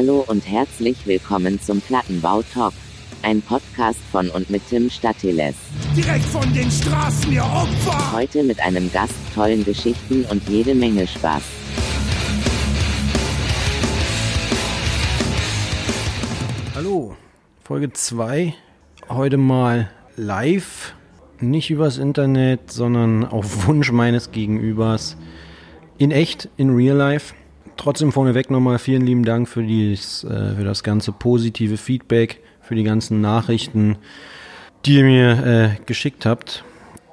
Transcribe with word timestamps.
Hallo 0.00 0.24
und 0.28 0.48
herzlich 0.48 1.08
willkommen 1.08 1.60
zum 1.60 1.80
Plattenbau 1.80 2.42
Talk. 2.42 2.72
Ein 3.22 3.42
Podcast 3.42 3.98
von 4.12 4.30
und 4.30 4.48
mit 4.48 4.62
Tim 4.68 4.88
Statiles. 4.88 5.56
Direkt 5.96 6.24
von 6.26 6.54
den 6.54 6.70
Straßen, 6.70 7.32
ihr 7.32 7.42
Opfer! 7.42 8.12
Heute 8.12 8.44
mit 8.44 8.60
einem 8.60 8.92
Gast, 8.92 9.16
tollen 9.34 9.64
Geschichten 9.64 10.24
und 10.30 10.48
jede 10.48 10.76
Menge 10.76 11.04
Spaß. 11.04 11.42
Hallo, 16.76 17.16
Folge 17.64 17.92
2. 17.92 18.54
Heute 19.08 19.36
mal 19.36 19.90
live, 20.14 20.94
nicht 21.40 21.70
übers 21.70 21.98
Internet, 21.98 22.70
sondern 22.70 23.24
auf 23.24 23.66
Wunsch 23.66 23.90
meines 23.90 24.30
Gegenübers. 24.30 25.16
In 25.98 26.12
echt, 26.12 26.48
in 26.56 26.70
real 26.70 26.96
life. 26.96 27.34
Trotzdem 27.78 28.10
vorneweg 28.10 28.50
nochmal 28.50 28.80
vielen 28.80 29.06
lieben 29.06 29.24
Dank 29.24 29.48
für, 29.48 29.62
dies, 29.62 30.24
äh, 30.24 30.56
für 30.56 30.64
das 30.64 30.82
ganze 30.82 31.12
positive 31.12 31.76
Feedback, 31.76 32.42
für 32.60 32.74
die 32.74 32.82
ganzen 32.82 33.20
Nachrichten, 33.20 33.96
die 34.84 34.96
ihr 34.96 35.04
mir 35.04 35.46
äh, 35.46 35.70
geschickt 35.86 36.26
habt. 36.26 36.64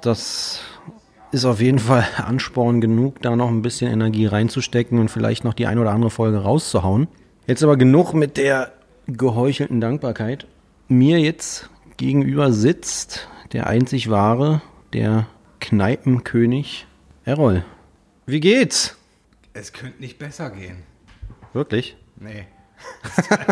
Das 0.02 0.60
ist 1.30 1.44
auf 1.44 1.60
jeden 1.60 1.78
Fall 1.78 2.04
Ansporn 2.16 2.80
genug, 2.80 3.22
da 3.22 3.36
noch 3.36 3.48
ein 3.48 3.62
bisschen 3.62 3.92
Energie 3.92 4.26
reinzustecken 4.26 4.98
und 4.98 5.08
vielleicht 5.08 5.44
noch 5.44 5.54
die 5.54 5.68
ein 5.68 5.78
oder 5.78 5.92
andere 5.92 6.10
Folge 6.10 6.38
rauszuhauen. 6.38 7.06
Jetzt 7.46 7.62
aber 7.62 7.76
genug 7.76 8.12
mit 8.12 8.36
der 8.36 8.72
geheuchelten 9.06 9.80
Dankbarkeit. 9.80 10.48
Mir 10.88 11.20
jetzt 11.20 11.70
gegenüber 11.96 12.50
sitzt 12.50 13.28
der 13.52 13.68
einzig 13.68 14.10
wahre, 14.10 14.62
der 14.92 15.28
Kneipenkönig 15.60 16.88
Errol. 17.24 17.64
Wie 18.26 18.40
geht's? 18.40 18.95
Es 19.58 19.72
könnte 19.72 20.02
nicht 20.02 20.18
besser 20.18 20.50
gehen. 20.50 20.82
Wirklich? 21.54 21.96
Nee. 22.16 22.46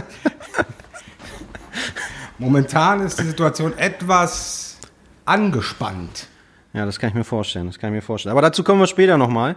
Momentan 2.38 3.00
ist 3.00 3.18
die 3.18 3.24
Situation 3.24 3.72
etwas 3.78 4.76
angespannt. 5.24 6.28
Ja, 6.74 6.84
das 6.84 6.98
kann 6.98 7.08
ich 7.08 7.14
mir 7.14 7.24
vorstellen. 7.24 7.68
Das 7.68 7.78
kann 7.78 7.88
ich 7.88 7.94
mir 7.94 8.02
vorstellen. 8.02 8.32
Aber 8.32 8.42
dazu 8.42 8.62
kommen 8.62 8.80
wir 8.80 8.86
später 8.86 9.16
nochmal. 9.16 9.56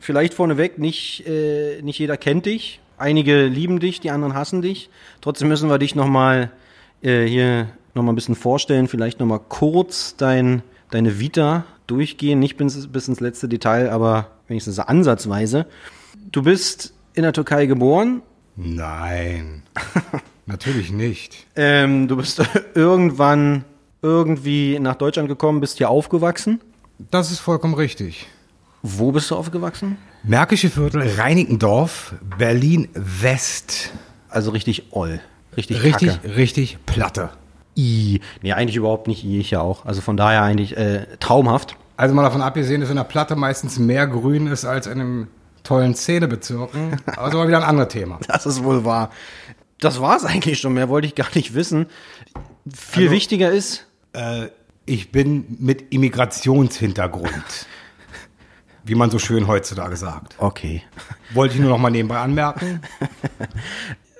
Vielleicht 0.00 0.32
vorneweg, 0.32 0.78
nicht, 0.78 1.26
äh, 1.26 1.82
nicht 1.82 1.98
jeder 1.98 2.16
kennt 2.16 2.46
dich. 2.46 2.80
Einige 2.96 3.44
lieben 3.44 3.78
dich, 3.78 4.00
die 4.00 4.10
anderen 4.10 4.32
hassen 4.32 4.62
dich. 4.62 4.88
Trotzdem 5.20 5.48
müssen 5.48 5.68
wir 5.68 5.76
dich 5.76 5.94
nochmal 5.94 6.50
äh, 7.02 7.26
hier 7.26 7.68
nochmal 7.92 8.14
ein 8.14 8.16
bisschen 8.16 8.36
vorstellen. 8.36 8.88
Vielleicht 8.88 9.20
nochmal 9.20 9.40
kurz 9.50 10.16
dein, 10.16 10.62
deine 10.90 11.20
Vita 11.20 11.66
durchgehen. 11.86 12.38
Nicht 12.38 12.56
bis, 12.56 12.90
bis 12.90 13.06
ins 13.06 13.20
letzte 13.20 13.48
Detail, 13.48 13.90
aber 13.90 14.33
wenigstens 14.48 14.78
ansatzweise. 14.78 15.66
Du 16.32 16.42
bist 16.42 16.92
in 17.14 17.22
der 17.22 17.32
Türkei 17.32 17.66
geboren. 17.66 18.22
Nein. 18.56 19.62
Natürlich 20.46 20.92
nicht. 20.92 21.46
Ähm, 21.56 22.08
du 22.08 22.16
bist 22.16 22.42
irgendwann 22.74 23.64
irgendwie 24.02 24.78
nach 24.78 24.96
Deutschland 24.96 25.28
gekommen, 25.28 25.60
bist 25.60 25.78
hier 25.78 25.88
aufgewachsen. 25.88 26.60
Das 27.10 27.30
ist 27.30 27.38
vollkommen 27.40 27.74
richtig. 27.74 28.26
Wo 28.82 29.12
bist 29.12 29.30
du 29.30 29.36
aufgewachsen? 29.36 29.96
Märkische 30.22 30.68
Viertel, 30.70 31.02
Reinickendorf, 31.16 32.14
Berlin 32.38 32.88
West. 32.94 33.90
Also 34.28 34.50
richtig 34.50 34.92
oll. 34.92 35.20
Richtig 35.56 35.82
Richtig, 35.82 36.08
Kacke. 36.08 36.36
richtig 36.36 36.78
Platte. 36.84 37.30
I. 37.76 38.20
Nee, 38.42 38.52
eigentlich 38.52 38.76
überhaupt 38.76 39.08
nicht 39.08 39.24
I, 39.24 39.40
ich 39.40 39.50
ja 39.50 39.60
auch. 39.60 39.86
Also 39.86 40.00
von 40.00 40.16
daher 40.16 40.42
eigentlich 40.42 40.76
äh, 40.76 41.06
traumhaft. 41.20 41.76
Also 41.96 42.14
mal 42.14 42.22
davon 42.22 42.42
abgesehen, 42.42 42.80
dass 42.80 42.90
in 42.90 42.96
der 42.96 43.04
Platte 43.04 43.36
meistens 43.36 43.78
mehr 43.78 44.06
Grün 44.06 44.46
ist 44.48 44.64
als 44.64 44.86
in 44.86 45.00
einem 45.00 45.28
tollen 45.62 45.94
Szenebezirken. 45.94 46.96
Aber 47.06 47.26
das 47.26 47.34
war 47.34 47.46
wieder 47.46 47.58
ein 47.58 47.62
anderes 47.64 47.88
Thema. 47.92 48.18
Das 48.26 48.46
ist 48.46 48.64
wohl 48.64 48.84
wahr. 48.84 49.10
Das 49.80 50.00
war's 50.00 50.24
eigentlich 50.24 50.58
schon. 50.60 50.74
Mehr 50.74 50.88
wollte 50.88 51.06
ich 51.06 51.14
gar 51.14 51.28
nicht 51.34 51.54
wissen. 51.54 51.86
Viel 52.72 53.04
Also- 53.04 53.14
wichtiger 53.14 53.50
ist, 53.50 53.86
Äh, 54.12 54.48
ich 54.86 55.10
bin 55.12 55.56
mit 55.60 55.92
Immigrationshintergrund. 55.92 57.32
Wie 58.86 58.94
man 58.94 59.10
so 59.10 59.18
schön 59.18 59.46
heutzutage 59.46 59.96
sagt. 59.96 60.34
okay. 60.38 60.82
Wollte 61.32 61.54
ich 61.54 61.60
nur 61.60 61.70
noch 61.70 61.78
mal 61.78 61.90
nebenbei 61.90 62.18
anmerken. 62.18 62.80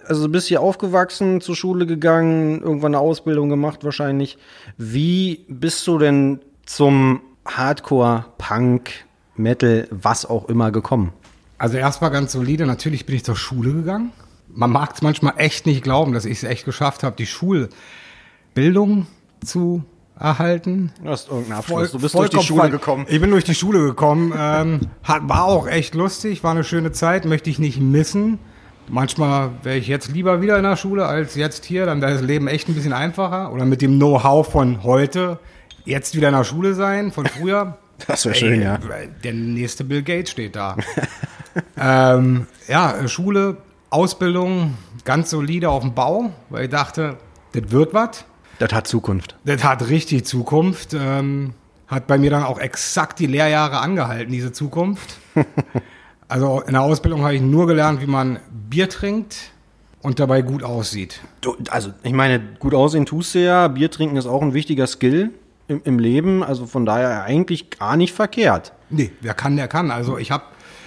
Also 0.06 0.26
du 0.26 0.32
bist 0.32 0.48
hier 0.48 0.60
aufgewachsen, 0.60 1.40
zur 1.40 1.56
Schule 1.56 1.86
gegangen, 1.86 2.60
irgendwann 2.60 2.94
eine 2.94 2.98
Ausbildung 2.98 3.48
gemacht 3.48 3.84
wahrscheinlich. 3.84 4.36
Wie 4.76 5.46
bist 5.48 5.86
du 5.86 5.96
denn 5.98 6.40
zum 6.66 7.22
Hardcore, 7.46 8.26
Punk, 8.38 9.04
Metal, 9.36 9.88
was 9.90 10.26
auch 10.26 10.48
immer 10.48 10.70
gekommen? 10.70 11.12
Also 11.58 11.76
erstmal 11.76 12.10
ganz 12.10 12.32
solide. 12.32 12.66
Natürlich 12.66 13.06
bin 13.06 13.16
ich 13.16 13.24
zur 13.24 13.36
Schule 13.36 13.72
gegangen. 13.72 14.12
Man 14.48 14.70
mag 14.70 14.92
es 14.94 15.02
manchmal 15.02 15.34
echt 15.38 15.66
nicht 15.66 15.82
glauben, 15.82 16.12
dass 16.12 16.24
ich 16.24 16.38
es 16.38 16.44
echt 16.44 16.64
geschafft 16.64 17.02
habe, 17.02 17.16
die 17.16 17.26
Schulbildung 17.26 19.06
zu 19.44 19.84
erhalten. 20.18 20.92
Du 21.02 21.10
hast 21.10 21.28
irgendeinen 21.28 21.58
Abschluss. 21.58 21.92
du 21.92 21.98
bist 21.98 22.14
durch 22.14 22.30
die 22.30 22.40
Schule 22.40 22.70
gekommen. 22.70 23.06
Ich 23.08 23.20
bin 23.20 23.30
durch 23.30 23.44
die 23.44 23.54
Schule 23.54 23.80
gekommen. 23.80 24.32
Ähm, 24.36 24.80
hat, 25.02 25.28
war 25.28 25.44
auch 25.44 25.66
echt 25.66 25.94
lustig, 25.94 26.44
war 26.44 26.52
eine 26.52 26.64
schöne 26.64 26.92
Zeit, 26.92 27.24
möchte 27.24 27.50
ich 27.50 27.58
nicht 27.58 27.80
missen. 27.80 28.38
Manchmal 28.88 29.50
wäre 29.62 29.78
ich 29.78 29.88
jetzt 29.88 30.08
lieber 30.12 30.40
wieder 30.42 30.56
in 30.58 30.62
der 30.62 30.76
Schule 30.76 31.06
als 31.06 31.34
jetzt 31.34 31.64
hier, 31.64 31.86
dann 31.86 32.00
wäre 32.00 32.12
das 32.12 32.22
Leben 32.22 32.46
echt 32.46 32.68
ein 32.68 32.74
bisschen 32.74 32.92
einfacher. 32.92 33.52
Oder 33.52 33.64
mit 33.64 33.82
dem 33.82 33.96
Know-how 33.96 34.46
von 34.46 34.82
heute 34.84 35.38
jetzt 35.84 36.14
wieder 36.14 36.28
in 36.28 36.34
der 36.34 36.44
Schule 36.44 36.74
sein, 36.74 37.12
von 37.12 37.26
früher. 37.26 37.78
Das 38.08 38.24
wäre 38.24 38.34
schön, 38.34 38.60
ja. 38.60 38.80
Der 39.22 39.32
nächste 39.32 39.84
Bill 39.84 40.02
Gates 40.02 40.32
steht 40.32 40.56
da. 40.56 40.76
ähm, 41.78 42.48
ja, 42.66 43.06
Schule, 43.06 43.58
Ausbildung, 43.88 44.76
ganz 45.04 45.30
solide 45.30 45.70
auf 45.70 45.82
dem 45.82 45.94
Bau, 45.94 46.32
weil 46.50 46.64
ich 46.64 46.70
dachte, 46.70 47.18
das 47.52 47.70
wird 47.70 47.94
was. 47.94 48.24
Das 48.58 48.72
hat 48.72 48.88
Zukunft. 48.88 49.36
Das 49.44 49.62
hat 49.62 49.88
richtig 49.88 50.26
Zukunft. 50.26 50.92
Ähm, 50.92 51.54
hat 51.86 52.08
bei 52.08 52.18
mir 52.18 52.30
dann 52.30 52.42
auch 52.42 52.58
exakt 52.58 53.20
die 53.20 53.26
Lehrjahre 53.26 53.78
angehalten, 53.78 54.32
diese 54.32 54.50
Zukunft. 54.50 55.18
also 56.28 56.62
in 56.62 56.72
der 56.72 56.82
Ausbildung 56.82 57.22
habe 57.22 57.36
ich 57.36 57.42
nur 57.42 57.68
gelernt, 57.68 58.00
wie 58.00 58.08
man 58.08 58.40
Bier 58.68 58.88
trinkt 58.88 59.52
und 60.02 60.18
dabei 60.18 60.42
gut 60.42 60.64
aussieht. 60.64 61.20
Du, 61.40 61.56
also, 61.70 61.92
ich 62.02 62.12
meine, 62.12 62.40
gut 62.58 62.74
aussehen 62.74 63.06
tust 63.06 63.36
du 63.36 63.38
ja. 63.38 63.68
Bier 63.68 63.90
trinken 63.90 64.16
ist 64.16 64.26
auch 64.26 64.42
ein 64.42 64.52
wichtiger 64.52 64.88
Skill 64.88 65.30
im, 65.68 65.82
im 65.84 65.98
Leben. 65.98 66.42
Also 66.42 66.66
von 66.66 66.86
daher 66.86 67.24
eigentlich 67.24 67.70
gar 67.70 67.96
nicht 67.96 68.12
verkehrt. 68.12 68.72
Nee, 68.90 69.12
wer 69.20 69.34
kann, 69.34 69.56
der 69.56 69.68
kann. 69.68 69.90
Also 69.90 70.18
ich 70.18 70.30
habe 70.30 70.44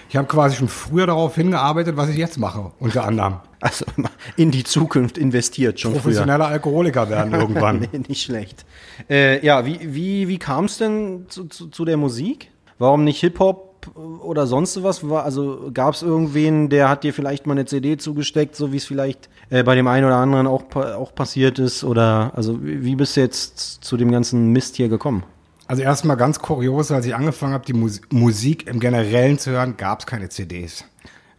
ich 0.10 0.16
hab 0.16 0.30
quasi 0.30 0.56
schon 0.56 0.70
früher 0.70 1.06
darauf 1.06 1.36
hingearbeitet, 1.36 1.98
was 1.98 2.10
ich 2.10 2.18
jetzt 2.18 2.38
mache, 2.38 2.72
unter 2.80 3.06
anderem. 3.06 3.38
Also 3.60 3.86
in 4.38 4.52
die 4.52 4.64
Zukunft 4.64 5.18
investiert 5.18 5.80
schon 5.80 5.92
früher. 5.92 6.02
Professioneller 6.02 6.48
Alkoholiker 6.48 7.10
werden 7.10 7.34
irgendwann. 7.40 7.88
Nee, 7.92 8.00
nicht 8.08 8.24
schlecht. 8.24 8.66
Äh, 9.10 9.46
ja, 9.46 9.66
wie, 9.66 9.80
wie, 9.82 10.28
wie 10.28 10.38
kam 10.38 10.66
es 10.66 10.78
denn 10.78 11.26
zu, 11.28 11.46
zu, 11.46 11.68
zu 11.68 11.84
der 11.84 11.98
Musik? 11.98 12.52
Warum 12.80 13.04
nicht 13.04 13.20
Hip-Hop 13.22 13.67
oder 13.96 14.48
sonst 14.48 14.82
was? 14.84 15.08
War, 15.08 15.24
also 15.24 15.70
gab 15.74 15.94
es 15.94 16.02
irgendwen, 16.02 16.70
der 16.70 16.90
hat 16.90 17.04
dir 17.04 17.14
vielleicht 17.14 17.48
mal 17.48 17.54
eine 17.54 17.66
CD 17.66 17.98
zugesteckt, 17.98 18.56
so 18.56 18.72
wie 18.72 18.78
es 18.78 18.86
vielleicht 18.86 19.30
äh, 19.50 19.64
bei 19.64 19.76
dem 19.76 19.88
einen 19.88 20.06
oder 20.06 20.18
anderen 20.18 20.48
auch, 20.48 20.76
auch 20.76 21.14
passiert 21.16 21.60
ist? 21.60 21.84
Oder 21.84 22.32
also 22.36 22.60
wie 22.62 22.96
bist 22.96 23.18
du 23.18 23.22
jetzt 23.22 23.84
zu 23.84 23.98
dem 23.98 24.12
ganzen 24.12 24.52
Mist 24.52 24.76
hier 24.76 24.90
gekommen? 24.90 25.24
Also 25.68 25.84
erstmal 25.84 26.16
ganz 26.16 26.40
kurios, 26.40 26.92
als 26.92 27.06
ich 27.06 27.14
angefangen 27.14 27.54
habe, 27.54 27.66
die 27.66 27.74
Mus 27.74 28.02
Musik 28.10 28.68
im 28.68 28.80
Generellen 28.80 29.38
zu 29.38 29.52
hören, 29.52 29.76
gab 29.76 30.00
es 30.00 30.06
keine 30.06 30.30
CDs. 30.30 30.86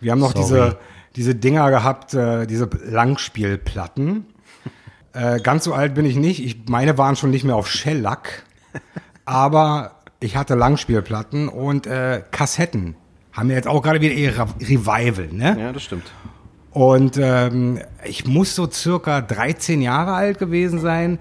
Wir 0.01 0.13
haben 0.13 0.19
noch 0.19 0.33
Sorry. 0.33 0.45
diese, 0.45 0.79
diese 1.17 1.35
Dinger 1.35 1.71
gehabt, 1.71 2.15
äh, 2.15 2.47
diese 2.47 2.69
Langspielplatten. 2.85 4.27
äh, 5.15 5.41
ganz 5.41 5.65
so 5.65 5.73
alt 5.73 5.95
bin 5.95 6.05
ich 6.05 6.17
nicht. 6.17 6.45
Ich, 6.45 6.69
meine 6.69 6.99
waren 6.99 7.17
schon 7.17 7.31
nicht 7.31 7.45
mehr 7.45 7.57
auf 7.57 7.69
Shellack. 7.69 8.45
Aber 9.25 9.98
ich 10.21 10.37
hatte 10.37 10.55
Langspielplatten 10.55 11.49
und 11.49 11.87
äh, 11.87 12.23
Kassetten. 12.31 12.97
Haben 13.33 13.51
ja 13.51 13.57
jetzt 13.57 13.69
auch 13.69 13.83
gerade 13.83 14.01
wieder 14.01 14.15
ihr 14.15 14.37
Re- 14.39 14.47
Revival, 14.61 15.29
ne? 15.33 15.57
Ja, 15.59 15.73
das 15.73 15.83
stimmt. 15.83 16.05
Und 16.73 17.19
ähm, 17.21 17.79
ich 18.05 18.27
muss 18.27 18.55
so 18.55 18.71
circa 18.71 19.21
13 19.21 19.81
Jahre 19.81 20.13
alt 20.15 20.39
gewesen 20.39 20.81
sein. 20.81 21.19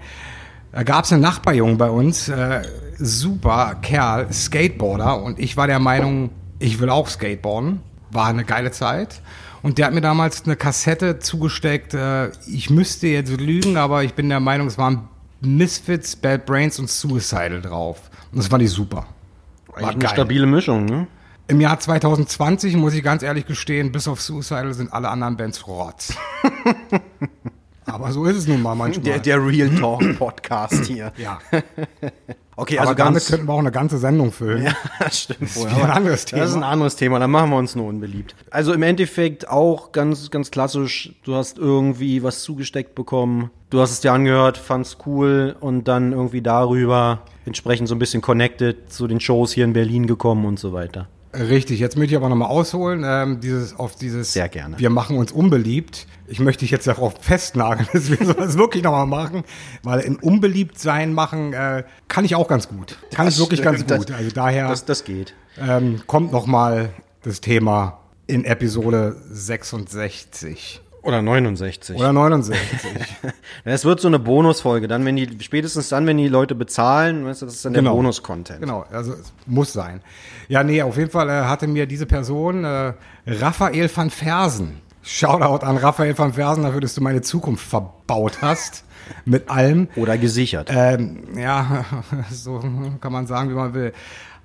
Da 0.72 0.82
gab 0.82 1.04
es 1.04 1.12
einen 1.12 1.22
Nachbarjungen 1.22 1.78
bei 1.78 1.90
uns, 1.90 2.28
äh, 2.28 2.62
super 2.98 3.76
Kerl, 3.80 4.32
Skateboarder. 4.32 5.22
Und 5.22 5.38
ich 5.38 5.56
war 5.56 5.66
der 5.66 5.78
Meinung, 5.78 6.30
ich 6.58 6.80
will 6.80 6.90
auch 6.90 7.08
Skateboarden. 7.08 7.80
War 8.10 8.26
eine 8.26 8.44
geile 8.44 8.70
Zeit. 8.70 9.20
Und 9.62 9.78
der 9.78 9.86
hat 9.86 9.94
mir 9.94 10.00
damals 10.00 10.44
eine 10.44 10.56
Kassette 10.56 11.18
zugesteckt. 11.18 11.94
Äh, 11.94 12.28
ich 12.46 12.70
müsste 12.70 13.06
jetzt 13.06 13.30
lügen, 13.40 13.76
aber 13.76 14.02
ich 14.04 14.14
bin 14.14 14.28
der 14.28 14.40
Meinung, 14.40 14.66
es 14.66 14.78
waren 14.78 15.08
Misfits, 15.40 16.16
Bad 16.16 16.46
Brains 16.46 16.78
und 16.78 16.90
Suicidal 16.90 17.60
drauf. 17.60 18.10
Und 18.32 18.38
das 18.38 18.48
fand 18.48 18.62
ich 18.62 18.70
super. 18.70 19.06
Eigentlich 19.74 19.94
eine 19.94 20.08
stabile 20.08 20.46
Mischung, 20.46 20.84
ne? 20.84 21.06
Im 21.46 21.60
Jahr 21.60 21.80
2020, 21.80 22.76
muss 22.76 22.92
ich 22.92 23.02
ganz 23.02 23.22
ehrlich 23.22 23.46
gestehen, 23.46 23.90
bis 23.90 24.06
auf 24.06 24.20
Suicidal 24.20 24.74
sind 24.74 24.92
alle 24.92 25.08
anderen 25.08 25.36
Bands 25.36 25.66
Rotz. 25.66 26.14
Aber 27.86 28.12
so 28.12 28.26
ist 28.26 28.36
es 28.36 28.46
nun 28.46 28.60
mal 28.60 28.74
manchmal. 28.74 29.04
Der, 29.04 29.18
der 29.18 29.46
Real 29.46 29.70
Talk 29.70 30.18
Podcast 30.18 30.84
hier. 30.84 31.12
ja. 31.16 31.38
Okay, 32.60 32.76
Aber 32.78 32.88
also 32.88 32.98
damit 32.98 33.14
ganz. 33.20 33.30
könnten 33.30 33.46
wir 33.46 33.52
auch 33.52 33.60
eine 33.60 33.70
ganze 33.70 33.98
Sendung 33.98 34.32
füllen. 34.32 34.64
Ja, 34.64 34.72
das 34.98 35.20
stimmt 35.20 35.54
wohl. 35.54 35.66
wieder 35.66 35.76
ein 35.76 35.82
aber 35.84 35.94
anderes 35.94 36.24
Thema. 36.24 36.42
Das 36.42 36.50
ist 36.50 36.56
ein 36.56 36.64
anderes 36.64 36.96
Thema, 36.96 37.20
da 37.20 37.28
machen 37.28 37.50
wir 37.50 37.56
uns 37.56 37.76
nur 37.76 37.86
unbeliebt. 37.86 38.34
Also 38.50 38.72
im 38.72 38.82
Endeffekt 38.82 39.48
auch 39.48 39.92
ganz, 39.92 40.28
ganz 40.32 40.50
klassisch, 40.50 41.14
du 41.22 41.36
hast 41.36 41.58
irgendwie 41.58 42.24
was 42.24 42.42
zugesteckt 42.42 42.96
bekommen, 42.96 43.50
du 43.70 43.80
hast 43.80 43.92
es 43.92 44.00
dir 44.00 44.12
angehört, 44.12 44.58
fand's 44.58 44.96
cool 45.06 45.54
und 45.60 45.86
dann 45.86 46.10
irgendwie 46.10 46.42
darüber 46.42 47.20
entsprechend 47.46 47.88
so 47.88 47.94
ein 47.94 48.00
bisschen 48.00 48.22
connected 48.22 48.92
zu 48.92 49.06
den 49.06 49.20
Shows 49.20 49.52
hier 49.52 49.64
in 49.64 49.72
Berlin 49.72 50.08
gekommen 50.08 50.44
und 50.44 50.58
so 50.58 50.72
weiter. 50.72 51.06
Richtig, 51.32 51.78
jetzt 51.78 51.96
möchte 51.96 52.14
ich 52.14 52.16
aber 52.16 52.28
nochmal 52.28 52.48
ausholen, 52.48 53.04
ähm, 53.06 53.38
dieses, 53.40 53.78
auf 53.78 53.94
dieses, 53.94 54.32
Sehr 54.32 54.48
gerne. 54.48 54.78
wir 54.78 54.90
machen 54.90 55.16
uns 55.16 55.30
unbeliebt. 55.30 56.06
Ich 56.30 56.40
möchte 56.40 56.60
dich 56.60 56.70
jetzt 56.70 56.86
darauf 56.86 57.14
festnageln, 57.20 57.88
dass 57.92 58.10
wir 58.10 58.24
sowas 58.26 58.56
wirklich 58.58 58.82
nochmal 58.84 59.06
machen, 59.06 59.44
weil 59.82 60.00
in 60.00 60.16
unbeliebt 60.16 60.78
sein 60.78 61.12
machen 61.14 61.52
kann 61.52 61.84
kann 62.08 62.24
ich 62.24 62.34
auch 62.34 62.48
ganz 62.48 62.68
gut. 62.68 62.98
Kann 63.14 63.28
ich 63.28 63.38
wirklich 63.38 63.62
ganz 63.62 63.80
gut. 63.80 63.90
das- 64.10 64.16
also 64.16 64.30
daher 64.34 64.68
Das, 64.68 64.84
das 64.84 65.04
geht. 65.04 65.34
ähm, 65.58 66.02
kommt 66.06 66.32
nochmal 66.32 66.90
das 67.22 67.40
Thema 67.40 67.98
in 68.26 68.44
Episode 68.44 69.16
66 69.30 70.80
Oder 71.02 71.22
69. 71.22 71.96
oder 71.96 72.12
69. 72.12 72.58
Es 73.64 73.84
wird 73.84 74.00
so 74.00 74.08
eine 74.08 74.18
Bonusfolge, 74.18 74.88
dann 74.88 75.04
wenn 75.04 75.16
die, 75.16 75.28
spätestens 75.40 75.88
dann, 75.88 76.06
wenn 76.06 76.16
die 76.18 76.28
Leute 76.28 76.54
bezahlen, 76.54 77.24
weißt 77.24 77.42
du, 77.42 77.46
das 77.46 77.54
ist 77.56 77.64
dann 77.64 77.72
der 77.72 77.82
Genau. 77.82 77.94
Bonus-Content. 77.94 78.60
Genau, 78.60 78.84
also 78.90 79.12
es 79.12 79.32
muss 79.46 79.72
sein. 79.72 80.00
Ja, 80.48 80.62
nee, 80.64 80.82
auf 80.82 80.96
jeden 80.96 81.10
Fall 81.10 81.28
äh, 81.28 81.44
hatte 81.44 81.66
mir 81.66 81.86
diese 81.86 82.06
Person, 82.06 82.64
äh, 82.64 82.92
Raphael 83.26 83.88
van 83.94 84.10
Fersen, 84.10 84.80
Shoutout 85.10 85.64
an 85.64 85.78
Raphael 85.78 86.18
van 86.18 86.34
Fersen 86.34 86.64
dafür, 86.64 86.82
dass 86.82 86.94
du 86.94 87.00
meine 87.00 87.22
Zukunft 87.22 87.66
verbaut 87.66 88.42
hast. 88.42 88.84
Mit 89.24 89.48
allem. 89.48 89.88
Oder 89.96 90.18
gesichert. 90.18 90.68
Ähm, 90.70 91.20
ja, 91.34 91.86
so 92.30 92.62
kann 93.00 93.10
man 93.10 93.26
sagen, 93.26 93.48
wie 93.48 93.54
man 93.54 93.72
will. 93.72 93.94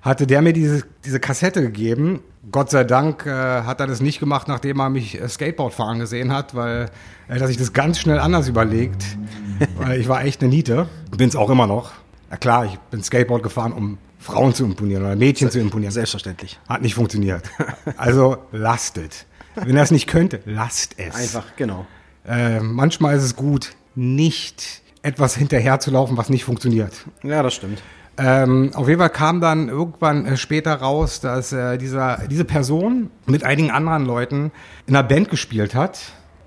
Hatte 0.00 0.26
der 0.26 0.40
mir 0.40 0.54
diese, 0.54 0.84
diese 1.04 1.20
Kassette 1.20 1.60
gegeben. 1.60 2.20
Gott 2.50 2.70
sei 2.70 2.84
Dank 2.84 3.26
äh, 3.26 3.30
hat 3.30 3.80
er 3.80 3.86
das 3.86 4.00
nicht 4.00 4.20
gemacht, 4.20 4.48
nachdem 4.48 4.80
er 4.80 4.88
mich 4.88 5.20
äh, 5.20 5.28
Skateboard 5.28 5.74
fahren 5.74 5.98
gesehen 5.98 6.32
hat, 6.32 6.54
weil 6.54 6.90
er 7.28 7.40
hat 7.40 7.46
sich 7.46 7.58
das 7.58 7.74
ganz 7.74 7.98
schnell 7.98 8.18
anders 8.18 8.48
überlegt. 8.48 9.04
weil 9.76 10.00
ich 10.00 10.08
war 10.08 10.24
echt 10.24 10.40
eine 10.40 10.48
Niete. 10.48 10.88
Bin 11.14 11.28
es 11.28 11.36
auch 11.36 11.50
immer 11.50 11.66
noch. 11.66 11.92
Na 12.30 12.38
klar, 12.38 12.64
ich 12.64 12.78
bin 12.90 13.02
Skateboard 13.02 13.42
gefahren, 13.42 13.74
um 13.74 13.98
Frauen 14.18 14.54
zu 14.54 14.64
imponieren 14.64 15.02
oder 15.02 15.14
Mädchen 15.14 15.50
zu 15.50 15.60
imponieren. 15.60 15.92
Selbstverständlich. 15.92 16.58
Hat 16.66 16.80
nicht 16.80 16.94
funktioniert. 16.94 17.42
Also 17.98 18.38
lastet. 18.50 19.26
Wenn 19.54 19.76
er 19.76 19.82
es 19.82 19.90
nicht 19.90 20.06
könnte, 20.06 20.40
lasst 20.46 20.94
es. 20.98 21.14
Einfach, 21.14 21.56
genau. 21.56 21.86
Äh, 22.26 22.60
manchmal 22.60 23.16
ist 23.16 23.22
es 23.22 23.36
gut, 23.36 23.72
nicht 23.94 24.82
etwas 25.02 25.36
hinterherzulaufen, 25.36 26.16
was 26.16 26.30
nicht 26.30 26.44
funktioniert. 26.44 26.92
Ja, 27.22 27.42
das 27.42 27.54
stimmt. 27.54 27.82
Ähm, 28.16 28.70
auf 28.74 28.88
jeden 28.88 29.00
Fall 29.00 29.10
kam 29.10 29.40
dann 29.40 29.68
irgendwann 29.68 30.24
äh, 30.24 30.36
später 30.36 30.74
raus, 30.74 31.20
dass 31.20 31.52
äh, 31.52 31.78
dieser, 31.78 32.28
diese 32.28 32.44
Person 32.44 33.10
mit 33.26 33.44
einigen 33.44 33.70
anderen 33.70 34.06
Leuten 34.06 34.52
in 34.86 34.94
einer 34.94 35.06
Band 35.06 35.30
gespielt 35.30 35.74
hat. 35.74 35.98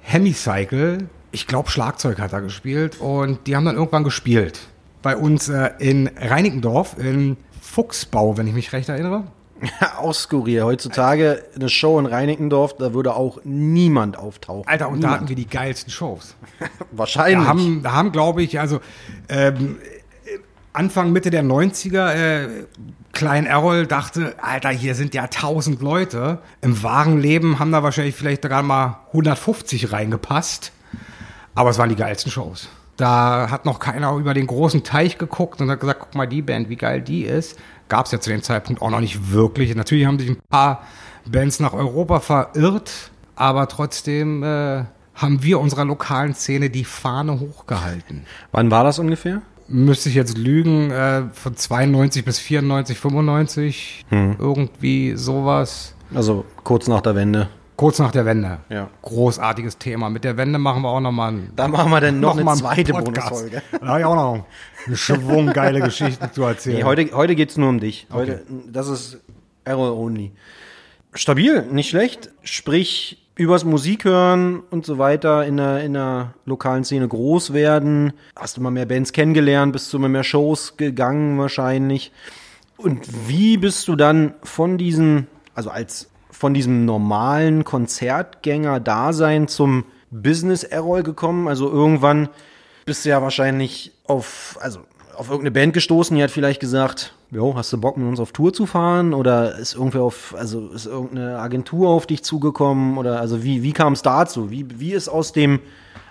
Hemicycle. 0.01 1.09
Ich 1.31 1.45
glaube, 1.45 1.69
Schlagzeug 1.69 2.19
hat 2.19 2.31
er 2.31 2.41
gespielt. 2.41 2.99
Und 3.01 3.47
die 3.47 3.55
haben 3.55 3.65
dann 3.65 3.75
irgendwann 3.75 4.05
gespielt. 4.05 4.61
Bei 5.01 5.17
uns 5.17 5.49
äh, 5.49 5.71
in 5.79 6.09
Reinickendorf, 6.17 6.97
in 6.97 7.35
Fuchsbau, 7.61 8.37
wenn 8.37 8.47
ich 8.47 8.53
mich 8.53 8.71
recht 8.71 8.87
erinnere. 8.87 9.25
Auch 9.97 10.13
skurril. 10.13 10.63
Heutzutage 10.63 11.43
eine 11.55 11.69
Show 11.69 11.99
in 11.99 12.05
Reinickendorf, 12.05 12.77
da 12.77 12.93
würde 12.93 13.15
auch 13.15 13.39
niemand 13.43 14.17
auftauchen. 14.17 14.67
Alter, 14.67 14.89
und 14.89 15.01
da 15.01 15.07
niemand. 15.07 15.13
hatten 15.15 15.29
wir 15.29 15.35
die 15.35 15.47
geilsten 15.47 15.91
Shows. 15.91 16.35
Wahrscheinlich. 16.91 17.45
Da 17.45 17.49
haben, 17.49 17.83
da 17.83 17.91
haben 17.93 18.11
glaube 18.11 18.43
ich, 18.43 18.59
also 18.59 18.79
ähm, 19.29 19.77
Anfang, 20.73 21.11
Mitte 21.11 21.31
der 21.31 21.43
90er, 21.43 22.13
äh, 22.13 22.47
Klein 23.17 23.47
Errol 23.47 23.87
dachte, 23.87 24.35
Alter, 24.43 24.69
hier 24.69 24.93
sind 24.93 25.15
ja 25.15 25.23
1000 25.23 25.81
Leute. 25.81 26.37
Im 26.61 26.83
wahren 26.83 27.19
Leben 27.19 27.57
haben 27.57 27.71
da 27.71 27.81
wahrscheinlich 27.81 28.13
vielleicht 28.13 28.43
sogar 28.43 28.61
mal 28.61 28.99
150 29.07 29.91
reingepasst. 29.91 30.71
Aber 31.55 31.71
es 31.71 31.79
waren 31.79 31.89
die 31.89 31.95
geilsten 31.95 32.31
Shows. 32.31 32.69
Da 32.95 33.49
hat 33.49 33.65
noch 33.65 33.79
keiner 33.79 34.15
über 34.17 34.35
den 34.35 34.45
großen 34.45 34.83
Teich 34.83 35.17
geguckt 35.17 35.61
und 35.61 35.71
hat 35.71 35.79
gesagt, 35.79 35.99
guck 36.01 36.13
mal 36.13 36.27
die 36.27 36.43
Band, 36.43 36.69
wie 36.69 36.75
geil 36.75 37.01
die 37.01 37.23
ist. 37.23 37.57
Gab 37.89 38.05
es 38.05 38.11
ja 38.11 38.19
zu 38.19 38.29
dem 38.29 38.43
Zeitpunkt 38.43 38.81
auch 38.81 38.89
noch 38.89 38.99
nicht 38.99 39.31
wirklich. 39.31 39.73
Natürlich 39.75 40.05
haben 40.05 40.19
sich 40.19 40.29
ein 40.29 40.37
paar 40.49 40.83
Bands 41.25 41.59
nach 41.59 41.73
Europa 41.73 42.19
verirrt, 42.19 43.11
aber 43.35 43.67
trotzdem 43.67 44.43
äh, 44.43 44.83
haben 45.15 45.43
wir 45.43 45.59
unserer 45.59 45.85
lokalen 45.85 46.33
Szene 46.35 46.69
die 46.69 46.85
Fahne 46.85 47.39
hochgehalten. 47.39 48.25
Wann 48.51 48.71
war 48.71 48.83
das 48.83 48.99
ungefähr? 48.99 49.41
Müsste 49.67 50.09
ich 50.09 50.15
jetzt 50.15 50.37
lügen, 50.37 50.91
äh, 50.91 51.23
von 51.33 51.55
92 51.55 52.23
bis 52.23 52.39
94, 52.39 52.97
95, 52.97 54.05
irgendwie 54.11 55.15
sowas. 55.17 55.93
Also 56.13 56.45
kurz 56.63 56.87
nach 56.87 57.01
der 57.01 57.15
Wende. 57.15 57.49
Kurz 57.77 57.99
nach 57.99 58.11
der 58.11 58.25
Wende. 58.25 58.57
Ja. 58.69 58.89
Großartiges 59.03 59.77
Thema. 59.77 60.09
Mit 60.09 60.23
der 60.23 60.35
Wende 60.35 60.57
machen 60.57 60.81
wir 60.81 60.89
auch 60.89 60.99
nochmal 60.99 61.29
einen 61.29 61.53
Da 61.55 61.67
machen 61.67 61.91
wir 61.91 62.01
dann 62.01 62.19
noch, 62.19 62.33
mal 62.33 62.41
eine 62.41 62.49
einen 62.49 62.59
zweite. 62.59 62.91
Bonusfolge. 62.91 63.61
Da 63.79 63.87
habe 63.87 63.99
ich 63.99 64.05
auch 64.05 64.15
noch 64.15 64.45
eine 64.87 64.97
Schwung 64.97 65.53
geile 65.53 65.81
Geschichten 65.81 66.31
zu 66.33 66.41
erzählen. 66.43 66.77
Nee, 66.77 66.83
heute, 66.83 67.11
heute 67.13 67.35
geht's 67.35 67.55
nur 67.55 67.69
um 67.69 67.79
dich. 67.79 68.07
Heute, 68.11 68.43
das 68.67 68.87
ist 68.87 69.19
Error 69.63 69.95
only. 69.95 70.31
Stabil, 71.13 71.67
nicht 71.71 71.89
schlecht. 71.89 72.31
Sprich, 72.41 73.23
übers 73.35 73.63
Musik 73.63 74.05
hören 74.05 74.61
und 74.71 74.85
so 74.87 74.97
weiter 74.97 75.45
in 75.45 75.57
der, 75.57 75.83
in 75.83 75.93
der 75.93 76.33
lokalen 76.45 76.83
Szene 76.83 77.07
groß 77.07 77.53
werden. 77.53 78.13
Hast 78.35 78.57
du 78.57 78.61
mal 78.61 78.71
mehr 78.71 78.87
Bands 78.87 79.13
kennengelernt, 79.13 79.71
bist 79.71 79.93
du 79.93 79.97
immer 79.97 80.09
mehr 80.09 80.23
Shows 80.23 80.77
gegangen 80.77 81.37
wahrscheinlich. 81.37 82.11
Und 82.75 83.07
wie 83.27 83.57
bist 83.57 83.87
du 83.87 83.95
dann 83.95 84.33
von 84.41 84.79
diesen, 84.79 85.27
also 85.53 85.69
als 85.69 86.09
von 86.37 86.53
diesem 86.53 86.85
normalen 86.85 87.63
Konzertgänger-Dasein 87.63 89.47
zum 89.47 89.85
Business-Errol 90.11 91.01
gekommen? 91.01 91.47
Also 91.47 91.69
irgendwann 91.71 92.29
bist 92.85 93.05
du 93.05 93.09
ja 93.09 93.23
wahrscheinlich 93.23 93.91
auf, 94.05 94.57
also 94.61 94.81
auf 95.15 95.29
irgendeine 95.29 95.51
Band 95.51 95.73
gestoßen, 95.73 96.15
die 96.15 96.21
hat 96.21 96.29
vielleicht 96.29 96.59
gesagt, 96.59 97.15
jo, 97.31 97.55
hast 97.55 97.73
du 97.73 97.79
Bock 97.79 97.97
mit 97.97 98.07
uns 98.07 98.19
auf 98.19 98.33
Tour 98.33 98.53
zu 98.53 98.67
fahren? 98.67 99.15
Oder 99.15 99.57
ist 99.57 99.73
irgendwer 99.73 100.03
auf, 100.03 100.35
also 100.37 100.67
ist 100.67 100.85
irgendeine 100.85 101.39
Agentur 101.39 101.89
auf 101.89 102.05
dich 102.05 102.23
zugekommen? 102.23 102.99
Oder 102.99 103.19
also 103.19 103.43
wie, 103.43 103.63
wie 103.63 103.73
kam 103.73 103.93
es 103.93 104.03
dazu? 104.03 104.51
Wie, 104.51 104.67
wie 104.79 104.93
ist 104.93 105.09
aus 105.09 105.33
dem, 105.33 105.59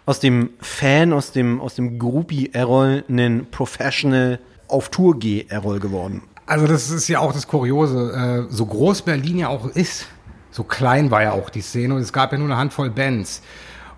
aus 0.07 0.19
dem 0.19 0.51
Fan, 0.61 1.13
aus 1.13 1.31
dem, 1.31 1.61
aus 1.61 1.77
dem 1.77 2.01
Groupie-Errol 2.01 3.05
ein 3.09 3.47
Professional 3.53 4.41
auf 4.67 4.89
Tour 4.89 5.17
geh 5.21 5.47
Errol 5.49 5.79
geworden? 5.79 6.23
Also 6.47 6.67
das 6.67 6.91
ist 6.91 7.07
ja 7.07 7.21
auch 7.21 7.33
das 7.33 7.47
Kuriose. 7.47 8.47
Äh, 8.51 8.53
so 8.53 8.67
groß 8.67 9.03
Berlin 9.03 9.39
ja 9.39 9.49
auch 9.49 9.67
ist, 9.69 10.07
so 10.57 10.65
klein 10.65 11.11
war 11.11 11.23
ja 11.23 11.33
auch 11.33 11.51
die 11.51 11.61
Szene 11.61 11.95
und 11.95 12.01
es 12.01 12.15
gab 12.15 12.33
ja 12.33 12.39
nur 12.39 12.49
eine 12.49 12.57
Handvoll 12.57 12.89
Bands. 12.89 13.43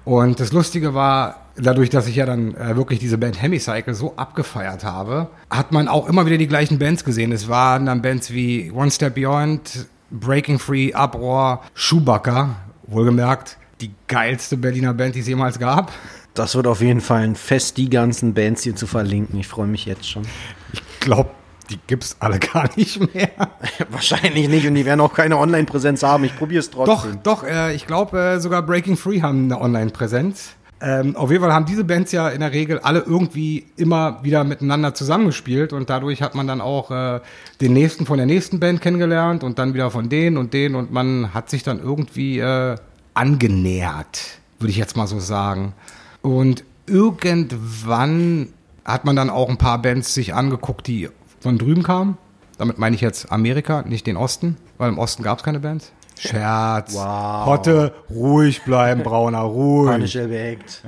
Und 0.05 0.41
das 0.41 0.53
Lustige 0.53 0.93
war, 0.93 1.47
dadurch, 1.57 1.89
dass 1.89 2.09
ich 2.09 2.17
ja 2.17 2.27
dann 2.27 2.57
äh, 2.57 2.75
wirklich 2.75 2.99
diese 2.99 3.17
Band 3.17 3.41
Hemicycle 3.41 3.95
so 3.95 4.15
abgefeiert 4.17 4.83
habe, 4.83 5.29
hat 5.51 5.71
man 5.71 5.87
auch 5.87 6.09
immer 6.09 6.27
wieder 6.27 6.37
die 6.37 6.49
gleichen 6.49 6.81
Bands 6.81 7.05
gesehen. 7.05 7.31
Es 7.31 7.49
waren 7.49 7.87
dann 7.87 8.03
Bands 8.03 8.33
wie 8.33 8.73
One 8.73 8.91
Step 8.91 9.15
Beyond, 9.15 9.87
Breaking 10.11 10.59
Free, 10.59 10.93
Uproar, 10.93 11.63
Schubacker, 11.75 12.57
wohlgemerkt, 12.89 13.57
die 13.81 13.93
geilste 14.09 14.57
Berliner 14.57 14.95
Band, 14.95 15.15
die 15.15 15.21
es 15.21 15.29
jemals 15.29 15.61
gab. 15.61 15.93
Das 16.35 16.57
wird 16.57 16.67
auf 16.67 16.81
jeden 16.81 17.01
Fall 17.01 17.23
ein 17.23 17.37
Fest, 17.37 17.77
die 17.77 17.89
ganzen 17.89 18.35
Bands 18.35 18.65
hier 18.65 18.75
zu 18.75 18.89
verlinken. 18.89 19.39
Ich 19.39 19.47
freue 19.47 19.69
mich 19.69 19.85
jetzt 19.85 20.09
schon. 20.11 20.25
Ich 20.73 20.83
glaube, 20.99 21.31
die 21.71 21.79
gibt's 21.87 22.17
alle 22.21 22.39
gar 22.53 22.69
nicht 22.77 23.15
mehr. 23.15 23.31
Wahrscheinlich 23.91 24.49
nicht 24.49 24.67
und 24.67 24.75
die 24.75 24.85
werden 24.85 25.01
auch 25.01 25.15
keine 25.15 25.39
Online-Präsenz 25.39 26.03
haben. 26.03 26.25
Ich 26.25 26.37
probiere 26.37 26.61
es 26.61 26.71
Doch, 26.71 26.85
trotzdem. 26.85 27.21
doch, 27.23 27.45
äh, 27.45 27.75
ich 27.75 27.87
glaube 27.87 28.19
äh, 28.19 28.41
sogar 28.41 28.63
Breaking 28.63 28.97
Free 28.97 29.21
haben 29.21 29.45
eine 29.45 29.61
Online-Präsenz. 29.61 30.51
Ähm, 30.81 31.17
auf 31.17 31.31
jeden 31.33 31.43
Fall 31.43 31.53
haben 31.53 31.67
diese 31.67 31.83
Bands 31.83 32.13
ja 32.13 32.29
in 32.29 32.39
der 32.41 32.53
Regel 32.53 32.79
alle 32.79 33.01
irgendwie 33.01 33.67
immer 33.77 34.23
wieder 34.23 34.45
miteinander 34.45 34.95
zusammengespielt 34.95 35.73
und 35.73 35.91
dadurch 35.91 36.23
hat 36.23 36.37
man 36.37 36.47
dann 36.47 36.61
auch 36.61 36.93
äh, 36.93 37.21
den 37.61 37.73
nächsten 37.73 38.07
von 38.07 38.17
der 38.17 38.27
nächsten 38.27 38.61
Band 38.61 38.81
kennengelernt 38.81 39.43
und 39.43 39.59
dann 39.59 39.75
wieder 39.75 39.91
von 39.91 40.09
denen 40.09 40.37
und 40.37 40.55
denen 40.55 40.77
und 40.77 40.93
man 40.93 41.35
hat 41.35 41.51
sich 41.51 41.65
dann 41.65 41.81
irgendwie 41.81 42.39
äh, 42.39 42.77
angenähert, 43.15 44.39
würde 44.61 44.71
ich 44.71 44.77
jetzt 44.77 44.97
mal 44.97 45.09
so 45.09 45.19
sagen. 45.19 45.73
Und 46.23 46.63
irgendwann 46.87 48.51
hat 48.85 49.05
man 49.05 49.17
dann 49.17 49.31
auch 49.31 49.49
ein 49.49 49.59
paar 49.59 49.83
Bands 49.83 50.15
sich 50.15 50.33
angeguckt, 50.33 50.87
die 50.87 51.09
von 51.41 51.59
drüben 51.59 51.83
kamen. 51.83 52.17
Damit 52.59 52.79
meine 52.79 52.97
ich 52.97 53.01
jetzt 53.01 53.31
Amerika, 53.31 53.83
nicht 53.83 54.07
den 54.07 54.17
Osten, 54.17 54.57
weil 54.79 54.89
im 54.89 54.99
Osten 54.99 55.23
gab 55.23 55.39
es 55.39 55.45
keine 55.45 55.61
Bands. 55.61 55.93
Scherz. 56.19 56.95
Wow. 56.95 57.47
Hotte, 57.47 57.95
ruhig 58.11 58.63
bleiben, 58.63 59.03
Brauner, 59.03 59.41
ruhig. 59.41 59.93
Punisher 59.93 60.29
Act. 60.29 60.83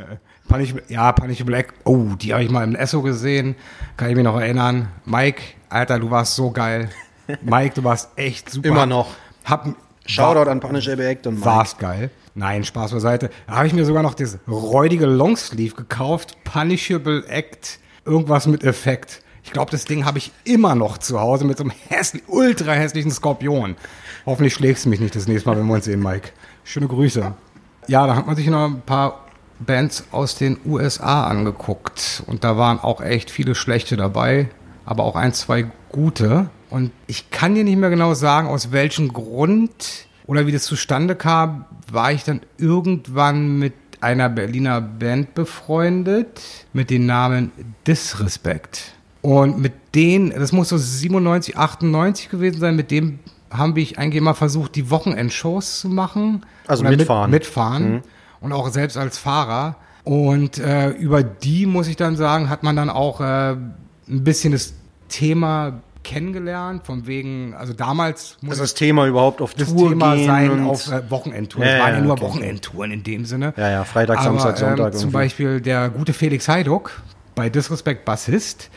Punish, 0.49 0.75
ja, 0.89 1.13
Punish 1.13 1.45
Black. 1.45 1.75
Oh, 1.85 2.07
die 2.21 2.33
habe 2.33 2.43
ich 2.43 2.51
mal 2.51 2.65
im 2.65 2.75
Esso 2.75 3.03
gesehen. 3.03 3.55
Kann 3.97 4.11
ich 4.11 4.17
mich 4.17 4.25
noch 4.25 4.41
erinnern. 4.41 4.89
Mike, 5.05 5.41
Alter, 5.69 6.01
du 6.01 6.11
warst 6.11 6.35
so 6.35 6.51
geil. 6.51 6.91
Mike, 7.43 7.77
du 7.77 7.85
warst 7.85 8.11
echt 8.17 8.51
super. 8.51 8.69
Immer 8.69 8.87
noch. 8.87 9.15
Hab, 9.45 9.69
Shoutout 10.07 10.51
an 10.51 10.59
Punisher 10.59 10.99
Act 10.99 11.29
und 11.29 11.35
Mike. 11.35 11.47
warst 11.47 11.79
geil. 11.79 12.11
Nein, 12.35 12.65
Spaß 12.65 12.91
beiseite. 12.91 13.31
Da 13.47 13.57
habe 13.57 13.69
ich 13.69 13.73
mir 13.73 13.85
sogar 13.85 14.03
noch 14.03 14.15
das 14.15 14.39
räudige 14.49 15.07
Longsleeve 15.07 15.77
gekauft. 15.77 16.37
Punishable 16.43 17.25
Act. 17.29 17.79
Irgendwas 18.05 18.47
mit 18.49 18.65
Effekt. 18.65 19.23
Ich 19.43 19.53
glaube, 19.53 19.71
das 19.71 19.85
Ding 19.85 20.05
habe 20.05 20.19
ich 20.19 20.33
immer 20.45 20.75
noch 20.75 20.99
zu 20.99 21.21
Hause 21.21 21.45
mit 21.45 21.59
so 21.59 21.65
einem 21.65 21.73
hässlich, 21.89 22.23
ultra 22.27 22.73
hässlichen 22.73 23.11
Skorpion. 23.11 23.77
Hoffentlich 24.27 24.55
schlägst 24.55 24.85
du 24.85 24.89
mich 24.89 25.01
nicht 25.01 25.17
das 25.17 25.27
nächste 25.27 25.49
Mal, 25.49 25.57
wenn 25.57 25.67
wir 25.67 25.75
uns 25.75 25.87
sehen, 25.87 26.03
Mike. 26.03 26.31
Schöne 26.65 26.89
Grüße. 26.89 27.35
Ja, 27.87 28.07
da 28.07 28.17
hat 28.17 28.27
man 28.27 28.37
sich 28.37 28.47
noch 28.47 28.67
ein 28.67 28.83
paar 28.83 29.27
Bands 29.59 30.05
aus 30.13 30.37
den 30.37 30.59
USA 30.65 31.27
angeguckt. 31.27 32.23
Und 32.27 32.45
da 32.45 32.57
waren 32.57 32.79
auch 32.79 33.01
echt 33.01 33.31
viele 33.31 33.55
schlechte 33.55 33.97
dabei, 33.97 34.49
aber 34.85 35.05
auch 35.05 35.17
ein, 35.17 35.33
zwei 35.33 35.67
gute. 35.91 36.51
Und 36.69 36.93
ich 37.07 37.31
kann 37.31 37.55
dir 37.55 37.65
nicht 37.65 37.79
mehr 37.79 37.91
genau 37.91 38.15
sagen, 38.15 38.49
aus 38.49 38.73
welchem 38.73 39.13
Grund 39.13 40.07
oder 40.27 40.47
wie 40.47 40.53
das 40.53 40.63
zustande 40.63 41.17
kam, 41.17 41.65
war 41.91 42.13
ich 42.13 42.25
dann 42.25 42.41
irgendwann 42.57 43.59
mit 43.59 43.75
einer 44.01 44.29
Berliner 44.29 44.81
Band 44.81 45.35
befreundet 45.35 46.41
mit 46.73 46.91
dem 46.91 47.07
Namen 47.07 47.53
Disrespect. 47.87 48.95
Und 49.23 49.59
mit 49.59 49.73
denen, 49.95 50.31
das 50.31 50.53
muss 50.53 50.71
so 50.71 50.79
97, 50.79 51.57
98 51.57 52.31
gewesen 52.31 52.61
sein, 52.61 52.77
mit 52.77 52.91
dem 52.91 53.19
haben 53.51 53.77
wir 53.77 53.87
eigentlich 53.99 54.17
immer 54.17 54.35
versucht, 54.35 54.77
die 54.77 54.91
Wochenendshows 54.91 55.81
zu 55.81 55.89
machen. 55.89 56.47
Also 56.67 56.85
mitfahren. 56.85 57.31
Mit, 57.31 57.43
mitfahren. 57.43 57.93
Mhm. 57.93 58.03
Und 58.41 58.53
auch 58.53 58.69
selbst 58.71 58.97
als 58.97 59.19
Fahrer. 59.19 59.77
Und 60.05 60.59
äh, 60.59 60.91
über 60.91 61.23
die, 61.23 61.67
muss 61.67 61.89
ich 61.89 61.97
dann 61.97 62.17
sagen, 62.17 62.49
hat 62.49 62.63
man 62.63 62.77
dann 62.77 62.89
auch 62.89 63.21
äh, 63.21 63.53
ein 63.53 63.85
bisschen 64.07 64.53
das 64.53 64.73
Thema 65.09 65.81
kennengelernt, 66.03 66.87
von 66.87 67.07
wegen, 67.07 67.55
also 67.55 67.73
damals 67.73 68.39
muss 68.41 68.53
Also 68.53 68.63
das 68.63 68.75
Thema 68.75 69.07
überhaupt 69.07 69.43
auf 69.43 69.55
das 69.55 69.69
Tour 69.69 69.91
Thema 69.91 70.15
gehen 70.15 70.27
sein 70.27 70.65
auf 70.65 70.91
äh, 70.91 71.11
Wochenendtouren. 71.11 71.69
Ja, 71.69 71.75
es 71.75 71.81
waren 71.81 71.91
ja, 71.91 71.99
ja, 71.99 72.05
nur 72.05 72.13
okay. 72.13 72.23
Wochenendtouren 72.23 72.91
in 72.91 73.03
dem 73.03 73.25
Sinne. 73.27 73.53
Ja, 73.57 73.71
ja, 73.71 73.85
Freitag, 73.85 74.23
Samstag, 74.23 74.57
Sonntag 74.57 74.95
Ähm, 74.95 74.99
zum. 74.99 75.13
Beispiel 75.13 75.61
der 75.61 75.91
gute 75.91 76.13
Felix 76.13 76.49
Heiduk, 76.49 77.03
bei 77.35 77.51
Disrespect 77.51 78.05
Bassist, 78.05 78.71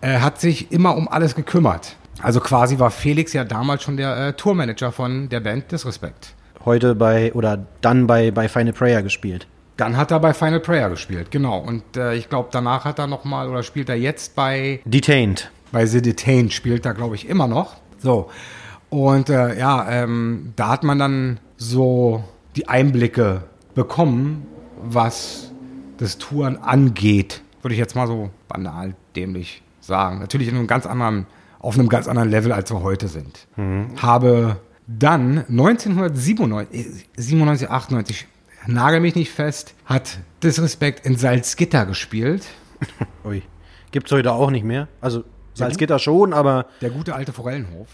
äh, 0.00 0.18
hat 0.18 0.40
sich 0.40 0.72
immer 0.72 0.96
um 0.96 1.08
alles 1.08 1.34
gekümmert. 1.34 1.96
Also 2.22 2.40
quasi 2.40 2.78
war 2.78 2.90
Felix 2.90 3.32
ja 3.32 3.44
damals 3.44 3.82
schon 3.82 3.96
der 3.96 4.16
äh, 4.16 4.32
Tourmanager 4.32 4.92
von 4.92 5.28
der 5.28 5.40
Band 5.40 5.70
Disrespect. 5.70 6.34
heute 6.64 6.94
bei 6.94 7.32
oder 7.34 7.66
dann 7.80 8.06
bei, 8.06 8.30
bei 8.30 8.48
Final 8.48 8.72
Prayer 8.72 9.02
gespielt. 9.02 9.46
Dann 9.76 9.96
hat 9.96 10.10
er 10.10 10.18
bei 10.18 10.34
Final 10.34 10.58
Prayer 10.58 10.90
gespielt, 10.90 11.30
genau. 11.30 11.58
Und 11.58 11.96
äh, 11.96 12.14
ich 12.14 12.28
glaube, 12.28 12.48
danach 12.50 12.84
hat 12.84 12.98
er 12.98 13.06
noch 13.06 13.24
mal 13.24 13.48
oder 13.48 13.62
spielt 13.62 13.88
er 13.88 13.94
jetzt 13.94 14.34
bei 14.34 14.80
Detained. 14.84 15.52
bei 15.70 15.86
The 15.86 16.02
Detained 16.02 16.52
spielt 16.52 16.84
er, 16.84 16.94
glaube 16.94 17.14
ich, 17.14 17.28
immer 17.28 17.46
noch. 17.46 17.76
So. 17.98 18.28
Und 18.90 19.30
äh, 19.30 19.56
ja, 19.56 19.88
ähm, 19.88 20.52
da 20.56 20.70
hat 20.70 20.82
man 20.82 20.98
dann 20.98 21.38
so 21.56 22.24
die 22.56 22.68
Einblicke 22.68 23.42
bekommen, 23.74 24.46
was 24.82 25.52
das 25.98 26.18
Touren 26.18 26.56
angeht. 26.56 27.42
Würde 27.62 27.74
ich 27.74 27.78
jetzt 27.78 27.94
mal 27.94 28.08
so 28.08 28.30
banal 28.48 28.94
dämlich 29.14 29.62
sagen. 29.88 30.20
Natürlich 30.20 30.46
in 30.48 30.54
einem 30.54 30.68
ganz 30.68 30.86
anderen, 30.86 31.26
auf 31.58 31.76
einem 31.76 31.88
ganz 31.88 32.06
anderen 32.06 32.30
Level, 32.30 32.52
als 32.52 32.70
wir 32.70 32.82
heute 32.82 33.08
sind. 33.08 33.48
Habe 34.00 34.60
dann 34.86 35.38
1997, 35.48 37.08
97, 37.16 37.68
98, 37.70 38.26
nagel 38.66 39.00
mich 39.00 39.16
nicht 39.16 39.32
fest, 39.32 39.74
hat 39.84 40.18
Disrespect 40.42 41.04
in 41.04 41.16
Salzgitter 41.16 41.84
gespielt. 41.86 42.46
Ui. 43.24 43.42
Gibt's 43.90 44.12
heute 44.12 44.32
auch 44.32 44.50
nicht 44.50 44.64
mehr. 44.64 44.86
Also 45.00 45.24
Salzgitter 45.54 45.98
schon, 45.98 46.32
aber 46.32 46.66
Der 46.80 46.90
gute 46.90 47.14
alte 47.14 47.32
Forellenhof. 47.32 47.88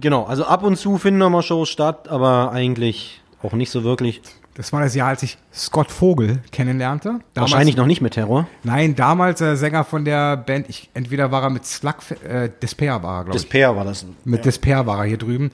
genau, 0.00 0.24
also 0.24 0.44
ab 0.44 0.64
und 0.64 0.76
zu 0.76 0.98
finden 0.98 1.18
nochmal 1.20 1.42
Shows 1.42 1.68
statt, 1.68 2.08
aber 2.08 2.50
eigentlich 2.52 3.22
auch 3.42 3.52
nicht 3.52 3.70
so 3.70 3.84
wirklich. 3.84 4.22
Das 4.60 4.74
war 4.74 4.82
das 4.82 4.94
Jahr, 4.94 5.08
als 5.08 5.22
ich 5.22 5.38
Scott 5.54 5.90
Vogel 5.90 6.40
kennenlernte. 6.52 7.20
Damals, 7.32 7.50
Wahrscheinlich 7.52 7.78
noch 7.78 7.86
nicht 7.86 8.02
mit 8.02 8.12
Terror. 8.12 8.46
Nein, 8.62 8.94
damals 8.94 9.40
äh, 9.40 9.56
Sänger 9.56 9.84
von 9.84 10.04
der 10.04 10.36
Band. 10.36 10.68
Ich, 10.68 10.90
entweder 10.92 11.30
war 11.30 11.44
er 11.44 11.48
mit 11.48 11.64
Slug, 11.64 11.94
äh, 12.28 12.50
Despair 12.60 13.02
war 13.02 13.20
er, 13.20 13.24
glaube 13.24 13.38
ich. 13.38 13.42
Despair 13.42 13.74
war 13.74 13.86
das. 13.86 14.04
Mit 14.26 14.44
Despair 14.44 14.84
war 14.84 14.98
er 14.98 15.04
hier 15.04 15.16
drüben. 15.16 15.50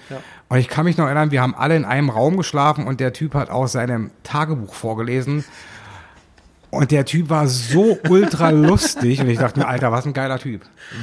Und 0.48 0.58
ich 0.58 0.66
kann 0.66 0.86
mich 0.86 0.96
noch 0.96 1.04
erinnern, 1.06 1.30
wir 1.30 1.40
haben 1.40 1.54
alle 1.54 1.76
in 1.76 1.84
einem 1.84 2.10
Raum 2.10 2.36
geschlafen 2.36 2.84
und 2.84 2.98
der 2.98 3.12
Typ 3.12 3.34
hat 3.34 3.48
aus 3.48 3.72
seinem 3.72 4.10
Tagebuch 4.24 4.74
vorgelesen. 4.74 5.44
Und 6.70 6.90
der 6.90 7.04
Typ 7.04 7.30
war 7.30 7.46
so 7.46 8.00
ultra 8.08 8.50
lustig. 8.50 9.20
Und 9.20 9.28
ich 9.28 9.38
dachte 9.38 9.60
mir, 9.60 9.68
Alter, 9.68 9.92
was 9.92 10.04
ein 10.04 10.14
geiler 10.14 10.40
Typ. 10.40 10.62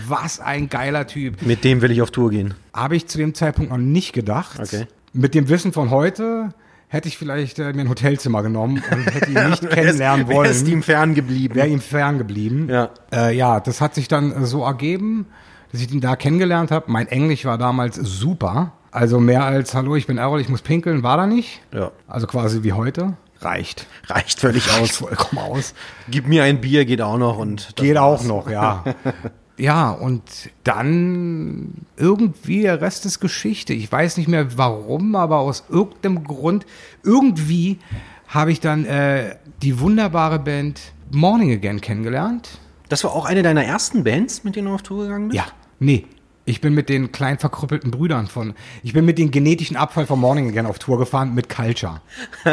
Was 0.10 0.42
ein 0.42 0.68
geiler 0.68 1.08
Typ. 1.08 1.42
Mit 1.42 1.64
dem 1.64 1.82
will 1.82 1.92
ich 1.92 2.02
auf 2.02 2.12
Tour 2.12 2.32
gehen. 2.32 2.54
Habe 2.74 2.98
ich 2.98 3.08
zu 3.08 3.18
dem 3.18 3.34
Zeitpunkt 3.34 3.72
noch 3.72 3.78
nicht 3.78 4.12
gedacht. 4.12 4.60
Okay. 4.60 4.88
Mit 5.14 5.36
dem 5.36 5.48
Wissen 5.48 5.72
von 5.72 5.90
heute 5.90 6.50
hätte 6.94 7.08
ich 7.08 7.18
vielleicht 7.18 7.58
äh, 7.60 7.74
mir 7.74 7.82
ein 7.82 7.90
Hotelzimmer 7.90 8.44
genommen 8.44 8.82
und 8.92 9.14
hätte 9.14 9.32
ihn 9.32 9.50
nicht 9.50 9.68
kennenlernen 9.70 10.28
wollen. 10.28 10.50
Ist 10.50 10.68
ihm 10.68 10.84
fern 10.84 11.16
geblieben? 11.16 11.56
Wäre 11.56 11.68
ihm 11.68 11.82
ferngeblieben. 11.82 12.70
Ja. 12.70 12.90
Äh, 13.12 13.36
ja, 13.36 13.60
das 13.60 13.82
hat 13.82 13.96
sich 13.96 14.08
dann 14.08 14.32
äh, 14.32 14.46
so 14.46 14.64
ergeben, 14.64 15.26
dass 15.72 15.82
ich 15.82 15.92
ihn 15.92 16.02
da 16.02 16.16
kennengelernt 16.16 16.70
habe. 16.72 16.92
Mein 16.92 17.08
Englisch 17.08 17.46
war 17.46 17.58
damals 17.58 17.96
super. 17.96 18.74
Also 18.92 19.20
mehr 19.20 19.44
als 19.44 19.74
Hallo, 19.74 19.96
ich 19.96 20.06
bin 20.06 20.20
Errol, 20.20 20.40
ich 20.40 20.50
muss 20.50 20.62
pinkeln, 20.62 21.02
war 21.02 21.18
da 21.18 21.26
nicht. 21.26 21.62
Ja. 21.74 21.92
Also 22.08 22.28
quasi 22.28 22.62
wie 22.62 22.74
heute. 22.74 23.18
Reicht. 23.42 23.88
Reicht 24.08 24.40
völlig 24.40 24.70
Reicht 24.70 24.82
aus. 24.84 24.98
vollkommen 24.98 25.40
aus. 25.40 25.74
Gib 26.10 26.28
mir 26.28 26.44
ein 26.44 26.62
Bier, 26.62 26.86
geht 26.86 27.02
auch 27.02 27.18
noch 27.18 27.40
und 27.40 27.76
Geht 27.76 27.96
war's. 27.96 28.22
auch 28.22 28.24
noch, 28.26 28.50
ja. 28.50 28.84
ja, 29.58 29.92
und 29.92 30.24
dann 30.64 31.86
irgendwie 31.98 32.64
der 32.64 32.82
Rest 32.82 33.06
ist 33.06 33.20
Geschichte. 33.20 33.74
Ich 33.74 33.92
weiß 33.92 34.18
nicht 34.18 34.28
mehr 34.28 34.58
warum, 34.58 35.16
aber 35.16 35.38
aus 35.38 35.66
irgendeinem 35.70 36.24
Grund, 36.24 36.66
irgendwie 37.04 37.80
habe 38.28 38.52
ich 38.52 38.60
dann 38.60 38.86
äh, 38.86 39.36
die 39.62 39.80
wunderbare 39.80 40.40
Band 40.40 40.82
Morning 41.12 41.52
Again 41.52 41.82
kennengelernt. 41.82 42.60
Das 42.90 43.04
war 43.04 43.14
auch 43.14 43.26
eine 43.26 43.44
deiner 43.44 43.64
ersten 43.64 44.04
Bands, 44.04 44.44
mit 44.44 44.56
denen 44.56 44.68
du 44.68 44.74
auf 44.74 44.82
Tour 44.82 45.04
gegangen 45.04 45.30
bist? 45.30 45.38
Ja, 45.38 45.46
nee. 45.80 46.06
Ich 46.46 46.60
bin 46.60 46.74
mit 46.74 46.90
den 46.90 47.12
kleinen 47.12 47.40
verkrüppelten 47.40 47.90
Brüdern 47.90 48.28
von, 48.28 48.54
ich 48.84 48.94
bin 48.94 49.06
mit 49.06 49.18
den 49.18 49.32
genetischen 49.32 49.78
Abfall 49.78 50.06
von 50.06 50.20
Morning 50.20 50.50
Again 50.50 50.66
auf 50.66 50.78
Tour 50.78 50.98
gefahren 50.98 51.34
mit 51.34 51.50
Culture. 51.50 52.02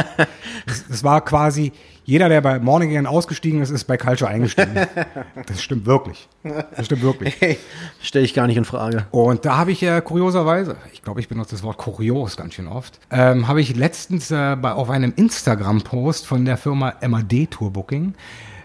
Das, 0.67 0.87
das 0.87 1.05
war 1.05 1.25
quasi, 1.25 1.73
jeder, 2.05 2.29
der 2.29 2.41
bei 2.41 2.59
Morning 2.59 2.91
Again 2.91 3.07
ausgestiegen 3.07 3.63
ist, 3.63 3.71
ist 3.71 3.85
bei 3.85 3.97
Culture 3.97 4.31
eingestiegen. 4.31 4.75
Das 5.47 5.63
stimmt 5.63 5.87
wirklich. 5.87 6.29
Das 6.77 6.87
stimmt 6.87 7.03
wirklich. 7.03 7.37
Hey, 7.41 7.59
stelle 8.01 8.25
ich 8.25 8.35
gar 8.35 8.47
nicht 8.47 8.57
in 8.57 8.65
Frage. 8.65 9.07
Und 9.11 9.45
da 9.45 9.57
habe 9.57 9.73
ich 9.73 9.83
äh, 9.83 10.01
kurioserweise, 10.01 10.77
ich 10.93 11.03
glaube, 11.03 11.21
ich 11.21 11.29
benutze 11.29 11.55
das 11.55 11.63
Wort 11.63 11.79
kurios 11.79 12.37
ganz 12.37 12.55
schön 12.55 12.69
oft, 12.69 13.01
ähm, 13.11 13.49
habe 13.49 13.61
ich 13.61 13.75
letztens 13.75 14.31
äh, 14.31 14.57
bei, 14.57 14.73
auf 14.73 14.91
einem 14.91 15.13
Instagram-Post 15.17 16.27
von 16.27 16.45
der 16.45 16.57
Firma 16.57 16.95
MAD 17.01 17.51
Tour 17.51 17.73
Booking 17.73 18.15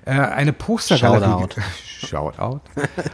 äh, 0.06 0.12
eine 0.12 0.54
Postergalerie. 0.54 1.26
Shoutout. 1.50 1.62
Shoutout. 2.08 2.62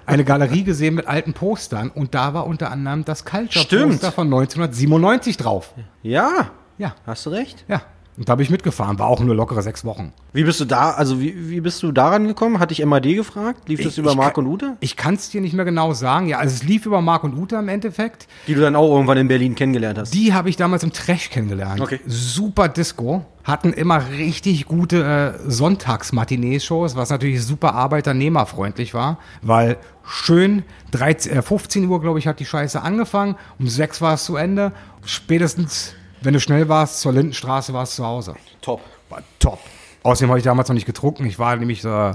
Eine 0.06 0.24
Galerie 0.26 0.64
gesehen 0.64 0.96
mit 0.96 1.08
alten 1.08 1.34
Postern 1.34 1.90
und 1.90 2.14
da 2.14 2.34
war 2.34 2.46
unter 2.48 2.72
anderem 2.72 3.06
das. 3.06 3.26
Culture-Poster 3.26 4.12
von 4.12 4.28
1997 4.28 5.38
drauf. 5.38 5.74
Ja, 6.04 6.52
Ja, 6.78 6.96
hast 7.06 7.26
du 7.26 7.30
recht. 7.32 7.64
ja. 7.68 7.82
Und 8.18 8.28
da 8.28 8.32
habe 8.34 8.44
ich 8.44 8.50
mitgefahren, 8.50 9.00
war 9.00 9.08
auch 9.08 9.20
nur 9.22 9.34
lockere 9.34 9.62
sechs 9.62 9.86
Wochen. 9.86 10.12
Wie 10.34 10.44
bist 10.44 10.60
du 10.60 10.66
da, 10.66 10.92
also 10.92 11.20
wie, 11.22 11.50
wie 11.50 11.62
bist 11.62 11.82
du 11.82 11.92
daran 11.92 12.28
gekommen? 12.28 12.60
Hatte 12.60 12.74
ich 12.74 12.86
MAD 12.86 13.04
gefragt? 13.16 13.68
Lief 13.70 13.82
das 13.82 13.94
Ich- 13.94 13.98
über 14.00 14.12
ich 14.12 14.18
Marc 14.18 14.38
und 14.38 14.48
Ute? 14.48 14.76
Ich 14.82 14.98
kann 14.98 15.16
es 15.16 15.30
dir 15.30 15.40
nicht 15.42 15.54
mehr 15.54 15.66
genau 15.66 15.94
sagen. 15.94 16.28
Ja, 16.28 16.38
also 16.40 16.54
es 16.54 16.64
lief 16.64 16.86
über 16.86 17.02
Marc 17.02 17.24
und 17.24 17.34
Uta 17.38 17.60
im 17.60 17.70
Endeffekt. 17.70 18.28
Die 18.48 18.54
du 18.54 18.62
dann 18.62 18.76
auch 18.76 18.92
irgendwann 18.92 19.18
in 19.18 19.28
Berlin 19.30 19.56
kennengelernt 19.56 19.98
hast. 19.98 20.14
Die 20.14 20.34
habe 20.34 20.50
ich 20.50 20.58
damals 20.58 20.84
im 20.84 20.92
Trash 20.92 21.30
kennengelernt. 21.30 21.80
Okay. 21.82 22.00
Super 22.06 22.68
Disco. 22.68 23.26
Hatten 23.44 23.74
immer 23.74 24.08
richtig 24.10 24.66
gute 24.66 25.04
äh, 25.48 25.50
Sonntags-Matinee-Shows, 25.50 26.96
was 26.96 27.10
natürlich 27.10 27.44
super 27.44 27.74
arbeiternehmerfreundlich 27.74 28.94
war, 28.94 29.18
weil 29.42 29.78
schön 30.06 30.64
13, 30.92 31.32
äh, 31.38 31.42
15 31.42 31.88
Uhr, 31.88 32.02
glaube 32.02 32.20
ich, 32.20 32.28
hat 32.28 32.40
die 32.40 32.46
Scheiße 32.46 32.82
angefangen. 32.82 33.36
Um 33.58 33.68
6 33.68 34.02
war 34.02 34.14
es 34.16 34.26
zu 34.26 34.36
Ende. 34.36 34.74
Spätestens, 35.06 35.94
wenn 36.22 36.34
du 36.34 36.40
schnell 36.40 36.70
warst, 36.70 37.02
zur 37.02 37.14
Lindenstraße 37.14 37.74
warst 37.74 37.94
du 37.94 38.04
zu 38.04 38.08
Hause. 38.08 38.36
Top. 38.62 38.82
War 39.10 39.24
top. 39.40 39.60
Außerdem 40.04 40.30
habe 40.30 40.40
ich 40.40 40.46
damals 40.46 40.70
noch 40.70 40.76
nicht 40.76 40.86
getrunken. 40.86 41.26
Ich 41.26 41.38
war 41.38 41.56
nämlich 41.56 41.82
so 41.82 42.14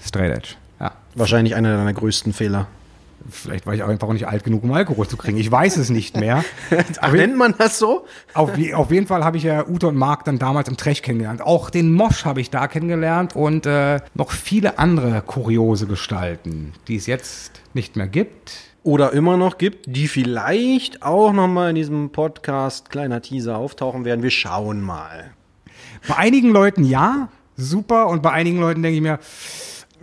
straight 0.00 0.36
edge. 0.36 0.48
Ja. 0.80 0.92
Wahrscheinlich 1.14 1.54
einer 1.54 1.76
deiner 1.76 1.92
größten 1.92 2.32
Fehler. 2.32 2.66
Vielleicht 3.30 3.66
war 3.66 3.74
ich 3.74 3.82
auch 3.82 3.88
einfach 3.88 4.08
auch 4.08 4.12
nicht 4.12 4.26
alt 4.26 4.42
genug, 4.42 4.64
um 4.64 4.72
Alkohol 4.72 5.06
zu 5.06 5.16
kriegen. 5.16 5.38
Ich 5.38 5.50
weiß 5.50 5.76
es 5.76 5.90
nicht 5.90 6.16
mehr. 6.16 6.44
Ach, 7.00 7.12
nennt 7.12 7.36
man 7.36 7.54
das 7.56 7.78
so? 7.78 8.06
Auf, 8.34 8.50
auf 8.74 8.90
jeden 8.90 9.06
Fall 9.06 9.24
habe 9.24 9.36
ich 9.36 9.44
ja 9.44 9.66
Ute 9.66 9.88
und 9.88 9.96
Marc 9.96 10.24
dann 10.24 10.38
damals 10.38 10.68
im 10.68 10.76
Trash 10.76 11.02
kennengelernt. 11.02 11.40
Auch 11.40 11.70
den 11.70 11.92
Mosch 11.92 12.24
habe 12.24 12.40
ich 12.40 12.50
da 12.50 12.66
kennengelernt 12.66 13.36
und 13.36 13.66
äh, 13.66 14.00
noch 14.14 14.32
viele 14.32 14.78
andere 14.78 15.22
kuriose 15.22 15.86
Gestalten, 15.86 16.72
die 16.88 16.96
es 16.96 17.06
jetzt 17.06 17.60
nicht 17.74 17.96
mehr 17.96 18.08
gibt. 18.08 18.71
Oder 18.84 19.12
immer 19.12 19.36
noch 19.36 19.58
gibt, 19.58 19.86
die 19.94 20.08
vielleicht 20.08 21.02
auch 21.02 21.32
nochmal 21.32 21.70
in 21.70 21.76
diesem 21.76 22.10
Podcast, 22.10 22.90
kleiner 22.90 23.22
Teaser, 23.22 23.56
auftauchen 23.56 24.04
werden. 24.04 24.22
Wir 24.22 24.30
schauen 24.30 24.80
mal. 24.80 25.32
Bei 26.08 26.16
einigen 26.16 26.50
Leuten 26.50 26.84
ja, 26.84 27.28
super. 27.56 28.08
Und 28.08 28.22
bei 28.22 28.32
einigen 28.32 28.58
Leuten 28.58 28.82
denke 28.82 28.96
ich 28.96 29.02
mir, 29.02 29.18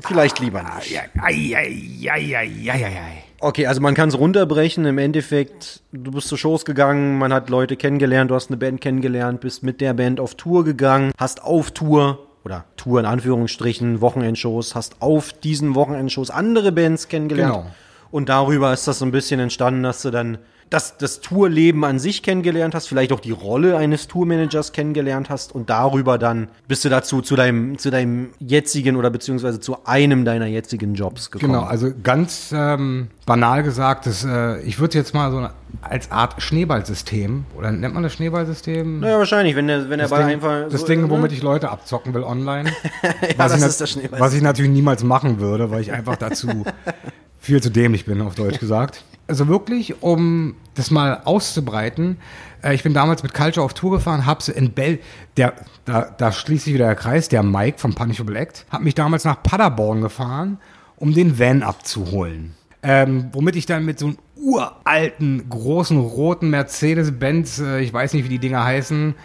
Vielleicht 0.01 0.39
lieber 0.39 0.63
nicht. 0.63 0.97
ei, 1.21 1.55
ei, 1.57 2.37
ei. 2.37 3.23
Okay, 3.41 3.67
also 3.67 3.81
man 3.81 3.95
kann 3.95 4.09
es 4.09 4.17
runterbrechen. 4.17 4.85
Im 4.85 4.97
Endeffekt, 4.97 5.81
du 5.91 6.11
bist 6.11 6.27
zu 6.27 6.37
Shows 6.37 6.65
gegangen, 6.65 7.17
man 7.17 7.33
hat 7.33 7.49
Leute 7.49 7.75
kennengelernt, 7.75 8.31
du 8.31 8.35
hast 8.35 8.49
eine 8.49 8.57
Band 8.57 8.81
kennengelernt, 8.81 9.41
bist 9.41 9.63
mit 9.63 9.81
der 9.81 9.93
Band 9.93 10.19
auf 10.19 10.35
Tour 10.35 10.63
gegangen, 10.63 11.11
hast 11.17 11.43
auf 11.43 11.71
Tour 11.71 12.27
oder 12.45 12.65
Tour 12.77 13.01
in 13.01 13.05
Anführungsstrichen, 13.05 14.01
Wochenendshows, 14.01 14.75
hast 14.75 15.01
auf 15.01 15.33
diesen 15.33 15.75
Wochenendshows 15.75 16.29
andere 16.29 16.71
Bands 16.71 17.07
kennengelernt. 17.09 17.53
Genau. 17.53 17.71
Und 18.11 18.29
darüber 18.29 18.73
ist 18.73 18.87
das 18.87 18.99
so 18.99 19.05
ein 19.05 19.11
bisschen 19.11 19.39
entstanden, 19.39 19.83
dass 19.83 20.01
du 20.01 20.09
dann 20.11 20.39
das, 20.69 20.97
das 20.97 21.19
Tourleben 21.21 21.83
an 21.83 21.99
sich 21.99 22.21
kennengelernt 22.21 22.75
hast, 22.75 22.87
vielleicht 22.87 23.11
auch 23.11 23.19
die 23.19 23.31
Rolle 23.31 23.77
eines 23.77 24.07
Tourmanagers 24.07 24.71
kennengelernt 24.71 25.29
hast 25.29 25.53
und 25.53 25.69
darüber 25.69 26.17
dann 26.17 26.47
bist 26.67 26.85
du 26.85 26.89
dazu 26.89 27.21
zu 27.21 27.35
deinem, 27.35 27.77
zu 27.77 27.89
deinem 27.89 28.29
jetzigen 28.39 28.95
oder 28.95 29.09
beziehungsweise 29.09 29.59
zu 29.59 29.85
einem 29.85 30.25
deiner 30.25 30.45
jetzigen 30.45 30.93
Jobs 30.93 31.31
gekommen. 31.31 31.53
Genau, 31.53 31.65
also 31.65 31.91
ganz 32.03 32.53
ähm, 32.55 33.07
banal 33.25 33.63
gesagt, 33.63 34.05
das, 34.05 34.23
äh, 34.23 34.61
ich 34.61 34.79
würde 34.79 34.97
jetzt 34.97 35.13
mal 35.13 35.31
so 35.31 35.37
eine, 35.37 35.51
als 35.81 36.11
Art 36.11 36.41
Schneeballsystem, 36.41 37.45
oder 37.57 37.71
nennt 37.71 37.93
man 37.93 38.03
das 38.03 38.13
Schneeballsystem? 38.13 38.99
Naja, 38.99 39.17
wahrscheinlich, 39.17 39.55
wenn 39.55 39.67
der, 39.67 39.89
wenn 39.89 39.97
der 39.97 40.07
das 40.07 40.11
Ball 40.11 40.25
Ding, 40.25 40.33
einfach. 40.35 40.69
das 40.69 40.81
so- 40.81 40.87
Ding, 40.87 41.01
ne? 41.01 41.09
womit 41.09 41.31
ich 41.31 41.41
Leute 41.41 41.69
abzocken 41.69 42.13
will 42.13 42.23
online. 42.23 42.69
ja, 43.03 43.09
was, 43.37 43.53
das 43.53 43.61
ich 43.61 43.67
ist 43.67 43.81
das 43.81 44.19
was 44.19 44.33
ich 44.33 44.41
natürlich 44.41 44.71
niemals 44.71 45.03
machen 45.03 45.39
würde, 45.39 45.71
weil 45.71 45.81
ich 45.81 45.91
einfach 45.91 46.15
dazu 46.15 46.47
viel 47.39 47.61
zu 47.61 47.69
dämlich 47.69 48.05
bin, 48.05 48.21
auf 48.21 48.35
Deutsch 48.35 48.59
gesagt. 48.59 49.03
Also 49.27 49.47
wirklich, 49.47 50.01
um 50.01 50.55
das 50.73 50.89
mal 50.89 51.21
auszubreiten, 51.23 52.17
äh, 52.63 52.73
ich 52.73 52.83
bin 52.83 52.93
damals 52.93 53.21
mit 53.21 53.33
Culture 53.33 53.63
auf 53.63 53.73
Tour 53.73 53.91
gefahren, 53.91 54.25
hab 54.25 54.41
sie 54.41 54.53
in 54.53 54.71
Bell, 54.71 54.99
der, 55.37 55.53
da, 55.85 56.13
da 56.17 56.31
schließt 56.31 56.65
sich 56.65 56.73
wieder 56.73 56.87
der 56.87 56.95
Kreis, 56.95 57.29
der 57.29 57.43
Mike 57.43 57.77
vom 57.77 57.93
Punishable 57.93 58.37
Act, 58.37 58.65
hat 58.69 58.81
mich 58.81 58.95
damals 58.95 59.25
nach 59.25 59.43
Paderborn 59.43 60.01
gefahren, 60.01 60.57
um 60.97 61.13
den 61.13 61.37
Van 61.37 61.63
abzuholen. 61.63 62.55
Ähm, 62.81 63.29
womit 63.33 63.55
ich 63.55 63.65
dann 63.65 63.85
mit 63.85 63.99
so 63.99 64.07
einem 64.07 64.17
uralten, 64.35 65.49
großen, 65.49 65.99
roten 65.99 66.49
Mercedes-Benz, 66.49 67.59
äh, 67.59 67.81
ich 67.81 67.93
weiß 67.93 68.13
nicht, 68.13 68.23
wie 68.23 68.29
die 68.29 68.39
Dinger 68.39 68.63
heißen, 68.63 69.15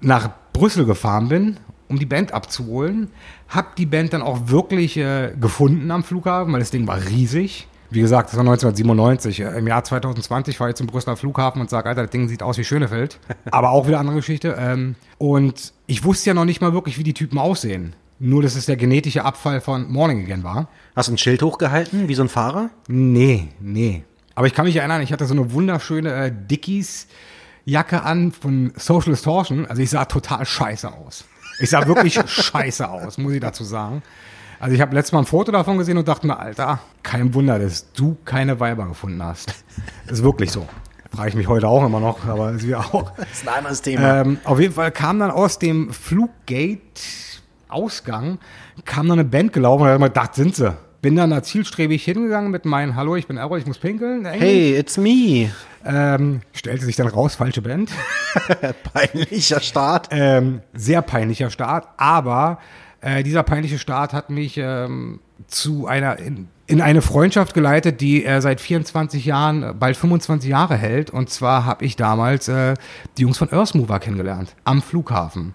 nach 0.00 0.30
Brüssel 0.52 0.84
gefahren 0.84 1.28
bin, 1.28 1.56
um 1.88 1.98
die 1.98 2.06
Band 2.06 2.32
abzuholen. 2.32 3.10
Hab 3.48 3.76
die 3.76 3.86
Band 3.86 4.12
dann 4.12 4.22
auch 4.22 4.48
wirklich 4.48 4.96
äh, 4.96 5.32
gefunden 5.40 5.90
am 5.90 6.04
Flughafen, 6.04 6.52
weil 6.52 6.60
das 6.60 6.70
Ding 6.70 6.86
war 6.86 6.98
riesig. 7.04 7.66
Wie 7.90 8.00
gesagt, 8.00 8.28
das 8.28 8.36
war 8.36 8.40
1997. 8.40 9.40
Äh, 9.40 9.58
Im 9.58 9.66
Jahr 9.66 9.82
2020 9.82 10.58
war 10.60 10.68
ich 10.68 10.74
zum 10.74 10.86
Brüsseler 10.86 11.16
Flughafen 11.16 11.60
und 11.60 11.70
sage, 11.70 11.88
Alter, 11.88 12.02
das 12.02 12.10
Ding 12.10 12.28
sieht 12.28 12.42
aus 12.42 12.58
wie 12.58 12.64
Schönefeld. 12.64 13.18
Aber 13.50 13.70
auch 13.70 13.86
wieder 13.86 13.98
andere 13.98 14.16
Geschichte. 14.16 14.56
Ähm, 14.58 14.94
und 15.16 15.72
ich 15.86 16.04
wusste 16.04 16.30
ja 16.30 16.34
noch 16.34 16.44
nicht 16.44 16.60
mal 16.60 16.72
wirklich, 16.72 16.98
wie 16.98 17.04
die 17.04 17.14
Typen 17.14 17.38
aussehen. 17.38 17.94
Nur, 18.20 18.42
dass 18.42 18.56
es 18.56 18.66
der 18.66 18.76
genetische 18.76 19.24
Abfall 19.24 19.60
von 19.60 19.90
Morning 19.90 20.24
Again 20.24 20.42
war. 20.42 20.68
Hast 20.96 21.08
du 21.08 21.14
ein 21.14 21.18
Schild 21.18 21.40
hochgehalten, 21.40 22.08
wie 22.08 22.14
so 22.14 22.22
ein 22.22 22.28
Fahrer? 22.28 22.70
Nee, 22.88 23.48
nee. 23.60 24.04
Aber 24.34 24.46
ich 24.46 24.54
kann 24.54 24.66
mich 24.66 24.76
erinnern, 24.76 25.02
ich 25.02 25.12
hatte 25.12 25.24
so 25.24 25.34
eine 25.34 25.52
wunderschöne 25.52 26.12
äh, 26.12 26.32
Dickies 26.32 27.06
Jacke 27.64 28.02
an 28.02 28.32
von 28.32 28.72
Social 28.76 29.12
Distortion. 29.12 29.66
Also 29.66 29.82
ich 29.82 29.90
sah 29.90 30.04
total 30.06 30.44
scheiße 30.44 30.92
aus. 30.92 31.24
Ich 31.60 31.70
sah 31.70 31.86
wirklich 31.86 32.20
scheiße 32.26 32.88
aus, 32.88 33.18
muss 33.18 33.32
ich 33.32 33.40
dazu 33.40 33.64
sagen. 33.64 34.02
Also 34.60 34.74
ich 34.74 34.80
habe 34.80 34.94
letztes 34.94 35.12
Mal 35.12 35.20
ein 35.20 35.26
Foto 35.26 35.52
davon 35.52 35.78
gesehen 35.78 35.98
und 35.98 36.08
dachte 36.08 36.26
mir, 36.26 36.36
Alter, 36.38 36.80
kein 37.02 37.32
Wunder, 37.34 37.58
dass 37.58 37.92
du 37.92 38.16
keine 38.24 38.58
Weiber 38.58 38.86
gefunden 38.86 39.22
hast. 39.22 39.52
Das 40.06 40.18
ist 40.18 40.24
wirklich 40.24 40.50
so. 40.50 40.66
Frage 41.14 41.28
ich 41.30 41.36
mich 41.36 41.48
heute 41.48 41.66
auch 41.68 41.86
immer 41.86 42.00
noch, 42.00 42.26
aber 42.26 42.50
ist 42.52 42.66
wir 42.66 42.80
auch. 42.80 43.12
Das 43.16 43.30
ist 43.32 43.48
ein 43.48 43.54
anderes 43.54 43.80
Thema. 43.82 44.22
Ähm, 44.22 44.38
auf 44.44 44.58
jeden 44.60 44.74
Fall 44.74 44.90
kam 44.90 45.18
dann 45.20 45.30
aus 45.30 45.58
dem 45.58 45.92
Fluggate-Ausgang, 45.92 48.38
kam 48.84 49.08
dann 49.08 49.20
eine 49.20 49.28
Band 49.28 49.52
gelaufen 49.52 49.82
und 49.84 49.88
hab 49.88 50.00
mir 50.00 50.08
gedacht, 50.08 50.34
sind 50.34 50.56
sie. 50.56 50.74
Bin 51.00 51.14
dann 51.14 51.30
da 51.30 51.42
zielstrebig 51.42 52.04
hingegangen 52.04 52.50
mit 52.50 52.64
meinem 52.64 52.96
Hallo, 52.96 53.14
ich 53.14 53.28
bin 53.28 53.36
Errol, 53.36 53.60
ich 53.60 53.66
muss 53.66 53.78
pinkeln. 53.78 54.26
Eigentlich. 54.26 54.42
hey, 54.42 54.76
it's 54.76 54.96
me. 54.96 55.50
Ähm, 55.84 56.40
stellte 56.52 56.84
sich 56.84 56.96
dann 56.96 57.06
raus, 57.06 57.36
falsche 57.36 57.62
Band. 57.62 57.92
Peinlicher 58.92 59.60
Start. 59.60 60.08
Ähm, 60.10 60.60
sehr 60.74 61.02
peinlicher 61.02 61.50
Start, 61.50 61.86
aber 61.98 62.58
äh, 63.00 63.22
dieser 63.22 63.44
peinliche 63.44 63.78
Start 63.78 64.12
hat 64.12 64.28
mich 64.28 64.56
ähm, 64.56 65.20
zu 65.46 65.86
einer 65.86 66.18
in, 66.18 66.48
in 66.66 66.80
eine 66.80 67.00
Freundschaft 67.00 67.54
geleitet, 67.54 68.00
die 68.00 68.24
er 68.24 68.42
seit 68.42 68.60
24 68.60 69.24
Jahren, 69.24 69.62
äh, 69.62 69.72
bald 69.72 69.96
25 69.96 70.50
Jahre 70.50 70.76
hält. 70.76 71.10
Und 71.10 71.30
zwar 71.30 71.64
habe 71.64 71.84
ich 71.84 71.94
damals 71.94 72.48
äh, 72.48 72.74
die 73.16 73.22
Jungs 73.22 73.38
von 73.38 73.52
Earth 73.52 73.74
Mover 73.74 74.00
kennengelernt 74.00 74.56
am 74.64 74.82
Flughafen. 74.82 75.54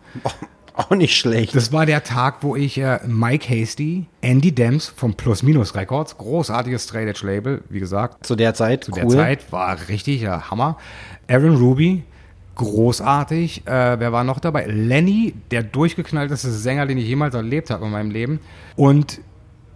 Auch 0.90 0.90
nicht 0.92 1.16
schlecht. 1.16 1.56
Das 1.56 1.72
war 1.72 1.86
der 1.86 2.04
Tag, 2.04 2.38
wo 2.42 2.56
ich 2.56 2.78
äh, 2.80 3.00
Mike 3.06 3.48
Hasty, 3.48 4.08
Andy 4.22 4.52
Dems 4.52 4.88
vom 4.88 5.14
Plus 5.14 5.44
Minus 5.44 5.76
Records, 5.76 6.18
großartiges 6.18 6.92
Edge 6.92 7.26
Label, 7.26 7.64
wie 7.70 7.80
gesagt, 7.80 8.26
Zu 8.26 8.36
der 8.36 8.54
Zeit, 8.56 8.86
zu 8.86 8.92
cool. 8.92 9.02
der 9.02 9.10
Zeit 9.10 9.52
war 9.52 9.78
richtig 9.88 10.22
ja, 10.22 10.50
Hammer. 10.50 10.78
Aaron 11.28 11.56
Ruby, 11.58 12.04
großartig. 12.56 13.68
Äh, 13.68 14.00
wer 14.00 14.12
war 14.12 14.24
noch 14.24 14.40
dabei? 14.40 14.66
Lenny, 14.66 15.34
der 15.52 15.64
durchgeknallteste 15.64 16.50
Sänger, 16.52 16.86
den 16.88 16.98
ich 16.98 17.06
jemals 17.06 17.36
erlebt 17.36 17.70
habe 17.70 17.86
in 17.86 17.92
meinem 17.92 18.12
Leben. 18.12 18.40
Und 18.76 19.22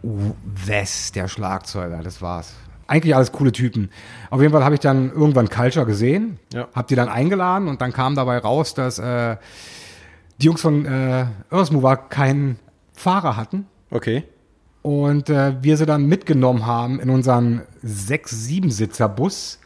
Wes, 0.04 1.12
der 1.12 1.28
Schlagzeuger, 1.28 2.02
das 2.04 2.22
war's. 2.22 2.54
Eigentlich 2.88 3.16
alles 3.16 3.32
coole 3.34 3.52
Typen. 3.52 3.90
Auf 4.30 4.42
jeden 4.42 4.54
Fall 4.54 4.64
habe 4.64 4.76
ich 4.76 4.80
dann 4.80 5.12
irgendwann 5.12 5.50
Culture 5.50 5.86
gesehen, 5.86 6.40
Ja. 6.54 6.68
hab 6.74 6.88
die 6.88 6.96
dann 6.96 7.10
eingeladen 7.10 7.68
und 7.68 7.82
dann 7.82 7.92
kam 7.92 8.16
dabei 8.16 8.38
raus, 8.38 8.74
dass 8.74 8.98
äh, 9.00 9.36
die 10.39 10.45
Jungs 10.45 10.62
von 10.62 10.86
äh, 10.86 11.26
Earth 11.50 11.71
Mover 11.71 11.97
keinen 11.97 12.60
Fahrer 12.93 13.36
hatten 13.38 13.65
Okay. 13.89 14.23
und 14.82 15.30
äh, 15.30 15.56
wir 15.62 15.78
sie 15.78 15.86
dann 15.86 16.06
mitgenommen 16.06 16.65
haben 16.65 17.00
in 17.00 17.10
unseren 17.10 17.62
6-7-Sitzer-Bus 17.86 19.60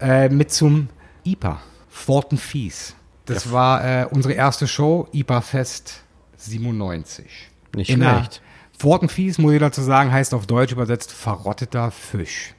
äh, 0.00 0.28
mit 0.28 0.50
zum 0.52 0.88
IPA, 1.24 1.60
Forten 1.88 2.36
Fies. 2.36 2.94
Das 3.26 3.50
war 3.52 3.84
äh, 3.84 4.06
unsere 4.10 4.34
erste 4.34 4.66
Show, 4.66 5.08
IPA 5.12 5.40
Fest 5.40 6.02
97. 6.36 7.50
Nicht 7.74 7.90
In 7.90 8.00
schlecht. 8.02 8.42
Forten 8.76 9.08
Fies, 9.08 9.38
muss 9.38 9.52
ich 9.54 9.60
dazu 9.60 9.80
sagen, 9.82 10.12
heißt 10.12 10.34
auf 10.34 10.46
Deutsch 10.46 10.72
übersetzt 10.72 11.12
verrotteter 11.12 11.90
Fisch. 11.90 12.54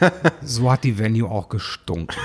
so 0.42 0.72
hat 0.72 0.82
die 0.82 0.98
Venue 0.98 1.30
auch 1.30 1.48
gestunken. 1.48 2.16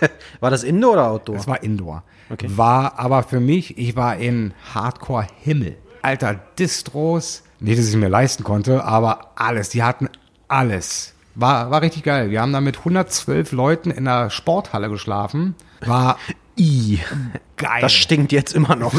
War 0.40 0.50
das 0.50 0.62
Indoor 0.62 0.92
oder 0.94 1.10
Outdoor? 1.10 1.36
Es 1.36 1.46
war 1.46 1.62
Indoor. 1.62 2.02
Okay. 2.30 2.48
War 2.50 2.98
aber 2.98 3.22
für 3.22 3.40
mich, 3.40 3.78
ich 3.78 3.96
war 3.96 4.16
in 4.16 4.54
Hardcore-Himmel. 4.74 5.76
Alter, 6.02 6.40
Distros, 6.58 7.42
nicht, 7.60 7.78
dass 7.78 7.88
ich 7.88 7.96
mir 7.96 8.08
leisten 8.08 8.44
konnte, 8.44 8.84
aber 8.84 9.30
alles. 9.36 9.70
Die 9.70 9.82
hatten 9.82 10.08
alles. 10.48 11.14
War, 11.34 11.70
war 11.70 11.82
richtig 11.82 12.02
geil. 12.02 12.30
Wir 12.30 12.40
haben 12.42 12.52
da 12.52 12.60
mit 12.60 12.78
112 12.78 13.52
Leuten 13.52 13.90
in 13.90 14.04
der 14.04 14.30
Sporthalle 14.30 14.88
geschlafen. 14.90 15.54
War 15.84 16.18
I. 16.58 17.00
geil. 17.56 17.80
Das 17.80 17.92
stinkt 17.92 18.30
jetzt 18.32 18.54
immer 18.54 18.76
noch. 18.76 18.92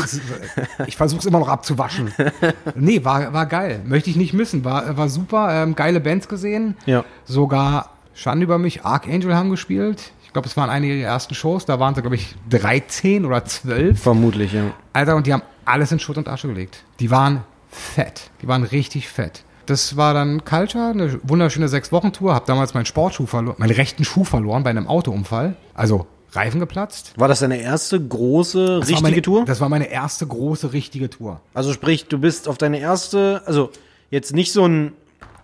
Ich 0.87 0.97
versuche 0.97 1.19
es 1.19 1.25
immer 1.25 1.39
noch 1.39 1.47
abzuwaschen. 1.47 2.11
Nee, 2.75 3.05
war, 3.05 3.31
war 3.31 3.45
geil. 3.45 3.81
Möchte 3.85 4.09
ich 4.09 4.15
nicht 4.17 4.33
missen. 4.33 4.65
War, 4.65 4.97
war 4.97 5.07
super. 5.07 5.63
Ähm, 5.63 5.75
geile 5.75 6.01
Bands 6.01 6.27
gesehen. 6.27 6.75
Ja. 6.85 7.05
Sogar 7.23 7.91
Schande 8.13 8.43
über 8.43 8.57
mich. 8.57 8.83
Archangel 8.83 9.35
haben 9.35 9.49
gespielt. 9.51 10.11
Ich 10.35 10.37
glaube, 10.37 10.49
es 10.49 10.57
waren 10.57 10.69
einige 10.69 10.97
der 10.97 11.07
ersten 11.07 11.33
Shows. 11.33 11.65
Da 11.65 11.79
waren 11.79 11.95
sie, 11.95 12.01
glaube 12.01 12.17
ich, 12.17 12.35
13 12.49 13.25
oder 13.25 13.45
12. 13.45 13.97
Vermutlich, 13.97 14.51
ja. 14.51 14.73
Alter, 14.91 15.15
und 15.15 15.27
die 15.27 15.31
haben 15.31 15.43
alles 15.63 15.93
in 15.93 15.99
Schutt 15.99 16.17
und 16.17 16.27
Asche 16.27 16.49
gelegt. 16.49 16.83
Die 16.99 17.09
waren 17.09 17.45
fett. 17.69 18.31
Die 18.41 18.47
waren 18.49 18.63
richtig 18.63 19.07
fett. 19.07 19.45
Das 19.65 19.95
war 19.95 20.13
dann 20.13 20.43
Culture, 20.43 20.89
eine 20.89 21.21
wunderschöne 21.23 21.69
Sechs-Wochen-Tour. 21.69 22.35
Hab 22.35 22.47
damals 22.47 22.73
meinen 22.73 22.85
Sportschuh 22.85 23.27
verloren, 23.27 23.55
meinen 23.59 23.71
rechten 23.71 24.03
Schuh 24.03 24.25
verloren 24.25 24.63
bei 24.63 24.71
einem 24.71 24.87
Autounfall. 24.87 25.55
Also 25.73 26.05
Reifen 26.33 26.59
geplatzt. 26.59 27.13
War 27.15 27.29
das 27.29 27.39
deine 27.39 27.61
erste 27.61 27.97
große, 27.97 28.79
Das 28.79 28.89
richtige 28.89 29.03
meine, 29.03 29.21
Tour? 29.21 29.45
Das 29.45 29.61
war 29.61 29.69
meine 29.69 29.89
erste 29.89 30.27
große, 30.27 30.73
richtige 30.73 31.09
Tour. 31.09 31.39
Also 31.53 31.71
sprich, 31.71 32.07
du 32.07 32.17
bist 32.17 32.49
auf 32.49 32.57
deine 32.57 32.81
erste, 32.81 33.41
also 33.45 33.69
jetzt 34.11 34.33
nicht 34.33 34.51
so 34.51 34.67
ein, 34.67 34.91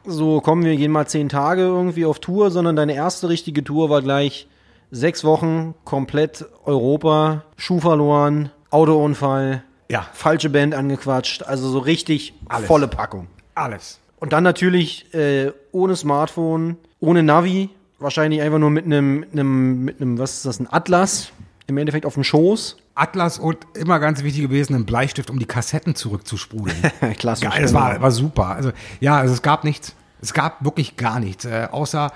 so 0.05 0.41
kommen 0.41 0.65
wir 0.65 0.75
gehen 0.75 0.91
mal 0.91 1.07
zehn 1.07 1.29
Tage 1.29 1.61
irgendwie 1.61 2.03
auf 2.03 2.19
Tour, 2.19 2.51
sondern 2.51 2.75
deine 2.75 2.93
erste 2.93 3.29
richtige 3.29 3.63
Tour 3.63 3.89
war 3.89 4.01
gleich 4.01 4.49
sechs 4.91 5.23
Wochen, 5.23 5.73
komplett 5.85 6.45
Europa, 6.65 7.43
Schuh 7.57 7.79
verloren, 7.79 8.51
Autounfall, 8.69 9.63
Ja. 9.89 10.05
falsche 10.13 10.49
Band 10.49 10.73
angequatscht, 10.75 11.43
also 11.43 11.69
so 11.69 11.79
richtig 11.79 12.33
Alles. 12.49 12.67
volle 12.67 12.87
Packung. 12.87 13.27
Alles. 13.55 13.99
Und 14.19 14.33
dann 14.33 14.43
natürlich 14.43 15.13
äh, 15.13 15.51
ohne 15.71 15.95
Smartphone, 15.95 16.77
ohne 16.99 17.23
Navi, 17.23 17.69
wahrscheinlich 17.99 18.41
einfach 18.41 18.59
nur 18.59 18.69
mit 18.69 18.85
einem, 18.85 19.19
mit 19.21 19.31
einem, 19.33 19.83
mit 19.85 20.01
einem, 20.01 20.19
was 20.19 20.35
ist 20.37 20.45
das, 20.45 20.59
ein 20.59 20.67
Atlas, 20.71 21.31
im 21.67 21.77
Endeffekt 21.77 22.05
auf 22.05 22.15
dem 22.15 22.23
Schoß. 22.23 22.77
Atlas 22.93 23.39
und 23.39 23.57
immer 23.75 23.99
ganz 23.99 24.21
wichtig 24.23 24.41
gewesen, 24.43 24.75
ein 24.75 24.85
Bleistift, 24.85 25.29
um 25.29 25.39
die 25.39 25.45
Kassetten 25.45 25.95
zurückzusprudeln. 25.95 26.75
Klassisch. 27.17 27.49
Geil, 27.49 27.61
das 27.61 27.73
war, 27.73 28.01
war 28.01 28.11
super. 28.11 28.47
Also 28.47 28.71
ja, 28.99 29.17
also 29.17 29.33
es 29.33 29.41
gab 29.41 29.63
nichts. 29.63 29.95
Es 30.21 30.33
gab 30.33 30.63
wirklich 30.65 30.97
gar 30.97 31.19
nichts. 31.19 31.45
Äh, 31.45 31.69
außer 31.71 32.11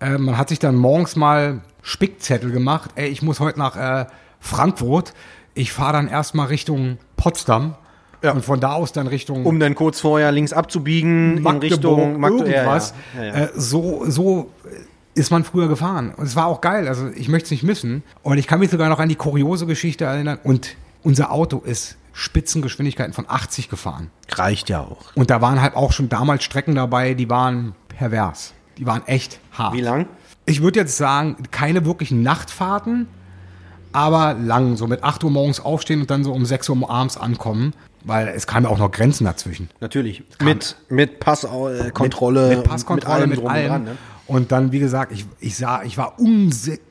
äh, 0.00 0.16
man 0.18 0.38
hat 0.38 0.48
sich 0.48 0.58
dann 0.60 0.76
morgens 0.76 1.16
mal 1.16 1.60
Spickzettel 1.82 2.50
gemacht. 2.50 2.90
Ey, 2.94 3.08
ich 3.08 3.22
muss 3.22 3.40
heute 3.40 3.58
nach 3.58 3.76
äh, 3.76 4.06
Frankfurt. 4.40 5.12
Ich 5.54 5.72
fahre 5.72 5.94
dann 5.94 6.08
erstmal 6.08 6.46
Richtung 6.46 6.98
Potsdam. 7.16 7.74
Ja. 8.22 8.32
Und 8.32 8.44
von 8.44 8.60
da 8.60 8.74
aus 8.74 8.92
dann 8.92 9.08
Richtung 9.08 9.44
um 9.44 9.58
dann 9.58 9.74
kurz 9.74 9.98
vorher 9.98 10.30
links 10.30 10.52
abzubiegen 10.52 11.38
in 11.38 11.42
Magdeburg, 11.42 11.72
Richtung 11.72 12.20
Magdeburg. 12.20 12.48
irgendwas. 12.48 12.94
Ja, 13.16 13.24
ja. 13.24 13.34
Äh, 13.34 13.48
so, 13.56 14.04
so 14.08 14.50
ist 15.14 15.30
man 15.30 15.44
früher 15.44 15.68
gefahren. 15.68 16.14
Und 16.16 16.26
es 16.26 16.36
war 16.36 16.46
auch 16.46 16.60
geil. 16.60 16.86
Also 16.88 17.08
ich 17.08 17.28
möchte 17.28 17.46
es 17.46 17.50
nicht 17.50 17.64
missen. 17.64 18.02
Und 18.22 18.38
ich 18.38 18.46
kann 18.46 18.60
mich 18.60 18.70
sogar 18.70 18.88
noch 18.88 19.00
an 19.00 19.08
die 19.08 19.16
kuriose 19.16 19.66
Geschichte 19.66 20.04
erinnern. 20.04 20.38
Und 20.44 20.76
unser 21.02 21.32
Auto 21.32 21.58
ist 21.58 21.96
Spitzengeschwindigkeiten 22.12 23.12
von 23.12 23.26
80 23.28 23.68
gefahren. 23.68 24.10
Reicht 24.30 24.68
ja 24.68 24.80
auch. 24.80 25.14
Und 25.14 25.30
da 25.30 25.40
waren 25.40 25.60
halt 25.60 25.74
auch 25.74 25.92
schon 25.92 26.08
damals 26.08 26.44
Strecken 26.44 26.74
dabei, 26.74 27.14
die 27.14 27.28
waren 27.28 27.74
pervers. 27.88 28.54
Die 28.78 28.86
waren 28.86 29.06
echt 29.06 29.40
hart. 29.52 29.74
Wie 29.74 29.80
lang? 29.80 30.06
Ich 30.44 30.62
würde 30.62 30.80
jetzt 30.80 30.96
sagen, 30.96 31.36
keine 31.50 31.84
wirklichen 31.84 32.22
Nachtfahrten, 32.22 33.06
aber 33.92 34.34
lang. 34.34 34.76
So 34.76 34.86
mit 34.86 35.04
8 35.04 35.22
Uhr 35.24 35.30
morgens 35.30 35.60
aufstehen 35.60 36.00
und 36.00 36.10
dann 36.10 36.24
so 36.24 36.32
um 36.32 36.44
6 36.44 36.68
Uhr 36.68 36.90
abends 36.90 37.16
ankommen. 37.16 37.74
Weil 38.04 38.28
es 38.28 38.48
kamen 38.48 38.64
ja 38.66 38.72
auch 38.72 38.78
noch 38.78 38.90
Grenzen 38.90 39.24
dazwischen. 39.24 39.70
Natürlich. 39.80 40.24
Mit, 40.40 40.76
mit 40.88 41.20
Passkontrolle. 41.20 42.48
Mit, 42.48 42.58
mit 42.58 42.66
Passkontrolle, 42.66 43.26
mit 43.28 43.38
allem. 43.38 43.44
drum 43.44 43.46
und 43.46 43.68
Dran, 43.68 43.84
ne? 43.84 43.96
Und 44.26 44.52
dann, 44.52 44.72
wie 44.72 44.78
gesagt, 44.78 45.12
ich, 45.12 45.26
ich, 45.40 45.56
sah, 45.56 45.82
ich 45.82 45.98
war 45.98 46.16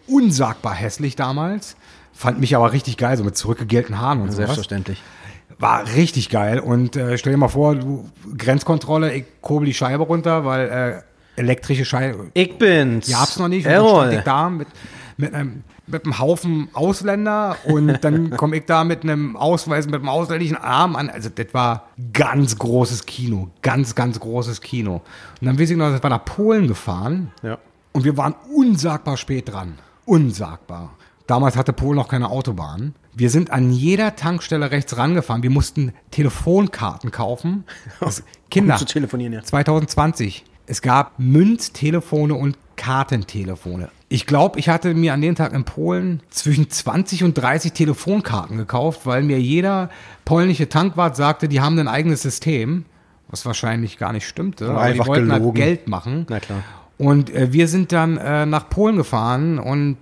unsagbar 0.08 0.74
hässlich 0.74 1.16
damals. 1.16 1.76
Fand 2.14 2.40
mich 2.40 2.56
aber 2.56 2.72
richtig 2.72 2.98
geil, 2.98 3.18
so 3.18 3.24
mit 3.24 3.36
zurückgegelten 3.36 4.00
Haaren 4.00 4.22
und 4.22 4.28
sowas. 4.28 4.38
Selbstverständlich. 4.48 5.02
War 5.58 5.86
richtig 5.96 6.30
geil. 6.30 6.60
Und 6.60 6.96
äh, 6.96 7.18
stell 7.18 7.34
dir 7.34 7.38
mal 7.38 7.48
vor, 7.48 7.76
du 7.76 8.10
Grenzkontrolle, 8.38 9.14
ich 9.14 9.26
kurbel 9.42 9.66
die 9.66 9.74
Scheibe 9.74 10.04
runter, 10.04 10.46
weil 10.46 10.70
äh, 10.70 11.02
elektrische 11.36 11.86
Scheibe. 11.86 12.30
Ich 12.34 12.58
bin's. 12.58 13.08
Die 13.08 13.16
hab's 13.16 13.38
noch 13.38 13.48
nicht. 13.48 13.66
Dann 13.66 13.74
Errol. 13.74 14.14
ich 14.14 14.22
da 14.22 14.50
mit, 14.50 14.68
mit, 15.18 15.34
einem, 15.34 15.64
mit 15.88 16.06
einem 16.06 16.20
Haufen 16.20 16.70
Ausländer 16.74 17.58
und 17.66 18.04
dann 18.04 18.30
komme 18.38 18.58
ich 18.58 18.66
da 18.66 18.84
mit 18.84 19.04
einem 19.04 19.36
Ausweis, 19.36 19.86
mit 19.86 19.96
einem 19.96 20.10
ausländischen 20.10 20.58
Arm 20.58 20.96
an. 20.96 21.10
Also 21.10 21.30
das 21.30 21.54
war 21.54 21.90
ganz 22.14 22.58
großes 22.58 23.06
Kino. 23.06 23.50
Ganz, 23.62 23.96
ganz 23.96 24.20
großes 24.20 24.62
Kino. 24.62 25.02
Und 25.40 25.48
dann 25.48 25.60
weiß 25.60 25.70
ich 25.70 25.78
noch, 25.78 25.90
dass 25.90 26.04
wir 26.04 26.10
nach 26.10 26.26
Polen 26.26 26.68
gefahren. 26.68 27.32
Ja. 27.44 27.58
Und 27.94 28.04
wir 28.04 28.18
waren 28.18 28.36
unsagbar 28.56 29.18
spät 29.18 29.52
dran. 29.52 29.78
Unsagbar. 30.06 30.96
Damals 31.28 31.56
hatte 31.56 31.72
Polen 31.72 31.96
noch 31.96 32.08
keine 32.10 32.30
Autobahn. 32.30 32.94
Wir 33.14 33.30
sind 33.30 33.52
an 33.52 33.72
jeder 33.72 34.16
Tankstelle 34.16 34.72
rechts 34.72 34.98
rangefahren. 34.98 35.44
Wir 35.44 35.50
mussten 35.50 35.94
Telefonkarten 36.12 37.12
kaufen. 37.12 37.66
Das, 38.00 38.24
Kinder, 38.50 38.74
Um 38.74 38.80
zu 38.80 38.86
telefonieren, 38.86 39.34
ja. 39.34 39.42
2020. 39.42 40.44
Es 40.72 40.82
gab 40.82 41.20
Münztelefone 41.20 42.34
und 42.34 42.56
Kartentelefone. 42.78 43.90
Ich 44.08 44.26
glaube, 44.26 44.58
ich 44.58 44.70
hatte 44.70 44.94
mir 44.94 45.12
an 45.12 45.20
dem 45.20 45.36
Tag 45.36 45.52
in 45.52 45.66
Polen 45.66 46.24
zwischen 46.30 46.70
20 46.70 47.26
und 47.26 47.34
30 47.34 47.74
Telefonkarten 47.74 48.56
gekauft, 48.56 49.02
weil 49.04 49.22
mir 49.22 49.38
jeder 49.38 49.90
polnische 50.24 50.70
Tankwart 50.70 51.18
sagte, 51.18 51.50
die 51.50 51.60
haben 51.60 51.78
ein 51.78 51.90
eigenes 51.90 52.22
System, 52.22 52.86
was 53.28 53.46
wahrscheinlich 53.46 53.98
gar 53.98 54.14
nicht 54.14 54.26
stimmte. 54.26 54.70
Aber 54.70 54.76
Aber 54.76 54.86
die 54.86 54.92
einfach 54.92 55.08
wollten 55.08 55.30
halt 55.34 55.42
gelogen. 55.42 55.62
Geld 55.62 55.90
machen. 55.90 56.26
Na 56.30 56.40
klar. 56.40 56.64
Und 56.98 57.30
äh, 57.32 57.52
wir 57.52 57.68
sind 57.68 57.92
dann 57.92 58.16
äh, 58.16 58.46
nach 58.46 58.70
Polen 58.70 58.96
gefahren 58.96 59.60
und 59.60 59.98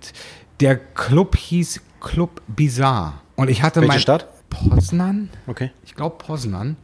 der 0.60 0.76
Club 0.76 1.34
hieß 1.36 1.80
Club 2.00 2.42
Bizarre. 2.46 3.14
Und 3.34 3.50
ich 3.50 3.64
hatte 3.64 3.80
Welche 3.80 3.92
mein 3.94 4.00
Stadt? 4.00 4.28
Poznan. 4.50 5.30
Okay. 5.48 5.72
Ich 5.84 5.96
glaube 5.96 6.14
Poznan. 6.24 6.76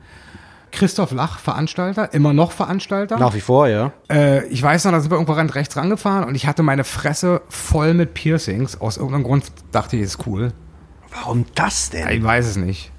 Christoph 0.72 1.12
Lach, 1.12 1.38
Veranstalter, 1.38 2.12
immer 2.12 2.32
noch 2.34 2.52
Veranstalter. 2.52 3.18
Nach 3.18 3.34
wie 3.34 3.40
vor, 3.40 3.68
ja. 3.68 3.92
Äh, 4.10 4.46
ich 4.48 4.62
weiß 4.62 4.84
noch, 4.84 4.92
da 4.92 5.00
sind 5.00 5.10
wir 5.10 5.14
irgendwo 5.16 5.32
ran- 5.32 5.48
rechts 5.50 5.76
rangefahren 5.76 6.24
und 6.24 6.34
ich 6.34 6.46
hatte 6.46 6.62
meine 6.62 6.84
Fresse 6.84 7.40
voll 7.48 7.94
mit 7.94 8.14
Piercings. 8.14 8.80
Aus 8.80 8.96
irgendeinem 8.98 9.24
Grund 9.24 9.44
dachte 9.72 9.96
ich, 9.96 10.02
ist 10.02 10.26
cool. 10.26 10.52
Warum 11.10 11.46
das 11.54 11.90
denn? 11.90 12.08
Ich 12.10 12.22
weiß 12.22 12.46
es 12.46 12.56
nicht. 12.56 12.90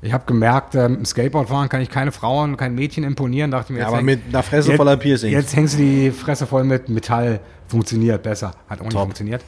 Ich 0.00 0.12
habe 0.12 0.24
gemerkt, 0.26 0.74
ähm, 0.76 0.94
im 0.98 1.04
Skateboardfahren 1.04 1.68
kann 1.68 1.80
ich 1.80 1.90
keine 1.90 2.12
Frauen, 2.12 2.56
kein 2.56 2.74
Mädchen 2.74 3.02
imponieren. 3.04 3.50
Dachte 3.50 3.72
mir, 3.72 3.80
Ja, 3.80 3.88
aber 3.88 3.98
häng- 3.98 4.02
mit 4.04 4.20
einer 4.28 4.42
Fresse 4.44 4.68
jetzt, 4.68 4.76
voller 4.76 4.96
Piercings. 4.96 5.32
Jetzt 5.32 5.56
hängst 5.56 5.74
du 5.74 5.78
die 5.78 6.10
Fresse 6.12 6.46
voll 6.46 6.62
mit 6.64 6.88
Metall. 6.88 7.40
Funktioniert 7.66 8.22
besser. 8.22 8.52
Hat 8.68 8.78
auch 8.78 8.84
nicht 8.84 8.92
Top. 8.92 9.02
funktioniert. 9.02 9.44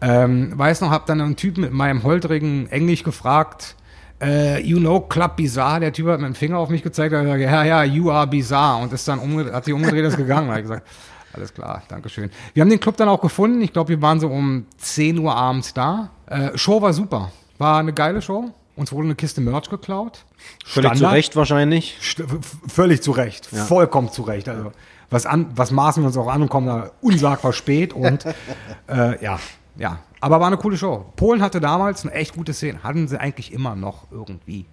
Ähm, 0.00 0.52
weiß 0.58 0.80
noch, 0.80 0.90
hab 0.90 1.06
dann 1.06 1.20
einen 1.20 1.36
Typen 1.36 1.60
mit 1.62 1.72
meinem 1.72 2.02
holtrigen 2.02 2.68
Englisch 2.70 3.02
gefragt, 3.04 3.76
äh, 4.22 4.60
you 4.62 4.78
know 4.78 5.00
Club 5.00 5.36
Bizarre. 5.36 5.80
Der 5.80 5.92
Typ 5.92 6.06
hat 6.08 6.20
mit 6.20 6.28
dem 6.28 6.34
Finger 6.34 6.58
auf 6.58 6.68
mich 6.68 6.82
gezeigt, 6.82 7.14
hat 7.14 7.22
gesagt, 7.24 7.40
ja, 7.40 7.64
ja, 7.64 7.84
you 7.84 8.10
are 8.10 8.26
bizarre. 8.26 8.82
Und 8.82 8.92
ist 8.92 9.06
dann 9.08 9.18
umgedreht, 9.18 9.52
hat 9.54 9.64
sich 9.64 9.74
umgedreht, 9.74 10.04
ist 10.04 10.16
gegangen. 10.16 10.48
Da 10.48 10.56
ich 10.56 10.62
gesagt, 10.62 10.86
alles 11.32 11.52
klar, 11.52 11.82
Dankeschön. 11.88 12.30
Wir 12.54 12.62
haben 12.62 12.70
den 12.70 12.80
Club 12.80 12.96
dann 12.96 13.08
auch 13.08 13.20
gefunden. 13.20 13.60
Ich 13.60 13.72
glaube, 13.72 13.90
wir 13.90 14.02
waren 14.02 14.20
so 14.20 14.28
um 14.28 14.66
10 14.78 15.18
Uhr 15.18 15.34
abends 15.34 15.74
da. 15.74 16.10
Äh, 16.26 16.56
Show 16.56 16.80
war 16.80 16.92
super. 16.92 17.30
War 17.58 17.78
eine 17.80 17.92
geile 17.92 18.22
Show. 18.22 18.50
Uns 18.74 18.92
wurde 18.92 19.06
eine 19.06 19.14
Kiste 19.14 19.40
Merch 19.40 19.70
geklaut. 19.70 20.24
Völlig 20.64 20.90
zu 20.90 20.96
Standard. 20.98 21.14
Recht 21.14 21.36
wahrscheinlich. 21.36 21.98
St- 22.02 22.26
Völlig 22.68 23.02
zu 23.02 23.10
Recht. 23.12 23.46
Vollkommen 23.46 24.10
zu 24.12 24.22
Recht. 24.22 24.48
Also, 24.48 24.72
was, 25.08 25.24
an, 25.24 25.46
was 25.54 25.70
maßen 25.70 26.02
wir 26.02 26.08
uns 26.08 26.16
auch 26.18 26.28
an 26.28 26.42
und 26.42 26.48
kommen 26.50 26.66
da 26.66 26.90
unsagbar 27.00 27.52
spät 27.54 27.92
und 27.94 28.24
äh, 28.88 29.22
ja, 29.24 29.38
ja. 29.76 29.98
Aber 30.26 30.40
war 30.40 30.48
eine 30.48 30.56
coole 30.56 30.76
Show. 30.76 31.04
Polen 31.14 31.40
hatte 31.40 31.60
damals 31.60 32.02
eine 32.02 32.12
echt 32.12 32.34
gute 32.34 32.52
Szene. 32.52 32.82
Hatten 32.82 33.06
sie 33.06 33.20
eigentlich 33.20 33.52
immer 33.52 33.76
noch 33.76 34.10
irgendwie. 34.10 34.66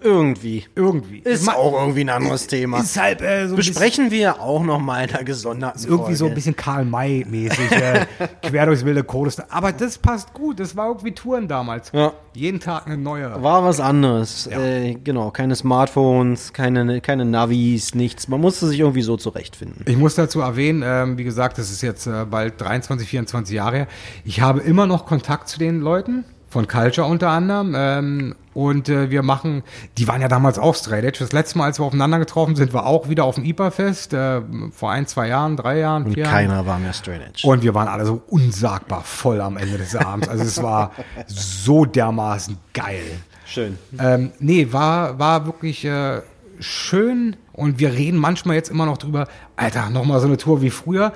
Irgendwie. 0.00 0.64
Irgendwie. 0.74 1.18
Ist 1.18 1.48
auch 1.48 1.80
irgendwie 1.80 2.00
ein 2.00 2.08
anderes 2.08 2.46
Thema. 2.46 2.80
Ist 2.80 2.98
halt 2.98 3.20
äh, 3.20 3.48
so 3.48 3.56
Besprechen 3.56 4.10
wir 4.10 4.40
auch 4.40 4.62
noch 4.62 4.78
mal 4.80 5.04
in 5.04 5.10
einer 5.10 5.24
gesonderten 5.24 5.82
irgendwie 5.86 6.14
so 6.14 6.24
ein 6.24 6.28
Folge. 6.28 6.34
bisschen 6.34 6.56
Karl-May-mäßig. 6.56 7.72
äh, 7.72 8.06
quer 8.42 8.66
durchs 8.66 8.84
wilde 8.84 9.04
Kurdistan. 9.04 9.46
Aber 9.50 9.72
das 9.72 9.98
passt 9.98 10.32
gut. 10.32 10.60
Das 10.60 10.76
war 10.76 10.88
irgendwie 10.88 11.12
Touren 11.12 11.46
damals. 11.48 11.92
Ja. 11.92 12.12
Jeden 12.34 12.60
Tag 12.60 12.86
eine 12.86 12.96
neue. 12.96 13.42
War 13.42 13.64
was 13.64 13.80
anderes. 13.80 14.46
Äh, 14.46 14.94
genau, 15.02 15.30
keine 15.30 15.56
Smartphones, 15.56 16.52
keine, 16.52 17.00
keine 17.00 17.24
Navis, 17.24 17.94
nichts. 17.94 18.28
Man 18.28 18.40
musste 18.40 18.66
sich 18.66 18.80
irgendwie 18.80 19.02
so 19.02 19.16
zurechtfinden. 19.16 19.84
Ich 19.86 19.96
muss 19.96 20.14
dazu 20.16 20.40
erwähnen, 20.40 20.82
ähm, 20.84 21.18
wie 21.18 21.24
gesagt, 21.24 21.58
das 21.58 21.70
ist 21.70 21.82
jetzt 21.82 22.06
äh, 22.06 22.24
bald 22.30 22.60
23, 22.60 23.08
24 23.08 23.54
Jahre 23.54 23.76
her. 23.76 23.86
Ich 24.24 24.40
habe 24.40 24.60
immer 24.60 24.86
noch 24.86 25.06
Kontakt 25.06 25.48
zu 25.48 25.58
den 25.58 25.80
Leuten, 25.80 26.24
von 26.48 26.68
Culture 26.68 27.06
unter 27.06 27.30
anderem. 27.30 27.74
Ähm, 27.76 28.34
und 28.54 28.88
äh, 28.88 29.10
wir 29.10 29.22
machen, 29.22 29.62
die 29.98 30.08
waren 30.08 30.22
ja 30.22 30.28
damals 30.28 30.58
auch 30.58 30.74
Straight 30.74 31.04
Edge. 31.04 31.18
Das 31.18 31.32
letzte 31.32 31.58
Mal, 31.58 31.64
als 31.66 31.78
wir 31.78 31.84
aufeinander 31.84 32.18
getroffen 32.18 32.56
sind, 32.56 32.72
war 32.72 32.86
auch 32.86 33.08
wieder 33.10 33.24
auf 33.24 33.34
dem 33.34 33.44
IPA-Fest, 33.44 34.14
äh, 34.14 34.40
vor 34.72 34.90
ein, 34.90 35.06
zwei 35.06 35.28
Jahren, 35.28 35.56
drei 35.56 35.78
Jahren, 35.78 36.04
Und 36.04 36.14
vier 36.14 36.22
Jahren. 36.22 36.32
keiner 36.34 36.66
war 36.66 36.78
mehr 36.78 36.94
Straight 36.94 37.20
Edge. 37.20 37.46
Und 37.46 37.62
wir 37.62 37.74
waren 37.74 37.88
alle 37.88 38.06
so 38.06 38.22
unsagbar 38.28 39.02
voll 39.02 39.40
am 39.42 39.56
Ende 39.58 39.76
des 39.76 39.94
Abends. 39.94 40.28
Also 40.28 40.44
es 40.44 40.62
war 40.62 40.92
so 41.26 41.84
dermaßen 41.84 42.56
geil. 42.72 43.02
Schön. 43.44 43.78
Ähm, 43.98 44.32
nee, 44.38 44.68
war, 44.72 45.18
war 45.18 45.44
wirklich 45.44 45.84
äh, 45.84 46.22
schön 46.58 47.36
und 47.52 47.78
wir 47.78 47.92
reden 47.92 48.18
manchmal 48.18 48.56
jetzt 48.56 48.70
immer 48.70 48.86
noch 48.86 48.98
drüber, 48.98 49.28
Alter, 49.56 49.90
nochmal 49.90 50.20
so 50.20 50.26
eine 50.26 50.36
Tour 50.36 50.62
wie 50.62 50.70
früher. 50.70 51.12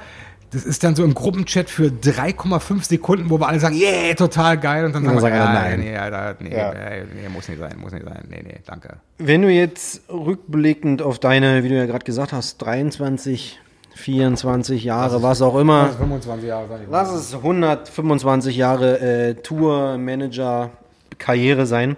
Das 0.53 0.65
ist 0.65 0.83
dann 0.83 0.97
so 0.97 1.05
im 1.05 1.15
Gruppenchat 1.15 1.71
für 1.71 1.85
3,5 1.87 2.85
Sekunden, 2.85 3.31
wo 3.31 3.39
wir 3.39 3.47
alle 3.47 3.61
sagen, 3.61 3.77
yeah, 3.77 4.15
total 4.15 4.59
geil. 4.59 4.85
Und 4.85 4.95
dann 4.95 5.05
sagen 5.05 5.23
wir, 5.23 5.29
ja, 5.31 5.53
nein. 5.53 5.79
nee, 5.81 5.97
Alter, 5.97 6.37
nee, 6.41 6.57
Ja. 6.57 6.73
nee, 6.73 7.29
muss 7.29 7.49
nicht 7.49 7.61
sein, 7.61 7.77
muss 7.79 7.93
nicht 7.93 8.05
sein. 8.05 8.25
Nee, 8.29 8.43
nee, 8.45 8.57
danke. 8.67 8.97
Wenn 9.19 9.43
du 9.43 9.49
jetzt 9.49 10.03
rückblickend 10.11 11.03
auf 11.03 11.19
deine, 11.21 11.63
wie 11.63 11.69
du 11.69 11.77
ja 11.77 11.87
gerade 11.87 12.05
gesagt 12.05 12.33
hast, 12.33 12.59
23, 12.59 13.61
24 13.95 14.83
Jahre, 14.83 15.23
was 15.23 15.41
auch 15.43 15.57
immer, 15.59 15.91
25 15.91 16.49
Jahre, 16.49 16.67
sag 16.69 16.81
ich 16.83 16.89
mal. 16.89 16.99
lass 16.99 17.13
es 17.13 17.35
125 17.35 18.57
Jahre 18.57 19.01
äh, 19.01 19.35
Tour, 19.35 19.99
Manager, 19.99 20.71
Karriere 21.19 21.67
sein. 21.67 21.97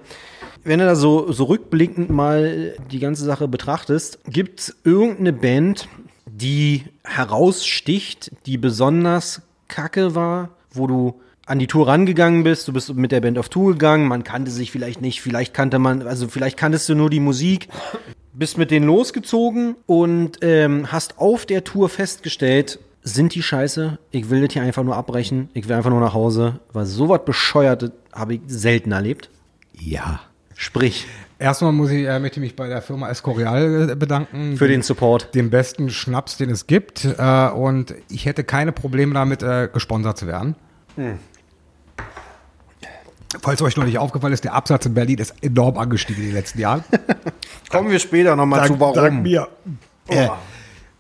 Wenn 0.64 0.78
du 0.78 0.84
da 0.84 0.94
so, 0.94 1.32
so 1.32 1.44
rückblickend 1.44 2.10
mal 2.10 2.74
die 2.90 2.98
ganze 3.00 3.24
Sache 3.24 3.48
betrachtest, 3.48 4.18
gibt 4.28 4.60
es 4.60 4.76
irgendeine 4.84 5.32
Band, 5.32 5.88
die 6.42 6.84
heraussticht, 7.04 8.32
die 8.46 8.58
besonders 8.58 9.42
kacke 9.68 10.14
war, 10.14 10.50
wo 10.72 10.86
du 10.86 11.20
an 11.46 11.58
die 11.58 11.66
Tour 11.66 11.88
rangegangen 11.88 12.44
bist, 12.44 12.68
du 12.68 12.72
bist 12.72 12.94
mit 12.94 13.12
der 13.12 13.20
Band 13.20 13.38
auf 13.38 13.48
Tour 13.48 13.72
gegangen, 13.72 14.06
man 14.06 14.24
kannte 14.24 14.50
sich 14.50 14.70
vielleicht 14.70 15.00
nicht, 15.00 15.22
vielleicht 15.22 15.54
kannte 15.54 15.78
man, 15.78 16.02
also 16.02 16.28
vielleicht 16.28 16.56
kanntest 16.56 16.88
du 16.88 16.94
nur 16.94 17.10
die 17.10 17.20
Musik, 17.20 17.68
bist 18.32 18.58
mit 18.58 18.70
denen 18.70 18.86
losgezogen 18.86 19.76
und 19.86 20.38
ähm, 20.42 20.90
hast 20.90 21.18
auf 21.18 21.46
der 21.46 21.64
Tour 21.64 21.88
festgestellt, 21.88 22.78
sind 23.02 23.34
die 23.34 23.42
scheiße, 23.42 23.98
ich 24.12 24.30
will 24.30 24.42
das 24.42 24.52
hier 24.52 24.62
einfach 24.62 24.84
nur 24.84 24.96
abbrechen, 24.96 25.48
ich 25.54 25.68
will 25.68 25.76
einfach 25.76 25.90
nur 25.90 26.00
nach 26.00 26.14
Hause, 26.14 26.60
weil 26.72 26.86
sowas 26.86 27.20
Bescheuertes 27.24 27.90
habe 28.12 28.34
ich 28.34 28.40
selten 28.46 28.92
erlebt. 28.92 29.28
Ja. 29.78 30.20
Sprich, 30.54 31.06
Erstmal 31.42 31.72
muss 31.72 31.90
ich, 31.90 32.06
äh, 32.06 32.20
möchte 32.20 32.38
ich 32.38 32.42
mich 32.42 32.54
bei 32.54 32.68
der 32.68 32.80
Firma 32.82 33.08
Escorial 33.10 33.90
äh, 33.90 33.94
bedanken. 33.96 34.56
für 34.56 34.68
den 34.68 34.82
Support. 34.82 35.34
den 35.34 35.50
besten 35.50 35.90
Schnaps, 35.90 36.36
den 36.36 36.50
es 36.50 36.68
gibt. 36.68 37.04
Äh, 37.04 37.48
und 37.48 37.96
ich 38.08 38.26
hätte 38.26 38.44
keine 38.44 38.70
Probleme 38.70 39.12
damit, 39.12 39.42
äh, 39.42 39.68
gesponsert 39.72 40.18
zu 40.18 40.28
werden. 40.28 40.54
Falls 43.40 43.60
euch 43.60 43.76
noch 43.76 43.84
nicht 43.84 43.98
aufgefallen 43.98 44.32
ist, 44.32 44.44
der 44.44 44.54
Absatz 44.54 44.86
in 44.86 44.94
Berlin 44.94 45.18
ist 45.18 45.34
enorm 45.42 45.78
angestiegen 45.78 46.22
in 46.22 46.28
den 46.28 46.36
letzten 46.36 46.60
Jahren. 46.60 46.84
Kommen 47.70 47.90
wir 47.90 47.98
später 47.98 48.36
nochmal 48.36 48.68
zu, 48.68 48.78
warum. 48.78 49.22
mir. 49.22 49.48
Äh, 50.06 50.28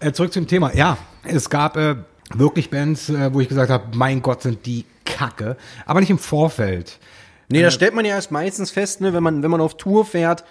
äh, 0.00 0.12
zurück 0.12 0.32
zum 0.32 0.48
Thema. 0.48 0.74
Ja, 0.74 0.98
es 1.22 1.50
gab 1.50 1.76
äh, 1.76 1.94
wirklich 2.34 2.68
Bands, 2.68 3.10
äh, 3.10 3.32
wo 3.32 3.40
ich 3.40 3.48
gesagt 3.48 3.70
habe, 3.70 3.96
mein 3.96 4.22
Gott, 4.22 4.42
sind 4.42 4.66
die 4.66 4.86
Kacke. 5.04 5.56
Aber 5.86 6.00
nicht 6.00 6.10
im 6.10 6.18
Vorfeld. 6.18 6.98
Nee, 7.52 7.62
da 7.62 7.70
stellt 7.70 7.94
man 7.94 8.04
ja 8.04 8.14
erst 8.14 8.30
meistens 8.30 8.70
fest, 8.70 9.00
ne, 9.00 9.12
wenn 9.12 9.22
man, 9.22 9.42
wenn 9.42 9.50
man 9.50 9.60
auf 9.60 9.76
Tour 9.76 10.04
fährt, 10.04 10.44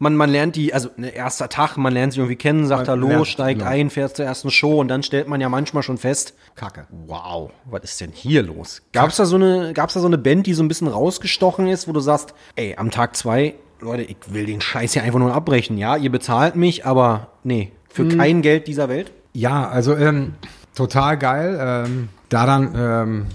man, 0.00 0.14
man 0.14 0.30
lernt 0.30 0.54
die, 0.54 0.72
also 0.72 0.90
ne, 0.96 1.08
erster 1.08 1.48
Tag, 1.48 1.76
man 1.76 1.92
lernt 1.92 2.12
sie 2.12 2.20
irgendwie 2.20 2.36
kennen, 2.36 2.66
sagt 2.66 2.86
Man 2.86 2.96
Hallo, 3.00 3.08
lernt- 3.08 3.26
steigt 3.26 3.58
genau. 3.60 3.70
ein, 3.70 3.90
fährt 3.90 4.14
zur 4.16 4.24
ersten 4.26 4.50
Show 4.50 4.80
und 4.80 4.88
dann 4.88 5.02
stellt 5.02 5.26
man 5.28 5.40
ja 5.40 5.48
manchmal 5.48 5.82
schon 5.82 5.98
fest, 5.98 6.34
Kacke. 6.54 6.86
wow, 6.90 7.50
was 7.64 7.82
ist 7.84 8.00
denn 8.00 8.12
hier 8.12 8.42
los? 8.44 8.82
Gab's 8.92 9.16
da 9.16 9.24
so 9.26 9.36
eine, 9.36 9.72
gab's 9.72 9.94
da 9.94 10.00
so 10.00 10.06
eine 10.06 10.18
Band, 10.18 10.46
die 10.46 10.54
so 10.54 10.62
ein 10.62 10.68
bisschen 10.68 10.86
rausgestochen 10.88 11.66
ist, 11.66 11.88
wo 11.88 11.92
du 11.92 12.00
sagst, 12.00 12.34
ey, 12.54 12.76
am 12.76 12.90
Tag 12.92 13.16
zwei 13.16 13.54
Leute, 13.80 14.02
ich 14.02 14.16
will 14.28 14.46
den 14.46 14.60
Scheiß 14.60 14.92
hier 14.92 15.02
einfach 15.02 15.18
nur 15.20 15.32
abbrechen. 15.34 15.78
Ja, 15.78 15.96
ihr 15.96 16.10
bezahlt 16.10 16.54
mich, 16.56 16.84
aber 16.86 17.28
nee, 17.44 17.72
für 17.88 18.06
kein 18.08 18.42
Geld 18.42 18.66
dieser 18.68 18.88
Welt. 18.88 19.12
Ja, 19.32 19.68
also 19.68 19.96
ähm, 19.96 20.34
total 20.76 21.16
geil. 21.18 21.58
Ähm, 21.60 22.08
da 22.28 22.44
dann 22.46 22.74
ähm, 22.76 23.26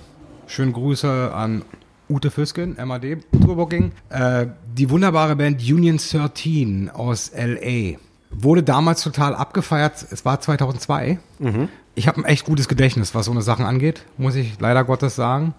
schöne 0.48 0.72
Grüße 0.74 1.32
an 1.34 1.64
Ute 2.14 2.30
Füsken, 2.30 2.78
MAD 2.78 3.18
Tourbooking. 3.42 3.92
Äh, 4.10 4.46
die 4.78 4.92
wunderbare 4.92 5.36
Band 5.36 5.60
Union 5.62 5.98
13 5.98 6.92
aus 6.92 7.32
LA 7.36 7.98
wurde 8.30 8.62
damals 8.62 9.02
total 9.02 9.34
abgefeiert. 9.34 10.06
Es 10.12 10.24
war 10.24 10.40
2002. 10.40 11.18
Ich 11.96 12.08
habe 12.08 12.22
ein 12.22 12.26
echt 12.26 12.46
gutes 12.46 12.68
Gedächtnis, 12.68 13.16
was 13.16 13.26
so 13.26 13.32
eine 13.32 13.42
Sachen 13.42 13.66
angeht, 13.66 14.06
muss 14.18 14.36
ich 14.36 14.60
leider 14.60 14.84
Gottes 14.84 15.16
sagen. 15.16 15.56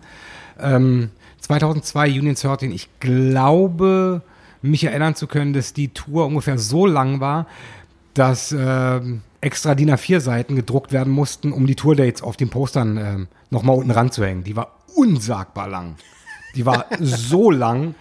Ähm, 0.60 1.10
2002 1.40 2.20
Union 2.20 2.36
13. 2.36 2.70
Ich 2.70 2.88
glaube, 3.00 4.22
mich 4.62 4.84
erinnern 4.84 5.16
zu 5.16 5.26
können, 5.26 5.54
dass 5.54 5.72
die 5.72 5.88
Tour 5.88 6.26
ungefähr 6.26 6.58
so 6.58 6.86
lang 6.86 7.18
war, 7.18 7.48
dass 8.14 8.54
ähm, 8.56 9.22
extra 9.40 9.74
DIN 9.74 9.90
A4 9.90 10.20
Seiten 10.20 10.54
gedruckt 10.54 10.92
werden 10.92 11.12
mussten, 11.12 11.50
um 11.50 11.66
die 11.66 11.74
Tourdates 11.74 12.22
auf 12.22 12.36
den 12.36 12.48
Postern 12.48 12.96
ähm, 12.96 13.28
nochmal 13.50 13.76
unten 13.76 13.90
ranzuhängen. 13.90 14.44
Die 14.44 14.54
war 14.54 14.76
unsagbar 14.94 15.68
lang. 15.68 15.96
Die 16.54 16.66
war 16.66 16.86
so 17.00 17.50
lang, 17.50 17.94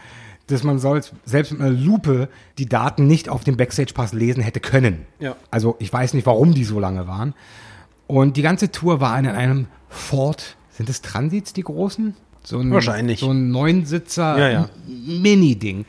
dass 0.48 0.64
man 0.64 0.80
selbst 0.80 1.14
mit 1.52 1.62
einer 1.62 1.70
Lupe 1.70 2.30
die 2.58 2.68
Daten 2.68 3.08
nicht 3.08 3.30
auf 3.30 3.44
dem 3.44 3.58
Backstage-Pass 3.58 4.14
lesen 4.14 4.44
hätte 4.44 4.60
können. 4.60 5.06
Ja. 5.20 5.36
Also 5.52 5.76
ich 5.80 5.92
weiß 5.92 6.14
nicht, 6.14 6.26
warum 6.26 6.54
die 6.54 6.64
so 6.66 6.80
lange 6.80 7.08
waren. 7.08 7.34
Und 8.08 8.38
die 8.38 8.42
ganze 8.42 8.72
Tour 8.72 9.00
war 9.00 9.18
in 9.18 9.28
einem 9.28 9.68
Ford, 9.90 10.58
sind 10.70 10.90
es 10.90 11.02
Transits, 11.02 11.54
die 11.54 11.64
großen? 11.64 12.16
So 12.44 12.60
ein, 12.60 12.72
Wahrscheinlich. 12.72 13.22
So 13.22 13.32
ein 13.32 13.52
Neunsitzer 13.52 14.38
Ja, 14.38 14.50
ja. 14.50 14.70
Mini-Ding, 14.88 15.86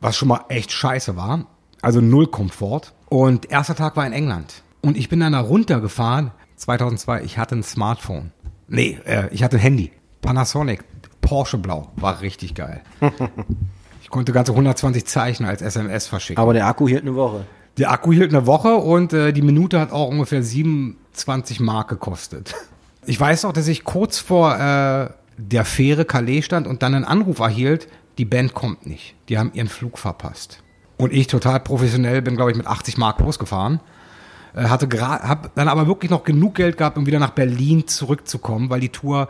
was 0.00 0.16
schon 0.16 0.28
mal 0.28 0.44
echt 0.48 0.70
scheiße 0.70 1.16
war. 1.16 1.46
Also 1.80 2.00
null 2.00 2.26
Komfort. 2.26 2.92
Und 3.08 3.50
erster 3.50 3.74
Tag 3.74 3.96
war 3.96 4.06
in 4.06 4.12
England. 4.12 4.62
Und 4.82 4.96
ich 4.98 5.08
bin 5.08 5.20
dann 5.20 5.32
da 5.32 5.40
runtergefahren, 5.40 6.30
2002, 6.56 7.22
ich 7.22 7.38
hatte 7.38 7.56
ein 7.56 7.62
Smartphone. 7.62 8.32
Nee, 8.68 8.98
äh, 9.06 9.28
ich 9.32 9.42
hatte 9.42 9.56
ein 9.56 9.60
Handy. 9.60 9.92
Panasonic, 10.20 10.84
Porsche 11.24 11.58
Blau, 11.58 11.88
war 11.96 12.20
richtig 12.20 12.54
geil. 12.54 12.82
ich 14.02 14.10
konnte 14.10 14.32
ganze 14.32 14.52
120 14.52 15.06
Zeichen 15.06 15.46
als 15.46 15.62
SMS 15.62 16.06
verschicken. 16.06 16.40
Aber 16.40 16.52
der 16.52 16.66
Akku 16.66 16.86
hielt 16.86 17.02
eine 17.02 17.14
Woche. 17.14 17.46
Der 17.78 17.90
Akku 17.90 18.12
hielt 18.12 18.32
eine 18.32 18.46
Woche 18.46 18.76
und 18.76 19.12
äh, 19.12 19.32
die 19.32 19.42
Minute 19.42 19.80
hat 19.80 19.90
auch 19.90 20.08
ungefähr 20.08 20.42
27 20.42 21.60
Mark 21.60 21.88
gekostet. 21.88 22.54
Ich 23.06 23.20
weiß 23.20 23.44
auch, 23.44 23.52
dass 23.52 23.68
ich 23.68 23.84
kurz 23.84 24.16
vor 24.16 24.58
äh, 24.58 25.10
der 25.36 25.66
Fähre 25.66 26.06
Calais 26.06 26.40
stand 26.40 26.66
und 26.66 26.82
dann 26.82 26.94
einen 26.94 27.04
Anruf 27.04 27.38
erhielt, 27.38 27.86
die 28.16 28.24
Band 28.24 28.54
kommt 28.54 28.86
nicht. 28.86 29.14
Die 29.28 29.36
haben 29.36 29.50
ihren 29.52 29.68
Flug 29.68 29.98
verpasst. 29.98 30.62
Und 30.96 31.12
ich 31.12 31.26
total 31.26 31.60
professionell 31.60 32.22
bin, 32.22 32.34
glaube 32.34 32.52
ich, 32.52 32.56
mit 32.56 32.66
80 32.66 32.96
Mark 32.96 33.20
losgefahren. 33.20 33.80
Äh, 34.54 34.68
hatte 34.68 34.88
gerade, 34.88 35.28
habe 35.28 35.50
dann 35.54 35.68
aber 35.68 35.86
wirklich 35.86 36.10
noch 36.10 36.24
genug 36.24 36.54
Geld 36.54 36.78
gehabt, 36.78 36.96
um 36.96 37.04
wieder 37.04 37.18
nach 37.18 37.32
Berlin 37.32 37.86
zurückzukommen, 37.86 38.70
weil 38.70 38.80
die 38.80 38.88
Tour, 38.88 39.28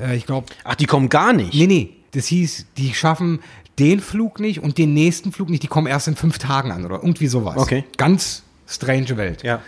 äh, 0.00 0.16
ich 0.16 0.26
glaube, 0.26 0.46
Ach, 0.64 0.74
die 0.74 0.86
kommen 0.86 1.08
gar 1.08 1.32
nicht. 1.32 1.54
Nee, 1.54 1.66
nee. 1.66 1.90
Das 2.12 2.26
hieß, 2.26 2.66
die 2.76 2.92
schaffen 2.92 3.40
den 3.78 4.00
Flug 4.00 4.40
nicht 4.40 4.62
und 4.62 4.78
den 4.78 4.94
nächsten 4.94 5.32
Flug 5.32 5.48
nicht. 5.48 5.62
Die 5.62 5.68
kommen 5.68 5.86
erst 5.86 6.08
in 6.08 6.16
fünf 6.16 6.38
Tagen 6.38 6.70
an 6.70 6.84
oder 6.84 6.96
irgendwie 6.96 7.28
sowas. 7.28 7.56
Okay. 7.56 7.84
Ganz 7.96 8.42
strange 8.66 9.16
Welt. 9.16 9.42
Ja. 9.42 9.60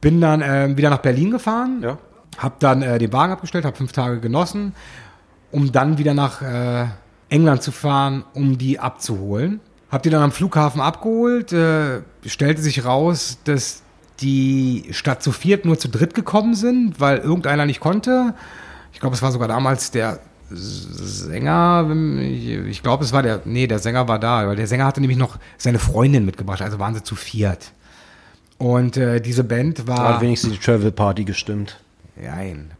Bin 0.00 0.20
dann 0.20 0.42
ähm, 0.44 0.76
wieder 0.76 0.90
nach 0.90 0.98
Berlin 0.98 1.30
gefahren. 1.30 1.80
Ja. 1.82 1.98
Hab 2.36 2.60
dann 2.60 2.82
äh, 2.82 2.98
den 2.98 3.12
Wagen 3.12 3.32
abgestellt, 3.32 3.64
habe 3.64 3.76
fünf 3.76 3.92
Tage 3.92 4.20
genossen, 4.20 4.74
um 5.50 5.72
dann 5.72 5.98
wieder 5.98 6.14
nach 6.14 6.42
äh, 6.42 6.86
England 7.30 7.62
zu 7.62 7.72
fahren, 7.72 8.24
um 8.34 8.58
die 8.58 8.78
abzuholen. 8.78 9.60
Hab 9.90 10.02
die 10.02 10.10
dann 10.10 10.22
am 10.22 10.32
Flughafen 10.32 10.80
abgeholt. 10.80 11.52
Äh, 11.52 12.02
stellte 12.26 12.60
sich 12.60 12.84
raus, 12.84 13.38
dass 13.44 13.82
die 14.20 14.86
statt 14.90 15.22
zu 15.22 15.32
viert 15.32 15.64
nur 15.64 15.78
zu 15.78 15.88
dritt 15.88 16.14
gekommen 16.14 16.54
sind, 16.54 17.00
weil 17.00 17.18
irgendeiner 17.18 17.66
nicht 17.66 17.80
konnte. 17.80 18.34
Ich 18.98 19.00
glaube, 19.00 19.14
es 19.14 19.22
war 19.22 19.30
sogar 19.30 19.46
damals 19.46 19.92
der 19.92 20.18
Sänger, 20.50 21.88
ich 22.26 22.82
glaube, 22.82 23.04
es 23.04 23.12
war 23.12 23.22
der, 23.22 23.42
nee, 23.44 23.68
der 23.68 23.78
Sänger 23.78 24.08
war 24.08 24.18
da, 24.18 24.44
weil 24.48 24.56
der 24.56 24.66
Sänger 24.66 24.86
hatte 24.86 25.00
nämlich 25.00 25.16
noch 25.16 25.38
seine 25.56 25.78
Freundin 25.78 26.24
mitgebracht, 26.24 26.60
also 26.62 26.80
waren 26.80 26.96
sie 26.96 27.04
zu 27.04 27.14
viert. 27.14 27.70
Und 28.58 28.96
äh, 28.96 29.20
diese 29.20 29.44
Band 29.44 29.78
Hat 29.78 29.86
war, 29.86 30.20
wenigstens 30.20 30.54
die 30.54 30.58
Travel 30.58 30.90
Party 30.90 31.22
gestimmt. 31.22 31.78
nein, 32.16 32.72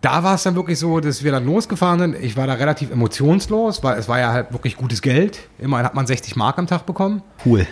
da 0.00 0.22
war 0.22 0.36
es 0.36 0.44
dann 0.44 0.54
wirklich 0.54 0.78
so, 0.78 1.00
dass 1.00 1.24
wir 1.24 1.32
dann 1.32 1.46
losgefahren 1.46 1.98
sind. 1.98 2.14
Ich 2.22 2.36
war 2.36 2.46
da 2.46 2.52
relativ 2.52 2.92
emotionslos, 2.92 3.82
weil 3.82 3.98
es 3.98 4.08
war 4.08 4.20
ja 4.20 4.32
halt 4.32 4.52
wirklich 4.52 4.76
gutes 4.76 5.02
Geld. 5.02 5.48
Immerhin 5.58 5.84
hat 5.84 5.96
man 5.96 6.06
60 6.06 6.36
Mark 6.36 6.60
am 6.60 6.68
Tag 6.68 6.86
bekommen. 6.86 7.22
Cool. 7.44 7.66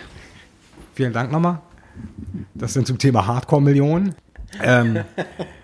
Vielen 0.95 1.13
Dank 1.13 1.31
nochmal. 1.31 1.59
Das 2.55 2.73
sind 2.73 2.87
zum 2.87 2.97
Thema 2.97 3.25
Hardcore-Millionen. 3.25 4.15
Ähm, 4.61 4.99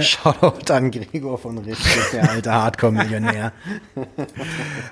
Shoutout 0.00 0.72
an 0.72 0.90
Gregor 0.90 1.38
von 1.38 1.58
Richtlich, 1.58 2.04
der 2.12 2.30
alte 2.30 2.52
Hardcore-Millionär. 2.52 3.52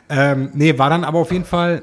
Ähm, 0.08 0.50
nee, 0.54 0.78
war 0.78 0.90
dann 0.90 1.04
aber 1.04 1.18
auf 1.18 1.32
jeden 1.32 1.44
Fall 1.44 1.82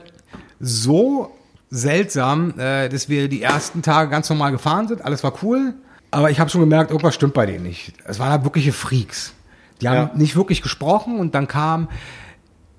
so 0.60 1.32
seltsam, 1.70 2.58
äh, 2.60 2.90
dass 2.90 3.10
wir 3.10 3.28
die 3.30 3.42
ersten 3.42 3.82
Tage 3.82 4.10
ganz 4.10 4.30
normal 4.30 4.52
gefahren 4.52 4.88
sind. 4.88 5.04
Alles 5.04 5.24
war 5.24 5.34
cool. 5.44 5.74
Aber 6.12 6.32
ich 6.32 6.40
habe 6.40 6.50
schon 6.50 6.62
gemerkt, 6.62 6.92
irgendwas 6.92 7.14
stimmt 7.16 7.34
bei 7.34 7.46
denen 7.46 7.64
nicht. 7.64 7.94
Es 8.06 8.20
waren 8.20 8.30
halt 8.32 8.44
wirkliche 8.44 8.72
Freaks. 8.72 9.34
Die 9.82 9.90
haben 9.90 9.96
Ja. 9.96 10.12
nicht 10.16 10.36
wirklich 10.36 10.62
gesprochen 10.62 11.20
und 11.20 11.36
dann 11.36 11.48
kam, 11.48 11.90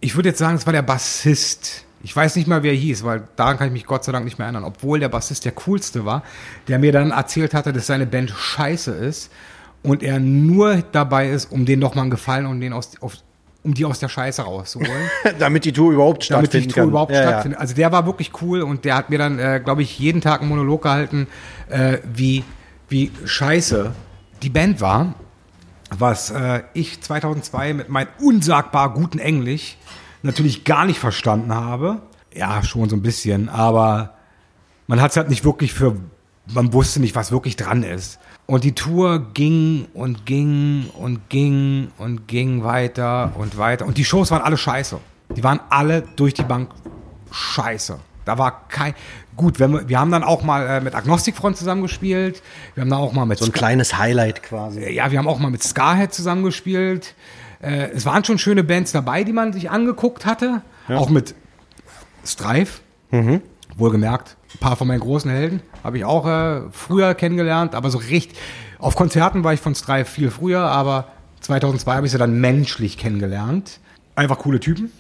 ich 0.01 0.17
würde 0.17 0.31
jetzt 0.31 0.39
sagen, 0.39 0.57
es 0.57 0.65
war 0.67 0.73
der 0.73 0.83
Bassist. 0.83 1.85
Ich 2.03 2.15
weiß 2.15 2.37
nicht 2.37 2.47
mal, 2.49 2.63
wer 2.63 2.73
er 2.73 2.79
hieß, 2.79 3.05
weil 3.05 3.25
daran 3.37 3.59
kann 3.59 3.67
ich 3.67 3.73
mich 3.73 3.85
Gott 3.87 4.05
sei 4.05 4.13
Dank 4.13 4.25
nicht 4.25 4.39
mehr 4.39 4.47
erinnern. 4.47 4.65
Obwohl 4.65 5.01
der 5.01 5.09
Bassist 5.09 5.45
der 5.45 5.53
coolste 5.53 6.05
war, 6.05 6.23
der 6.69 6.79
mir 6.79 6.93
dann 6.93 7.11
erzählt 7.11 7.53
hatte, 7.53 7.73
dass 7.73 7.87
seine 7.87 8.07
Band 8.07 8.31
scheiße 8.31 8.93
ist 8.93 9.31
und 9.87 10.03
er 10.03 10.19
nur 10.19 10.83
dabei 10.93 11.31
ist, 11.31 11.51
um 11.53 11.65
denen 11.65 11.81
nochmal 11.81 12.03
einen 12.03 12.11
Gefallen 12.11 12.47
und 12.47 12.61
den 12.61 12.73
aus, 12.73 12.93
auf, 13.01 13.15
um 13.63 13.73
die 13.73 13.85
aus 13.85 14.01
der 14.01 14.09
Scheiße 14.09 14.43
rauszuholen. 14.43 15.11
Damit 15.39 15.65
die 15.65 15.73
Tour 15.73 15.93
überhaupt 15.93 16.29
damit 16.29 16.47
stattfinden 16.47 16.69
die 16.69 16.75
Tour 16.75 16.83
kann. 16.83 16.89
überhaupt 16.91 17.13
ja, 17.13 17.23
stattfindet. 17.23 17.61
Also 17.61 17.75
der 17.75 17.93
war 17.93 18.05
wirklich 18.07 18.33
cool 18.43 18.63
und 18.63 18.85
der 18.85 18.97
hat 18.97 19.11
mir 19.11 19.19
dann, 19.19 19.39
äh, 19.39 19.61
glaube 19.65 19.83
ich, 19.83 19.99
jeden 19.99 20.21
Tag 20.21 20.41
einen 20.41 20.49
Monolog 20.49 20.83
gehalten, 20.83 21.29
äh, 21.69 21.99
wie, 22.13 22.43
wie 22.89 23.13
scheiße 23.25 23.93
die 24.43 24.51
Band 24.51 24.81
war. 24.81 25.15
Was 25.97 26.31
äh, 26.31 26.63
ich 26.75 27.01
2002 27.01 27.73
mit 27.73 27.89
meinem 27.89 28.09
unsagbar 28.19 28.93
guten 28.93 29.21
Englisch 29.21 29.77
natürlich 30.23 30.65
gar 30.65 30.85
nicht 30.85 30.99
verstanden 30.99 31.55
habe. 31.55 32.03
Ja, 32.35 32.63
schon 32.65 32.89
so 32.89 32.97
ein 32.97 33.03
bisschen, 33.03 33.49
aber 33.49 34.15
man 34.89 35.01
hat 35.01 35.13
es 35.13 35.17
halt 35.17 35.29
nicht 35.29 35.45
wirklich 35.45 35.73
für, 35.73 35.97
man 36.53 36.73
wusste 36.73 37.01
nicht, 37.01 37.15
was 37.15 37.31
wirklich 37.31 37.55
dran 37.55 37.85
ist. 37.85 38.19
Und 38.47 38.63
die 38.63 38.75
Tour 38.75 39.33
ging 39.35 39.87
und 39.93 40.25
ging 40.25 40.89
und 40.95 41.29
ging 41.29 41.91
und 41.99 42.29
ging 42.29 42.63
weiter 42.63 43.33
und 43.37 43.59
weiter. 43.59 43.87
Und 43.87 43.99
die 43.99 44.05
Shows 44.05 44.31
waren 44.31 44.43
alle 44.43 44.57
scheiße. 44.57 44.99
Die 45.35 45.43
waren 45.43 45.59
alle 45.69 46.03
durch 46.15 46.35
die 46.35 46.45
Bank 46.45 46.71
scheiße. 47.33 47.99
Da 48.25 48.39
war 48.39 48.69
kein. 48.69 48.95
Gut, 49.37 49.59
wenn 49.59 49.73
wir, 49.73 49.89
wir 49.89 49.99
haben 49.99 50.11
dann 50.11 50.23
auch 50.25 50.43
mal 50.45 50.67
äh, 50.67 50.81
mit 50.81 50.95
Agnostikfront 50.95 51.57
zusammengespielt. 51.57 52.43
Wir 52.75 52.83
haben 52.83 52.91
da 52.91 52.97
auch 52.97 53.13
mal 53.13 53.27
mit 53.27 53.39
So 53.39 53.47
ein 53.47 53.53
kleines 53.53 53.99
Highlight 53.99 54.43
quasi. 54.43 54.89
ja, 54.91 55.11
wir 55.11 55.19
haben 55.19 55.29
auch 55.29 55.39
mal 55.39 55.51
mit 55.51 55.63
Scarhead 55.63 56.15
zusammengespielt. 56.15 57.15
Äh, 57.61 57.91
es 57.91 58.07
waren 58.07 58.25
schon 58.25 58.39
schöne 58.39 58.65
Bands 58.65 58.93
dabei, 58.93 59.25
die 59.25 59.33
man 59.33 59.53
sich 59.53 59.71
angeguckt 59.71 60.25
hatte. 60.25 60.63
Auch 60.89 61.11
mit 61.11 61.35
Strife. 62.25 62.81
Wohlgemerkt, 63.77 64.37
ein 64.57 64.59
paar 64.59 64.77
von 64.77 64.89
meinen 64.89 65.01
großen 65.01 65.31
Helden 65.31 65.61
habe 65.85 65.99
ich 65.99 66.05
auch 66.05 66.27
äh, 66.27 66.63
früher 66.73 67.15
kennengelernt, 67.15 67.75
aber 67.75 67.91
so 67.91 67.99
richtig. 67.99 68.37
Auf 68.79 68.95
Konzerten 68.95 69.45
war 69.45 69.53
ich 69.53 69.61
von 69.61 69.75
Strife 69.75 70.11
viel 70.11 70.31
früher, 70.31 70.61
aber 70.61 71.09
2002 71.41 71.95
habe 71.95 72.07
ich 72.07 72.13
sie 72.13 72.19
dann 72.19 72.41
menschlich 72.41 72.99
kennengelernt. 72.99 73.81
Einfach 74.15 74.39
coole 74.39 74.61
Typen. 74.61 74.91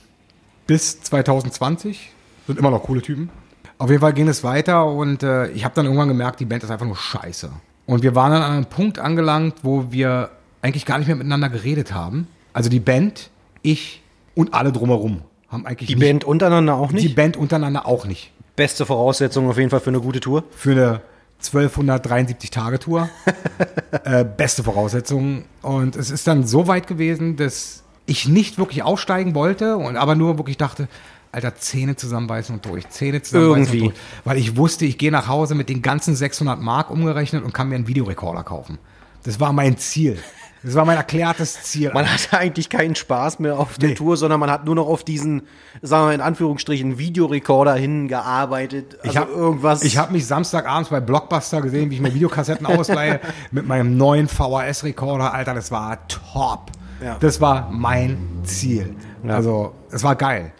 Bis 0.66 1.00
2020 1.02 2.10
sind 2.46 2.58
immer 2.58 2.70
noch 2.70 2.82
coole 2.82 3.02
Typen. 3.02 3.30
Auf 3.78 3.90
jeden 3.90 4.00
Fall 4.00 4.12
ging 4.12 4.28
es 4.28 4.44
weiter 4.44 4.86
und 4.86 5.22
äh, 5.22 5.48
ich 5.50 5.64
habe 5.64 5.74
dann 5.74 5.84
irgendwann 5.86 6.08
gemerkt, 6.08 6.40
die 6.40 6.44
Band 6.44 6.62
ist 6.62 6.70
einfach 6.70 6.86
nur 6.86 6.96
scheiße. 6.96 7.50
Und 7.86 8.02
wir 8.02 8.14
waren 8.14 8.32
dann 8.32 8.42
an 8.42 8.52
einem 8.52 8.66
Punkt 8.66 8.98
angelangt, 8.98 9.56
wo 9.62 9.90
wir 9.90 10.30
eigentlich 10.62 10.86
gar 10.86 10.98
nicht 10.98 11.06
mehr 11.06 11.16
miteinander 11.16 11.48
geredet 11.48 11.92
haben. 11.92 12.26
Also 12.52 12.68
die 12.70 12.80
Band, 12.80 13.30
ich 13.62 14.02
und 14.34 14.54
alle 14.54 14.72
drumherum 14.72 15.22
haben 15.48 15.66
eigentlich 15.66 15.88
Die 15.88 15.96
Band 15.96 16.24
untereinander 16.24 16.74
auch 16.74 16.88
die 16.88 16.96
nicht? 16.96 17.16
Band 17.16 17.36
untereinander 17.36 17.86
auch 17.86 18.06
nicht. 18.06 18.32
Beste 18.56 18.86
Voraussetzung 18.86 19.48
auf 19.48 19.58
jeden 19.58 19.70
Fall 19.70 19.80
für 19.80 19.90
eine 19.90 20.00
gute 20.00 20.20
Tour. 20.20 20.44
Für 20.50 20.72
eine 20.72 21.00
1273-Tage-Tour. 21.42 23.08
äh, 24.04 24.24
beste 24.24 24.64
Voraussetzungen. 24.64 25.44
Und 25.62 25.96
es 25.96 26.10
ist 26.10 26.26
dann 26.26 26.46
so 26.46 26.66
weit 26.66 26.86
gewesen, 26.86 27.36
dass 27.36 27.82
ich 28.06 28.28
nicht 28.28 28.58
wirklich 28.58 28.82
aussteigen 28.82 29.34
wollte, 29.34 29.76
und 29.76 29.96
aber 29.96 30.14
nur 30.14 30.38
wirklich 30.38 30.56
dachte, 30.56 30.88
Alter, 31.32 31.54
Zähne 31.56 31.96
zusammenbeißen 31.96 32.54
und 32.54 32.64
durch, 32.64 32.88
Zähne 32.88 33.20
zusammenbeißen 33.20 33.74
Irgendwie. 33.74 33.88
und 33.88 33.94
durch. 33.94 34.24
Weil 34.24 34.38
ich 34.38 34.56
wusste, 34.56 34.86
ich 34.86 34.96
gehe 34.96 35.10
nach 35.12 35.28
Hause 35.28 35.54
mit 35.54 35.68
den 35.68 35.82
ganzen 35.82 36.16
600 36.16 36.60
Mark 36.60 36.90
umgerechnet 36.90 37.44
und 37.44 37.52
kann 37.52 37.68
mir 37.68 37.74
einen 37.74 37.88
Videorekorder 37.88 38.42
kaufen. 38.42 38.78
Das 39.24 39.38
war 39.40 39.52
mein 39.52 39.76
Ziel. 39.76 40.18
Das 40.66 40.74
war 40.74 40.84
mein 40.84 40.96
erklärtes 40.96 41.62
Ziel. 41.62 41.92
Man 41.94 42.12
hatte 42.12 42.36
eigentlich 42.36 42.68
keinen 42.68 42.96
Spaß 42.96 43.38
mehr 43.38 43.56
auf 43.56 43.78
der 43.78 43.90
Nee. 43.90 43.94
Tour, 43.94 44.16
sondern 44.16 44.40
man 44.40 44.50
hat 44.50 44.64
nur 44.64 44.74
noch 44.74 44.88
auf 44.88 45.04
diesen, 45.04 45.42
sagen 45.80 46.02
wir 46.02 46.06
mal 46.08 46.14
in 46.14 46.20
Anführungsstrichen, 46.20 46.98
Videorekorder 46.98 47.74
hingearbeitet. 47.74 48.98
Also 48.98 49.10
ich 49.10 49.16
habe 49.16 49.30
irgendwas. 49.30 49.82
Ich 49.84 49.96
habe 49.96 50.12
mich 50.12 50.26
Samstagabends 50.26 50.90
bei 50.90 50.98
Blockbuster 50.98 51.62
gesehen, 51.62 51.90
wie 51.90 51.94
ich 51.94 52.00
mir 52.00 52.12
Videokassetten 52.12 52.66
ausleihe 52.66 53.20
mit 53.52 53.64
meinem 53.68 53.96
neuen 53.96 54.26
VHS-Rekorder. 54.26 55.32
Alter, 55.32 55.54
das 55.54 55.70
war 55.70 55.98
top. 56.08 56.72
Ja. 57.00 57.16
Das 57.20 57.40
war 57.40 57.70
mein 57.70 58.18
Ziel. 58.42 58.96
Ja. 59.22 59.36
Also, 59.36 59.72
es 59.92 60.02
war 60.02 60.16
geil. 60.16 60.52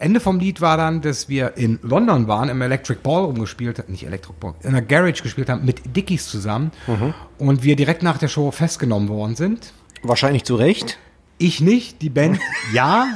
Ende 0.00 0.18
vom 0.20 0.38
Lied 0.40 0.60
war 0.60 0.76
dann, 0.76 1.00
dass 1.02 1.28
wir 1.28 1.56
in 1.56 1.78
London 1.82 2.26
waren, 2.26 2.48
im 2.48 2.60
Electric 2.62 3.00
Ballroom 3.02 3.38
gespielt, 3.38 3.88
nicht 3.88 4.04
Electric 4.06 4.34
Ball, 4.40 4.54
in 4.62 4.72
der 4.72 4.82
Garage 4.82 5.22
gespielt 5.22 5.48
haben 5.48 5.64
mit 5.64 5.94
Dickies 5.96 6.26
zusammen 6.28 6.72
Mhm. 6.86 7.14
und 7.38 7.62
wir 7.62 7.76
direkt 7.76 8.02
nach 8.02 8.18
der 8.18 8.28
Show 8.28 8.50
festgenommen 8.50 9.08
worden 9.08 9.36
sind. 9.36 9.72
wahrscheinlich 10.02 10.44
zu 10.44 10.54
Recht. 10.56 10.98
Ich 11.38 11.60
nicht, 11.60 12.00
die 12.02 12.08
Band 12.10 12.38
ja. 12.72 13.06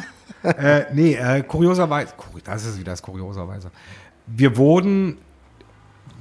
äh, 0.43 0.85
nee, 0.93 1.15
äh, 1.15 1.43
kurioserweise, 1.43 2.13
kur- 2.17 2.41
das 2.45 2.67
ist 2.67 2.79
wieder 2.79 2.93
das 2.93 3.01
kurioserweise. 3.03 3.71
Wir 4.27 4.57
wurden 4.59 5.17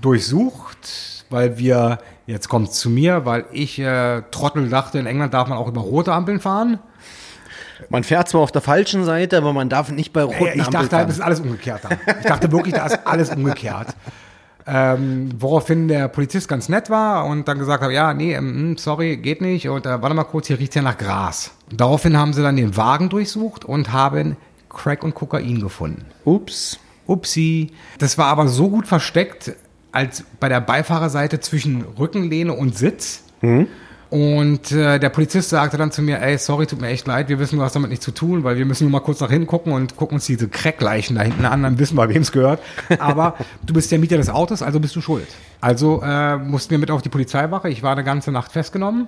durchsucht, 0.02 1.26
weil 1.30 1.58
wir, 1.58 2.00
jetzt 2.28 2.50
kommt 2.50 2.74
zu 2.74 2.90
mir, 2.90 3.26
weil 3.26 3.46
ich 3.52 3.80
äh, 3.80 4.22
Trottel 4.32 4.70
dachte, 4.70 5.00
in 5.00 5.06
England 5.06 5.34
darf 5.34 5.48
man 5.48 5.58
auch 5.58 5.68
über 5.68 5.82
rote 5.82 6.14
Ampeln 6.14 6.40
fahren. 6.40 6.80
Man 7.90 8.04
fährt 8.04 8.30
zwar 8.30 8.42
auf 8.42 8.52
der 8.52 8.62
falschen 8.62 9.04
Seite, 9.06 9.38
aber 9.38 9.54
man 9.54 9.70
darf 9.70 9.92
nicht 9.92 10.14
bei 10.14 10.24
roten 10.24 10.46
Äh, 10.46 10.58
ich 10.58 10.68
dachte, 10.68 10.90
fahren. 10.90 11.08
das 11.08 11.16
ist 11.18 11.22
alles 11.22 11.40
umgekehrt 11.40 11.82
da. 11.84 11.90
Ich 12.20 12.26
dachte 12.26 12.52
wirklich, 12.52 12.74
da 12.74 12.86
ist 12.88 13.00
alles 13.06 13.30
umgekehrt. 13.30 13.88
Ähm, 14.66 15.30
woraufhin 15.40 15.90
der 15.90 16.08
Polizist 16.08 16.48
ganz 16.48 16.70
nett 16.70 16.90
war 16.90 17.26
und 17.26 17.48
dann 17.50 17.60
gesagt 17.60 17.84
hat, 17.84 17.92
ja, 17.92 18.14
nee, 18.14 18.34
ähm, 18.34 18.78
sorry, 18.78 19.18
geht 19.18 19.42
nicht. 19.42 19.68
Und 19.68 19.86
äh, 19.86 20.02
warte 20.02 20.16
mal 20.16 20.24
kurz, 20.24 20.48
hier 20.48 20.58
riecht 20.58 20.74
ja 20.76 20.82
nach 20.82 20.98
Gras. 20.98 21.52
Daraufhin 21.72 22.18
haben 22.18 22.32
sie 22.32 22.42
dann 22.42 22.56
den 22.56 22.78
Wagen 22.78 23.10
durchsucht 23.10 23.66
und 23.66 23.92
haben 23.92 24.38
Crack 24.70 25.04
und 25.04 25.16
Kokain 25.16 25.60
gefunden. 25.60 26.06
Ups. 26.24 26.80
Upsi. 27.08 27.72
Das 28.00 28.18
war 28.18 28.28
aber 28.28 28.48
so 28.48 28.70
gut 28.70 28.88
versteckt, 28.88 29.52
als 29.92 30.24
bei 30.40 30.48
der 30.48 30.62
Beifahrerseite 30.62 31.42
zwischen 31.42 31.82
Rückenlehne 32.00 32.54
und 32.54 32.78
Sitz. 32.78 33.24
Und 34.14 34.72
äh, 34.72 35.00
der 35.00 35.10
Polizist 35.10 35.50
sagte 35.50 35.76
dann 35.76 35.92
zu 35.92 36.04
mir, 36.04 36.22
ey, 36.22 36.38
sorry, 36.38 36.68
tut 36.68 36.80
mir 36.80 36.90
echt 36.90 37.08
leid, 37.08 37.30
wir 37.30 37.40
wissen, 37.40 37.58
du 37.58 37.64
hast 37.64 37.74
damit 37.74 37.90
nichts 37.90 38.06
zu 38.06 38.12
tun, 38.12 38.44
weil 38.44 38.58
wir 38.58 38.66
müssen 38.66 38.84
nur 38.84 38.92
mal 38.92 39.04
kurz 39.04 39.20
nach 39.22 39.32
hinten 39.32 39.48
gucken 39.48 39.74
und 39.74 39.96
gucken 39.96 40.18
uns 40.18 40.28
diese 40.28 40.48
Crackleichen 40.50 41.16
da 41.16 41.24
hinten 41.24 41.46
an, 41.46 41.64
dann 41.64 41.80
wissen 41.80 41.98
wir, 41.98 42.08
wem 42.10 42.22
es 42.22 42.32
gehört. 42.32 42.60
Aber 43.00 43.38
du 43.64 43.74
bist 43.74 43.92
der 43.92 43.98
Mieter 43.98 44.18
des 44.18 44.30
Autos, 44.30 44.62
also 44.62 44.80
bist 44.80 44.96
du 44.96 45.02
schuld. 45.02 45.26
Also 45.62 46.04
äh, 46.04 46.38
mussten 46.38 46.70
wir 46.70 46.78
mit 46.78 46.92
auf 46.92 47.02
die 47.02 47.10
Polizeiwache. 47.10 47.70
Ich 47.70 47.82
war 47.82 47.94
eine 47.94 48.04
ganze 48.04 48.32
Nacht 48.32 48.52
festgenommen. 48.52 49.08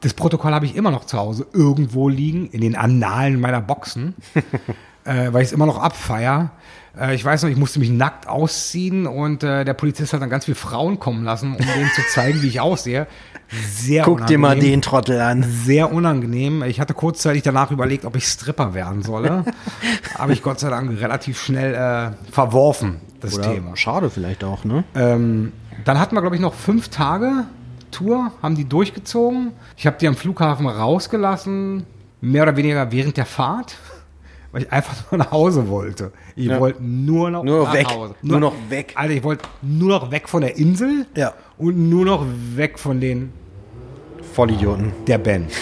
Das 0.00 0.14
Protokoll 0.14 0.54
habe 0.54 0.64
ich 0.64 0.74
immer 0.74 0.90
noch 0.90 1.04
zu 1.04 1.18
Hause 1.18 1.46
irgendwo 1.52 2.08
liegen, 2.08 2.48
in 2.48 2.62
den 2.62 2.76
Annalen 2.76 3.38
meiner 3.38 3.60
Boxen 3.60 4.14
äh, 5.06 5.32
weil 5.32 5.42
ich 5.42 5.48
es 5.48 5.52
immer 5.52 5.66
noch 5.66 5.78
abfeier. 5.78 6.50
Äh, 6.98 7.14
ich 7.14 7.24
weiß 7.24 7.42
noch, 7.42 7.50
ich 7.50 7.56
musste 7.56 7.78
mich 7.78 7.90
nackt 7.90 8.28
ausziehen 8.28 9.06
und 9.06 9.42
äh, 9.42 9.64
der 9.64 9.74
Polizist 9.74 10.12
hat 10.12 10.22
dann 10.22 10.30
ganz 10.30 10.46
viele 10.46 10.54
Frauen 10.54 10.98
kommen 10.98 11.24
lassen, 11.24 11.52
um 11.52 11.58
denen 11.58 11.90
zu 11.94 12.02
zeigen, 12.12 12.42
wie 12.42 12.48
ich 12.48 12.60
aussehe. 12.60 13.06
Sehr 13.48 14.02
Guck 14.02 14.26
dir 14.26 14.38
mal 14.38 14.48
unangenehm. 14.48 14.72
den 14.72 14.82
Trottel 14.82 15.20
an. 15.20 15.44
Sehr 15.44 15.92
unangenehm. 15.92 16.62
Ich 16.64 16.80
hatte 16.80 16.94
kurzzeitig 16.94 17.42
danach 17.42 17.70
überlegt, 17.70 18.04
ob 18.04 18.16
ich 18.16 18.26
Stripper 18.26 18.74
werden 18.74 19.02
solle. 19.02 19.44
Habe 20.18 20.32
ich 20.32 20.42
Gott 20.42 20.58
sei 20.58 20.70
Dank 20.70 21.00
relativ 21.00 21.40
schnell 21.40 21.74
äh, 21.74 22.32
verworfen, 22.32 23.00
das 23.20 23.40
Thema. 23.40 23.76
schade 23.76 24.10
vielleicht 24.10 24.42
auch, 24.42 24.64
ne? 24.64 24.82
Ähm, 24.96 25.52
dann 25.84 26.00
hatten 26.00 26.16
wir, 26.16 26.22
glaube 26.22 26.34
ich, 26.34 26.42
noch 26.42 26.54
fünf 26.54 26.88
Tage 26.88 27.44
Tour, 27.92 28.32
haben 28.42 28.56
die 28.56 28.68
durchgezogen. 28.68 29.52
Ich 29.76 29.86
habe 29.86 29.96
die 29.98 30.08
am 30.08 30.16
Flughafen 30.16 30.66
rausgelassen, 30.66 31.86
mehr 32.20 32.42
oder 32.42 32.56
weniger 32.56 32.90
während 32.92 33.16
der 33.16 33.26
Fahrt, 33.26 33.76
weil 34.56 34.62
ich 34.62 34.72
einfach 34.72 35.12
nur 35.12 35.18
nach 35.18 35.32
Hause 35.32 35.68
wollte. 35.68 36.12
Ich 36.34 36.46
Ja. 36.46 36.58
wollte 36.58 36.82
nur 36.82 37.28
noch 37.30 37.44
Nur 37.44 37.64
nach 37.64 37.74
weg. 37.74 37.88
Hause. 37.90 38.14
Nur 38.22 38.40
noch 38.40 38.54
weg. 38.70 38.94
Alter, 38.96 39.12
ich 39.12 39.22
wollte 39.22 39.44
nur 39.60 39.90
noch 39.90 40.10
weg 40.10 40.30
von 40.30 40.40
der 40.40 40.56
Insel 40.56 41.04
Ja. 41.14 41.34
und 41.58 41.90
nur 41.90 42.06
noch 42.06 42.24
weg 42.54 42.78
von 42.78 42.98
den 42.98 43.34
Vollidioten. 44.32 44.94
der 45.06 45.18
Band. 45.18 45.52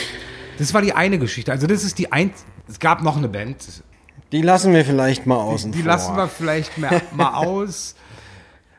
Das 0.59 0.73
war 0.75 0.81
die 0.81 0.93
eine 0.93 1.19
Geschichte. 1.19 1.51
Also 1.51 1.67
das 1.67 1.83
ist 1.83 1.99
die 1.99 2.13
ein. 2.13 2.31
Es 2.69 2.79
gab 2.79 3.03
noch 3.03 3.17
eine 3.17 3.29
Band. 3.29 3.83
Die 4.31 4.43
lassen 4.43 4.73
wir 4.73 4.85
vielleicht 4.85 5.27
mal 5.27 5.39
außen 5.39 5.73
Die 5.73 5.79
vor. 5.81 5.89
lassen 5.89 6.17
wir 6.17 6.29
vielleicht 6.29 6.79
mal, 6.79 7.03
mal 7.11 7.35
aus. 7.45 7.97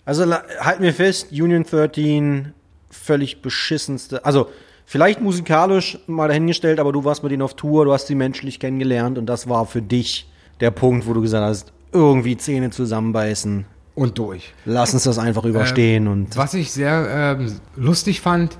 Also 0.05 0.31
halten 0.61 0.81
wir 0.83 0.93
fest, 0.93 1.27
Union 1.33 1.63
13, 1.65 2.53
völlig 2.89 3.41
beschissenste. 3.41 4.23
Also 4.23 4.47
vielleicht 4.85 5.21
musikalisch 5.21 5.99
mal 6.07 6.27
dahingestellt, 6.27 6.79
aber 6.79 6.91
du 6.91 7.03
warst 7.03 7.23
mit 7.23 7.31
denen 7.31 7.41
auf 7.41 7.55
Tour, 7.55 7.85
du 7.85 7.93
hast 7.93 8.07
sie 8.07 8.15
menschlich 8.15 8.59
kennengelernt 8.59 9.17
und 9.17 9.25
das 9.25 9.49
war 9.49 9.65
für 9.65 9.81
dich 9.81 10.29
der 10.59 10.71
Punkt, 10.71 11.07
wo 11.07 11.13
du 11.13 11.21
gesagt 11.21 11.45
hast, 11.45 11.73
irgendwie 11.91 12.37
Zähne 12.37 12.69
zusammenbeißen. 12.69 13.65
Und 13.95 14.17
durch. 14.17 14.53
Lass 14.65 14.93
uns 14.93 15.03
das 15.03 15.17
einfach 15.17 15.45
überstehen 15.45 16.09
und 16.09 16.35
Was 16.35 16.53
ich 16.53 16.73
sehr 16.73 17.37
ähm, 17.39 17.59
lustig 17.77 18.19
fand, 18.19 18.57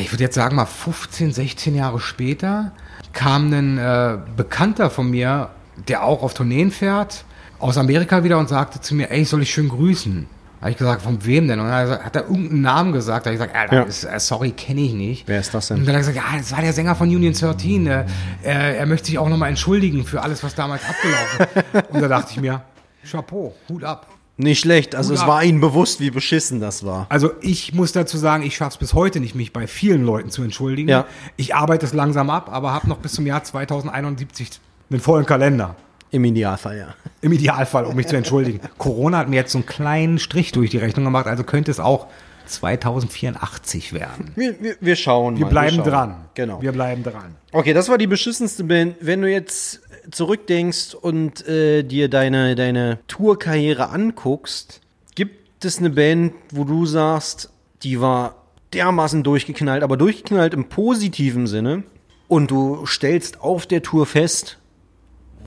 ich 0.00 0.12
würde 0.12 0.24
jetzt 0.24 0.34
sagen 0.34 0.56
mal 0.56 0.66
15, 0.66 1.32
16 1.32 1.76
Jahre 1.76 2.00
später, 2.00 2.72
kam 3.12 3.52
ein 3.52 3.78
äh, 3.78 4.18
Bekannter 4.36 4.90
von 4.90 5.08
mir, 5.08 5.50
der 5.86 6.02
auch 6.02 6.24
auf 6.24 6.34
Tourneen 6.34 6.72
fährt, 6.72 7.24
aus 7.60 7.78
Amerika 7.78 8.24
wieder 8.24 8.38
und 8.38 8.48
sagte 8.48 8.80
zu 8.80 8.96
mir, 8.96 9.10
ey, 9.10 9.24
soll 9.24 9.42
ich 9.42 9.52
schön 9.52 9.68
grüßen? 9.68 10.26
Da 10.62 10.66
habe 10.66 10.70
ich 10.70 10.78
gesagt, 10.78 11.02
von 11.02 11.24
wem 11.26 11.48
denn? 11.48 11.58
Und 11.58 11.66
dann 11.66 11.74
hat 11.74 11.88
er- 11.98 12.04
hat 12.04 12.14
er 12.14 12.22
irgendeinen 12.22 12.60
Namen 12.60 12.92
gesagt. 12.92 13.26
Da 13.26 13.30
habe 13.30 13.34
ich 13.34 13.40
gesagt, 13.40 13.56
Alter, 13.58 13.74
Ja. 13.74 13.84
das, 13.84 14.04
äh, 14.04 14.20
sorry, 14.20 14.52
kenne 14.52 14.80
ich 14.82 14.92
nicht. 14.94 15.26
Wer 15.26 15.40
ist 15.40 15.52
das 15.52 15.66
denn? 15.66 15.78
Und 15.78 15.86
dann 15.86 15.96
hat 15.96 16.02
er 16.04 16.12
gesagt, 16.12 16.16
ja, 16.32 16.38
das 16.38 16.52
war 16.52 16.60
der 16.62 16.72
Sänger 16.72 16.94
von 16.94 17.08
Union 17.08 17.32
13. 17.32 17.86
Äh, 17.88 18.04
er, 18.44 18.78
er 18.78 18.86
möchte 18.86 19.06
sich 19.08 19.18
auch 19.18 19.28
nochmal 19.28 19.48
entschuldigen 19.48 20.04
für 20.04 20.22
alles, 20.22 20.44
was 20.44 20.54
damals 20.54 20.82
abgelaufen 20.88 21.62
ist. 21.74 21.90
Und 21.90 22.00
da 22.00 22.06
dachte 22.06 22.30
ich 22.30 22.40
mir, 22.40 22.62
Chapeau, 23.10 23.56
Hut 23.68 23.82
ab. 23.82 24.06
nicht 24.36 24.60
schlecht. 24.60 24.94
Also 24.94 25.10
Hut 25.10 25.16
es 25.16 25.22
ab. 25.22 25.28
war 25.30 25.42
ihnen 25.42 25.60
bewusst, 25.60 25.98
wie 25.98 26.12
beschissen 26.12 26.60
das 26.60 26.86
war. 26.86 27.06
Also 27.08 27.32
ich 27.40 27.74
muss 27.74 27.90
dazu 27.90 28.16
sagen, 28.16 28.44
ich 28.44 28.54
schaffe 28.54 28.70
es 28.74 28.76
bis 28.76 28.94
heute 28.94 29.18
nicht, 29.18 29.34
mich 29.34 29.52
bei 29.52 29.66
vielen 29.66 30.04
Leuten 30.04 30.30
zu 30.30 30.44
entschuldigen. 30.44 30.88
Ja. 30.88 31.06
Ich 31.36 31.56
arbeite 31.56 31.86
es 31.86 31.92
langsam 31.92 32.30
ab, 32.30 32.48
aber 32.52 32.72
habe 32.72 32.88
noch 32.88 32.98
bis 32.98 33.14
zum 33.14 33.26
Jahr 33.26 33.42
2071 33.42 34.48
einen 34.90 35.00
vollen 35.00 35.26
Kalender. 35.26 35.74
Im 36.12 36.24
Idealfall, 36.24 36.78
ja. 36.78 36.94
Im 37.22 37.32
Idealfall, 37.32 37.84
um 37.86 37.96
mich 37.96 38.06
zu 38.06 38.16
entschuldigen. 38.16 38.60
Corona 38.78 39.18
hat 39.18 39.28
mir 39.28 39.36
jetzt 39.36 39.52
so 39.52 39.58
einen 39.58 39.66
kleinen 39.66 40.18
Strich 40.18 40.52
durch 40.52 40.70
die 40.70 40.78
Rechnung 40.78 41.04
gemacht, 41.04 41.26
also 41.26 41.42
könnte 41.42 41.70
es 41.70 41.80
auch 41.80 42.06
2084 42.46 43.92
werden. 43.92 44.32
Wir, 44.36 44.60
wir, 44.62 44.76
wir 44.80 44.96
schauen 44.96 45.36
Wir 45.38 45.46
mal. 45.46 45.50
bleiben 45.50 45.76
schauen. 45.76 45.84
dran. 45.84 46.14
Genau. 46.34 46.62
Wir 46.62 46.72
bleiben 46.72 47.02
dran. 47.02 47.36
Okay, 47.52 47.72
das 47.72 47.88
war 47.88 47.98
die 47.98 48.06
beschissenste 48.06 48.64
Band. 48.64 48.96
Wenn 49.00 49.22
du 49.22 49.30
jetzt 49.30 49.80
zurückdenkst 50.10 50.94
und 50.94 51.46
äh, 51.48 51.82
dir 51.82 52.08
deine, 52.08 52.54
deine 52.54 52.98
Tourkarriere 53.08 53.88
anguckst, 53.90 54.80
gibt 55.14 55.64
es 55.64 55.78
eine 55.78 55.90
Band, 55.90 56.34
wo 56.50 56.64
du 56.64 56.86
sagst, 56.86 57.50
die 57.82 58.00
war 58.00 58.36
dermaßen 58.74 59.22
durchgeknallt, 59.22 59.82
aber 59.82 59.96
durchgeknallt 59.96 60.54
im 60.54 60.68
positiven 60.68 61.46
Sinne 61.46 61.84
und 62.28 62.50
du 62.50 62.86
stellst 62.86 63.40
auf 63.40 63.66
der 63.66 63.82
Tour 63.82 64.06
fest, 64.06 64.58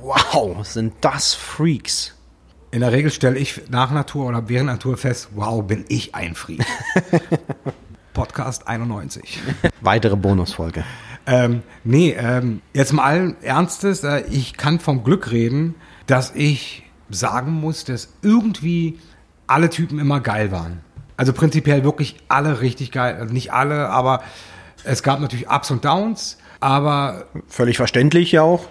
wow, 0.05 0.65
sind 0.65 0.93
das 1.01 1.33
Freaks. 1.33 2.13
In 2.71 2.81
der 2.81 2.91
Regel 2.91 3.09
stelle 3.09 3.39
ich 3.39 3.69
nach 3.69 3.91
Natur 3.91 4.27
oder 4.27 4.47
während 4.49 4.67
Natur 4.67 4.97
fest, 4.97 5.29
wow, 5.33 5.63
bin 5.63 5.85
ich 5.87 6.13
ein 6.13 6.35
Freak. 6.35 6.63
Podcast 8.13 8.67
91. 8.67 9.39
Weitere 9.81 10.15
Bonusfolge. 10.15 10.83
Ähm, 11.25 11.63
nee, 11.83 12.11
ähm, 12.17 12.61
jetzt 12.73 12.93
mal 12.93 13.03
allen 13.03 13.41
Ernstes, 13.41 14.03
äh, 14.03 14.23
ich 14.29 14.55
kann 14.57 14.79
vom 14.79 15.03
Glück 15.03 15.31
reden, 15.31 15.73
dass 16.05 16.33
ich 16.35 16.83
sagen 17.09 17.51
muss, 17.51 17.83
dass 17.83 18.13
irgendwie 18.21 18.99
alle 19.47 19.69
Typen 19.71 19.97
immer 19.97 20.19
geil 20.19 20.51
waren. 20.51 20.81
Also 21.17 21.33
prinzipiell 21.33 21.83
wirklich 21.83 22.17
alle 22.27 22.61
richtig 22.61 22.91
geil. 22.91 23.17
Also 23.19 23.33
nicht 23.33 23.53
alle, 23.53 23.89
aber 23.89 24.21
es 24.83 25.01
gab 25.01 25.19
natürlich 25.19 25.49
Ups 25.49 25.71
und 25.71 25.83
Downs, 25.83 26.37
aber 26.59 27.25
Völlig 27.47 27.77
verständlich 27.77 28.31
ja 28.31 28.43
auch. 28.43 28.67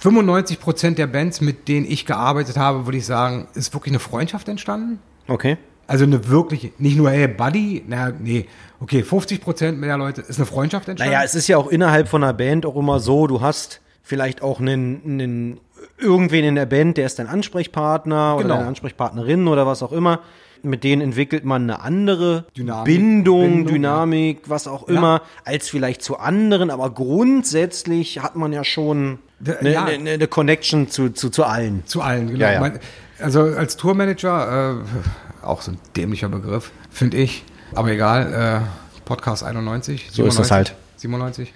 95 0.00 0.60
Prozent 0.60 0.98
der 0.98 1.06
Bands, 1.06 1.40
mit 1.40 1.68
denen 1.68 1.86
ich 1.90 2.06
gearbeitet 2.06 2.56
habe, 2.56 2.86
würde 2.86 2.98
ich 2.98 3.06
sagen, 3.06 3.48
ist 3.54 3.74
wirklich 3.74 3.92
eine 3.92 3.98
Freundschaft 3.98 4.48
entstanden. 4.48 5.00
Okay. 5.26 5.56
Also 5.86 6.04
eine 6.04 6.28
wirkliche, 6.28 6.70
nicht 6.78 6.96
nur, 6.96 7.10
hey, 7.10 7.26
Buddy, 7.28 7.82
na, 7.86 8.10
nee, 8.10 8.46
okay, 8.80 9.02
50 9.02 9.40
Prozent 9.40 9.80
mehr 9.80 9.96
Leute, 9.96 10.20
ist 10.20 10.38
eine 10.38 10.46
Freundschaft 10.46 10.88
entstanden. 10.88 11.14
Naja, 11.14 11.24
es 11.24 11.34
ist 11.34 11.48
ja 11.48 11.56
auch 11.56 11.68
innerhalb 11.68 12.08
von 12.08 12.22
einer 12.22 12.34
Band 12.34 12.66
auch 12.66 12.76
immer 12.76 13.00
so, 13.00 13.26
du 13.26 13.40
hast 13.40 13.80
vielleicht 14.02 14.42
auch 14.42 14.60
einen, 14.60 15.00
einen 15.04 15.60
irgendwen 15.98 16.44
in 16.44 16.54
der 16.54 16.66
Band, 16.66 16.96
der 16.96 17.06
ist 17.06 17.18
dein 17.18 17.26
Ansprechpartner 17.26 18.34
oder 18.34 18.42
Genau. 18.42 18.56
deine 18.56 18.68
Ansprechpartnerin 18.68 19.48
oder 19.48 19.66
was 19.66 19.82
auch 19.82 19.92
immer. 19.92 20.20
Mit 20.64 20.84
denen 20.84 21.02
entwickelt 21.02 21.44
man 21.44 21.62
eine 21.62 21.80
andere 21.80 22.46
Dynamik. 22.56 22.84
Bindung, 22.84 23.40
Bindung, 23.40 23.66
Dynamik, 23.66 24.40
was 24.46 24.66
auch 24.66 24.88
immer, 24.88 25.22
als 25.44 25.68
vielleicht 25.68 26.02
zu 26.02 26.18
anderen. 26.18 26.70
Aber 26.70 26.90
grundsätzlich 26.90 28.20
hat 28.20 28.36
man 28.36 28.52
ja 28.52 28.64
schon 28.64 29.18
eine, 29.44 29.72
ja. 29.72 29.84
eine, 29.84 30.10
eine 30.10 30.28
Connection 30.28 30.88
zu, 30.88 31.10
zu, 31.10 31.30
zu 31.30 31.44
allen. 31.44 31.84
Zu 31.86 32.02
allen, 32.02 32.28
genau. 32.28 32.40
Ja, 32.40 32.52
ja. 32.52 32.60
Mein, 32.60 32.80
also 33.20 33.42
als 33.42 33.76
Tourmanager, 33.76 34.82
äh, 35.42 35.44
auch 35.44 35.62
so 35.62 35.72
ein 35.72 35.78
dämlicher 35.96 36.28
Begriff, 36.28 36.70
finde 36.90 37.16
ich. 37.18 37.44
Aber 37.74 37.90
egal, 37.90 38.62
äh, 38.64 39.00
Podcast 39.04 39.44
91. 39.44 40.08
So 40.10 40.24
ist 40.26 40.38
das 40.38 40.50
halt. 40.50 40.74
97. 40.96 41.52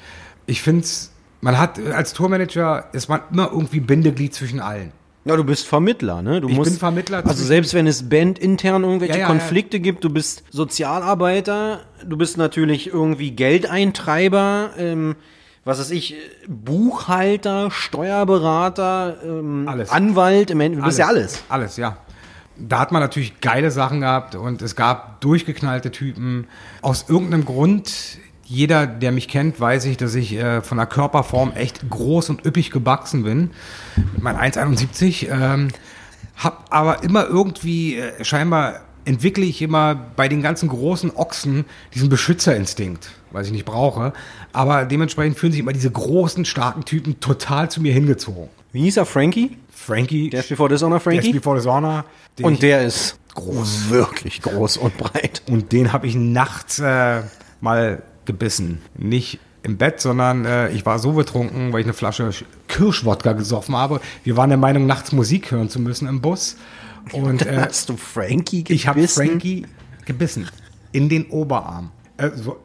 ich 0.46 0.62
finde 0.62 0.82
es, 0.82 1.10
man 1.40 1.58
hat 1.58 1.78
als 1.80 2.12
Tourmanager 2.12 2.86
ist 2.92 3.08
man 3.08 3.20
immer 3.32 3.50
irgendwie 3.50 3.80
Bindeglied 3.80 4.32
zwischen 4.32 4.60
allen. 4.60 4.92
Ja, 5.24 5.36
du 5.36 5.44
bist 5.44 5.66
Vermittler, 5.66 6.20
ne? 6.20 6.40
Du 6.40 6.48
Ich 6.48 6.56
musst, 6.56 6.70
bin 6.70 6.78
Vermittler 6.78 7.24
Also 7.24 7.44
selbst 7.44 7.74
wenn 7.74 7.86
es 7.86 8.08
bandintern 8.08 8.82
irgendwelche 8.82 9.14
Ja, 9.14 9.20
ja, 9.20 9.26
Konflikte 9.26 9.78
gibt, 9.78 10.02
du 10.02 10.10
bist 10.10 10.42
Sozialarbeiter, 10.50 11.80
du 12.04 12.16
bist 12.16 12.38
natürlich 12.38 12.88
irgendwie 12.88 13.30
Geldeintreiber, 13.30 14.70
ähm, 14.78 15.14
was 15.64 15.78
weiß 15.78 15.90
ich, 15.92 16.16
Buchhalter, 16.48 17.70
Steuerberater, 17.70 19.18
ähm, 19.24 19.68
Alles. 19.68 19.90
Anwalt, 19.90 20.50
im 20.50 20.60
Endeffekt, 20.60 20.82
du 20.82 20.88
bist 20.88 20.98
ja 20.98 21.06
alles. 21.06 21.44
Alles, 21.48 21.76
ja. 21.76 21.98
Da 22.58 22.80
hat 22.80 22.90
man 22.92 23.00
natürlich 23.00 23.40
geile 23.40 23.70
Sachen 23.70 24.00
gehabt 24.00 24.34
und 24.34 24.60
es 24.60 24.76
gab 24.76 25.20
durchgeknallte 25.20 25.90
Typen. 25.90 26.48
Aus 26.82 27.06
irgendeinem 27.08 27.44
Grund, 27.44 28.18
jeder, 28.52 28.86
der 28.86 29.12
mich 29.12 29.28
kennt, 29.28 29.58
weiß 29.58 29.86
ich, 29.86 29.96
dass 29.96 30.14
ich 30.14 30.34
äh, 30.34 30.60
von 30.60 30.76
der 30.76 30.86
Körperform 30.86 31.52
echt 31.52 31.88
groß 31.88 32.28
und 32.28 32.44
üppig 32.44 32.70
gewachsen 32.70 33.22
bin. 33.22 33.50
Mit 33.96 34.22
meinen 34.22 34.38
1,71. 34.38 35.28
Ähm, 35.30 35.68
hab 36.36 36.66
aber 36.70 37.02
immer 37.02 37.26
irgendwie, 37.26 37.96
äh, 37.96 38.24
scheinbar 38.24 38.80
entwickle 39.04 39.44
ich 39.44 39.62
immer 39.62 39.94
bei 39.94 40.28
den 40.28 40.42
ganzen 40.42 40.68
großen 40.68 41.16
Ochsen 41.16 41.64
diesen 41.94 42.08
Beschützerinstinkt, 42.08 43.10
was 43.30 43.46
ich 43.46 43.52
nicht 43.52 43.64
brauche. 43.64 44.12
Aber 44.52 44.84
dementsprechend 44.84 45.38
fühlen 45.38 45.52
sich 45.52 45.60
immer 45.60 45.72
diese 45.72 45.90
großen, 45.90 46.44
starken 46.44 46.84
Typen 46.84 47.20
total 47.20 47.70
zu 47.70 47.80
mir 47.80 47.92
hingezogen. 47.92 48.48
Wie 48.72 48.82
hieß 48.82 48.98
er, 48.98 49.06
Frankie? 49.06 49.56
Frankie, 49.70 50.28
ist 50.28 50.48
Before 50.50 50.68
Dishonor, 50.68 51.00
Frankie? 51.00 51.32
Before 51.32 51.56
Dishonor. 51.56 52.04
Und 52.42 52.62
der 52.62 52.82
ist 52.82 53.18
groß, 53.34 53.88
wirklich 53.88 54.42
groß 54.42 54.76
und 54.76 54.96
breit. 54.98 55.42
Und 55.48 55.72
den 55.72 55.92
habe 55.92 56.06
ich 56.06 56.14
nachts 56.14 56.78
äh, 56.78 57.22
mal 57.60 58.02
gebissen. 58.24 58.80
Nicht 58.96 59.38
im 59.62 59.76
Bett, 59.78 60.00
sondern 60.00 60.44
äh, 60.44 60.70
ich 60.70 60.84
war 60.86 60.98
so 60.98 61.12
betrunken, 61.12 61.72
weil 61.72 61.80
ich 61.80 61.86
eine 61.86 61.92
Flasche 61.92 62.24
Sch- 62.30 62.44
Kirschwodka 62.68 63.32
gesoffen 63.32 63.76
habe. 63.76 64.00
Wir 64.24 64.36
waren 64.36 64.48
der 64.50 64.58
Meinung, 64.58 64.86
nachts 64.86 65.12
Musik 65.12 65.50
hören 65.52 65.68
zu 65.68 65.80
müssen 65.80 66.08
im 66.08 66.20
Bus. 66.20 66.56
Und 67.12 67.46
äh, 67.46 67.58
Hast 67.68 67.88
du 67.88 67.96
Frankie 67.96 68.64
ich 68.68 68.86
habe 68.88 69.00
gebissen? 69.00 69.26
Frankie 69.28 69.66
gebissen. 70.04 70.48
In 70.92 71.08
den 71.08 71.26
Oberarm. 71.26 71.90
Äh, 72.16 72.30
so, 72.34 72.58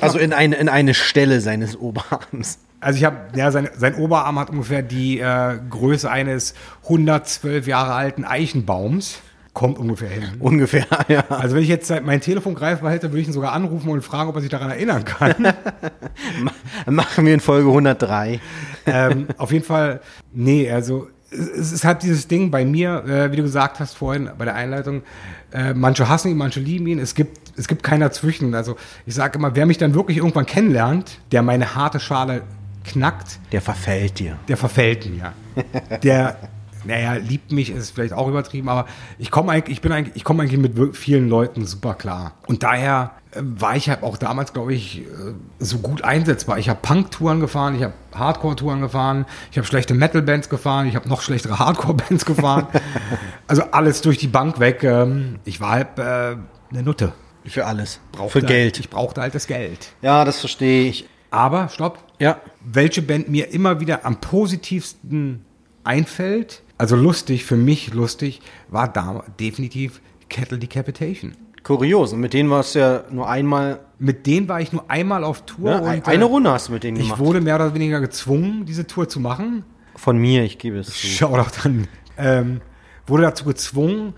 Also 0.00 0.18
in 0.18 0.32
eine, 0.32 0.56
in 0.56 0.68
eine 0.68 0.94
Stelle 0.94 1.40
seines 1.40 1.76
Oberarms. 1.76 2.58
also 2.80 2.98
ich 2.98 3.04
habe, 3.04 3.16
ja, 3.36 3.50
sein, 3.50 3.68
sein 3.76 3.96
Oberarm 3.96 4.38
hat 4.38 4.50
ungefähr 4.50 4.82
die 4.82 5.18
äh, 5.18 5.58
Größe 5.68 6.08
eines 6.10 6.54
112 6.84 7.66
Jahre 7.66 7.94
alten 7.94 8.24
Eichenbaums. 8.24 9.18
Kommt 9.54 9.78
ungefähr 9.78 10.10
hin. 10.10 10.24
Ungefähr, 10.40 10.84
ja. 11.08 11.24
Also 11.30 11.54
wenn 11.56 11.62
ich 11.62 11.68
jetzt 11.68 11.90
mein 12.04 12.20
Telefon 12.20 12.54
greifbar 12.54 12.90
hätte, 12.90 13.10
würde 13.12 13.20
ich 13.20 13.28
ihn 13.28 13.32
sogar 13.32 13.52
anrufen 13.52 13.88
und 13.88 14.02
fragen, 14.02 14.28
ob 14.28 14.34
er 14.34 14.40
sich 14.42 14.50
daran 14.50 14.68
erinnern 14.70 15.04
kann. 15.04 15.54
Machen 16.86 17.24
wir 17.26 17.34
in 17.34 17.40
Folge 17.40 17.68
103. 17.68 18.40
ähm, 18.86 19.28
auf 19.38 19.52
jeden 19.52 19.64
Fall, 19.64 20.00
nee, 20.32 20.70
also 20.70 21.08
es 21.30 21.72
ist 21.72 21.84
halt 21.84 22.02
dieses 22.02 22.28
Ding 22.28 22.50
bei 22.50 22.64
mir, 22.64 23.04
äh, 23.06 23.32
wie 23.32 23.36
du 23.36 23.42
gesagt 23.42 23.80
hast 23.80 23.94
vorhin 23.94 24.30
bei 24.38 24.44
der 24.44 24.54
Einleitung, 24.54 25.02
äh, 25.52 25.72
manche 25.74 26.08
hassen 26.08 26.30
ihn, 26.30 26.36
manche 26.36 26.60
lieben 26.60 26.86
ihn, 26.86 26.98
es 26.98 27.14
gibt, 27.14 27.58
es 27.58 27.66
gibt 27.68 27.82
keiner 27.82 28.12
zwischen. 28.12 28.54
Also 28.54 28.76
ich 29.06 29.14
sage 29.14 29.38
immer, 29.38 29.54
wer 29.56 29.66
mich 29.66 29.78
dann 29.78 29.94
wirklich 29.94 30.18
irgendwann 30.18 30.46
kennenlernt, 30.46 31.18
der 31.32 31.42
meine 31.42 31.74
harte 31.74 31.98
Schale 32.00 32.42
knackt, 32.84 33.38
Der 33.52 33.62
verfällt 33.62 34.18
dir. 34.18 34.36
der 34.48 34.56
verfällt 34.56 35.06
mir. 35.08 35.32
Der, 36.02 36.36
naja, 36.84 37.14
liebt 37.14 37.52
mich, 37.52 37.70
ist 37.70 37.90
vielleicht 37.90 38.12
auch 38.12 38.28
übertrieben, 38.28 38.68
aber 38.68 38.86
ich 39.18 39.30
komme 39.30 39.52
eigentlich, 39.52 39.76
ich 39.76 39.80
bin 39.82 39.92
eigentlich, 39.92 40.16
ich 40.16 40.24
komme 40.24 40.42
eigentlich 40.42 40.60
mit 40.60 40.96
vielen 40.96 41.28
Leuten 41.28 41.66
super 41.66 41.94
klar. 41.94 42.32
Und 42.46 42.62
daher 42.62 43.12
äh, 43.32 43.40
war 43.42 43.76
ich 43.76 43.88
halt 43.88 44.02
auch 44.02 44.16
damals, 44.16 44.52
glaube 44.52 44.74
ich, 44.74 45.02
äh, 45.02 45.04
so 45.58 45.78
gut 45.78 46.02
einsetzbar. 46.02 46.58
Ich 46.58 46.68
habe 46.68 46.78
Punk-Touren 46.82 47.40
gefahren, 47.40 47.74
ich 47.76 47.82
habe 47.82 47.94
Hardcore-Touren 48.14 48.80
gefahren, 48.80 49.26
ich 49.50 49.56
habe 49.58 49.66
schlechte 49.66 49.94
Metal-Bands 49.94 50.48
gefahren, 50.48 50.86
ich 50.86 50.96
habe 50.96 51.08
noch 51.08 51.22
schlechtere 51.22 51.58
Hardcore-Bands 51.58 52.24
gefahren. 52.24 52.66
also 53.46 53.62
alles 53.70 54.00
durch 54.00 54.18
die 54.18 54.28
Bank 54.28 54.60
weg. 54.60 54.82
Ähm, 54.84 55.38
ich 55.44 55.60
war 55.60 55.70
halt 55.70 55.98
äh, 55.98 56.36
eine 56.70 56.82
Nutte. 56.82 57.12
Für 57.46 57.66
alles. 57.66 58.00
Brauchte 58.12 58.40
Für 58.40 58.46
Geld. 58.46 58.74
Halt, 58.76 58.80
ich 58.80 58.88
brauchte 58.88 59.20
halt 59.20 59.34
das 59.34 59.46
Geld. 59.46 59.88
Ja, 60.00 60.24
das 60.24 60.40
verstehe 60.40 60.88
ich. 60.88 61.06
Aber, 61.30 61.68
stopp, 61.68 61.98
Ja. 62.18 62.38
welche 62.64 63.02
Band 63.02 63.28
mir 63.28 63.52
immer 63.52 63.80
wieder 63.80 64.06
am 64.06 64.16
positivsten 64.20 65.44
einfällt, 65.82 66.62
also 66.78 66.96
lustig, 66.96 67.44
für 67.44 67.56
mich 67.56 67.92
lustig, 67.94 68.40
war 68.68 68.88
da 68.88 69.24
definitiv 69.40 70.00
Kettle 70.28 70.58
Decapitation. 70.58 71.32
Kurios. 71.62 72.12
Und 72.12 72.20
mit 72.20 72.34
denen 72.34 72.50
warst 72.50 72.74
du 72.74 72.80
ja 72.80 73.04
nur 73.10 73.28
einmal. 73.28 73.80
Mit 73.98 74.26
denen 74.26 74.48
war 74.48 74.60
ich 74.60 74.72
nur 74.72 74.84
einmal 74.90 75.24
auf 75.24 75.46
Tour 75.46 75.70
Ja, 75.70 75.78
und 75.78 76.06
eine 76.06 76.24
äh, 76.24 76.26
Runde 76.26 76.50
hast 76.50 76.68
du 76.68 76.72
mit 76.72 76.82
denen 76.84 76.98
ich 76.98 77.04
gemacht. 77.04 77.20
wurde 77.20 77.40
mehr 77.40 77.54
oder 77.54 77.72
weniger 77.74 78.00
gezwungen, 78.00 78.66
diese 78.66 78.86
Tour 78.86 79.08
zu 79.08 79.18
machen. 79.20 79.64
Von 79.96 80.18
mir, 80.18 80.42
ich 80.44 80.58
gebe 80.58 80.78
es 80.78 80.88
zu. 80.88 81.06
Schau 81.06 81.36
doch 81.36 81.50
dann. 81.50 81.86
Ähm, 82.18 82.60
wurde 83.06 83.22
dazu 83.22 83.44
gezwungen. 83.44 84.12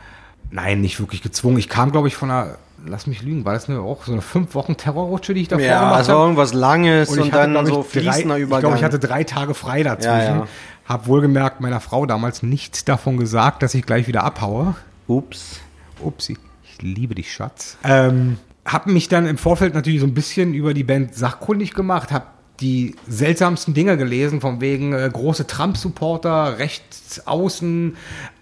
Nein, 0.50 0.80
nicht 0.80 0.98
wirklich 0.98 1.22
gezwungen. 1.22 1.58
Ich 1.58 1.68
kam, 1.68 1.92
glaube 1.92 2.08
ich, 2.08 2.16
von 2.16 2.30
einer, 2.30 2.56
lass 2.84 3.06
mich 3.06 3.22
lügen, 3.22 3.44
war 3.44 3.52
das 3.52 3.68
eine, 3.68 3.80
auch 3.80 4.04
so 4.04 4.12
eine 4.12 4.22
fünf 4.22 4.54
Wochen 4.54 4.76
Terrorrutsche, 4.76 5.34
die 5.34 5.42
ich 5.42 5.48
davor 5.48 5.64
Ja, 5.64 5.80
gemacht 5.80 6.02
es 6.02 6.08
war 6.08 6.14
habe? 6.16 6.24
irgendwas 6.24 6.52
Langes 6.52 7.10
und, 7.10 7.18
ich 7.26 7.32
hatte, 7.32 7.52
dann 7.52 7.66
ich, 7.66 7.72
so 7.72 7.82
fließender 7.82 8.36
Ich 8.38 8.42
Übergang. 8.44 8.60
glaube, 8.60 8.76
ich 8.76 8.84
hatte 8.84 8.98
drei 8.98 9.22
Tage 9.24 9.54
frei 9.54 9.82
dazwischen. 9.82 10.10
Ja, 10.10 10.36
ja. 10.38 10.46
Hab 10.88 11.06
wohlgemerkt 11.06 11.60
meiner 11.60 11.80
Frau 11.80 12.06
damals 12.06 12.42
nichts 12.42 12.84
davon 12.84 13.16
gesagt, 13.16 13.62
dass 13.62 13.74
ich 13.74 13.84
gleich 13.84 14.06
wieder 14.06 14.24
abhaue. 14.24 14.76
Ups. 15.08 15.60
Upsi, 16.00 16.36
ich 16.64 16.82
liebe 16.82 17.14
dich, 17.14 17.32
Schatz. 17.32 17.76
Ähm, 17.82 18.38
hab 18.64 18.86
mich 18.86 19.08
dann 19.08 19.26
im 19.26 19.38
Vorfeld 19.38 19.74
natürlich 19.74 20.00
so 20.00 20.06
ein 20.06 20.14
bisschen 20.14 20.54
über 20.54 20.74
die 20.74 20.84
Band 20.84 21.14
sachkundig 21.14 21.74
gemacht, 21.74 22.12
hab 22.12 22.36
die 22.60 22.96
seltsamsten 23.06 23.74
Dinge 23.74 23.96
gelesen, 23.96 24.40
von 24.40 24.60
wegen 24.60 24.92
äh, 24.92 25.08
große 25.12 25.46
Trump-Supporter, 25.46 26.58
rechts 26.58 27.26
außen, 27.26 27.96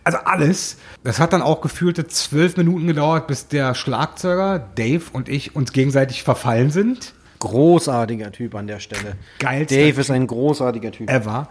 also 0.04 0.18
alles. 0.18 0.76
Das 1.02 1.18
hat 1.18 1.32
dann 1.32 1.42
auch 1.42 1.60
gefühlte 1.60 2.06
zwölf 2.06 2.56
Minuten 2.56 2.86
gedauert, 2.86 3.26
bis 3.26 3.48
der 3.48 3.74
Schlagzeuger 3.74 4.58
Dave 4.58 5.04
und 5.12 5.28
ich 5.28 5.56
uns 5.56 5.72
gegenseitig 5.72 6.22
verfallen 6.22 6.70
sind. 6.70 7.14
Großartiger 7.40 8.32
Typ 8.32 8.54
an 8.54 8.66
der 8.66 8.80
Stelle. 8.80 9.16
Geilster 9.38 9.74
Dave 9.74 10.00
ist 10.00 10.10
ein 10.10 10.26
großartiger 10.26 10.92
Typ. 10.92 11.10
ever. 11.10 11.48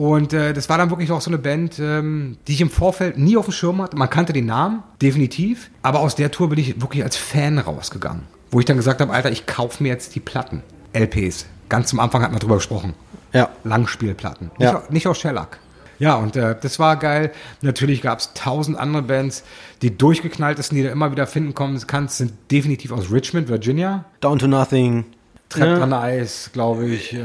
Und 0.00 0.32
äh, 0.32 0.54
das 0.54 0.70
war 0.70 0.78
dann 0.78 0.88
wirklich 0.88 1.12
auch 1.12 1.20
so 1.20 1.28
eine 1.28 1.36
Band, 1.36 1.78
ähm, 1.78 2.38
die 2.48 2.52
ich 2.54 2.62
im 2.62 2.70
Vorfeld 2.70 3.18
nie 3.18 3.36
auf 3.36 3.44
dem 3.44 3.52
Schirm 3.52 3.82
hatte. 3.82 3.98
Man 3.98 4.08
kannte 4.08 4.32
den 4.32 4.46
Namen, 4.46 4.82
definitiv. 5.02 5.70
Aber 5.82 6.00
aus 6.00 6.14
der 6.14 6.30
Tour 6.30 6.48
bin 6.48 6.58
ich 6.58 6.80
wirklich 6.80 7.04
als 7.04 7.16
Fan 7.18 7.58
rausgegangen. 7.58 8.22
Wo 8.50 8.58
ich 8.60 8.64
dann 8.64 8.78
gesagt 8.78 9.02
habe, 9.02 9.12
Alter, 9.12 9.30
ich 9.30 9.44
kaufe 9.44 9.82
mir 9.82 9.90
jetzt 9.90 10.14
die 10.14 10.20
Platten. 10.20 10.62
LPs. 10.94 11.44
Ganz 11.68 11.88
zum 11.90 12.00
Anfang 12.00 12.22
hat 12.22 12.30
man 12.30 12.40
drüber 12.40 12.54
gesprochen. 12.54 12.94
Ja. 13.34 13.50
Langspielplatten. 13.64 14.50
Ja. 14.58 14.72
Nicht, 14.72 14.74
au- 14.82 14.92
nicht 14.92 15.06
aus 15.06 15.18
Shellac. 15.20 15.58
Ja, 15.98 16.14
und 16.14 16.34
äh, 16.34 16.56
das 16.58 16.78
war 16.78 16.96
geil. 16.96 17.30
Natürlich 17.60 18.00
gab 18.00 18.20
es 18.20 18.32
tausend 18.32 18.78
andere 18.78 19.02
Bands. 19.02 19.44
Die 19.82 19.98
durchgeknalltesten, 19.98 20.76
die 20.78 20.82
du 20.82 20.88
immer 20.88 21.12
wieder 21.12 21.26
finden 21.26 21.52
kommen 21.54 21.78
kannst, 21.86 22.16
sind 22.16 22.32
definitiv 22.50 22.90
aus 22.90 23.12
Richmond, 23.12 23.50
Virginia. 23.50 24.06
Down 24.22 24.38
to 24.38 24.46
Nothing. 24.46 25.04
Trapped 25.50 25.76
Ja. 25.78 25.82
on 25.84 25.92
Eis, 25.92 26.48
glaube 26.54 26.86
ich. 26.86 27.12
Äh, 27.12 27.18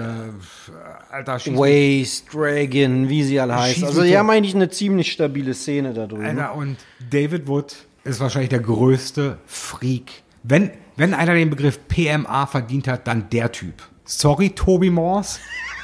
Alter, 1.16 1.40
schieß 1.40 1.54
mich 1.54 1.62
Waste, 1.62 2.30
Dragon, 2.30 3.08
wie 3.08 3.24
sie 3.24 3.40
alle 3.40 3.56
heißt. 3.56 3.86
Also 3.86 4.02
tot. 4.02 4.18
haben 4.18 4.30
eigentlich 4.30 4.54
eine 4.54 4.70
ziemlich 4.70 5.14
stabile 5.14 5.54
Szene 5.54 5.94
da 5.94 6.08
drüben. 6.08 6.26
Alter, 6.26 6.54
und 6.56 6.76
David 7.10 7.48
Wood 7.48 7.74
ist 8.04 8.20
wahrscheinlich 8.20 8.50
der 8.50 8.60
größte 8.60 9.38
Freak. 9.46 10.12
Wenn, 10.44 10.72
wenn 10.98 11.14
einer 11.14 11.34
den 11.34 11.50
Begriff 11.50 11.80
PMA 11.88 12.48
verdient 12.48 12.90
hat, 12.90 13.08
dann 13.08 13.30
der 13.30 13.50
Typ. 13.54 13.76
Sorry, 14.04 14.50
Toby 14.50 14.90
Morse. 14.90 15.40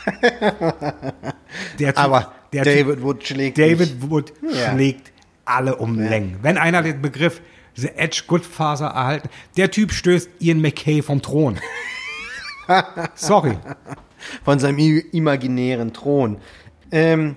Der 1.79 1.93
Typ, 1.93 1.97
Aber 1.97 2.33
der 2.51 2.63
David 2.65 2.95
typ, 2.95 3.03
Wood 3.03 3.23
schlägt 3.27 3.57
David 3.57 4.01
Wood 4.01 4.33
Ja. 4.41 4.71
schlägt 4.73 5.11
alle 5.45 5.75
um 5.75 5.97
Längen. 5.99 6.39
Wenn 6.41 6.57
einer 6.57 6.81
den 6.81 7.01
Begriff 7.01 7.39
The 7.75 7.89
Edge 7.89 8.23
Goodfather 8.27 8.87
erhalten, 8.87 9.29
der 9.57 9.69
Typ 9.71 9.91
stößt 9.93 10.29
Ian 10.39 10.59
McKay 10.59 11.01
vom 11.01 11.21
Thron. 11.21 11.59
Sorry. 13.15 13.57
Von 14.43 14.59
seinem 14.59 14.77
imaginären 15.11 15.93
Thron. 15.93 16.37
Ähm, 16.91 17.35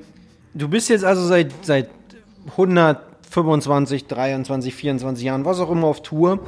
du 0.54 0.68
bist 0.68 0.88
jetzt 0.88 1.04
also 1.04 1.26
seit, 1.26 1.52
seit 1.62 1.88
125, 2.50 4.06
23, 4.06 4.74
24 4.74 5.24
Jahren, 5.24 5.44
was 5.44 5.60
auch 5.60 5.70
immer, 5.70 5.86
auf 5.86 6.02
Tour. 6.02 6.40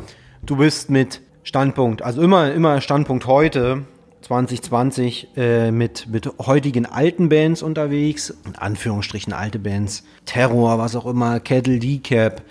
Du 0.42 0.56
bist 0.56 0.90
mit 0.90 1.20
Standpunkt, 1.42 2.02
also 2.02 2.22
immer, 2.22 2.52
immer 2.52 2.80
Standpunkt 2.80 3.26
heute, 3.26 3.84
2020, 4.22 5.28
äh, 5.36 5.70
mit, 5.70 6.08
mit 6.08 6.28
heutigen 6.44 6.86
alten 6.86 7.28
Bands 7.28 7.62
unterwegs, 7.62 8.34
in 8.44 8.56
Anführungsstrichen 8.56 9.32
alte 9.32 9.58
Bands, 9.58 10.02
Terror, 10.24 10.78
was 10.78 10.96
auch 10.96 11.06
immer, 11.06 11.38
Kettle 11.38 11.78
Decap. 11.78 12.42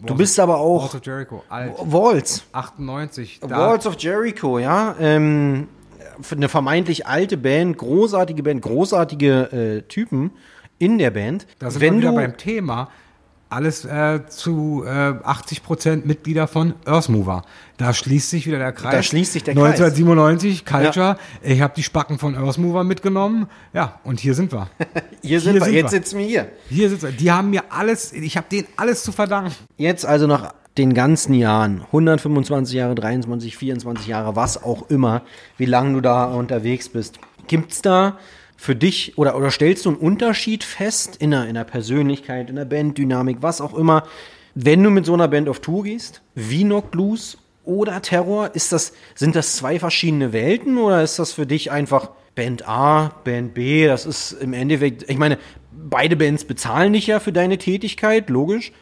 Du 0.00 0.14
bist 0.14 0.38
aber 0.38 0.58
auch 0.58 0.82
Walls 0.82 0.94
of 0.94 1.06
Jericho, 1.06 1.42
alt. 1.48 1.72
Walls. 1.78 2.44
98. 2.52 3.40
Da, 3.40 3.58
Walls 3.58 3.86
of 3.86 3.96
Jericho, 3.98 4.58
ja. 4.58 4.94
Ähm, 5.00 5.68
eine 6.30 6.48
vermeintlich 6.48 7.06
alte 7.06 7.36
Band, 7.36 7.76
großartige 7.78 8.42
Band, 8.42 8.62
großartige 8.62 9.52
äh, 9.52 9.82
Typen 9.88 10.30
in 10.78 10.98
der 10.98 11.10
Band. 11.10 11.46
da 11.58 11.70
sind 11.70 11.80
Wenn 11.80 11.94
wir 11.94 11.98
wieder 12.00 12.10
du, 12.10 12.16
beim 12.16 12.36
Thema. 12.36 12.88
alles 13.48 13.84
äh, 13.84 14.20
zu 14.28 14.84
äh, 14.86 14.90
80 14.90 15.62
Prozent 15.62 16.06
Mitglieder 16.06 16.48
von 16.48 16.74
Earth 16.84 17.08
Mover. 17.08 17.42
Da 17.76 17.92
schließt 17.94 18.30
sich 18.30 18.46
wieder 18.46 18.58
der 18.58 18.72
Kreis. 18.72 18.92
Da 18.94 19.02
schließt 19.02 19.32
sich 19.32 19.44
der 19.44 19.54
Kreis. 19.54 19.80
1997, 19.80 20.64
Culture. 20.66 21.16
Ich 21.42 21.60
habe 21.60 21.72
die 21.76 21.82
Spacken 21.82 22.18
von 22.18 22.34
Earth 22.36 22.58
Mover 22.58 22.84
mitgenommen. 22.84 23.46
Ja, 23.72 24.00
und 24.04 24.18
hier 24.20 24.34
sind 24.34 24.52
wir. 24.52 24.68
Hier 25.22 25.40
sind 25.40 25.52
Hier 25.52 25.60
wir, 25.60 25.64
sind 25.64 25.74
jetzt 25.74 25.92
wir. 25.92 25.98
sitzen 25.98 26.18
wir 26.18 26.26
hier. 26.26 26.48
Hier 26.68 26.88
sitzen 26.90 27.06
wir. 27.06 27.12
Die 27.12 27.32
haben 27.32 27.50
mir 27.50 27.62
alles, 27.70 28.12
ich 28.12 28.36
habe 28.36 28.46
denen 28.50 28.68
alles 28.76 29.02
zu 29.02 29.10
verdanken. 29.12 29.52
Jetzt 29.76 30.06
also 30.06 30.26
nach 30.26 30.54
den 30.78 30.94
ganzen 30.94 31.34
Jahren, 31.34 31.82
125 31.86 32.74
Jahre, 32.74 32.94
23, 32.94 33.56
24 33.56 34.06
Jahre, 34.06 34.36
was 34.36 34.62
auch 34.62 34.90
immer, 34.90 35.22
wie 35.56 35.64
lange 35.64 35.94
du 35.94 36.00
da 36.00 36.26
unterwegs 36.26 36.88
bist, 36.88 37.18
gibt's 37.46 37.82
da 37.82 38.18
für 38.56 38.74
dich 38.74 39.16
oder, 39.18 39.36
oder 39.36 39.50
stellst 39.50 39.84
du 39.84 39.90
einen 39.90 39.98
Unterschied 39.98 40.64
fest 40.64 41.16
in 41.16 41.30
der, 41.30 41.46
in 41.46 41.54
der 41.54 41.64
Persönlichkeit, 41.64 42.50
in 42.50 42.56
der 42.56 42.64
Banddynamik, 42.64 43.38
was 43.40 43.60
auch 43.60 43.74
immer, 43.74 44.04
wenn 44.54 44.82
du 44.82 44.90
mit 44.90 45.04
so 45.04 45.14
einer 45.14 45.28
Band 45.28 45.48
auf 45.48 45.60
Tour 45.60 45.84
gehst, 45.84 46.22
wie 46.34 46.64
Knock 46.64 46.94
Loose 46.94 47.36
oder 47.64 48.00
Terror, 48.00 48.54
ist 48.54 48.72
das, 48.72 48.92
sind 49.14 49.36
das 49.36 49.56
zwei 49.56 49.78
verschiedene 49.78 50.32
Welten 50.32 50.78
oder 50.78 51.02
ist 51.02 51.18
das 51.18 51.32
für 51.32 51.46
dich 51.46 51.70
einfach 51.70 52.10
Band 52.34 52.66
A, 52.66 53.12
Band 53.24 53.54
B, 53.54 53.86
das 53.86 54.06
ist 54.06 54.32
im 54.32 54.52
Endeffekt, 54.52 55.08
ich 55.10 55.18
meine, 55.18 55.38
beide 55.72 56.16
Bands 56.16 56.44
bezahlen 56.44 56.92
dich 56.92 57.06
ja 57.06 57.20
für 57.20 57.32
deine 57.32 57.58
Tätigkeit, 57.58 58.30
logisch, 58.30 58.72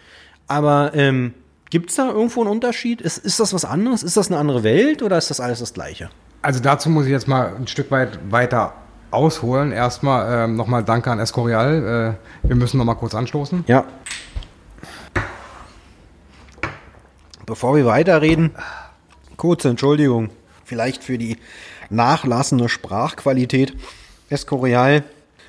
aber 0.46 0.92
ähm, 0.94 1.34
gibt 1.74 1.90
es 1.90 1.96
da 1.96 2.08
irgendwo 2.08 2.42
einen 2.42 2.50
Unterschied? 2.50 3.00
Ist, 3.00 3.18
ist 3.18 3.40
das 3.40 3.52
was 3.52 3.64
anderes? 3.64 4.04
Ist 4.04 4.16
das 4.16 4.30
eine 4.30 4.38
andere 4.38 4.62
Welt 4.62 5.02
oder 5.02 5.18
ist 5.18 5.30
das 5.30 5.40
alles 5.40 5.58
das 5.58 5.74
Gleiche? 5.74 6.08
Also 6.40 6.60
dazu 6.60 6.88
muss 6.88 7.06
ich 7.06 7.10
jetzt 7.10 7.26
mal 7.26 7.56
ein 7.56 7.66
Stück 7.66 7.90
weit 7.90 8.30
weiter 8.30 8.74
ausholen. 9.10 9.72
Erstmal 9.72 10.44
ähm, 10.44 10.54
nochmal 10.54 10.84
Danke 10.84 11.10
an 11.10 11.18
Escorial. 11.18 12.18
Äh, 12.44 12.46
wir 12.46 12.54
müssen 12.54 12.78
nochmal 12.78 12.94
kurz 12.94 13.12
anstoßen. 13.16 13.64
Ja. 13.66 13.86
Bevor 17.44 17.74
wir 17.74 17.86
weiterreden, 17.86 18.52
kurze 19.36 19.68
Entschuldigung. 19.68 20.30
Vielleicht 20.64 21.02
für 21.02 21.18
die 21.18 21.38
nachlassende 21.90 22.68
Sprachqualität. 22.68 23.76
Escorial 24.30 25.02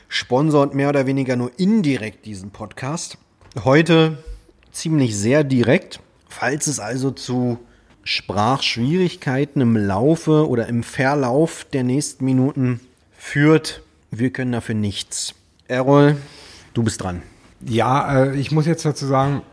sponsort 0.07 0.73
mehr 0.73 0.89
oder 0.89 1.05
weniger 1.05 1.35
nur 1.35 1.51
indirekt 1.59 2.25
diesen 2.25 2.49
Podcast. 2.49 3.19
Heute 3.63 4.23
ziemlich 4.71 5.15
sehr 5.15 5.43
direkt. 5.43 5.99
Falls 6.37 6.67
es 6.67 6.81
also 6.81 7.11
zu 7.11 7.59
Sprachschwierigkeiten 8.03 9.61
im 9.61 9.77
Laufe 9.77 10.49
oder 10.49 10.67
im 10.67 10.83
Verlauf 10.83 11.65
der 11.71 11.83
nächsten 11.85 12.25
Minuten 12.25 12.81
führt, 13.17 13.81
wir 14.11 14.31
können 14.31 14.51
dafür 14.51 14.75
nichts. 14.75 15.33
Errol, 15.69 16.17
du 16.73 16.83
bist 16.83 17.01
dran. 17.01 17.21
Ja, 17.65 18.25
äh, 18.25 18.35
ich 18.35 18.51
muss 18.51 18.65
jetzt 18.65 18.83
dazu 18.83 19.05
sagen, 19.05 19.43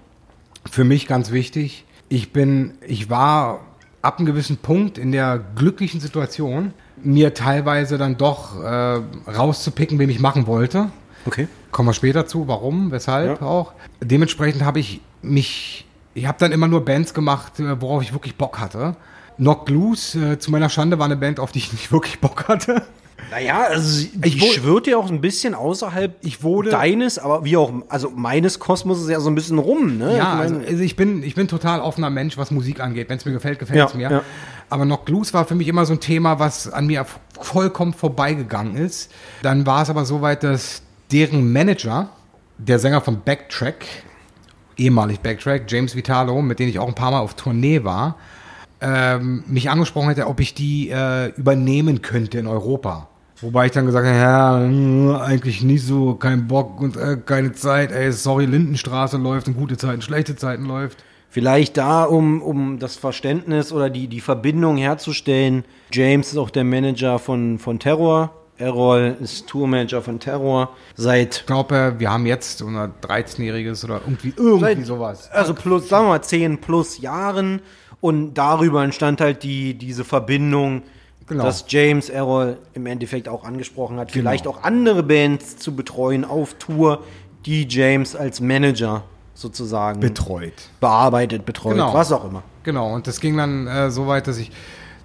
für 0.68 0.82
mich 0.82 1.06
ganz 1.06 1.30
wichtig, 1.30 1.84
ich 2.08 2.32
bin, 2.32 2.72
ich 2.84 3.08
war 3.08 3.60
ab 4.02 4.18
einem 4.18 4.26
gewissen 4.26 4.56
Punkt 4.56 4.98
in 4.98 5.12
der 5.12 5.38
glücklichen 5.54 6.00
Situation, 6.00 6.74
mir 7.00 7.32
teilweise 7.32 7.96
dann 7.96 8.16
doch 8.18 8.60
äh, 8.60 9.00
rauszupicken, 9.30 10.00
wem 10.00 10.10
ich 10.10 10.18
machen 10.18 10.48
wollte. 10.48 10.90
Okay. 11.26 11.46
Kommen 11.70 11.88
wir 11.88 11.94
später 11.94 12.26
zu, 12.26 12.48
warum, 12.48 12.90
weshalb 12.90 13.40
Ja. 13.40 13.46
auch. 13.46 13.72
Dementsprechend 14.00 14.64
habe 14.64 14.80
ich 14.80 15.00
mich, 15.22 15.86
ich 16.14 16.26
habe 16.26 16.38
dann 16.38 16.52
immer 16.52 16.68
nur 16.68 16.84
Bands 16.84 17.14
gemacht, 17.14 17.58
äh, 17.60 17.80
worauf 17.80 18.02
ich 18.02 18.12
wirklich 18.12 18.36
Bock 18.36 18.58
hatte. 18.58 18.96
Knock 19.36 19.68
Loose, 19.70 20.32
äh, 20.32 20.38
zu 20.38 20.50
meiner 20.50 20.68
Schande, 20.68 20.98
war 20.98 21.06
eine 21.06 21.16
Band, 21.16 21.40
auf 21.40 21.52
die 21.52 21.58
ich 21.60 21.72
nicht 21.72 21.90
wirklich 21.92 22.20
Bock 22.20 22.48
hatte. 22.48 22.82
Naja, 23.30 23.62
also 23.68 24.06
Ich 24.24 24.54
schwirrt 24.54 24.86
ja 24.88 24.96
auch 24.98 25.08
ein 25.08 25.20
bisschen 25.20 25.54
außerhalb 25.54 26.16
Ich 26.22 26.42
wurde- 26.42 26.70
deines, 26.70 27.18
aber 27.18 27.44
wie 27.44 27.56
auch, 27.56 27.72
also 27.88 28.10
meines 28.10 28.58
Kosmos 28.58 29.00
ist 29.00 29.08
ja 29.08 29.20
so 29.20 29.30
ein 29.30 29.34
bisschen 29.34 29.58
rum, 29.58 29.96
ne? 29.96 30.16
Ja, 30.18 30.34
ich 30.34 30.40
also, 30.40 30.54
meine, 30.56 30.66
also 30.66 30.82
ich 30.82 30.96
bin, 30.96 31.22
ich 31.22 31.34
bin 31.34 31.48
total 31.48 31.80
offener 31.80 32.10
Mensch, 32.10 32.36
was 32.36 32.50
Musik 32.50 32.80
angeht. 32.80 33.08
Wenn 33.08 33.16
es 33.18 33.24
mir 33.24 33.32
gefällt, 33.32 33.58
gefällt 33.58 33.86
es 33.86 33.92
Ja, 33.92 33.96
mir. 33.96 34.10
ja. 34.16 34.22
Aber 34.68 34.84
Knock 34.84 35.08
Loose 35.08 35.32
war 35.32 35.44
für 35.46 35.54
mich 35.54 35.68
immer 35.68 35.86
so 35.86 35.94
ein 35.94 36.00
Thema, 36.00 36.38
was 36.40 36.70
an 36.70 36.86
mir 36.88 37.06
vollkommen 37.40 37.94
vorbeigegangen 37.94 38.76
ist. 38.76 39.10
Dann 39.42 39.64
war 39.66 39.82
es 39.82 39.88
aber 39.90 40.04
so 40.04 40.20
weit, 40.20 40.42
dass 40.42 40.82
deren 41.10 41.52
Manager, 41.52 42.10
der 42.58 42.78
Sänger 42.80 43.00
von 43.00 43.20
Backtrack, 43.22 43.86
ehemalig 44.82 45.20
Backtrack, 45.20 45.64
James 45.68 45.96
Vitalo, 45.96 46.42
mit 46.42 46.58
dem 46.58 46.68
ich 46.68 46.78
auch 46.78 46.88
ein 46.88 46.94
paar 46.94 47.10
Mal 47.12 47.20
auf 47.20 47.34
Tournee 47.34 47.84
war, 47.84 48.16
ähm, 48.80 49.44
mich 49.46 49.70
angesprochen 49.70 50.08
hätte, 50.08 50.26
ob 50.26 50.40
ich 50.40 50.54
die 50.54 50.90
äh, 50.90 51.28
übernehmen 51.36 52.02
könnte 52.02 52.38
in 52.38 52.46
Europa. 52.46 53.08
Wobei 53.40 53.66
ich 53.66 53.72
dann 53.72 53.86
gesagt 53.86 54.06
habe, 54.06 54.16
ja, 54.16 55.20
eigentlich 55.20 55.62
nicht 55.62 55.84
so, 55.84 56.14
kein 56.14 56.46
Bock 56.46 56.80
und 56.80 56.96
äh, 56.96 57.16
keine 57.24 57.52
Zeit. 57.52 57.90
Ey, 57.90 58.12
sorry, 58.12 58.46
Lindenstraße 58.46 59.16
läuft 59.16 59.48
und 59.48 59.56
gute 59.56 59.76
Zeiten, 59.76 60.02
schlechte 60.02 60.36
Zeiten 60.36 60.64
läuft. 60.66 60.98
vielleicht 61.28 61.78
da, 61.78 62.04
um, 62.04 62.42
um 62.42 62.78
das 62.78 62.96
Verständnis 62.96 63.72
oder 63.72 63.88
die, 63.88 64.06
die 64.06 64.20
Verbindung 64.20 64.76
herzustellen. 64.76 65.64
James 65.90 66.28
ist 66.28 66.36
auch 66.36 66.50
der 66.50 66.64
Manager 66.64 67.18
von, 67.18 67.58
von 67.58 67.78
Terror. 67.78 68.41
Errol 68.62 69.16
ist 69.20 69.46
Tourmanager 69.48 70.00
von 70.02 70.18
Terror. 70.20 70.70
Seit, 70.94 71.36
Ich 71.40 71.46
glaube, 71.46 71.94
wir 71.98 72.10
haben 72.10 72.24
jetzt 72.26 72.62
unser 72.62 72.90
13-jähriges 73.02 73.84
oder 73.84 74.00
irgendwie, 74.06 74.32
irgendwie 74.36 74.60
Seit- 74.76 74.86
sowas. 74.86 75.30
also 75.30 75.52
plus, 75.54 75.88
sagen 75.88 76.04
wir 76.06 76.10
mal, 76.10 76.22
10 76.22 76.58
plus 76.58 76.98
Jahren. 77.00 77.60
Und 78.00 78.34
darüber 78.34 78.82
entstand 78.82 79.20
halt 79.20 79.42
die, 79.42 79.74
diese 79.74 80.04
Verbindung, 80.04 80.82
Genau. 81.28 81.44
dass 81.44 81.64
James 81.68 82.08
Errol 82.10 82.58
im 82.74 82.86
Endeffekt 82.86 83.28
auch 83.28 83.44
angesprochen 83.44 83.98
hat, 83.98 84.10
vielleicht 84.10 84.46
auch 84.48 84.64
andere 84.64 85.02
Bands 85.04 85.56
zu 85.56 85.74
betreuen 85.76 86.24
auf 86.24 86.54
Tour, 86.54 87.04
die 87.46 87.66
James 87.68 88.16
als 88.16 88.40
Manager 88.40 89.04
sozusagen 89.34 90.00
Betreut. 90.00 90.52
bearbeitet, 90.80 91.46
betreut, 91.46 91.74
Genau. 91.74 91.94
was 91.94 92.10
auch 92.12 92.24
immer. 92.24 92.42
Genau, 92.64 92.92
und 92.92 93.06
das 93.06 93.20
ging 93.20 93.36
dann 93.36 93.66
äh, 93.66 93.90
so 93.90 94.06
weit, 94.08 94.26
dass 94.26 94.38
ich, 94.38 94.50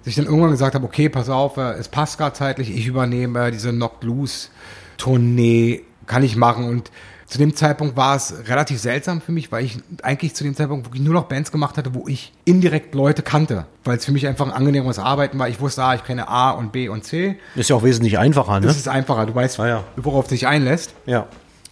dass 0.08 0.12
ich 0.16 0.16
dann 0.16 0.24
irgendwann 0.24 0.52
gesagt 0.52 0.74
habe, 0.74 0.86
okay, 0.86 1.10
pass 1.10 1.28
auf, 1.28 1.58
äh, 1.58 1.72
es 1.72 1.88
passt 1.88 2.16
gerade 2.16 2.32
zeitlich, 2.34 2.74
ich 2.74 2.86
übernehme 2.86 3.48
äh, 3.48 3.50
diese 3.50 3.70
Knocked 3.72 4.04
Loose 4.04 4.48
Tournee, 4.96 5.82
kann 6.06 6.22
ich 6.22 6.34
machen. 6.34 6.64
Und 6.64 6.90
zu 7.26 7.36
dem 7.36 7.54
Zeitpunkt 7.54 7.94
war 7.94 8.16
es 8.16 8.34
relativ 8.46 8.80
seltsam 8.80 9.20
für 9.20 9.32
mich, 9.32 9.52
weil 9.52 9.66
ich 9.66 9.76
eigentlich 10.02 10.34
zu 10.34 10.44
dem 10.44 10.56
Zeitpunkt 10.56 10.86
wirklich 10.86 11.02
nur 11.02 11.12
noch 11.12 11.24
Bands 11.24 11.52
gemacht 11.52 11.76
hatte, 11.76 11.94
wo 11.94 12.08
ich 12.08 12.32
indirekt 12.46 12.94
Leute 12.94 13.20
kannte, 13.22 13.66
weil 13.84 13.98
es 13.98 14.06
für 14.06 14.12
mich 14.12 14.26
einfach 14.26 14.46
ein 14.46 14.52
angenehmeres 14.52 14.98
Arbeiten 14.98 15.38
war. 15.38 15.46
Ich 15.50 15.60
wusste, 15.60 15.84
ah, 15.84 15.94
ich 15.94 16.04
kenne 16.04 16.26
A 16.26 16.52
und 16.52 16.72
B 16.72 16.88
und 16.88 17.04
C. 17.04 17.36
Ist 17.54 17.68
ja 17.68 17.76
auch 17.76 17.82
wesentlich 17.82 18.18
einfacher, 18.18 18.60
ne? 18.60 18.66
Das 18.66 18.78
ist 18.78 18.88
einfacher, 18.88 19.26
du 19.26 19.34
weißt, 19.34 19.60
Ah, 19.60 19.68
ja. 19.68 19.84
worauf 19.96 20.24
du 20.26 20.30
dich 20.30 20.46
einlässt. 20.46 20.94
Ja. 21.04 21.26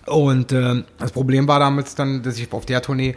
Und 0.05 0.53
ähm, 0.53 0.85
das 0.99 1.11
Problem 1.11 1.49
war 1.49 1.59
damals 1.59 1.95
dann, 1.95 2.23
dass 2.23 2.37
ich 2.39 2.53
auf 2.53 2.67
der 2.67 2.83
Tournee 2.83 3.17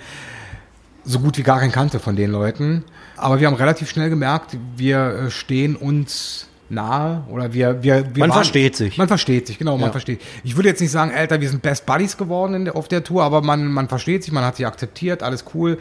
so 1.04 1.20
gut 1.20 1.38
wie 1.38 1.44
gar 1.44 1.60
keinen 1.60 1.74
kannte 1.74 2.00
von 2.00 2.16
den 2.16 2.32
Leuten. 2.32 2.86
Aber 3.20 3.40
wir 3.40 3.48
haben 3.48 3.56
relativ 3.56 3.90
schnell 3.90 4.10
gemerkt, 4.10 4.58
wir 4.78 5.26
äh, 5.28 5.32
stehen 5.32 5.76
uns 5.76 6.48
nahe 6.72 7.24
oder 7.30 7.52
wir 7.54 7.82
wir, 7.84 8.16
wir 8.16 8.20
Man 8.28 8.32
versteht 8.32 8.76
sich. 8.76 8.98
Man 8.98 9.08
versteht 9.08 9.48
sich, 9.48 9.58
genau, 9.58 9.78
man 9.78 9.88
Ja. 9.88 9.92
versteht. 9.92 10.22
Ich 10.44 10.56
würde 10.56 10.70
jetzt 10.70 10.82
nicht 10.82 10.92
sagen, 10.92 11.12
Alter, 11.16 11.42
wir 11.42 11.50
sind 11.50 11.62
Best 11.62 11.86
Buddies 11.86 12.16
geworden 12.16 12.66
der, 12.66 12.76
auf 12.76 12.88
der 12.88 13.04
Tour, 13.04 13.24
aber 13.24 13.42
man 13.42 13.72
man 13.72 13.88
versteht 13.90 14.24
sich, 14.24 14.32
man 14.32 14.44
hat 14.46 14.56
sich 14.58 14.68
akzeptiert, 14.68 15.24
alles 15.24 15.46
cool. 15.54 15.78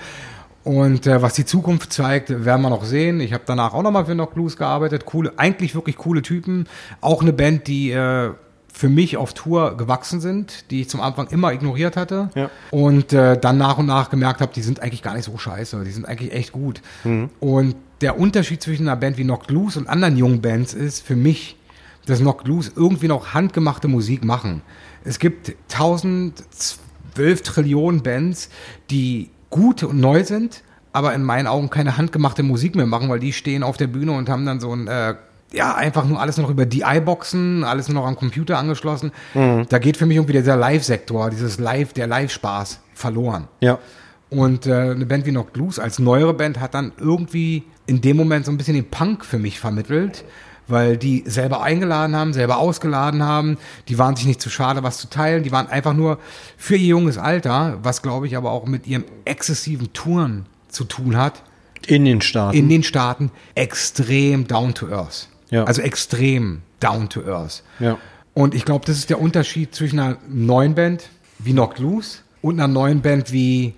Und 0.64 1.06
äh, 1.06 1.22
was 1.22 1.34
die 1.34 1.44
Zukunft 1.46 1.92
zeigt, 1.92 2.30
werden 2.44 2.60
wir 2.62 2.68
noch 2.70 2.84
sehen. 2.84 3.20
Ich 3.20 3.32
habe 3.32 3.44
danach 3.46 3.72
auch 3.74 3.82
nochmal 3.82 4.04
für 4.06 4.12
Knock 4.12 4.34
Loose 4.36 4.56
gearbeitet. 4.56 5.06
Coole, 5.06 5.32
eigentlich 5.36 5.74
wirklich 5.74 5.96
coole 5.96 6.20
Typen. 6.20 6.66
Auch 7.00 7.22
eine 7.22 7.32
Band, 7.32 7.68
die 7.68 7.90
äh, 7.90 8.30
für 8.78 8.88
mich 8.88 9.16
auf 9.16 9.34
Tour 9.34 9.76
gewachsen 9.76 10.20
sind, 10.20 10.70
die 10.70 10.82
ich 10.82 10.88
zum 10.88 11.00
Anfang 11.00 11.26
immer 11.30 11.52
ignoriert 11.52 11.96
hatte. 11.96 12.30
Ja. 12.36 12.48
Und 12.70 13.12
äh, 13.12 13.36
dann 13.36 13.58
nach 13.58 13.76
und 13.76 13.86
nach 13.86 14.08
gemerkt 14.08 14.40
habe, 14.40 14.52
die 14.54 14.62
sind 14.62 14.78
eigentlich 14.78 15.02
gar 15.02 15.14
nicht 15.14 15.24
so 15.24 15.36
scheiße. 15.36 15.82
Die 15.82 15.90
sind 15.90 16.06
eigentlich 16.06 16.32
echt 16.32 16.52
gut. 16.52 16.80
Und 17.40 17.74
der 18.02 18.20
Unterschied 18.20 18.62
zwischen 18.62 18.86
einer 18.86 18.94
Band 18.94 19.18
wie 19.18 19.24
Knocked 19.24 19.50
Loose 19.50 19.80
und 19.80 19.88
anderen 19.88 20.16
jungen 20.16 20.40
Bands 20.40 20.74
ist 20.74 21.04
für 21.04 21.16
mich, 21.16 21.56
dass 22.06 22.20
Knocked 22.20 22.46
Loose 22.46 22.70
irgendwie 22.76 23.08
noch 23.08 23.34
handgemachte 23.34 23.88
Musik 23.88 24.24
machen. 24.24 24.62
Es 25.02 25.18
gibt 25.18 25.56
1012 25.72 27.42
Trillionen 27.42 28.04
Bands, 28.04 28.48
die 28.90 29.30
gut 29.50 29.82
und 29.82 29.98
neu 29.98 30.22
sind, 30.22 30.62
aber 30.92 31.14
in 31.14 31.24
meinen 31.24 31.48
Augen 31.48 31.68
keine 31.68 31.96
handgemachte 31.96 32.44
Musik 32.44 32.76
mehr 32.76 32.86
machen, 32.86 33.08
weil 33.08 33.18
die 33.18 33.32
stehen 33.32 33.64
auf 33.64 33.76
der 33.76 33.88
Bühne 33.88 34.12
und 34.12 34.28
haben 34.28 34.46
dann 34.46 34.60
so 34.60 34.72
ein, 34.72 34.86
äh, 34.86 35.16
ja, 35.52 35.74
einfach 35.74 36.04
nur 36.04 36.20
alles 36.20 36.36
noch 36.36 36.50
über 36.50 36.66
DI-Boxen, 36.66 37.64
alles 37.64 37.88
nur 37.88 38.02
noch 38.02 38.06
am 38.08 38.16
Computer 38.16 38.58
angeschlossen. 38.58 39.12
Da 39.34 39.78
geht 39.78 39.96
für 39.96 40.06
mich 40.06 40.16
irgendwie 40.16 40.34
dieser 40.34 40.56
Live-Sektor, 40.56 41.30
dieses 41.30 41.58
Live, 41.58 41.92
der 41.94 42.06
Live-Spaß 42.06 42.80
verloren. 42.94 43.48
Ja. 43.60 43.78
Und 44.30 44.66
äh, 44.66 44.74
eine 44.90 45.06
Band 45.06 45.24
wie 45.24 45.30
Knocked 45.30 45.56
Loose 45.56 45.82
als 45.82 45.98
neuere 45.98 46.34
Band 46.34 46.60
hat 46.60 46.74
dann 46.74 46.92
irgendwie 46.98 47.64
in 47.86 48.02
dem 48.02 48.16
Moment 48.18 48.44
so 48.44 48.52
ein 48.52 48.58
bisschen 48.58 48.74
den 48.74 48.90
Punk 48.90 49.24
für 49.24 49.38
mich 49.38 49.58
vermittelt, 49.58 50.24
weil 50.66 50.98
die 50.98 51.24
selber 51.26 51.62
eingeladen 51.62 52.14
haben, 52.14 52.34
selber 52.34 52.58
ausgeladen 52.58 53.22
haben. 53.22 53.56
Die 53.88 53.96
waren 53.96 54.16
sich 54.16 54.26
nicht 54.26 54.42
zu 54.42 54.50
schade, 54.50 54.82
was 54.82 54.98
zu 54.98 55.08
teilen. 55.08 55.44
Die 55.44 55.52
waren 55.52 55.66
einfach 55.68 55.94
nur 55.94 56.18
für 56.58 56.76
ihr 56.76 56.88
junges 56.88 57.16
Alter, 57.16 57.78
was 57.82 58.02
glaube 58.02 58.26
ich 58.26 58.36
aber 58.36 58.50
auch 58.50 58.66
mit 58.66 58.86
ihrem 58.86 59.04
exzessiven 59.24 59.94
Touren 59.94 60.44
zu 60.68 60.84
tun 60.84 61.16
hat, 61.16 61.42
In 61.86 62.04
den 62.04 62.20
Staaten. 62.20 62.54
in 62.54 62.68
den 62.68 62.82
Staaten 62.82 63.30
extrem 63.54 64.46
down 64.46 64.74
to 64.74 64.88
earth. 64.90 65.28
Ja. 65.50 65.64
Also 65.64 65.82
extrem 65.82 66.62
down 66.80 67.08
to 67.08 67.22
earth. 67.24 67.62
Ja. 67.80 67.98
Und 68.34 68.54
ich 68.54 68.64
glaube, 68.64 68.84
das 68.86 68.96
ist 68.98 69.10
der 69.10 69.20
Unterschied 69.20 69.74
zwischen 69.74 69.98
einer 69.98 70.18
neuen 70.28 70.74
Band 70.74 71.08
wie 71.38 71.52
Knocked 71.52 71.78
Loose 71.78 72.18
und 72.42 72.60
einer 72.60 72.68
neuen 72.68 73.00
Band 73.00 73.32
wie 73.32 73.74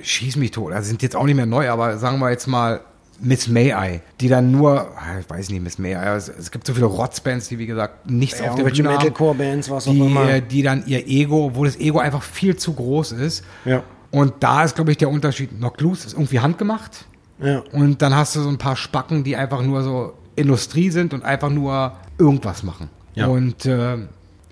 Schieß 0.00 0.36
mich 0.36 0.52
tot. 0.52 0.72
Also 0.72 0.88
sind 0.88 1.02
jetzt 1.02 1.16
auch 1.16 1.24
nicht 1.24 1.34
mehr 1.34 1.46
neu, 1.46 1.68
aber 1.68 1.98
sagen 1.98 2.18
wir 2.20 2.30
jetzt 2.30 2.46
mal 2.46 2.80
Miss 3.20 3.48
May-I, 3.48 4.00
die 4.20 4.28
dann 4.28 4.52
nur, 4.52 4.80
ah, 4.96 5.18
ich 5.18 5.28
weiß 5.28 5.50
nicht, 5.50 5.62
Miss 5.62 5.78
May-I, 5.78 6.16
es, 6.16 6.28
es 6.28 6.52
gibt 6.52 6.66
so 6.66 6.74
viele 6.74 6.86
Rotzbands, 6.86 7.48
die 7.48 7.58
wie 7.58 7.66
gesagt 7.66 8.08
nichts 8.08 8.38
Ja, 8.38 8.50
auf 8.50 8.54
der 8.56 8.64
Bühne 8.64 8.88
haben, 8.90 8.96
Metalcore-Bands, 8.98 9.70
was 9.70 9.88
auch 9.88 9.92
die, 9.92 9.98
immer. 9.98 10.30
äh, 10.30 10.40
die 10.40 10.62
dann 10.62 10.84
ihr 10.86 11.04
Ego, 11.08 11.50
wo 11.54 11.64
das 11.64 11.76
Ego 11.80 11.98
einfach 11.98 12.22
viel 12.22 12.56
zu 12.56 12.74
groß 12.74 13.12
ist. 13.12 13.44
Ja. 13.64 13.82
Und 14.12 14.34
da 14.40 14.62
ist, 14.62 14.76
glaube 14.76 14.92
ich, 14.92 14.96
der 14.98 15.10
Unterschied. 15.10 15.50
Knock 15.50 15.80
Loose 15.80 16.06
ist 16.06 16.12
irgendwie 16.12 16.38
handgemacht. 16.38 17.06
Ja. 17.42 17.62
Und 17.72 18.00
dann 18.02 18.14
hast 18.14 18.36
du 18.36 18.40
so 18.40 18.48
ein 18.48 18.58
paar 18.58 18.76
Spacken, 18.76 19.24
die 19.24 19.36
einfach 19.36 19.62
nur 19.62 19.82
so 19.82 20.14
Industrie 20.38 20.90
sind 20.90 21.12
und 21.14 21.24
einfach 21.24 21.50
nur 21.50 21.92
irgendwas 22.18 22.62
machen. 22.62 22.88
Ja. 23.14 23.26
Und 23.26 23.66
äh, 23.66 23.98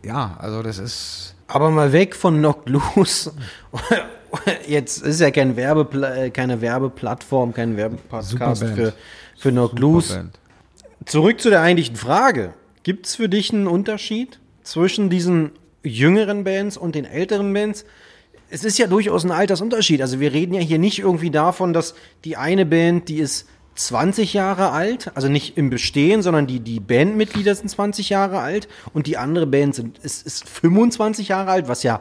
ja, 0.05 0.37
also 0.39 0.63
das 0.63 0.79
ist. 0.79 1.35
Aber 1.49 1.71
mal 1.71 1.93
weg 1.93 2.15
von 2.15 2.39
Knock 2.39 2.69
Loose. 2.69 3.33
Jetzt 4.67 5.03
ist 5.03 5.21
ja 5.21 5.31
kein 5.31 5.57
Werbepla 5.57 6.17
äh, 6.17 6.31
keine 6.31 6.61
Werbeplattform, 6.61 7.55
kein 7.55 7.77
Werbepodcast 7.77 8.65
für, 8.65 8.93
für 9.39 9.51
Knock 9.51 9.79
Loose. 9.79 10.31
Zurück 11.05 11.41
zu 11.41 11.51
der 11.51 11.63
eigentlichen 11.63 11.97
Frage. 11.97 12.53
Gibt 12.83 13.07
es 13.07 13.17
für 13.17 13.29
dich 13.29 13.53
einen 13.53 13.67
Unterschied 13.67 14.39
zwischen 14.63 15.11
diesen 15.11 15.53
jüngeren 15.83 16.45
Bands 16.45 16.77
und 16.77 16.95
den 16.95 17.05
älteren 17.05 17.53
Bands? 17.53 17.85
Es 18.51 18.65
ist 18.65 18.79
ja 18.79 18.87
durchaus 18.87 19.25
ein 19.25 19.31
Altersunterschied. 19.31 20.01
Also 20.01 20.21
wir 20.21 20.33
reden 20.33 20.55
ja 20.55 20.61
hier 20.61 20.79
nicht 20.79 20.99
irgendwie 20.99 21.31
davon, 21.31 21.73
dass 21.73 21.95
die 22.25 22.37
eine 22.37 22.67
Band, 22.67 23.09
die 23.09 23.19
ist 23.19 23.47
20 23.79 24.33
Jahre 24.35 24.71
alt, 24.73 25.11
also 25.15 25.29
nicht 25.29 25.57
im 25.57 25.71
Bestehen, 25.71 26.23
sondern 26.23 26.47
die, 26.47 26.61
die 26.61 26.81
Bandmitglieder 26.81 27.55
sind 27.55 27.69
20 27.69 28.09
Jahre 28.11 28.41
alt 28.41 28.69
und 28.93 29.07
die 29.07 29.17
andere 29.17 29.47
Band 29.47 29.75
sind, 29.75 29.99
ist, 29.99 30.27
ist 30.27 30.49
25 30.49 31.29
Jahre 31.29 31.51
alt, 31.51 31.69
was 31.69 31.83
ja, 31.83 32.01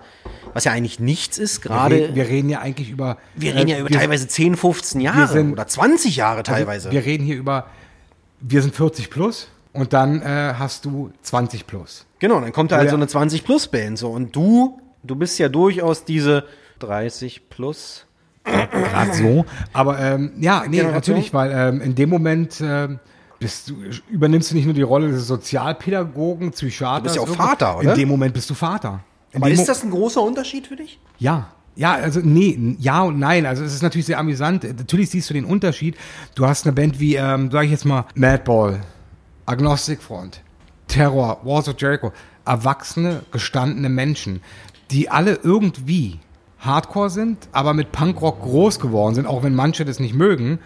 was 0.53 0.63
ja 0.63 0.71
eigentlich 0.71 0.99
nichts 0.99 1.37
ist, 1.37 1.63
Wir, 1.63 1.69
gerade. 1.69 1.95
reden- 1.95 2.15
wir 2.15 2.27
reden 2.27 2.49
ja 2.49 2.59
eigentlich 2.59 2.89
über. 2.89 3.17
Wir 3.35 3.53
reden 3.55 3.67
ja 3.67 3.77
äh, 3.77 3.79
über 3.81 3.89
wir- 3.89 3.97
teilweise 3.97 4.27
10, 4.27 4.55
15 4.57 5.01
Jahre 5.01 5.27
sind- 5.27 5.51
oder 5.51 5.67
20 5.67 6.15
Jahre 6.15 6.37
also 6.39 6.51
teilweise. 6.51 6.91
Wir 6.91 7.05
reden 7.05 7.23
hier 7.25 7.35
über. 7.35 7.67
Wir 8.39 8.61
sind 8.61 8.75
40 8.75 9.09
plus 9.09 9.47
und 9.73 9.93
dann 9.93 10.21
äh, 10.21 10.53
hast 10.57 10.85
du 10.85 11.11
20 11.21 11.67
plus. 11.67 12.05
Genau, 12.19 12.39
dann 12.39 12.51
kommt 12.53 12.71
da 12.71 12.77
halt 12.77 12.85
Ja. 12.85 12.91
so 12.91 12.97
eine 12.97 13.05
20-Plus-Band. 13.05 13.97
So. 13.97 14.09
Und 14.11 14.35
du, 14.35 14.79
du 15.03 15.15
bist 15.15 15.37
ja 15.39 15.49
durchaus 15.49 16.05
diese 16.05 16.45
30 16.79 17.49
plus. 17.49 18.04
Gerade 18.45 19.13
so. 19.13 19.45
Aber 19.73 19.99
ähm, 19.99 20.31
ja, 20.39 20.61
nee, 20.61 20.77
Generation? 20.77 20.93
natürlich, 20.93 21.33
weil 21.33 21.51
ähm, 21.51 21.81
in 21.81 21.95
dem 21.95 22.09
Moment 22.09 22.61
ähm, 22.61 22.99
bist 23.39 23.69
du, 23.69 23.75
übernimmst 24.09 24.51
du 24.51 24.55
nicht 24.55 24.65
nur 24.65 24.73
die 24.73 24.81
Rolle 24.81 25.09
des 25.09 25.27
Sozialpädagogen, 25.27 26.51
Psychiaters. 26.51 27.13
Du 27.13 27.25
bist 27.25 27.37
ja 27.37 27.43
auch. 27.43 27.47
Vater, 27.47 27.77
oder? 27.79 27.91
In 27.91 27.99
dem 27.99 28.09
Moment 28.09 28.33
bist 28.33 28.49
du 28.49 28.53
Vater. 28.53 29.01
In 29.31 29.41
Aber 29.41 29.51
ist 29.51 29.67
das 29.67 29.83
ein 29.83 29.91
großer 29.91 30.21
Unterschied 30.21 30.67
für 30.67 30.75
dich? 30.75 30.99
Ja. 31.19 31.49
Ja, 31.77 31.93
also 31.95 32.21
nee, 32.23 32.77
ja 32.79 33.01
und 33.01 33.19
nein. 33.19 33.45
Also 33.45 33.65
es 33.65 33.73
ist 33.73 33.81
natürlich 33.81 34.05
sehr 34.05 34.17
amüsant. 34.17 34.63
Natürlich 34.63 35.09
siehst 35.09 35.29
du 35.29 35.33
den 35.33 35.43
Unterschied. 35.43 35.97
Du 36.33 36.45
hast 36.45 36.65
eine 36.65 36.71
Band 36.71 37.01
wie, 37.01 37.15
ähm, 37.15 37.51
sag 37.51 37.65
ich 37.65 37.71
jetzt 37.71 37.83
mal, 37.83 38.05
Madball, 38.15 38.81
Agnostic 39.45 40.01
Front, 40.01 40.41
Terror, 40.87 41.41
Wars 41.43 41.67
of 41.67 41.75
Jericho. 41.77 42.13
Erwachsene, 42.45 43.23
gestandene 43.31 43.89
Menschen, 43.89 44.41
die 44.91 45.09
alle 45.09 45.39
irgendwie 45.41 46.19
Hardcore 46.65 47.09
sind, 47.09 47.47
aber 47.51 47.73
mit 47.73 47.91
Punkrock 47.91 48.41
groß 48.41 48.79
geworden 48.79 49.15
sind, 49.15 49.25
auch 49.27 49.43
wenn 49.43 49.55
manche 49.55 49.85
das 49.85 49.99
nicht 49.99 50.13
mögen, 50.13 50.59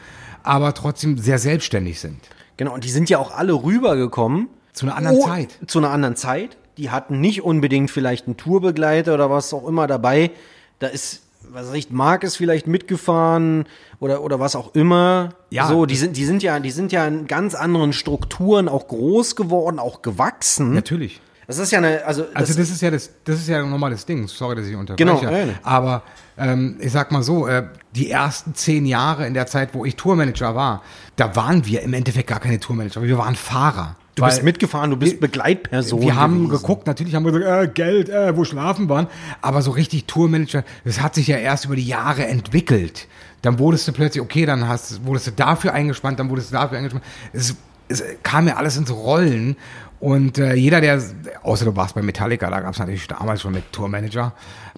aber 0.44 0.74
trotzdem 0.74 1.18
sehr 1.18 1.40
selbstständig 1.40 2.00
sind. 2.00 2.20
Genau, 2.58 2.74
und 2.74 2.84
die 2.84 2.90
sind 2.90 3.10
ja 3.10 3.18
auch 3.20 3.32
alle 3.36 3.54
rübergekommen. 3.54 4.48
Zu 4.74 4.86
einer 4.86 4.96
anderen 4.96 5.18
Oh, 5.18 5.26
Zeit. 5.26 5.58
Zu 5.68 5.80
einer 5.80 5.90
anderen 5.92 6.16
Zeit. 6.16 6.58
Die 6.78 6.90
hatten 6.90 7.20
nicht 7.20 7.44
unbedingt 7.44 7.92
vielleicht 7.92 8.28
einen 8.28 8.38
Tourbegleiter 8.38 9.14
oder 9.14 9.30
was 9.30 9.54
auch 9.54 9.68
immer 9.68 9.88
dabei. 9.88 10.32
Da 10.80 10.88
ist, 10.88 11.24
was 11.50 11.74
ich, 11.74 11.90
Mark 11.90 12.24
ist 12.24 12.38
vielleicht 12.38 12.68
mitgefahren 12.68 13.66
oder, 14.00 14.24
oder 14.24 14.40
was 14.40 14.56
auch 14.56 14.76
immer. 14.76 15.30
Ja, 15.50 15.68
So, 15.68 15.86
die 15.86 15.96
sind, 15.98 16.16
die 16.16 16.26
sind 16.26 16.44
ja, 16.44 16.60
die 16.60 16.72
sind 16.72 16.92
ja 16.92 17.06
in 17.06 17.28
ganz 17.28 17.56
anderen 17.56 17.92
Strukturen 17.92 18.70
auch 18.70 18.88
groß 18.88 19.36
geworden, 19.36 19.80
auch 19.80 20.02
gewachsen. 20.02 20.74
Natürlich. 20.74 21.20
Das 21.50 21.58
ist 21.58 21.72
ja 21.72 21.80
eine, 21.80 22.06
also, 22.06 22.28
Also 22.36 22.54
das 22.54 22.70
ist 22.70 22.80
ja 22.80 22.92
das, 22.92 23.10
das 23.24 23.38
ist 23.38 23.50
ja 23.50 23.66
nochmal 23.66 23.90
das 23.90 24.06
Ding. 24.06 24.28
Sorry, 24.28 24.56
dass 24.56 24.68
ich 24.68 24.76
unterbreche. 24.76 25.26
Genau. 25.26 25.54
Aber 25.64 26.04
ähm, 26.38 26.78
ich 26.80 26.92
sag 26.92 27.12
mal 27.12 27.24
so, 27.24 27.48
äh, 27.48 27.64
die 27.96 28.12
ersten 28.12 28.54
zehn 28.54 28.86
Jahre 28.86 29.26
in 29.26 29.34
der 29.34 29.48
Zeit, 29.48 29.70
wo 29.74 29.84
ich 29.84 29.96
Tourmanager 29.96 30.54
war, 30.54 30.84
da 31.16 31.36
waren 31.36 31.66
wir 31.66 31.82
im 31.82 31.96
Endeffekt 31.96 32.30
gar 32.30 32.40
keine 32.40 32.60
Tourmanager, 32.60 33.02
wir 33.02 33.18
waren 33.18 33.34
Fahrer. 33.36 33.96
du 34.14 34.24
bist 34.24 34.44
mitgefahren, 34.44 34.92
du 34.92 34.98
bist 34.98 35.20
Begleitperson. 35.20 36.00
Wir 36.04 36.16
haben 36.16 36.46
gewesen. 36.46 36.62
geguckt, 36.62 36.86
natürlich 36.86 37.16
haben 37.16 37.26
wir 37.26 37.32
gesagt, 37.32 37.64
äh, 37.64 37.68
Geld, 37.74 38.10
äh, 38.10 38.38
wo 38.38 38.44
schlafen 38.44 38.88
waren. 38.88 39.08
Aber 39.42 39.64
so 39.64 39.72
richtig 39.72 40.06
Tourmanager, 40.06 40.64
das 40.86 41.02
hat 41.02 41.16
sich 41.16 41.26
ja 41.26 41.38
erst 41.38 41.66
über 41.66 41.76
die 41.76 41.88
Jahre 41.88 42.28
entwickelt. 42.28 43.08
Dann 43.42 43.58
wurdest 43.58 43.88
du 43.88 43.92
plötzlich, 43.92 44.22
okay, 44.22 44.46
dann 44.46 44.68
hast, 44.68 45.04
wurdest 45.04 45.26
du 45.26 45.32
dafür 45.32 45.74
eingespannt, 45.74 46.20
dann 46.20 46.30
wurdest 46.30 46.52
du 46.52 46.58
dafür 46.58 46.78
eingespannt. 46.78 47.06
Es, 47.34 47.56
es 47.88 48.04
kam 48.22 48.48
ja 48.48 48.58
alles 48.58 48.78
ins 48.78 48.92
Rollen. 48.92 49.58
Und 50.00 50.38
äh, 50.38 50.54
jeder, 50.54 50.82
der, 50.82 51.02
außer 51.44 51.66
du 51.66 51.76
warst 51.76 51.96
bei 51.96 52.02
Metallica, 52.02 52.50
da 52.50 52.62
gab 52.62 52.74
es 52.74 52.80
natürlich 52.80 53.08
damals 53.08 53.42
schon 53.42 53.54
mit 53.54 53.72
Tourmanager. 53.72 54.34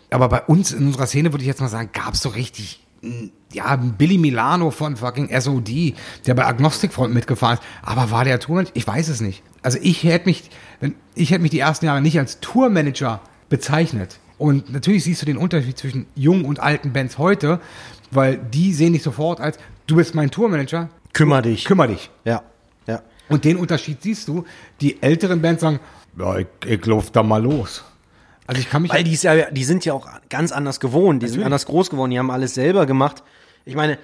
Aber 0.10 0.30
bei 0.30 0.42
uns 0.42 0.72
in 0.72 0.88
unserer 0.88 1.08
Szene 1.08 1.32
würde 1.32 1.44
ich 1.44 1.48
jetzt 1.48 1.62
mal 1.62 1.70
sagen, 1.70 1.90
gab 1.94 2.14
es 2.14 2.22
so 2.22 2.30
richtig 2.30 2.82
ja, 3.52 3.76
Billy 3.76 4.18
Milano 4.18 4.72
von 4.72 4.96
fucking 4.96 5.30
SOD, 5.40 5.96
der 6.26 6.34
bei 6.36 6.46
Agnostic 6.46 6.94
Front 6.94 7.14
mitgefahren 7.14 7.58
ist. 7.58 7.64
Aber 7.82 8.12
war 8.12 8.26
der 8.26 8.40
Tourmanager? 8.40 8.72
Ich 8.76 8.86
weiß 8.86 9.08
es 9.10 9.22
nicht. 9.22 9.44
Also 9.64 9.80
ich 9.82 10.04
hätte 10.04 10.28
mich, 10.28 10.50
wenn, 10.80 10.96
ich 11.16 11.32
hätte 11.32 11.42
mich 11.42 11.52
die 11.52 11.60
ersten 11.60 11.86
Jahre 11.86 12.02
nicht 12.02 12.20
als 12.20 12.40
Tourmanager 12.40 13.22
bezeichnet. 13.50 14.20
Und 14.38 14.72
natürlich 14.72 15.04
siehst 15.04 15.22
du 15.22 15.26
den 15.26 15.38
Unterschied 15.38 15.78
zwischen 15.78 16.06
jungen 16.16 16.46
und 16.46 16.60
alten 16.60 16.94
Bands 16.94 17.18
heute, 17.18 17.60
weil 18.12 18.38
die 18.38 18.74
sehen 18.74 18.94
dich 18.94 19.04
sofort 19.04 19.40
als, 19.40 19.58
du 19.88 19.96
bist 19.98 20.16
mein 20.16 20.32
Tourmanager, 20.32 20.90
Kümmer 21.14 21.42
dich. 21.42 21.66
kümmer 21.66 21.88
dich. 21.88 22.10
Ja. 22.24 22.42
Und 23.32 23.46
den 23.46 23.58
Unterschied 23.58 24.02
siehst 24.02 24.28
du. 24.28 24.46
Die 24.82 25.02
älteren 25.02 25.42
Bands 25.42 25.62
sagen, 25.62 25.80
ja, 26.18 26.38
ich, 26.38 26.48
ich 26.66 26.86
lauf 26.86 27.12
da 27.12 27.24
mal 27.24 27.42
los. 27.42 27.84
Also 28.48 28.62
ich 28.62 28.70
kann 28.70 28.82
mich 28.82 28.92
Weil 28.92 29.04
die, 29.04 29.14
ist 29.14 29.24
ja, 29.24 29.50
die 29.50 29.64
sind 29.64 29.86
ja 29.86 29.94
auch 29.94 30.08
ganz 30.30 30.52
anders 30.52 30.80
gewohnt, 30.80 31.24
die 31.24 31.28
sind 31.28 31.38
Natürlich. 31.38 31.46
anders 31.46 31.66
groß 31.68 31.90
geworden, 31.90 32.12
die 32.12 32.20
haben 32.20 32.32
alles 32.32 32.54
selber 32.54 32.86
gemacht. 32.86 33.24
Ich 33.66 33.76
meine, 33.76 33.98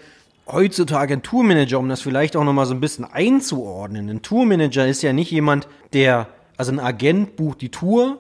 heutzutage 0.48 1.14
ein 1.14 1.24
Tourmanager, 1.24 1.80
um 1.80 1.90
das 1.90 2.02
vielleicht 2.02 2.36
auch 2.38 2.44
nochmal 2.44 2.66
so 2.66 2.74
ein 2.74 2.80
bisschen 2.80 3.04
einzuordnen, 3.04 4.10
ein 4.10 4.22
Tourmanager 4.22 4.88
ist 4.88 5.02
ja 5.02 5.12
nicht 5.12 5.32
jemand, 5.32 5.68
der, 5.94 6.28
also 6.56 6.72
ein 6.72 6.80
Agent 6.80 7.36
bucht 7.36 7.62
die 7.62 7.70
Tour, 7.70 8.20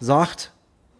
sagt, 0.00 0.52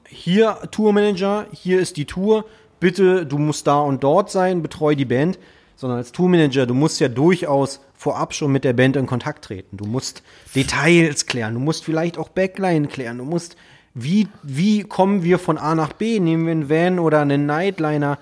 hier 0.06 0.58
Tourmanager, 0.70 1.46
hier 1.52 1.80
ist 1.80 1.96
die 1.96 2.04
Tour, 2.04 2.44
bitte, 2.78 3.26
du 3.26 3.38
musst 3.38 3.66
da 3.66 3.80
und 3.80 4.04
dort 4.04 4.30
sein, 4.30 4.62
betreu 4.62 4.94
die 4.94 5.04
Band, 5.04 5.38
sondern 5.74 5.98
als 5.98 6.12
Tourmanager, 6.12 6.66
du 6.66 6.74
musst 6.74 7.00
ja 7.00 7.08
durchaus 7.08 7.80
vorab 8.00 8.32
schon 8.32 8.50
mit 8.50 8.64
der 8.64 8.72
Band 8.72 8.96
in 8.96 9.04
Kontakt 9.04 9.44
treten. 9.44 9.76
Du 9.76 9.84
musst 9.84 10.22
Details 10.54 11.26
klären, 11.26 11.52
du 11.52 11.60
musst 11.60 11.84
vielleicht 11.84 12.16
auch 12.16 12.30
Backline 12.30 12.88
klären, 12.88 13.18
du 13.18 13.26
musst, 13.26 13.56
wie, 13.92 14.26
wie 14.42 14.84
kommen 14.84 15.22
wir 15.22 15.38
von 15.38 15.58
A 15.58 15.74
nach 15.74 15.92
B? 15.92 16.18
Nehmen 16.18 16.46
wir 16.46 16.52
einen 16.52 16.70
Van 16.70 16.98
oder 16.98 17.20
einen 17.20 17.44
Nightliner? 17.44 18.18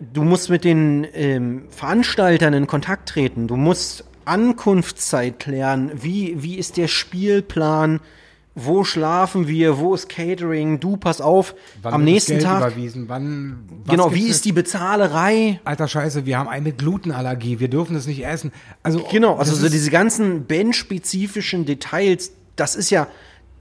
Du 0.00 0.24
musst 0.24 0.48
mit 0.48 0.64
den 0.64 1.06
ähm, 1.12 1.64
Veranstaltern 1.68 2.54
in 2.54 2.66
Kontakt 2.66 3.10
treten, 3.10 3.48
du 3.48 3.56
musst 3.56 4.04
Ankunftszeit 4.24 5.38
klären, 5.38 5.90
wie, 5.94 6.42
wie 6.42 6.56
ist 6.56 6.78
der 6.78 6.88
Spielplan, 6.88 8.00
wo 8.54 8.84
schlafen 8.84 9.46
wir, 9.46 9.78
wo 9.78 9.94
ist 9.94 10.08
Catering, 10.08 10.80
du 10.80 10.96
pass 10.96 11.20
auf, 11.20 11.54
Wann 11.82 11.94
am 11.94 12.04
nächsten 12.04 12.40
Tag, 12.40 12.72
Überwiesen? 12.72 13.08
Wann, 13.08 13.68
genau, 13.88 14.12
wie 14.14 14.26
ist 14.28 14.44
die 14.44 14.52
Bezahlerei? 14.52 15.60
Alter 15.64 15.86
Scheiße, 15.86 16.26
wir 16.26 16.38
haben 16.38 16.48
einen 16.48 16.64
mit 16.64 16.78
Glutenallergie, 16.78 17.60
wir 17.60 17.68
dürfen 17.68 17.94
das 17.94 18.06
nicht 18.06 18.24
essen. 18.24 18.52
Also 18.82 19.06
Genau, 19.10 19.36
also 19.36 19.54
so 19.54 19.68
diese 19.68 19.90
ganzen 19.90 20.46
bandspezifischen 20.46 21.66
Details, 21.66 22.32
das 22.56 22.74
ist 22.74 22.90
ja, 22.90 23.06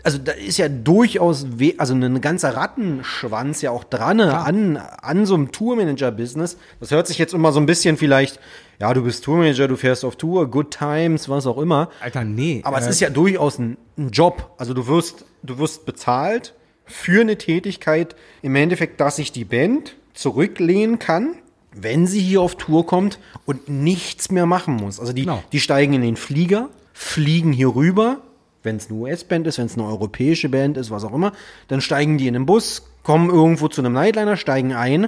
also 0.07 0.19
da 0.19 0.31
ist 0.31 0.57
ja 0.57 0.69
durchaus, 0.69 1.45
also 1.77 1.93
ein 1.93 2.21
ganzer 2.21 2.55
Rattenschwanz 2.55 3.61
ja 3.61 3.71
auch 3.71 3.83
dran 3.83 4.21
an, 4.21 4.77
an 4.77 5.25
so 5.25 5.33
einem 5.33 5.51
Tourmanager-Business. 5.51 6.57
Das 6.79 6.91
hört 6.91 7.07
sich 7.07 7.17
jetzt 7.17 7.33
immer 7.33 7.51
so 7.51 7.59
ein 7.59 7.65
bisschen 7.65 7.97
vielleicht, 7.97 8.39
ja, 8.79 8.93
du 8.93 9.03
bist 9.03 9.25
Tourmanager, 9.25 9.67
du 9.67 9.75
fährst 9.75 10.05
auf 10.05 10.15
Tour, 10.15 10.49
Good 10.49 10.71
Times, 10.71 11.27
was 11.27 11.45
auch 11.45 11.57
immer. 11.57 11.89
Alter, 11.99 12.23
nee. 12.23 12.61
Aber 12.63 12.77
es 12.77 12.85
äh, 12.85 12.91
ist 12.91 13.01
ja 13.01 13.09
durchaus 13.09 13.59
ein, 13.59 13.75
ein 13.97 14.11
Job. 14.11 14.51
Also 14.57 14.73
du 14.73 14.87
wirst, 14.87 15.25
du 15.43 15.57
wirst 15.57 15.85
bezahlt 15.85 16.53
für 16.85 17.19
eine 17.19 17.37
Tätigkeit, 17.37 18.15
im 18.41 18.55
Endeffekt, 18.55 19.01
dass 19.01 19.17
sich 19.17 19.33
die 19.33 19.43
Band 19.43 19.97
zurücklehnen 20.13 20.99
kann, 20.99 21.35
wenn 21.75 22.07
sie 22.07 22.21
hier 22.21 22.41
auf 22.41 22.55
Tour 22.55 22.85
kommt 22.85 23.19
und 23.45 23.67
nichts 23.67 24.31
mehr 24.31 24.45
machen 24.45 24.77
muss. 24.77 25.01
Also 25.01 25.11
die, 25.11 25.23
Genau. 25.23 25.43
die 25.51 25.59
steigen 25.59 25.91
in 25.91 26.01
den 26.01 26.15
Flieger, 26.15 26.69
fliegen 26.93 27.51
hier 27.51 27.75
rüber, 27.75 28.21
wenn 28.67 28.75
es 28.75 28.89
eine 28.91 28.99
US-Band 28.99 29.47
ist, 29.47 29.57
wenn 29.57 29.65
es 29.65 29.73
eine 29.73 29.85
europäische 29.87 30.49
Band 30.49 30.77
ist, 30.77 30.91
was 30.91 31.03
auch 31.03 31.13
immer, 31.13 31.31
dann 31.69 31.81
steigen 31.81 32.17
die 32.19 32.27
in 32.27 32.33
den 32.35 32.45
Bus, 32.45 32.83
kommen 33.01 33.29
irgendwo 33.29 33.67
zu 33.69 33.81
einem 33.81 33.93
Nightliner, 33.93 34.37
steigen 34.37 34.73
ein 34.73 35.07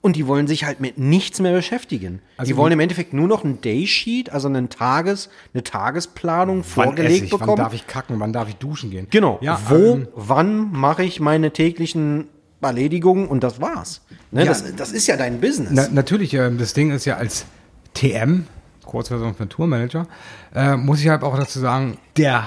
und 0.00 0.14
die 0.14 0.26
wollen 0.26 0.46
sich 0.46 0.64
halt 0.64 0.78
mit 0.80 0.98
nichts 0.98 1.40
mehr 1.40 1.52
beschäftigen. 1.52 2.20
Also 2.36 2.52
die 2.52 2.56
wollen 2.56 2.72
im 2.72 2.80
Endeffekt 2.80 3.12
nur 3.12 3.26
noch 3.26 3.42
ein 3.42 3.60
Daysheet, 3.60 4.30
also 4.30 4.46
einen 4.46 4.68
Tages, 4.68 5.28
eine 5.54 5.64
Tagesplanung 5.64 6.58
wann 6.58 6.64
vorgelegt 6.64 7.24
ich, 7.24 7.30
bekommen. 7.30 7.48
Wann 7.48 7.56
darf 7.56 7.74
ich 7.74 7.86
kacken? 7.86 8.20
Wann 8.20 8.32
darf 8.32 8.48
ich 8.48 8.56
duschen 8.56 8.90
gehen? 8.90 9.08
Genau. 9.10 9.38
Ja, 9.40 9.60
Wo, 9.68 9.94
ähm, 9.94 10.08
wann 10.14 10.70
mache 10.70 11.02
ich 11.02 11.18
meine 11.18 11.50
täglichen 11.50 12.28
Erledigung 12.60 13.28
und 13.28 13.42
das 13.42 13.60
war's. 13.60 14.02
Ne, 14.30 14.42
Ja. 14.44 14.46
das, 14.46 14.76
das 14.76 14.92
ist 14.92 15.06
ja 15.06 15.16
dein 15.16 15.40
Business. 15.40 15.72
Na, 15.72 15.88
natürlich, 15.90 16.34
ähm, 16.34 16.58
das 16.58 16.74
Ding 16.74 16.90
ist 16.90 17.04
ja 17.04 17.16
als 17.16 17.46
TM, 17.94 18.44
Kurzversion 18.84 19.34
für 19.34 19.48
Tourmanager, 19.48 20.06
äh, 20.54 20.76
muss 20.76 21.00
ich 21.00 21.08
halt 21.08 21.22
auch 21.22 21.36
dazu 21.36 21.58
sagen, 21.58 21.98
der 22.16 22.44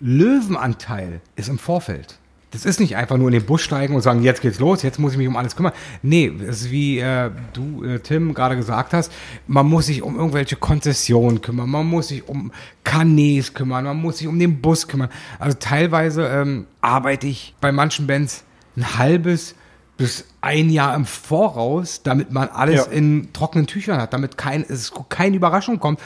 Löwenanteil 0.00 1.20
ist 1.36 1.48
im 1.48 1.58
Vorfeld. 1.58 2.18
Das 2.50 2.64
ist 2.64 2.78
nicht 2.78 2.94
einfach 2.94 3.16
nur 3.16 3.26
in 3.26 3.32
den 3.32 3.44
Bus 3.44 3.62
steigen 3.62 3.96
und 3.96 4.02
sagen, 4.02 4.22
jetzt 4.22 4.40
geht's 4.40 4.60
los, 4.60 4.82
jetzt 4.82 5.00
muss 5.00 5.10
ich 5.12 5.18
mich 5.18 5.26
um 5.26 5.36
alles 5.36 5.56
kümmern. 5.56 5.72
Nee, 6.02 6.32
es 6.46 6.60
ist 6.62 6.70
wie 6.70 7.00
äh, 7.00 7.32
du, 7.52 7.82
äh, 7.82 7.98
Tim, 7.98 8.32
gerade 8.32 8.54
gesagt 8.54 8.92
hast, 8.92 9.10
man 9.48 9.66
muss 9.66 9.86
sich 9.86 10.02
um 10.02 10.14
irgendwelche 10.16 10.54
Konzessionen 10.54 11.40
kümmern, 11.40 11.68
man 11.68 11.84
muss 11.86 12.08
sich 12.08 12.28
um 12.28 12.52
Kanäs 12.84 13.54
kümmern, 13.54 13.84
man 13.86 13.96
muss 13.96 14.18
sich 14.18 14.28
um 14.28 14.38
den 14.38 14.60
Bus 14.60 14.86
kümmern. 14.86 15.08
Also 15.40 15.56
teilweise 15.58 16.28
ähm, 16.28 16.66
arbeite 16.80 17.26
ich 17.26 17.56
bei 17.60 17.72
manchen 17.72 18.06
Bands 18.06 18.44
ein 18.76 18.98
halbes 18.98 19.56
bis 19.96 20.24
ein 20.40 20.70
Jahr 20.70 20.94
im 20.94 21.06
Voraus, 21.06 22.02
damit 22.02 22.32
man 22.32 22.48
alles 22.48 22.86
Ja. 22.86 22.92
in 22.92 23.32
trockenen 23.32 23.66
Tüchern 23.66 24.00
hat, 24.00 24.12
damit 24.12 24.36
kein, 24.36 24.64
es 24.68 24.92
keine 25.08 25.36
Überraschung 25.36 25.78
kommt. 25.80 26.00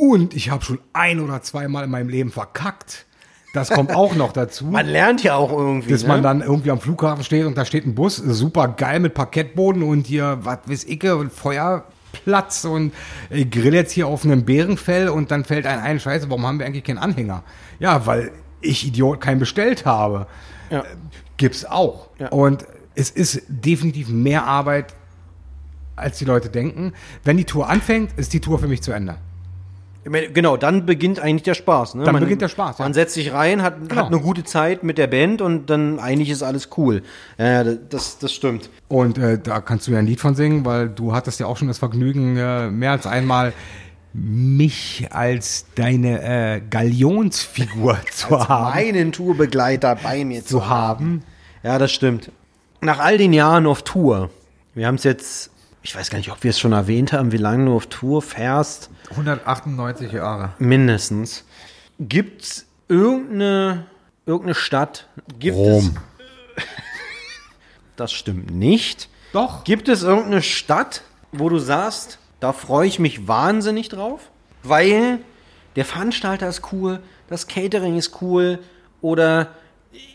Und 0.00 0.32
ich 0.32 0.48
habe 0.48 0.64
schon 0.64 0.78
ein 0.94 1.20
oder 1.20 1.42
zweimal 1.42 1.84
in 1.84 1.90
meinem 1.90 2.08
Leben 2.08 2.30
verkackt. 2.30 3.04
Das 3.52 3.68
kommt 3.68 3.94
auch 3.94 4.14
noch 4.14 4.32
dazu. 4.32 4.64
man 4.70 4.86
lernt 4.86 5.22
ja 5.22 5.34
auch 5.34 5.52
irgendwie. 5.52 5.90
dass 5.90 6.04
ne? 6.04 6.08
man 6.08 6.22
dann 6.22 6.40
irgendwie 6.40 6.70
am 6.70 6.80
Flughafen 6.80 7.22
steht 7.22 7.44
und 7.44 7.58
da 7.58 7.66
steht 7.66 7.84
ein 7.84 7.94
Bus, 7.94 8.16
super 8.16 8.68
geil 8.68 9.00
mit 9.00 9.12
Parkettboden 9.12 9.82
und 9.82 10.06
hier, 10.06 10.38
was 10.40 10.60
weiß 10.64 10.84
ich, 10.84 11.04
und 11.04 11.30
Feuerplatz 11.30 12.64
und 12.64 12.94
ich 13.28 13.50
grill 13.50 13.74
jetzt 13.74 13.92
hier 13.92 14.06
auf 14.06 14.24
einem 14.24 14.46
Bärenfell 14.46 15.10
und 15.10 15.30
dann 15.30 15.44
fällt 15.44 15.66
ein 15.66 15.80
ein, 15.80 16.00
scheiße, 16.00 16.30
warum 16.30 16.46
haben 16.46 16.58
wir 16.58 16.64
eigentlich 16.64 16.84
keinen 16.84 16.96
Anhänger? 16.96 17.42
Ja, 17.78 18.06
weil 18.06 18.32
ich 18.62 18.86
Idiot 18.86 19.20
keinen 19.20 19.38
bestellt 19.38 19.84
habe. 19.84 20.28
Ja. 20.70 20.84
Gibt's 21.36 21.66
auch. 21.66 22.08
Ja. 22.18 22.28
Und 22.28 22.64
es 22.94 23.10
ist 23.10 23.42
definitiv 23.48 24.08
mehr 24.08 24.46
Arbeit, 24.46 24.94
als 25.94 26.16
die 26.16 26.24
Leute 26.24 26.48
denken. 26.48 26.94
Wenn 27.22 27.36
die 27.36 27.44
Tour 27.44 27.68
anfängt, 27.68 28.18
ist 28.18 28.32
die 28.32 28.40
Tour 28.40 28.58
für 28.58 28.66
mich 28.66 28.80
zu 28.80 28.92
Ende. 28.92 29.18
Meine, 30.08 30.30
Genau, 30.30 30.56
dann 30.56 30.86
beginnt 30.86 31.20
eigentlich 31.20 31.42
der 31.42 31.54
Spaß. 31.54 31.94
Ne? 31.94 32.04
Dann 32.04 32.14
man, 32.14 32.22
beginnt 32.22 32.40
der 32.42 32.48
Spaß, 32.48 32.78
ja. 32.78 32.84
Man 32.84 32.94
setzt 32.94 33.14
sich 33.14 33.32
rein, 33.32 33.62
hat, 33.62 33.80
Genau. 33.88 33.96
hat 33.96 34.06
eine 34.06 34.20
gute 34.20 34.44
Zeit 34.44 34.82
mit 34.82 34.96
der 34.98 35.06
Band 35.06 35.42
und 35.42 35.68
dann 35.68 35.98
eigentlich 35.98 36.30
ist 36.30 36.42
alles 36.42 36.70
cool. 36.78 37.02
Ja, 37.38 37.64
das, 37.64 38.18
das 38.18 38.32
stimmt. 38.32 38.70
Und 38.88 39.18
äh, 39.18 39.38
da 39.38 39.60
kannst 39.60 39.86
du 39.86 39.92
ja 39.92 39.98
ein 39.98 40.06
Lied 40.06 40.20
von 40.20 40.34
singen, 40.34 40.64
weil 40.64 40.88
du 40.88 41.12
hattest 41.12 41.38
ja 41.40 41.46
auch 41.46 41.56
schon 41.56 41.68
das 41.68 41.78
Vergnügen, 41.78 42.36
äh, 42.36 42.70
mehr 42.70 42.92
als 42.92 43.06
einmal 43.06 43.52
mich 44.12 45.06
als 45.10 45.66
deine 45.76 46.22
äh, 46.22 46.60
Galionsfigur 46.68 47.98
zu 48.10 48.48
haben. 48.48 48.74
Meinen 48.74 49.12
Tourbegleiter 49.12 49.96
bei 50.02 50.24
mir 50.24 50.44
Zu 50.44 50.68
haben. 50.68 51.22
Ja, 51.62 51.78
das 51.78 51.92
stimmt. 51.92 52.30
Nach 52.80 52.98
all 52.98 53.18
den 53.18 53.32
Jahren 53.32 53.66
auf 53.66 53.82
Tour, 53.82 54.30
wir 54.74 54.86
haben 54.86 54.94
es 54.94 55.04
jetzt, 55.04 55.50
ich 55.82 55.94
weiß 55.94 56.10
gar 56.10 56.18
nicht, 56.18 56.30
ob 56.30 56.42
wir 56.42 56.50
es 56.50 56.58
schon 56.60 56.72
erwähnt 56.72 57.12
haben, 57.12 57.32
wie 57.32 57.36
lange 57.38 57.66
du 57.66 57.76
auf 57.76 57.86
Tour 57.86 58.22
fährst, 58.22 58.90
198 59.10 60.12
Jahre. 60.12 60.52
mindestens. 60.58 61.44
Gibt's 61.98 62.66
irgendeine, 62.88 63.86
irgendeine 64.26 64.54
Stadt? 64.54 65.06
Gibt 65.38 65.56
Rom. 65.56 65.96
Es, 66.56 66.64
das 67.96 68.12
stimmt 68.12 68.50
nicht. 68.50 69.08
Doch. 69.32 69.64
Gibt 69.64 69.88
es 69.88 70.02
irgendeine 70.02 70.42
Stadt, 70.42 71.02
wo 71.32 71.48
du 71.48 71.58
sagst, 71.58 72.18
da 72.40 72.52
freue 72.52 72.86
ich 72.88 72.98
mich 72.98 73.28
wahnsinnig 73.28 73.88
drauf? 73.88 74.30
Weil 74.62 75.18
der 75.76 75.84
Veranstalter 75.84 76.48
ist 76.48 76.72
cool, 76.72 77.00
das 77.28 77.46
Catering 77.46 77.96
ist 77.96 78.20
cool 78.22 78.58
oder 79.00 79.48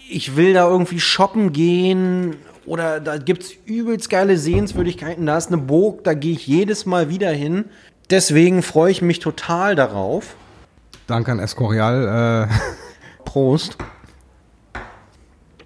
ich 0.10 0.36
will 0.36 0.54
da 0.54 0.68
irgendwie 0.68 1.00
shoppen 1.00 1.54
gehen 1.54 2.36
oder 2.66 3.00
da 3.00 3.18
gibt's 3.18 3.52
übelst 3.66 4.10
geile 4.10 4.38
Sehenswürdigkeiten, 4.38 5.26
da 5.26 5.38
ist 5.38 5.48
eine 5.48 5.58
Burg, 5.58 6.04
da 6.04 6.14
gehe 6.14 6.34
ich 6.34 6.48
jedes 6.48 6.86
Mal 6.86 7.10
wieder 7.10 7.32
hin. 7.32 7.66
Deswegen 8.10 8.62
freue 8.62 8.92
ich 8.92 9.02
mich 9.02 9.20
total 9.20 9.76
darauf. 9.76 10.36
Danke 11.08 11.32
an 11.32 11.40
Escorial. 11.40 12.48
Äh, 12.50 12.54
Prost. 13.26 13.78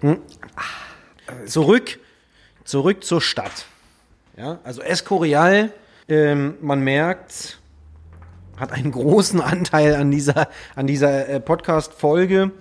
Hm. 0.00 0.18
Zurück, 1.46 1.98
zurück 2.64 3.04
zur 3.04 3.20
Stadt. 3.20 3.66
Ja, 4.36 4.58
also 4.64 4.80
Escorial, 4.80 5.72
ähm, 6.08 6.54
man 6.60 6.80
merkt, 6.80 7.58
hat 8.56 8.72
einen 8.72 8.90
großen 8.90 9.40
Anteil 9.42 9.94
an 9.94 10.10
dieser, 10.10 10.48
an 10.74 10.86
dieser 10.86 11.28
äh, 11.28 11.40
Podcast-Folge. 11.40 12.52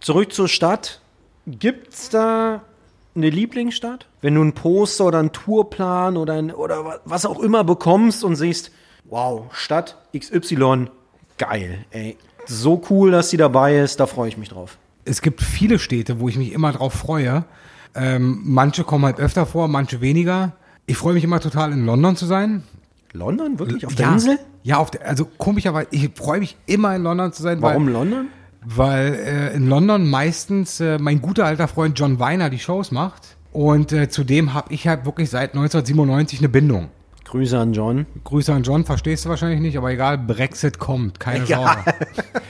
Zurück 0.00 0.32
zur 0.32 0.48
Stadt. 0.48 1.00
Gibt's 1.46 2.08
da 2.08 2.62
eine 3.14 3.30
Lieblingsstadt? 3.30 4.06
Wenn 4.20 4.34
du 4.34 4.42
ein 4.42 4.52
Poster 4.52 5.06
oder 5.06 5.18
einen 5.18 5.32
Tourplan 5.32 6.16
oder, 6.16 6.34
ein, 6.34 6.50
oder 6.52 6.84
wa- 6.84 7.00
was 7.04 7.26
auch 7.26 7.40
immer 7.40 7.64
bekommst 7.64 8.24
und 8.24 8.36
siehst, 8.36 8.70
wow, 9.04 9.44
Stadt 9.52 9.96
XY, 10.16 10.88
geil, 11.38 11.84
ey. 11.90 12.16
So 12.46 12.82
cool, 12.90 13.10
dass 13.12 13.30
sie 13.30 13.36
dabei 13.36 13.78
ist, 13.78 14.00
da 14.00 14.06
freue 14.06 14.28
ich 14.28 14.36
mich 14.36 14.48
drauf. 14.48 14.78
es 15.04 15.22
gibt 15.22 15.40
viele 15.42 15.78
Städte, 15.78 16.18
wo 16.20 16.28
ich 16.28 16.36
mich 16.36 16.52
immer 16.52 16.72
drauf 16.72 16.92
freue. 16.94 17.44
Ähm, 17.94 18.40
manche 18.44 18.84
kommen 18.84 19.04
halt 19.04 19.18
öfter 19.20 19.46
vor, 19.46 19.68
manche 19.68 20.00
weniger. 20.00 20.52
Ich 20.86 20.96
freue 20.96 21.14
mich 21.14 21.24
immer 21.24 21.40
total 21.40 21.72
in 21.72 21.84
London 21.86 22.16
zu 22.16 22.26
sein. 22.26 22.62
London? 23.12 23.58
Wirklich? 23.58 23.86
Auf 23.86 23.94
der 23.94 24.06
ja, 24.06 24.12
Insel? 24.14 24.38
Ja, 24.62 24.76
auf 24.78 24.90
der, 24.90 25.06
also 25.06 25.26
komischerweise, 25.26 25.88
ich 25.90 26.10
freue 26.14 26.40
mich 26.40 26.56
immer 26.66 26.96
in 26.96 27.02
London 27.02 27.32
zu 27.32 27.42
sein. 27.42 27.60
Warum 27.60 27.88
London? 27.88 28.28
Weil 28.64 29.14
äh, 29.14 29.54
in 29.54 29.68
London 29.68 30.08
meistens 30.08 30.80
äh, 30.80 30.98
mein 30.98 31.20
guter 31.20 31.46
alter 31.46 31.68
Freund 31.68 31.98
John 31.98 32.18
Weiner 32.18 32.50
die 32.50 32.58
Shows 32.58 32.90
macht. 32.90 33.36
Und 33.52 33.92
äh, 33.92 34.08
zudem 34.08 34.54
habe 34.54 34.72
ich 34.72 34.88
halt 34.88 35.04
wirklich 35.04 35.30
seit 35.30 35.50
1997 35.50 36.38
eine 36.38 36.48
Bindung. 36.48 36.88
Grüße 37.24 37.58
an 37.58 37.72
John. 37.72 38.04
Grüße 38.24 38.52
an 38.52 38.62
John, 38.62 38.84
verstehst 38.84 39.24
du 39.24 39.30
wahrscheinlich 39.30 39.60
nicht, 39.60 39.78
aber 39.78 39.90
egal, 39.90 40.18
Brexit 40.18 40.78
kommt, 40.78 41.18
keine 41.18 41.46
Ja. 41.46 41.58
Sorge. 41.82 41.94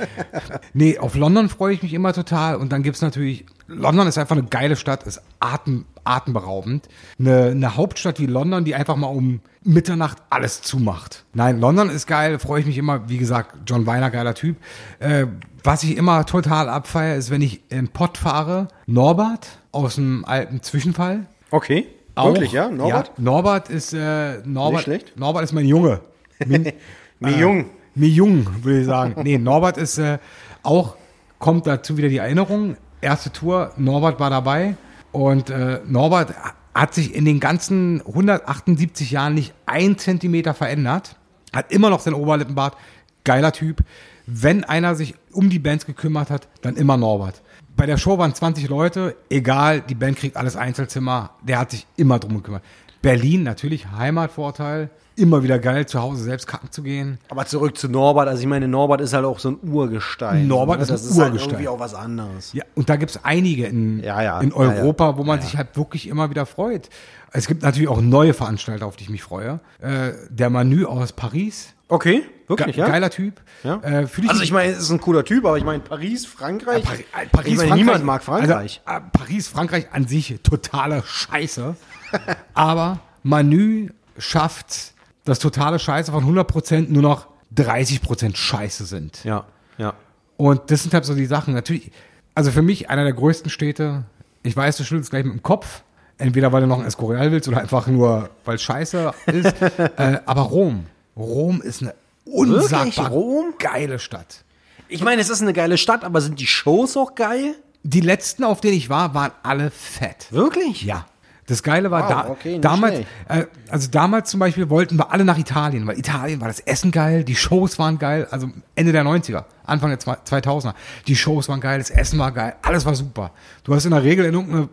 nee, 0.74 0.98
auf 0.98 1.14
London 1.14 1.48
freue 1.48 1.74
ich 1.74 1.82
mich 1.84 1.94
immer 1.94 2.12
total. 2.12 2.56
Und 2.56 2.72
dann 2.72 2.82
gibt's 2.82 3.00
natürlich, 3.00 3.46
London 3.68 4.08
ist 4.08 4.18
einfach 4.18 4.36
eine 4.36 4.46
geile 4.46 4.74
Stadt, 4.74 5.04
ist 5.04 5.22
atem, 5.38 5.84
atemberaubend. 6.02 6.88
Eine, 7.18 7.46
eine 7.50 7.76
Hauptstadt 7.76 8.18
wie 8.18 8.26
London, 8.26 8.64
die 8.64 8.74
einfach 8.74 8.96
mal 8.96 9.06
um 9.06 9.40
Mitternacht 9.62 10.18
alles 10.30 10.62
zumacht. 10.62 11.24
Nein, 11.32 11.60
London 11.60 11.88
ist 11.88 12.08
geil, 12.08 12.40
freue 12.40 12.60
ich 12.60 12.66
mich 12.66 12.78
immer, 12.78 13.08
wie 13.08 13.18
gesagt, 13.18 13.58
John 13.66 13.86
Weiner, 13.86 14.10
geiler 14.10 14.34
Typ. 14.34 14.56
Äh, 14.98 15.26
was 15.64 15.82
ich 15.82 15.96
immer 15.96 16.26
total 16.26 16.68
abfeiere, 16.68 17.16
ist, 17.16 17.30
wenn 17.30 17.42
ich 17.42 17.62
im 17.70 17.88
Pott 17.88 18.18
fahre, 18.18 18.68
Norbert 18.86 19.58
aus 19.70 19.96
dem 19.96 20.24
alten 20.24 20.62
Zwischenfall. 20.62 21.26
Okay. 21.50 21.86
Auch. 22.14 22.26
Wirklich, 22.26 22.52
ja? 22.52 22.68
Norbert? 22.68 23.08
Ja, 23.08 23.14
Norbert 23.22 23.68
ist, 23.70 23.92
äh, 23.92 24.38
Norbert, 24.44 24.72
Nicht 24.72 24.82
schlecht. 24.84 25.18
Norbert 25.18 25.44
ist 25.44 25.52
mein 25.52 25.66
Junge. 25.66 26.00
Min, 26.46 26.72
Mir 27.20 27.38
jung. 27.38 27.66
mir 27.94 28.08
jung, 28.08 28.46
würde 28.64 28.80
ich 28.80 28.86
sagen. 28.86 29.14
Nee, 29.22 29.38
Norbert 29.38 29.76
ist 29.76 29.98
äh, 29.98 30.18
auch, 30.64 30.96
kommt 31.38 31.66
dazu 31.66 31.96
wieder 31.96 32.08
die 32.08 32.16
Erinnerung. 32.16 32.76
Erste 33.00 33.30
Tour, 33.30 33.72
Norbert 33.76 34.18
war 34.18 34.28
dabei. 34.28 34.76
Und 35.12 35.50
äh, 35.50 35.80
Norbert 35.86 36.34
hat 36.74 36.94
sich 36.94 37.14
in 37.14 37.24
den 37.24 37.38
ganzen 37.38 38.00
178 38.06 39.10
Jahren 39.12 39.34
nicht 39.34 39.54
ein 39.66 39.98
Zentimeter 39.98 40.54
verändert. 40.54 41.16
Hat 41.52 41.70
immer 41.70 41.90
noch 41.90 42.00
sein 42.00 42.14
Oberlippenbart. 42.14 42.76
Geiler 43.24 43.52
Typ. 43.52 43.82
Wenn 44.26 44.64
einer 44.64 44.94
sich 44.94 45.14
um 45.32 45.50
die 45.50 45.58
Bands 45.58 45.86
gekümmert 45.86 46.30
hat, 46.30 46.48
dann 46.62 46.76
immer 46.76 46.96
Norbert. 46.96 47.42
Bei 47.76 47.86
der 47.86 47.96
Show 47.96 48.18
waren 48.18 48.34
20 48.34 48.68
Leute, 48.68 49.16
egal, 49.30 49.80
die 49.80 49.94
Band 49.94 50.18
kriegt 50.18 50.36
alles 50.36 50.56
Einzelzimmer, 50.56 51.30
der 51.42 51.58
hat 51.58 51.70
sich 51.70 51.86
immer 51.96 52.18
drum 52.18 52.36
gekümmert. 52.36 52.62
Berlin, 53.00 53.42
natürlich 53.42 53.90
Heimatvorteil, 53.90 54.90
immer 55.16 55.42
wieder 55.42 55.58
geil, 55.58 55.86
zu 55.86 56.00
Hause 56.00 56.22
selbst 56.22 56.46
kacken 56.46 56.70
zu 56.70 56.82
gehen. 56.82 57.18
Aber 57.28 57.44
zurück 57.46 57.76
zu 57.76 57.88
Norbert. 57.88 58.28
Also 58.28 58.40
ich 58.42 58.46
meine, 58.46 58.68
Norbert 58.68 59.00
ist 59.00 59.12
halt 59.12 59.24
auch 59.24 59.40
so 59.40 59.50
ein 59.50 59.58
Urgestein. 59.62 60.46
Norbert 60.46 60.78
ne? 60.78 60.84
ist 60.84 60.90
ein 60.90 60.94
das 60.94 61.04
ist 61.04 61.18
halt 61.18 61.32
Urgestein. 61.32 61.50
irgendwie 61.50 61.68
auch 61.68 61.80
was 61.80 61.94
anderes. 61.94 62.52
Ja, 62.52 62.64
und 62.76 62.88
da 62.88 62.96
gibt's 62.96 63.18
einige 63.24 63.66
in, 63.66 64.02
Ja, 64.02 64.22
ja, 64.22 64.40
in 64.40 64.50
ja, 64.50 64.56
Europa, 64.56 65.18
wo 65.18 65.24
man 65.24 65.40
sich 65.40 65.56
halt 65.56 65.76
wirklich 65.76 66.08
immer 66.08 66.30
wieder 66.30 66.46
freut. 66.46 66.88
Es 67.32 67.46
gibt 67.46 67.62
natürlich 67.62 67.88
auch 67.88 68.00
neue 68.00 68.34
Veranstalter, 68.34 68.86
auf 68.86 68.96
die 68.96 69.04
ich 69.04 69.10
mich 69.10 69.22
freue. 69.22 69.60
Äh, 69.80 70.12
der 70.30 70.50
Manu 70.50 70.86
aus 70.86 71.12
Paris, 71.12 71.74
Okay, 71.92 72.22
wirklich, 72.46 72.74
ge 72.74 72.84
ja? 72.84 72.88
geiler 72.88 73.10
Typ. 73.10 73.42
Ja. 73.62 73.76
Äh, 73.82 74.06
fühl 74.06 74.26
Also 74.26 74.42
ich 74.42 74.50
meine, 74.50 74.72
es 74.72 74.78
ist 74.78 74.90
ein 74.90 74.98
cooler 74.98 75.26
Typ, 75.26 75.44
aber 75.44 75.58
ich 75.58 75.64
meine, 75.64 75.80
Paris, 75.80 76.24
Frankreich. 76.24 76.82
Pari 76.82 77.00
äh, 77.00 77.26
Paris, 77.30 77.52
ich 77.52 77.56
meine, 77.58 77.68
Frankreich, 77.68 77.76
niemand 77.76 78.04
mag 78.06 78.24
Frankreich. 78.24 78.80
Also, 78.86 79.06
Paris, 79.12 79.48
Frankreich 79.48 79.88
an 79.92 80.06
sich 80.06 80.40
totale 80.42 81.02
Scheiße. 81.04 81.76
Aber 82.54 83.00
Manu 83.22 83.88
schafft 84.16 84.94
das 85.26 85.38
totale 85.38 85.78
Scheiße 85.78 86.12
von 86.12 86.24
100% 86.24 86.86
nur 86.88 87.02
noch 87.02 87.26
30% 87.54 88.36
Scheiße 88.36 88.86
sind. 88.86 89.22
ja, 89.24 89.44
ja. 89.76 89.92
Und 90.38 90.70
das 90.70 90.82
sind 90.82 90.94
halt 90.94 91.04
so 91.04 91.14
die 91.14 91.26
Sachen. 91.26 91.52
Natürlich, 91.52 91.92
also 92.34 92.50
für 92.50 92.62
mich 92.62 92.88
einer 92.88 93.04
der 93.04 93.12
größten 93.12 93.50
Städte. 93.50 94.04
Ich 94.42 94.56
weiß, 94.56 94.78
du 94.78 94.84
schüttelst 94.84 95.10
gleich 95.10 95.24
mit 95.24 95.34
dem 95.34 95.42
Kopf. 95.42 95.82
Entweder 96.16 96.52
weil 96.52 96.62
du 96.62 96.66
noch 96.68 96.78
ein 96.78 96.86
Escorial 96.86 97.32
willst 97.32 97.48
oder 97.48 97.60
einfach 97.60 97.86
nur, 97.86 98.30
weil 98.46 98.56
es 98.56 98.62
scheiße 98.62 99.12
ist. 99.26 99.54
äh, 99.98 100.20
aber 100.24 100.40
Rom. 100.42 100.86
Rom 101.16 101.60
ist 101.62 101.82
eine 101.82 101.94
unsagbar 102.24 103.08
Rom? 103.10 103.54
geile 103.58 103.98
Stadt. 103.98 104.44
Ich 104.88 105.02
meine, 105.02 105.20
es 105.22 105.30
ist 105.30 105.42
eine 105.42 105.52
geile 105.52 105.78
Stadt, 105.78 106.04
aber 106.04 106.20
sind 106.20 106.38
die 106.40 106.46
Shows 106.46 106.96
auch 106.96 107.14
geil? 107.14 107.54
Die 107.82 108.00
letzten, 108.00 108.44
auf 108.44 108.60
denen 108.60 108.76
ich 108.76 108.88
war, 108.90 109.14
waren 109.14 109.32
alle 109.42 109.70
fett. 109.70 110.26
Wirklich? 110.30 110.82
Ja. 110.82 111.06
Das 111.46 111.64
Geile 111.64 111.90
war, 111.90 112.04
Wow, 112.04 112.08
da, 112.08 112.28
okay, 112.30 112.58
damals, 112.60 113.00
äh, 113.28 113.46
also 113.68 113.88
damals 113.90 114.30
zum 114.30 114.38
Beispiel 114.38 114.70
wollten 114.70 114.96
wir 114.96 115.10
alle 115.10 115.24
nach 115.24 115.36
Italien, 115.36 115.86
weil 115.88 115.98
Italien 115.98 116.40
war 116.40 116.46
das 116.46 116.60
Essen 116.60 116.92
geil, 116.92 117.24
die 117.24 117.34
Shows 117.34 117.78
waren 117.80 117.98
geil, 117.98 118.28
also 118.30 118.48
Ende 118.76 118.92
der 118.92 119.02
90er, 119.02 119.44
Anfang 119.64 119.90
der 119.90 119.98
zwei- 119.98 120.18
2000er. 120.24 120.74
Die 121.08 121.16
Shows 121.16 121.48
waren 121.48 121.60
geil, 121.60 121.78
das 121.80 121.90
Essen 121.90 122.18
war 122.20 122.30
geil, 122.30 122.54
alles 122.62 122.84
war 122.86 122.94
super. 122.94 123.32
Du 123.64 123.74
hast 123.74 123.84
in 123.84 123.90
der 123.90 124.04
Regel 124.04 124.24
in 124.24 124.34
irgendeinem 124.34 124.68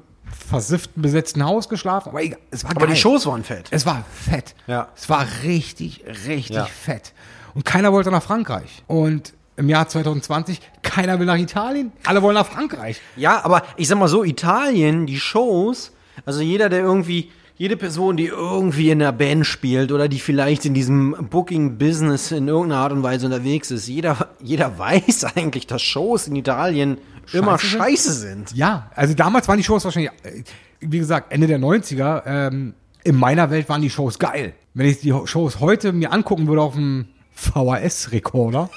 versifften, 0.49 1.01
besetzten 1.01 1.43
Haus 1.43 1.69
geschlafen, 1.69 2.09
aber 2.09 2.21
egal, 2.23 2.39
es 2.51 2.63
war 2.63 2.71
Aber 2.71 2.81
geil. 2.85 2.95
die 2.95 2.99
Shows 2.99 3.25
waren 3.25 3.43
fett. 3.43 3.67
Es 3.71 3.85
war 3.85 4.03
fett. 4.13 4.55
Ja. 4.67 4.87
Es 4.95 5.09
war 5.09 5.25
richtig, 5.43 6.03
richtig 6.27 6.55
Ja. 6.55 6.65
fett. 6.65 7.13
Und 7.53 7.65
keiner 7.65 7.91
wollte 7.91 8.11
nach 8.11 8.23
Frankreich. 8.23 8.83
Und 8.87 9.33
im 9.57 9.67
Jahr 9.69 9.87
2020, 9.87 10.61
keiner 10.83 11.19
will 11.19 11.25
nach 11.25 11.37
Italien, 11.37 11.91
alle 12.05 12.21
wollen 12.21 12.35
nach 12.35 12.45
Frankreich. 12.47 13.01
Ja, 13.15 13.43
aber 13.43 13.63
ich 13.75 13.87
sag 13.87 13.97
mal 13.97 14.07
so, 14.07 14.23
Italien, 14.23 15.05
die 15.05 15.19
Shows, 15.19 15.91
also 16.25 16.41
jeder, 16.41 16.69
der 16.69 16.79
irgendwie, 16.79 17.31
jede 17.59 17.75
Person, 17.75 18.15
die 18.15 18.27
irgendwie 18.27 18.89
in 18.89 18.99
der 18.99 19.11
Band 19.11 19.45
spielt 19.45 19.91
oder 19.91 20.07
die 20.07 20.19
vielleicht 20.19 20.65
in 20.65 20.73
diesem 20.73 21.13
Booking-Business 21.29 22.31
in 22.31 22.47
irgendeiner 22.47 22.81
Art 22.81 22.93
und 22.93 23.03
Weise 23.03 23.25
unterwegs 23.25 23.69
ist, 23.69 23.85
jeder, 23.89 24.29
jeder 24.41 24.79
weiß 24.79 25.25
eigentlich, 25.35 25.67
dass 25.67 25.81
Shows 25.81 26.29
in 26.29 26.37
Italien 26.37 26.99
immer 27.33 27.59
Scheiße 27.59 27.67
sind? 27.67 27.79
scheiße 27.81 28.13
sind. 28.13 28.55
Ja, 28.55 28.89
also 28.95 29.13
damals 29.13 29.49
waren 29.49 29.57
die 29.57 29.65
Shows 29.65 29.83
wahrscheinlich, 29.83 30.09
äh, 30.23 30.43
wie 30.79 30.99
gesagt, 30.99 31.33
Ende 31.33 31.47
der 31.47 31.59
90er. 31.59 32.23
Ähm, 32.25 32.75
in 33.03 33.17
meiner 33.17 33.51
Welt 33.51 33.67
waren 33.67 33.81
die 33.81 33.89
Shows 33.89 34.19
geil. 34.19 34.53
Wenn 34.73 34.85
ich 34.85 35.01
die 35.01 35.13
Shows 35.25 35.59
heute 35.59 35.91
mir 35.91 36.13
angucken 36.13 36.47
würde 36.47 36.61
auf 36.61 36.75
dem 36.75 37.09
VHS-Rekorder, 37.33 38.69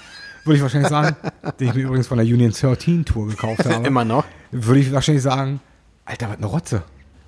würde 0.44 0.56
ich 0.56 0.62
wahrscheinlich 0.62 0.90
sagen, 0.90 1.14
den 1.60 1.68
ich 1.68 1.74
mir 1.74 1.82
übrigens 1.82 2.08
von 2.08 2.18
der 2.18 2.26
Union 2.26 2.50
13 2.50 3.04
Tour 3.04 3.28
gekauft 3.28 3.64
habe. 3.64 3.86
Immer 3.86 4.04
noch. 4.04 4.24
Würde 4.50 4.80
ich 4.80 4.92
wahrscheinlich 4.92 5.22
sagen, 5.22 5.60
Alter, 6.04 6.30
was 6.30 6.38
eine 6.38 6.46
Rotze. 6.46 6.82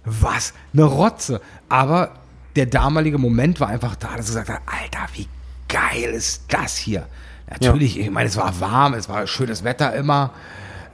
Was? 0.04 0.52
Eine 0.72 0.84
Rotze. 0.84 1.40
Aber 1.68 2.10
der 2.56 2.66
damalige 2.66 3.18
Moment 3.18 3.60
war 3.60 3.68
einfach 3.68 3.96
da, 3.96 4.08
dass 4.16 4.28
ich 4.28 4.34
gesagt 4.34 4.48
habe, 4.48 4.60
Alter, 4.66 5.08
wie 5.14 5.28
geil 5.68 6.10
ist 6.10 6.44
das 6.48 6.76
hier? 6.76 7.06
Natürlich, 7.48 7.98
ich 7.98 8.10
meine, 8.10 8.28
es 8.28 8.36
war 8.36 8.58
warm, 8.60 8.94
es 8.94 9.08
war 9.08 9.26
schönes 9.26 9.64
Wetter 9.64 9.94
immer. 9.94 10.32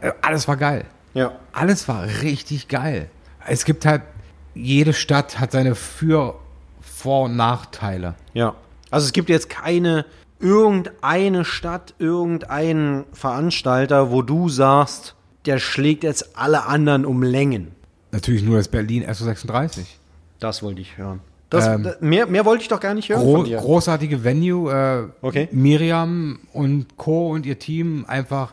Äh, 0.01 0.13
Alles 0.23 0.49
war 0.49 0.57
geil. 0.57 0.85
Ja. 1.15 1.33
Alles 1.53 1.87
war 1.89 2.05
richtig 2.23 2.69
geil. 2.69 3.09
Es 3.47 3.65
gibt 3.65 3.87
halt, 3.87 4.03
jede 4.55 4.93
Stadt 4.93 5.39
hat 5.39 5.53
seine 5.53 5.75
Für-, 5.75 6.35
Vor- 6.81 7.25
und 7.25 7.37
Nachteile. 7.37 8.15
Ja. 8.35 8.55
Also 8.91 9.07
es 9.07 9.13
gibt 9.13 9.29
jetzt 9.29 9.49
keine, 9.49 10.05
irgendeine 10.41 11.45
Stadt, 11.45 11.95
irgendeinen 11.99 13.05
Veranstalter, 13.13 14.11
wo 14.11 14.23
du 14.23 14.49
sagst, 14.49 15.15
der 15.47 15.59
schlägt 15.59 16.03
jetzt 16.05 16.37
alle 16.37 16.67
anderen 16.67 17.05
um 17.05 17.23
Längen. 17.23 17.75
Natürlich 18.13 18.43
nur 18.43 18.57
das 18.57 18.69
Berlin 18.69 19.05
SO36. 19.07 19.83
Das 20.39 20.63
wollte 20.63 20.81
ich 20.81 20.97
hören. 20.99 21.21
Das, 21.51 21.67
Ähm, 21.67 21.89
mehr, 22.01 22.27
mehr 22.27 22.45
wollte 22.45 22.63
ich 22.63 22.69
doch 22.69 22.81
gar 22.81 22.95
nicht 22.95 23.09
hören 23.09 23.23
Gro 23.23 23.43
großartige 23.43 24.23
Venue. 24.25 24.71
Äh, 24.73 25.09
Okay. 25.27 25.49
Miriam 25.53 26.39
und 26.53 26.97
Co. 26.97 27.31
und 27.31 27.45
ihr 27.47 27.59
Team 27.59 28.05
einfach, 28.07 28.53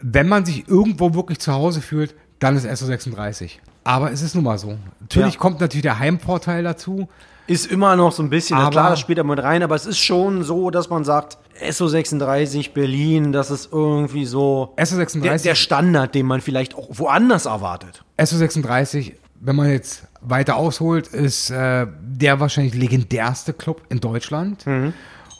wenn 0.00 0.28
man 0.28 0.44
sich 0.44 0.68
irgendwo 0.68 1.14
wirklich 1.14 1.38
zu 1.38 1.52
Hause 1.52 1.80
fühlt, 1.80 2.14
dann 2.38 2.56
ist 2.56 2.66
SO36. 2.66 3.52
Aber 3.84 4.12
es 4.12 4.22
ist 4.22 4.34
nun 4.34 4.44
mal 4.44 4.58
so. 4.58 4.76
Natürlich 5.00 5.34
Ja. 5.34 5.40
kommt 5.40 5.60
natürlich 5.60 5.82
der 5.82 5.98
Heimvorteil 5.98 6.62
dazu. 6.62 7.08
Ist 7.46 7.66
immer 7.70 7.96
noch 7.96 8.12
so 8.12 8.22
ein 8.22 8.30
bisschen, 8.30 8.56
Aber- 8.56 8.70
klar, 8.70 8.90
das 8.90 9.00
spielt 9.00 9.18
da 9.18 9.22
mit 9.24 9.42
rein, 9.42 9.62
aber 9.62 9.74
es 9.74 9.84
ist 9.86 9.98
schon 9.98 10.42
so, 10.44 10.70
dass 10.70 10.88
man 10.88 11.04
sagt, 11.04 11.36
SO36 11.60 12.72
Berlin, 12.72 13.32
das 13.32 13.50
ist 13.50 13.70
irgendwie 13.72 14.24
so 14.26 14.74
SO36 14.76 15.20
der, 15.20 15.38
der 15.38 15.54
Standard, 15.54 16.14
den 16.14 16.26
man 16.26 16.40
vielleicht 16.40 16.74
auch 16.74 16.88
woanders 16.90 17.46
erwartet. 17.46 18.04
SO36, 18.18 19.12
wenn 19.40 19.56
man 19.56 19.70
jetzt 19.70 20.04
weiter 20.20 20.56
ausholt, 20.56 21.06
ist 21.08 21.50
äh, 21.50 21.86
der 22.00 22.40
wahrscheinlich 22.40 22.74
legendärste 22.74 23.52
Club 23.52 23.82
in 23.88 24.00
Deutschland. 24.00 24.64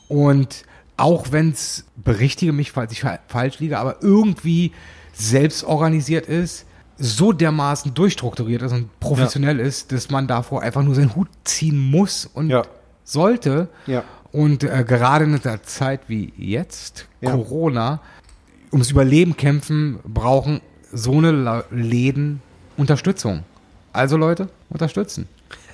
Und 0.08 0.64
auch 0.96 1.32
wenn 1.32 1.50
es, 1.50 1.84
berichtige 1.96 2.52
mich, 2.52 2.70
falls 2.72 2.92
ich 2.92 3.00
fa- 3.00 3.18
falsch 3.26 3.58
liege, 3.58 3.78
aber 3.78 3.96
irgendwie 4.02 4.72
selbst 5.12 5.64
organisiert 5.64 6.26
ist, 6.26 6.66
so 6.96 7.32
dermaßen 7.32 7.94
durchstrukturiert 7.94 8.62
ist 8.62 8.72
und 8.72 9.00
professionell 9.00 9.58
ist, 9.58 9.90
dass 9.90 10.10
man 10.10 10.28
davor 10.28 10.62
einfach 10.62 10.82
nur 10.82 10.94
seinen 10.94 11.16
Hut 11.16 11.28
ziehen 11.42 11.78
muss 11.78 12.26
und 12.26 12.50
Ja. 12.50 12.62
sollte. 13.02 13.68
Ja. 13.86 14.04
Und 14.34 14.64
äh, 14.64 14.84
gerade 14.84 15.26
in 15.26 15.40
einer 15.40 15.62
Zeit 15.62 16.00
wie 16.08 16.32
jetzt, 16.36 17.06
Ja. 17.20 17.30
Corona, 17.30 18.00
ums 18.72 18.90
Überleben 18.90 19.36
kämpfen, 19.36 20.00
brauchen 20.04 20.60
so 20.92 21.12
eine 21.18 21.64
Läden 21.70 22.42
Unterstützung. 22.76 23.44
Also 23.92 24.16
Leute, 24.16 24.48
unterstützen. 24.70 25.28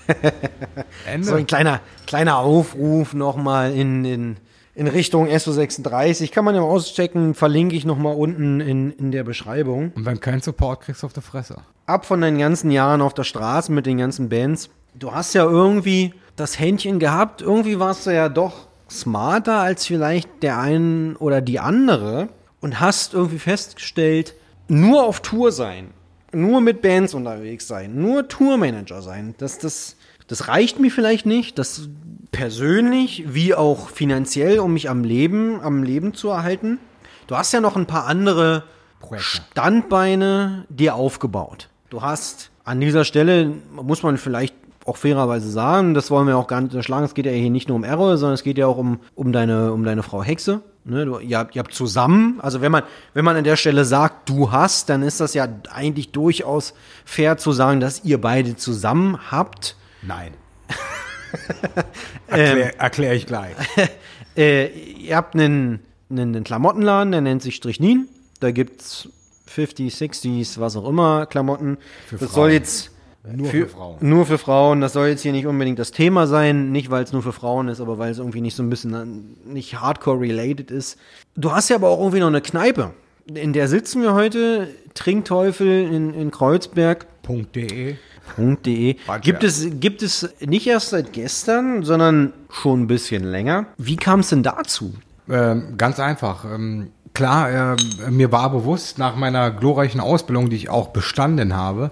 So 1.22 1.34
ein 1.36 1.46
kleiner, 1.46 1.80
kleiner 2.06 2.38
Aufruf 2.38 3.14
nochmal 3.14 3.72
in, 3.72 4.04
in, 4.04 4.36
in 4.74 4.88
Richtung 4.88 5.28
SO36. 5.28 6.30
Kann 6.32 6.44
man 6.44 6.54
ja 6.54 6.60
auschecken, 6.62 7.34
verlinke 7.34 7.76
ich 7.76 7.84
nochmal 7.86 8.14
unten 8.14 8.60
in, 8.60 8.90
in 8.90 9.10
der 9.12 9.24
Beschreibung. 9.24 9.92
und 9.94 10.04
wenn 10.04 10.20
kein 10.20 10.40
Support 10.40 10.82
kriegst 10.82 11.02
du 11.02 11.06
auf 11.06 11.12
der 11.12 11.22
Fresse. 11.22 11.58
ab 11.86 12.04
von 12.06 12.20
deinen 12.20 12.38
ganzen 12.38 12.70
Jahren 12.70 13.00
auf 13.00 13.14
der 13.14 13.24
Straße 13.24 13.72
mit 13.72 13.86
den 13.86 13.98
ganzen 13.98 14.28
Bands. 14.28 14.68
Du 14.94 15.12
hast 15.12 15.32
ja 15.34 15.44
irgendwie 15.44 16.12
das 16.40 16.58
Händchen 16.58 16.98
gehabt. 16.98 17.42
Irgendwie 17.42 17.78
warst 17.78 18.06
du 18.06 18.14
ja 18.14 18.28
doch 18.28 18.66
smarter 18.90 19.60
als 19.60 19.86
vielleicht 19.86 20.42
der 20.42 20.58
einen 20.58 21.16
oder 21.16 21.40
die 21.40 21.60
andere 21.60 22.28
und 22.60 22.80
hast 22.80 23.14
irgendwie 23.14 23.38
festgestellt, 23.38 24.34
nur 24.68 25.04
auf 25.04 25.20
Tour 25.20 25.52
sein, 25.52 25.90
nur 26.32 26.60
mit 26.60 26.82
Bands 26.82 27.14
unterwegs 27.14 27.68
sein, 27.68 28.00
nur 28.00 28.28
Tourmanager 28.28 29.02
sein, 29.02 29.34
das, 29.38 29.58
das, 29.58 29.96
das 30.26 30.48
reicht 30.48 30.78
mir 30.78 30.90
vielleicht 30.90 31.26
nicht. 31.26 31.58
Das 31.58 31.88
persönlich 32.32 33.24
wie 33.28 33.54
auch 33.54 33.88
finanziell, 33.88 34.60
um 34.60 34.72
mich 34.72 34.88
am 34.88 35.04
Leben, 35.04 35.60
am 35.60 35.82
Leben 35.82 36.14
zu 36.14 36.28
erhalten. 36.28 36.78
Du 37.26 37.36
hast 37.36 37.52
ja 37.52 37.60
noch 37.60 37.76
ein 37.76 37.86
paar 37.86 38.06
andere 38.06 38.64
Projekte. 39.00 39.26
Standbeine 39.26 40.66
dir 40.68 40.94
aufgebaut. 40.94 41.68
Du 41.90 42.02
hast 42.02 42.50
an 42.64 42.80
dieser 42.80 43.04
Stelle, 43.04 43.52
muss 43.72 44.02
man 44.02 44.16
vielleicht 44.16 44.54
auch 44.84 44.96
fairerweise 44.96 45.50
sagen, 45.50 45.94
das 45.94 46.10
wollen 46.10 46.26
wir 46.26 46.36
auch 46.36 46.46
gar 46.46 46.60
nicht 46.60 46.72
unterschlagen, 46.72 47.04
es 47.04 47.14
geht 47.14 47.26
ja 47.26 47.32
hier 47.32 47.50
nicht 47.50 47.68
nur 47.68 47.76
um 47.76 47.84
Errol, 47.84 48.16
sondern 48.16 48.34
es 48.34 48.42
geht 48.42 48.58
ja 48.58 48.66
auch 48.66 48.78
um, 48.78 49.00
um, 49.14 49.32
deine, 49.32 49.72
um 49.72 49.84
deine 49.84 50.02
Frau 50.02 50.22
Hexe. 50.22 50.62
Ne, 50.84 51.04
du, 51.04 51.18
ihr, 51.18 51.38
habt, 51.38 51.54
ihr 51.54 51.58
habt 51.60 51.74
zusammen, 51.74 52.40
also 52.40 52.62
wenn 52.62 52.72
man, 52.72 52.84
wenn 53.12 53.24
man 53.24 53.36
an 53.36 53.44
der 53.44 53.56
Stelle 53.56 53.84
sagt, 53.84 54.30
du 54.30 54.50
hast, 54.50 54.88
dann 54.88 55.02
ist 55.02 55.20
das 55.20 55.34
ja 55.34 55.46
eigentlich 55.70 56.10
durchaus 56.10 56.72
fair 57.04 57.36
zu 57.36 57.52
sagen, 57.52 57.80
dass 57.80 58.02
ihr 58.04 58.18
beide 58.18 58.56
zusammen 58.56 59.30
habt. 59.30 59.76
Nein. 60.00 60.32
Erklär, 62.28 62.80
erklär 62.80 63.14
ich 63.14 63.26
gleich. 63.26 63.54
Äh, 64.36 64.68
ihr 64.68 65.16
habt 65.16 65.34
einen, 65.34 65.80
einen, 66.08 66.34
einen 66.34 66.44
Klamottenladen, 66.44 67.10
der 67.10 67.20
nennt 67.20 67.42
sich 67.42 67.56
Strichnin. 67.56 68.06
Da 68.38 68.52
gibt's 68.52 69.08
50s, 69.52 69.98
60s, 69.98 70.60
was 70.60 70.76
auch 70.76 70.88
immer, 70.88 71.26
Klamotten. 71.26 71.78
das 72.10 72.20
Frauen. 72.20 72.30
soll 72.32 72.52
jetzt 72.52 72.92
Nur 73.22 73.48
für 73.48 73.68
Frauen. 73.68 73.96
Nur 74.00 74.26
für 74.26 74.38
Frauen. 74.38 74.80
Das 74.80 74.94
soll 74.94 75.08
jetzt 75.08 75.22
hier 75.22 75.32
nicht 75.32 75.46
unbedingt 75.46 75.78
das 75.78 75.90
Thema 75.90 76.26
sein. 76.26 76.72
Nicht, 76.72 76.90
weil 76.90 77.04
es 77.04 77.12
nur 77.12 77.22
für 77.22 77.32
Frauen 77.32 77.68
ist, 77.68 77.80
aber 77.80 77.98
weil 77.98 78.10
es 78.10 78.18
irgendwie 78.18 78.40
nicht 78.40 78.56
so 78.56 78.62
ein 78.62 78.70
bisschen 78.70 78.94
äh, 78.94 79.52
nicht 79.52 79.80
hardcore 79.80 80.20
related 80.20 80.70
ist. 80.70 80.98
Du 81.36 81.52
hast 81.52 81.68
ja 81.68 81.76
aber 81.76 81.88
auch 81.88 81.98
irgendwie 81.98 82.20
noch 82.20 82.28
eine 82.28 82.40
Kneipe. 82.40 82.92
In 83.32 83.52
der 83.52 83.68
sitzen 83.68 84.02
wir 84.02 84.14
heute. 84.14 84.68
Trinkteufel 84.94 85.92
in, 85.92 86.14
in 86.14 86.30
Kreuzberg. 86.30 87.06
.de. 87.28 88.96
Warte, 89.06 89.22
Gibt 89.22 89.44
es, 89.44 89.66
gibt 89.80 90.02
es 90.02 90.28
nicht 90.40 90.66
erst 90.66 90.90
seit 90.90 91.12
gestern, 91.12 91.82
sondern 91.82 92.32
schon 92.50 92.82
ein 92.82 92.86
bisschen 92.86 93.24
länger. 93.24 93.66
Wie 93.76 93.96
kam 93.96 94.20
es 94.20 94.30
denn 94.30 94.42
dazu? 94.42 94.94
Ähm, 95.28 95.74
ganz 95.76 96.00
einfach. 96.00 96.44
Ähm, 96.44 96.90
klar, 97.14 97.76
ähm, 97.76 98.16
mir 98.16 98.32
war 98.32 98.50
bewusst 98.50 98.98
nach 98.98 99.16
meiner 99.16 99.50
glorreichen 99.50 100.00
Ausbildung, 100.00 100.50
die 100.50 100.56
ich 100.56 100.70
auch 100.70 100.88
bestanden 100.88 101.54
habe, 101.54 101.90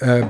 äh, 0.00 0.24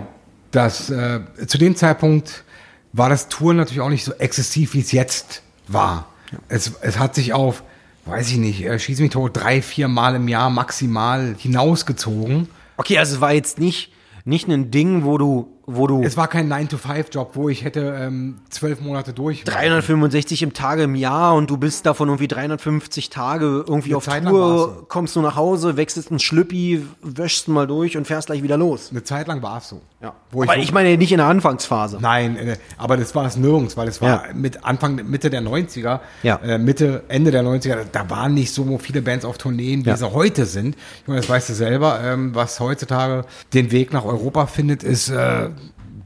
dass 0.50 0.90
äh, 0.90 1.20
zu 1.46 1.58
dem 1.58 1.76
Zeitpunkt 1.76 2.44
war 2.92 3.08
das 3.08 3.28
Touren 3.28 3.56
natürlich 3.56 3.80
auch 3.80 3.90
nicht 3.90 4.04
so 4.04 4.12
exzessiv, 4.14 4.74
wie 4.74 4.80
es 4.80 4.92
jetzt 4.92 5.42
war. 5.66 6.08
Es, 6.48 6.72
es 6.80 6.98
hat 6.98 7.14
sich 7.14 7.32
auf, 7.32 7.62
weiß 8.06 8.30
ich 8.30 8.38
nicht, 8.38 8.64
äh, 8.64 8.78
schieß 8.78 9.00
mich 9.00 9.10
tot, 9.10 9.36
drei, 9.36 9.62
vier 9.62 9.88
Mal 9.88 10.14
im 10.14 10.28
Jahr 10.28 10.50
maximal 10.50 11.34
hinausgezogen. 11.38 12.48
Okay, 12.76 12.98
also 12.98 13.16
es 13.16 13.20
war 13.20 13.32
jetzt 13.32 13.58
nicht, 13.58 13.92
nicht 14.24 14.48
ein 14.48 14.70
Ding, 14.70 15.04
wo 15.04 15.18
du, 15.18 15.57
wo 15.70 15.86
du 15.86 16.02
Es 16.02 16.16
war 16.16 16.28
kein 16.28 16.50
9-to-5-Job, 16.50 17.32
wo 17.34 17.50
ich 17.50 17.62
hätte 17.62 17.94
ähm, 18.00 18.36
zwölf 18.48 18.80
Monate 18.80 19.12
durch. 19.12 19.44
365 19.44 20.42
im 20.42 20.54
Tage 20.54 20.84
im 20.84 20.94
Jahr 20.94 21.34
und 21.34 21.50
du 21.50 21.58
bist 21.58 21.84
davon 21.84 22.08
irgendwie 22.08 22.26
350 22.26 23.10
Tage 23.10 23.64
irgendwie 23.68 23.90
Eine 23.90 23.96
auf 23.98 24.04
Zeit 24.04 24.24
Tour, 24.24 24.86
kommst 24.88 25.14
du 25.14 25.20
nach 25.20 25.36
Hause, 25.36 25.76
wechselst 25.76 26.10
einen 26.10 26.20
Schlüppi, 26.20 26.84
wäschst 27.02 27.48
mal 27.48 27.66
durch 27.66 27.96
und 27.98 28.06
fährst 28.06 28.26
gleich 28.28 28.42
wieder 28.42 28.56
los. 28.56 28.88
Eine 28.90 29.04
Zeit 29.04 29.28
lang 29.28 29.42
war 29.42 29.58
es 29.58 29.68
so. 29.68 29.82
Ja. 30.00 30.14
Wo 30.30 30.42
Aber 30.44 30.56
ich 30.56 30.72
meine 30.72 30.96
nicht 30.96 31.10
in 31.12 31.18
der 31.18 31.26
Anfangsphase. 31.26 31.98
Nein, 32.00 32.36
äh, 32.36 32.56
aber 32.76 32.96
das 32.96 33.14
war 33.14 33.26
es 33.26 33.36
nirgends, 33.36 33.76
weil 33.76 33.88
es 33.88 34.00
war 34.00 34.28
Ja. 34.28 34.34
mit 34.34 34.64
Anfang, 34.64 34.94
Mitte 35.08 35.28
der 35.28 35.42
90er, 35.42 36.00
Ja. 36.22 36.36
äh, 36.36 36.56
Mitte, 36.56 37.02
Ende 37.08 37.30
der 37.30 37.42
90er, 37.42 37.84
da 37.90 38.08
waren 38.08 38.32
nicht 38.32 38.54
so 38.54 38.78
viele 38.78 39.02
Bands 39.02 39.24
auf 39.24 39.36
Tourneen, 39.38 39.84
wie 39.84 39.90
Ja. 39.90 39.96
sie 39.96 40.10
heute 40.12 40.46
sind. 40.46 40.76
Ich 41.02 41.08
meine, 41.08 41.20
das 41.20 41.28
weißt 41.28 41.48
du 41.50 41.54
selber, 41.54 42.00
ähm, 42.02 42.34
was 42.34 42.60
heutzutage 42.60 43.24
den 43.52 43.70
Weg 43.72 43.92
nach 43.92 44.04
Europa 44.04 44.46
findet, 44.46 44.82
ist 44.84 45.08
äh, 45.10 45.50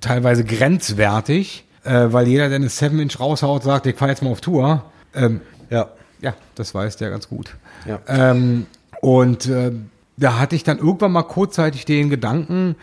teilweise 0.03 0.45
grenzwertig, 0.45 1.65
äh, 1.85 2.09
weil 2.11 2.29
jeder, 2.29 2.49
der 2.49 2.57
eine 2.57 2.69
7-Inch 2.69 3.19
raushaut, 3.19 3.63
sagt, 3.63 3.87
ich 3.87 3.97
fahre 3.97 4.11
jetzt 4.11 4.23
mal 4.23 4.31
auf 4.31 4.41
Tour. 4.41 4.85
Ähm, 5.15 5.41
Ja. 5.71 5.89
ja, 6.21 6.35
das 6.55 6.75
weiß 6.75 6.97
der 6.99 7.11
ganz 7.11 7.29
gut. 7.29 7.57
Ja. 7.87 8.01
Ähm, 8.07 8.67
und 9.01 9.47
äh, 9.47 9.73
da 10.17 10.39
hatte 10.39 10.55
ich 10.55 10.65
dann 10.65 10.79
irgendwann 10.79 11.13
mal 11.13 11.23
kurzzeitig 11.23 11.85
den 11.85 12.11
Gedanken, 12.11 12.77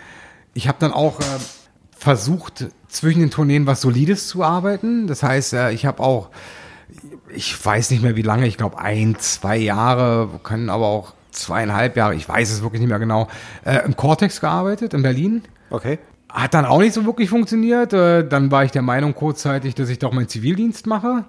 ich 0.53 0.67
habe 0.67 0.77
dann 0.79 0.91
auch 0.91 1.19
äh, 1.19 1.23
versucht, 1.95 2.65
zwischen 2.87 3.19
den 3.19 3.29
Tourneen 3.29 3.67
was 3.67 3.81
Solides 3.81 4.27
zu 4.27 4.43
arbeiten. 4.43 5.07
Das 5.07 5.21
heißt, 5.21 5.53
äh, 5.53 5.71
ich 5.71 5.85
habe 5.85 6.01
auch, 6.01 6.29
ich 7.33 7.63
weiß 7.63 7.91
nicht 7.91 8.01
mehr 8.01 8.15
wie 8.15 8.23
lange, 8.23 8.47
ich 8.47 8.57
glaube 8.57 8.79
ein, 8.79 9.15
zwei 9.19 9.57
Jahre, 9.57 10.27
können 10.43 10.69
aber 10.69 10.87
auch 10.87 11.13
zweieinhalb 11.31 11.95
Jahre, 11.95 12.15
ich 12.15 12.27
weiß 12.27 12.51
es 12.51 12.63
wirklich 12.63 12.81
nicht 12.81 12.89
mehr 12.89 12.99
genau, 12.99 13.27
äh, 13.63 13.85
im 13.85 13.95
Cortex 13.95 14.41
gearbeitet 14.41 14.93
in 14.93 15.03
Berlin. 15.03 15.43
Okay. 15.69 15.99
Hat 16.29 16.53
dann 16.53 16.65
auch 16.65 16.79
nicht 16.79 16.93
so 16.93 17.05
wirklich 17.05 17.29
funktioniert. 17.29 17.93
Äh, 17.93 18.27
Dann 18.27 18.51
war 18.51 18.63
ich 18.63 18.71
der 18.71 18.83
Meinung 18.83 19.15
kurzzeitig, 19.15 19.75
dass 19.75 19.89
ich 19.89 19.99
doch 19.99 20.13
meinen 20.13 20.27
Zivildienst 20.27 20.85
mache. 20.85 21.25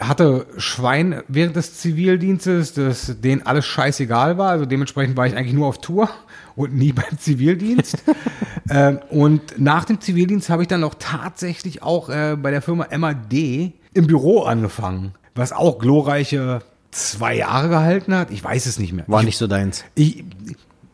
Hatte 0.00 0.46
Schwein 0.56 1.22
während 1.28 1.56
des 1.56 1.78
Zivildienstes, 1.78 2.74
dass 2.74 3.20
denen 3.20 3.46
alles 3.46 3.66
scheißegal 3.66 4.38
war. 4.38 4.50
Also 4.50 4.64
dementsprechend 4.64 5.16
war 5.16 5.26
ich 5.26 5.36
eigentlich 5.36 5.54
nur 5.54 5.66
auf 5.66 5.78
Tour 5.78 6.08
und 6.56 6.74
nie 6.74 6.92
beim 6.92 7.18
Zivildienst. 7.18 8.02
ähm, 8.70 9.00
und 9.10 9.58
nach 9.58 9.84
dem 9.84 10.00
Zivildienst 10.00 10.48
habe 10.48 10.62
ich 10.62 10.68
dann 10.68 10.84
auch 10.84 10.94
tatsächlich 10.98 11.82
auch 11.82 12.08
äh, 12.08 12.36
bei 12.40 12.50
der 12.50 12.62
Firma 12.62 12.86
MAD 12.96 13.72
im 13.94 14.06
Büro 14.06 14.42
angefangen, 14.42 15.14
was 15.34 15.52
auch 15.52 15.78
glorreiche 15.78 16.60
zwei 16.90 17.36
Jahre 17.36 17.68
gehalten 17.68 18.14
hat. 18.14 18.30
Ich 18.30 18.42
weiß 18.42 18.66
es 18.66 18.78
nicht 18.78 18.92
mehr. 18.92 19.04
War 19.08 19.20
ich, 19.20 19.26
nicht 19.26 19.38
so 19.38 19.46
deins. 19.46 19.84
Ich, 19.94 20.24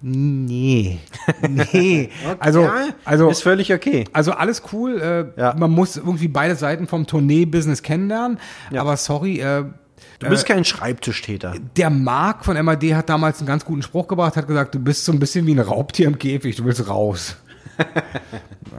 nee. 0.03 0.99
Nee. 1.49 2.11
Also, 2.39 2.63
Ja, 2.63 2.89
also, 3.05 3.31
ist 3.31 3.43
völlig 3.43 3.73
okay. 3.73 4.05
also 4.13 4.33
alles 4.33 4.63
cool. 4.73 5.01
Äh, 5.37 5.41
Ja. 5.41 5.55
Man 5.57 5.71
muss 5.71 5.97
irgendwie 5.97 6.29
beide 6.29 6.57
Seiten 6.57 6.87
vom 6.87 7.07
Tournee-Business 7.07 7.83
kennenlernen. 7.83 8.39
Ja. 8.71 8.81
Aber 8.83 8.97
sorry, 8.97 9.41
äh, 9.41 9.65
Du 10.19 10.29
bist 10.29 10.47
kein 10.47 10.65
Schreibtischtäter. 10.65 11.55
der 11.77 11.91
Marc 11.91 12.45
von 12.45 12.57
MAD 12.65 12.95
hat 12.95 13.09
damals 13.09 13.39
einen 13.39 13.49
ganz 13.49 13.65
guten 13.65 13.83
Spruch 13.83 14.07
gebracht, 14.07 14.37
hat 14.37 14.47
gesagt, 14.47 14.75
du 14.75 14.79
bist 14.79 15.05
so 15.05 15.11
ein 15.13 15.19
bisschen 15.19 15.47
wie 15.47 15.55
ein 15.55 15.59
Raubtier 15.59 16.07
im 16.07 16.17
Käfig, 16.19 16.55
du 16.57 16.65
willst 16.65 16.89
raus. 16.89 17.37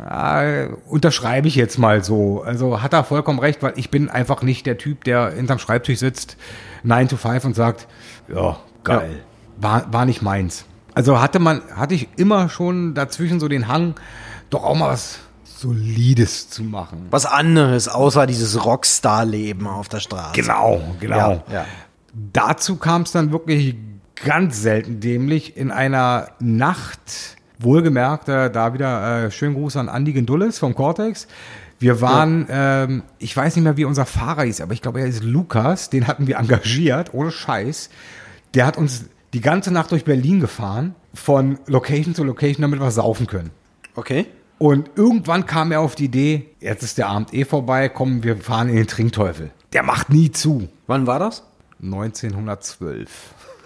ja, 0.09 0.67
unterschreibe 0.88 1.47
ich 1.47 1.55
jetzt 1.55 1.78
mal 1.78 2.03
so. 2.03 2.41
Also 2.41 2.82
hat 2.82 2.93
er 2.93 3.03
vollkommen 3.03 3.39
recht, 3.39 3.61
weil 3.61 3.74
ich 3.76 3.89
bin 3.89 4.09
einfach 4.09 4.41
nicht 4.41 4.65
der 4.65 4.78
Typ, 4.78 5.03
der 5.03 5.32
hinterm 5.32 5.59
Schreibtisch 5.59 5.99
sitzt, 5.99 6.38
9 6.84 7.09
to 7.09 7.17
5 7.17 7.45
und 7.45 7.55
sagt, 7.55 7.88
ja, 8.34 8.57
geil. 8.84 9.24
War, 9.57 9.91
war 9.91 10.05
nicht 10.05 10.21
meins. 10.21 10.65
Also 10.96 11.22
hatte 11.22 11.39
man, 11.39 11.62
hatte 11.76 11.96
ich 11.96 12.10
immer 12.18 12.50
schon 12.50 12.94
dazwischen 12.94 13.39
so 13.39 13.48
den 13.48 13.68
Hang, 13.68 13.96
doch 14.50 14.64
auch 14.64 14.76
mal 14.76 14.89
was 14.89 15.20
Solides 15.44 16.50
zu 16.50 16.64
machen. 16.64 17.08
Was 17.10 17.26
anderes, 17.26 17.88
außer 17.88 18.28
dieses 18.28 18.66
Rockstar-Leben 18.66 19.66
auf 19.66 19.88
der 19.88 20.02
Straße. 20.02 20.34
Genau, 20.34 20.82
genau. 21.00 21.44
Ja, 21.48 21.54
ja. 21.54 21.66
Dazu 22.34 22.76
kam 22.76 23.04
es 23.04 23.12
dann 23.12 23.32
wirklich 23.32 23.76
ganz 24.24 24.62
selten 24.62 25.00
dämlich 25.00 25.58
in 25.58 25.72
einer 25.72 26.28
Nacht, 26.39 27.38
wohlgemerkt, 27.60 28.30
äh, 28.30 28.52
da 28.52 28.74
wieder 28.74 29.26
äh, 29.26 29.32
schönen 29.32 29.56
Gruß 29.56 29.78
an 29.78 29.89
Andi 29.89 30.14
Gendulles 30.14 30.60
vom 30.60 30.76
Cortex. 30.76 31.28
Wir 31.80 32.02
waren, 32.02 32.46
ähm, 32.50 33.04
ich 33.20 33.36
weiß 33.36 33.56
nicht 33.56 33.64
mehr, 33.64 33.78
wie 33.78 33.86
unser 33.86 34.06
Fahrer 34.06 34.44
hieß, 34.44 34.62
aber 34.62 34.74
ich 34.74 34.82
glaube, 34.82 35.02
er 35.02 35.08
ist 35.08 35.24
Lukas, 35.24 35.89
den 35.89 36.08
hatten 36.08 36.28
wir 36.28 36.38
engagiert, 36.39 37.14
ohne 37.14 37.32
Scheiß. 37.32 37.89
Der 38.54 38.66
hat 38.66 38.78
uns 38.78 39.06
die 39.34 39.41
ganze 39.41 39.71
Nacht 39.71 39.91
durch 39.91 40.05
Berlin 40.05 40.39
gefahren, 40.39 40.95
von 41.13 41.59
Location 41.67 42.15
zu 42.15 42.23
Location, 42.23 42.61
damit 42.61 42.79
wir 42.79 42.91
saufen 42.91 43.27
können. 43.27 43.51
Okay. 43.95 44.27
Und 44.59 44.91
irgendwann 44.95 45.45
kam 45.45 45.71
er 45.71 45.81
auf 45.81 45.95
die 45.95 46.05
Idee, 46.05 46.45
jetzt 46.59 46.84
ist 46.84 46.97
der 46.97 47.07
Abend 47.07 47.34
eh 47.34 47.43
vorbei, 47.43 47.89
komm, 47.89 48.23
wir 48.23 48.38
fahren 48.38 48.69
in 48.69 48.75
den 48.75 48.88
Trinkteufel. 48.88 49.51
Der 49.73 49.84
macht 49.84 50.09
nie 50.09 50.31
zu. 50.31 50.69
Wann 50.88 51.07
war 51.07 51.19
das? 51.19 51.43
1912. 51.81 53.09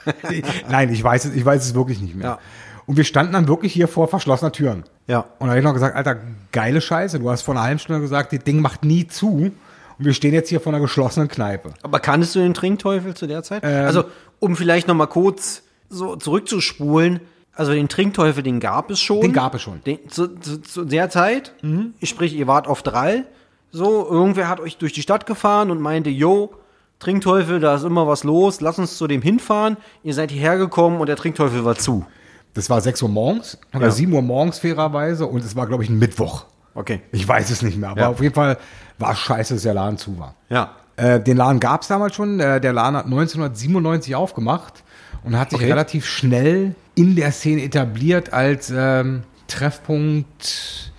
Nein, 0.69 0.91
ich 0.91 1.03
weiß 1.03 1.25
es, 1.25 1.35
ich 1.35 1.45
weiß 1.45 1.65
es 1.65 1.75
wirklich 1.75 2.01
nicht 2.01 2.15
mehr. 2.15 2.25
Ja. 2.27 2.39
Und 2.85 2.95
wir 2.95 3.03
standen 3.03 3.33
dann 3.33 3.47
wirklich 3.49 3.73
hier 3.73 3.89
vor 3.89 4.07
verschlossener 4.07 4.53
Türen. 4.53 4.85
Ja. 5.07 5.25
Und 5.39 5.47
da 5.47 5.47
habe 5.47 5.59
ich 5.59 5.63
noch 5.63 5.73
gesagt, 5.73 5.95
Alter, 5.95 6.17
geile 6.53 6.79
Scheiße. 6.79 7.19
Du 7.19 7.29
hast 7.29 7.41
vor 7.41 7.53
einer 7.53 7.63
halben 7.63 7.79
Stunde 7.79 8.01
gesagt, 8.01 8.31
das 8.31 8.39
Ding 8.39 8.61
macht 8.61 8.85
nie 8.85 9.07
zu. 9.07 9.51
Wir 9.99 10.13
stehen 10.13 10.33
jetzt 10.33 10.49
hier 10.49 10.59
vor 10.59 10.73
einer 10.73 10.81
geschlossenen 10.81 11.27
Kneipe. 11.27 11.73
Aber 11.83 11.99
kanntest 11.99 12.35
du 12.35 12.39
den 12.39 12.53
Trinkteufel 12.53 13.13
zu 13.15 13.27
der 13.27 13.43
Zeit? 13.43 13.63
Ähm. 13.63 13.85
also, 13.85 14.03
um 14.39 14.55
vielleicht 14.55 14.87
noch 14.87 14.95
mal 14.95 15.07
kurz 15.07 15.63
so 15.89 16.15
zurückzuspulen. 16.15 17.19
Also 17.53 17.71
den 17.73 17.87
Trinkteufel, 17.89 18.43
den 18.43 18.59
gab 18.59 18.91
es 18.91 18.99
schon. 18.99 19.21
Den 19.21 19.33
gab 19.33 19.55
es 19.55 19.63
schon. 19.63 19.81
Den, 19.83 20.07
zu, 20.09 20.27
zu, 20.39 20.61
zu 20.61 20.85
der 20.85 21.09
Zeit, 21.09 21.53
ich 21.99 22.09
sprich, 22.09 22.35
ihr 22.35 22.45
wart 22.45 22.67
auf 22.67 22.83
drei. 22.83 23.23
So, 23.71 24.07
irgendwer 24.07 24.47
hat 24.47 24.59
euch 24.59 24.77
durch 24.77 24.93
die 24.93 25.01
Stadt 25.01 25.25
gefahren 25.25 25.71
und 25.71 25.81
meinte, 25.81 26.11
yo, 26.11 26.53
Trinkteufel, 26.99 27.59
da 27.59 27.75
ist 27.75 27.83
immer 27.83 28.07
was 28.07 28.23
los, 28.23 28.61
lass 28.61 28.77
uns 28.79 28.97
zu 28.97 29.07
dem 29.07 29.21
hinfahren. 29.23 29.77
Ihr 30.03 30.13
seid 30.13 30.29
hierher 30.31 30.57
gekommen 30.57 30.99
und 30.99 31.07
der 31.07 31.15
Trinkteufel 31.15 31.65
war 31.65 31.75
zu. 31.75 32.05
Das 32.53 32.69
war 32.69 32.79
6 32.81 33.01
Uhr 33.03 33.09
morgens 33.09 33.57
oder 33.73 33.85
Ja. 33.85 33.91
7 33.91 34.13
Uhr 34.13 34.21
morgens 34.21 34.59
fairerweise 34.59 35.25
und 35.25 35.43
es 35.43 35.55
war, 35.55 35.65
glaube 35.67 35.83
ich, 35.83 35.89
ein 35.89 35.97
Mittwoch. 35.99 36.45
Okay. 36.75 37.01
Ich 37.11 37.27
weiß 37.27 37.49
es 37.49 37.61
nicht 37.63 37.77
mehr, 37.77 37.89
aber 37.89 38.01
Ja. 38.01 38.09
auf 38.09 38.21
jeden 38.21 38.35
Fall 38.35 38.57
war 38.99 39.15
scheiße, 39.15 39.53
dass 39.55 39.63
der 39.63 39.73
Laden 39.73 39.97
zu 39.97 40.17
war. 40.19 40.33
Ja. 40.49 40.71
Äh, 40.95 41.19
den 41.19 41.37
Laden 41.37 41.59
gab 41.59 41.81
es 41.83 41.87
damals 41.87 42.15
schon. 42.15 42.39
Äh, 42.39 42.59
der 42.59 42.73
Laden 42.73 42.95
hat 42.97 43.05
1997 43.05 44.15
aufgemacht 44.15 44.83
und 45.23 45.37
hat 45.37 45.51
sich 45.51 45.59
Okay. 45.59 45.69
relativ 45.71 46.05
schnell 46.05 46.73
in 46.95 47.15
der 47.15 47.31
Szene 47.31 47.63
etabliert 47.63 48.33
als 48.33 48.73
ähm, 48.75 49.23
Treffpunkt, 49.47 50.91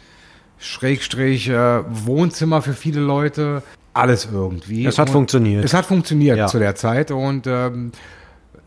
Schrägstrich, 0.58 1.48
äh, 1.48 1.80
Wohnzimmer 1.88 2.62
für 2.62 2.72
viele 2.74 3.00
Leute. 3.00 3.62
Alles 3.94 4.28
irgendwie. 4.32 4.86
Es 4.86 4.98
hat 4.98 5.08
Und 5.08 5.12
funktioniert. 5.14 5.64
Es 5.64 5.74
hat 5.74 5.86
funktioniert 5.86 6.36
Ja. 6.38 6.46
zu 6.46 6.58
der 6.58 6.74
Zeit 6.74 7.10
und 7.10 7.46
ähm, 7.46 7.92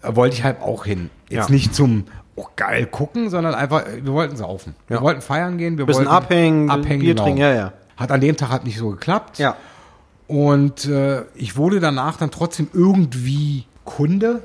wollte 0.04 0.36
ich 0.36 0.44
halt 0.44 0.62
auch 0.62 0.86
hin. 0.86 1.10
Jetzt 1.30 1.48
Ja. 1.50 1.54
nicht 1.54 1.74
zum 1.76 2.06
oh, 2.36 2.46
geil 2.56 2.86
gucken, 2.86 3.30
sondern 3.30 3.54
einfach, 3.54 3.84
wir 4.02 4.12
wollten 4.14 4.36
saufen. 4.36 4.76
Wir 4.88 4.98
Ja. 4.98 5.04
wollten 5.04 5.22
feiern 5.22 5.58
gehen. 5.58 5.78
Wir 5.78 5.86
Bisschen 5.86 6.06
wollten 6.06 6.16
abhängen, 6.16 6.70
abhängen 6.70 7.00
Bier 7.02 7.14
genau. 7.14 7.24
trinken, 7.24 7.42
ja, 7.42 7.54
ja. 7.54 7.74
Hat 8.02 8.12
an 8.12 8.22
dem 8.22 8.38
Tag 8.38 8.50
halt 8.50 8.64
nicht 8.64 8.78
so 8.78 8.90
geklappt. 8.90 9.40
Ja. 9.40 9.56
Und 10.28 10.86
äh, 10.86 11.24
ich 11.36 11.58
wurde 11.58 11.80
danach 11.80 12.18
dann 12.18 12.32
trotzdem 12.32 12.70
irgendwie 12.74 13.66
Kunde, 13.84 14.42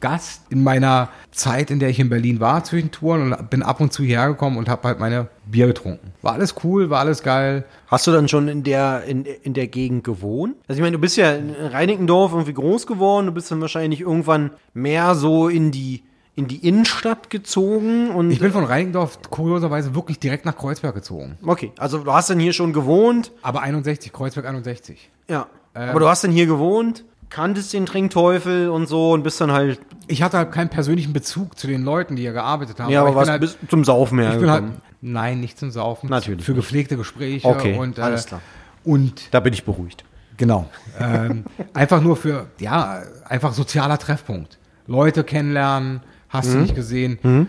Gast 0.00 0.42
in 0.50 0.62
meiner 0.62 1.08
Zeit, 1.32 1.70
in 1.70 1.80
der 1.80 1.88
ich 1.88 1.98
in 1.98 2.08
Berlin 2.08 2.40
war 2.40 2.62
zwischen 2.64 2.90
Touren 2.90 3.32
und 3.32 3.50
bin 3.50 3.62
ab 3.62 3.80
und 3.80 3.92
zu 3.92 4.02
hierher 4.02 4.28
gekommen 4.28 4.56
und 4.56 4.68
habe 4.68 4.86
halt 4.86 5.00
meine 5.00 5.28
Bier 5.46 5.66
getrunken. 5.66 6.12
War 6.22 6.34
alles 6.34 6.54
cool, 6.62 6.90
war 6.90 7.00
alles 7.00 7.22
geil. 7.22 7.64
Hast 7.88 8.06
du 8.06 8.12
dann 8.12 8.28
schon 8.28 8.48
in 8.48 8.62
der, 8.62 9.04
in, 9.04 9.24
in 9.24 9.54
der 9.54 9.66
Gegend 9.66 10.04
gewohnt? 10.04 10.56
Also 10.68 10.78
ich 10.78 10.82
meine, 10.82 10.96
du 10.96 11.00
bist 11.00 11.16
ja 11.16 11.32
in 11.32 11.50
Reinickendorf 11.50 12.32
irgendwie 12.32 12.54
groß 12.54 12.86
geworden, 12.86 13.26
du 13.26 13.32
bist 13.32 13.50
dann 13.50 13.60
wahrscheinlich 13.60 14.00
irgendwann 14.00 14.52
mehr 14.72 15.14
so 15.14 15.48
in 15.48 15.72
die, 15.72 16.04
in 16.38 16.46
die 16.46 16.66
Innenstadt 16.66 17.30
gezogen 17.30 18.10
und. 18.10 18.30
Ich 18.30 18.38
bin 18.38 18.52
von 18.52 18.64
Reinickendorf 18.64 19.18
kurioserweise 19.28 19.94
wirklich 19.96 20.20
direkt 20.20 20.44
nach 20.44 20.56
Kreuzberg 20.56 20.94
gezogen. 20.94 21.36
okay, 21.44 21.72
also 21.78 21.98
du 21.98 22.12
hast 22.12 22.30
dann 22.30 22.38
hier 22.38 22.52
schon 22.52 22.72
gewohnt, 22.72 23.32
Aber 23.42 23.62
61, 23.62 24.12
Kreuzberg 24.12 24.46
61. 24.46 25.10
ja. 25.28 25.46
Aber 25.74 26.00
du 26.00 26.08
hast 26.08 26.24
dann 26.24 26.32
hier 26.32 26.46
gewohnt, 26.46 27.04
kanntest 27.30 27.72
den 27.72 27.86
Trinkteufel 27.86 28.68
und 28.68 28.86
so 28.88 29.12
und 29.12 29.22
bist 29.22 29.40
dann 29.40 29.52
halt, 29.52 29.80
Ich 30.08 30.22
hatte 30.22 30.36
halt 30.38 30.50
keinen 30.50 30.70
persönlichen 30.70 31.12
Bezug 31.12 31.56
zu 31.56 31.68
den 31.68 31.84
Leuten, 31.84 32.16
die 32.16 32.22
hier 32.22 32.32
gearbeitet 32.32 32.80
haben. 32.80 32.90
ja, 32.90 33.00
aber 33.00 33.10
ich 33.10 33.16
was 33.16 33.28
halt, 33.28 33.40
bist 33.42 33.58
zum 33.68 33.84
Saufen 33.84 34.18
her 34.18 34.32
ich 34.32 34.40
bin 34.40 34.50
halt, 34.50 34.64
nein, 35.02 35.38
nicht 35.40 35.56
zum 35.56 35.70
Saufen. 35.70 36.08
Natürlich 36.08 36.44
Für 36.44 36.54
gepflegte 36.54 36.96
Gespräche. 36.96 37.46
Okay, 37.46 37.76
und, 37.78 37.98
äh, 37.98 38.02
alles 38.02 38.26
klar. 38.26 38.40
Und 38.82 39.32
Da 39.32 39.38
bin 39.40 39.52
ich 39.52 39.64
beruhigt. 39.64 40.04
Genau. 40.36 40.68
ähm, 40.98 41.44
einfach 41.74 42.00
nur 42.00 42.16
für, 42.16 42.46
ja, 42.58 43.02
einfach 43.28 43.52
sozialer 43.52 43.98
Treffpunkt. 43.98 44.58
Leute 44.88 45.22
kennenlernen, 45.22 46.00
hast 46.28 46.48
Mhm. 46.48 46.52
du 46.54 46.58
nicht 46.60 46.74
gesehen. 46.74 47.48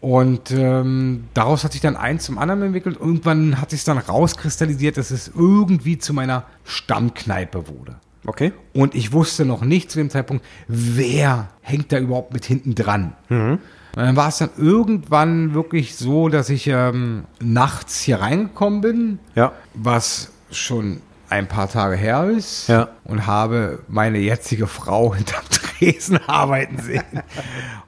Und 0.00 0.50
ähm, 0.50 1.24
daraus 1.34 1.64
hat 1.64 1.72
sich 1.72 1.80
dann 1.80 1.96
eins 1.96 2.24
zum 2.24 2.38
anderen 2.38 2.62
entwickelt. 2.62 2.96
Irgendwann 3.00 3.60
hat 3.60 3.70
sich 3.70 3.82
dann 3.84 3.98
rauskristallisiert, 3.98 4.96
dass 4.98 5.10
es 5.10 5.28
irgendwie 5.34 5.98
zu 5.98 6.12
meiner 6.12 6.44
Stammkneipe 6.64 7.68
wurde. 7.68 7.96
Okay. 8.26 8.52
Und 8.72 8.94
ich 8.94 9.12
wusste 9.12 9.44
noch 9.44 9.62
nicht 9.62 9.90
zu 9.90 9.98
dem 9.98 10.10
Zeitpunkt, 10.10 10.44
wer 10.68 11.48
hängt 11.62 11.92
da 11.92 11.98
überhaupt 11.98 12.32
mit 12.32 12.44
hinten 12.44 12.74
dran. 12.74 13.14
Und 13.28 13.60
dann 13.94 14.16
war 14.16 14.28
es 14.28 14.38
dann 14.38 14.50
irgendwann 14.58 15.54
wirklich 15.54 15.96
so, 15.96 16.28
dass 16.28 16.50
ich 16.50 16.66
ähm, 16.66 17.24
nachts 17.40 18.00
hier 18.02 18.20
reingekommen 18.20 18.80
bin 18.82 19.18
Ja. 19.34 19.52
was 19.74 20.32
schon 20.50 21.00
ein 21.30 21.48
paar 21.48 21.68
Tage 21.68 21.96
her 21.96 22.24
ist 22.30 22.68
Ja. 22.68 22.88
und 23.04 23.26
habe 23.26 23.80
meine 23.88 24.18
jetzige 24.18 24.66
Frau 24.66 25.14
hinterm 25.16 25.44
Tresen 25.50 26.18
arbeiten 26.26 26.78
sehen 26.82 27.02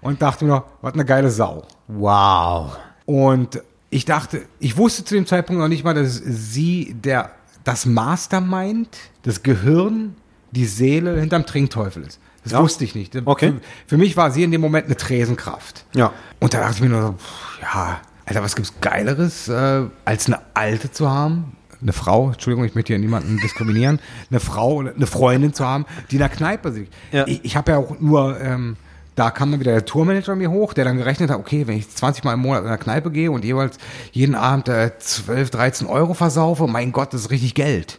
und 0.01 0.23
dachte 0.23 0.45
mir 0.45 0.65
was 0.83 0.95
eine 0.95 1.05
geile 1.05 1.31
Sau. 1.31 1.65
Wow. 1.87 2.77
Und 3.07 3.63
ich 3.91 4.05
dachte, 4.05 4.43
ich 4.59 4.77
wusste 4.77 5.05
zu 5.05 5.15
dem 5.15 5.27
Zeitpunkt 5.27 5.61
noch 5.61 5.69
nicht 5.69 5.85
mal, 5.85 5.95
dass 5.95 6.15
sie 6.25 6.95
der, 7.03 7.31
das 7.65 7.87
Mastermind, 7.87 8.89
das 9.23 9.43
Gehirn, 9.43 10.17
die 10.51 10.67
Seele 10.67 11.19
hinterm 11.19 11.47
Trinkteufel 11.47 12.03
ist. 12.05 12.21
Das 12.45 12.53
Ja. 12.53 12.63
wusste 12.63 12.85
ich 12.85 12.95
nicht. 12.95 13.17
Okay. 13.25 13.53
Für, 13.53 13.61
für 13.87 13.97
mich 13.99 14.17
war 14.17 14.31
sie 14.31 14.43
in 14.45 14.51
dem 14.51 14.61
Moment 14.61 14.87
eine 14.87 14.97
Tresenkraft. 14.97 15.85
Ja. 15.95 16.13
Und 16.41 16.55
da 16.55 16.61
dachte 16.61 16.75
ich 16.77 16.81
mir 16.83 16.89
nur 16.89 17.03
so, 17.03 17.13
pff, 17.13 17.63
ja, 17.63 18.01
Alter, 18.27 18.43
was 18.43 18.55
gibt's 18.57 18.75
Geileres, 18.81 19.49
äh, 19.49 19.85
als 20.05 20.27
eine 20.27 20.39
Alte 20.55 20.91
zu 20.91 21.11
haben? 21.11 21.57
Eine 21.81 21.93
Frau, 21.93 22.31
Entschuldigung, 22.31 22.65
ich 22.65 22.75
möchte 22.75 22.93
hier 22.93 22.99
niemanden 22.99 23.39
diskriminieren, 23.39 24.01
eine 24.31 24.41
Frau 24.41 24.75
oder 24.75 24.95
eine 24.95 25.07
Freundin 25.07 25.53
zu 25.53 25.65
haben, 25.65 25.87
die 26.11 26.17
in 26.17 26.21
der 26.21 26.29
Kneipe 26.29 26.73
sitzt. 26.73 26.93
Ja. 27.13 27.27
Ich, 27.27 27.45
ich 27.45 27.57
habe 27.57 27.73
ja 27.73 27.79
auch 27.79 28.01
nur, 28.01 28.41
ähm, 28.41 28.77
da 29.15 29.31
kam 29.31 29.51
dann 29.51 29.61
wieder 29.61 29.73
der 29.73 29.85
Tourmanager 29.85 30.37
mir 30.37 30.51
hoch, 30.51 30.75
der 30.75 30.85
dann 30.85 30.97
gerechnet 30.97 31.31
hat, 31.31 31.39
okay, 31.39 31.67
wenn 31.67 31.77
ich 31.77 31.89
20 31.89 32.25
Mal 32.25 32.35
im 32.35 32.41
Monat 32.41 32.63
in 32.63 32.69
der 32.69 32.79
Kneipe 32.79 33.11
gehe 33.11 33.31
und 33.31 33.45
jeweils 33.45 33.79
jeden 34.13 34.35
Abend 34.35 34.69
äh, 34.69 34.93
12, 34.99 35.51
13 35.51 35.87
Euro 35.87 36.15
versaufe, 36.15 36.67
mein 36.67 36.93
Gott, 36.93 37.13
das 37.13 37.23
ist 37.23 37.31
richtig 37.31 37.55
Geld. 37.55 37.99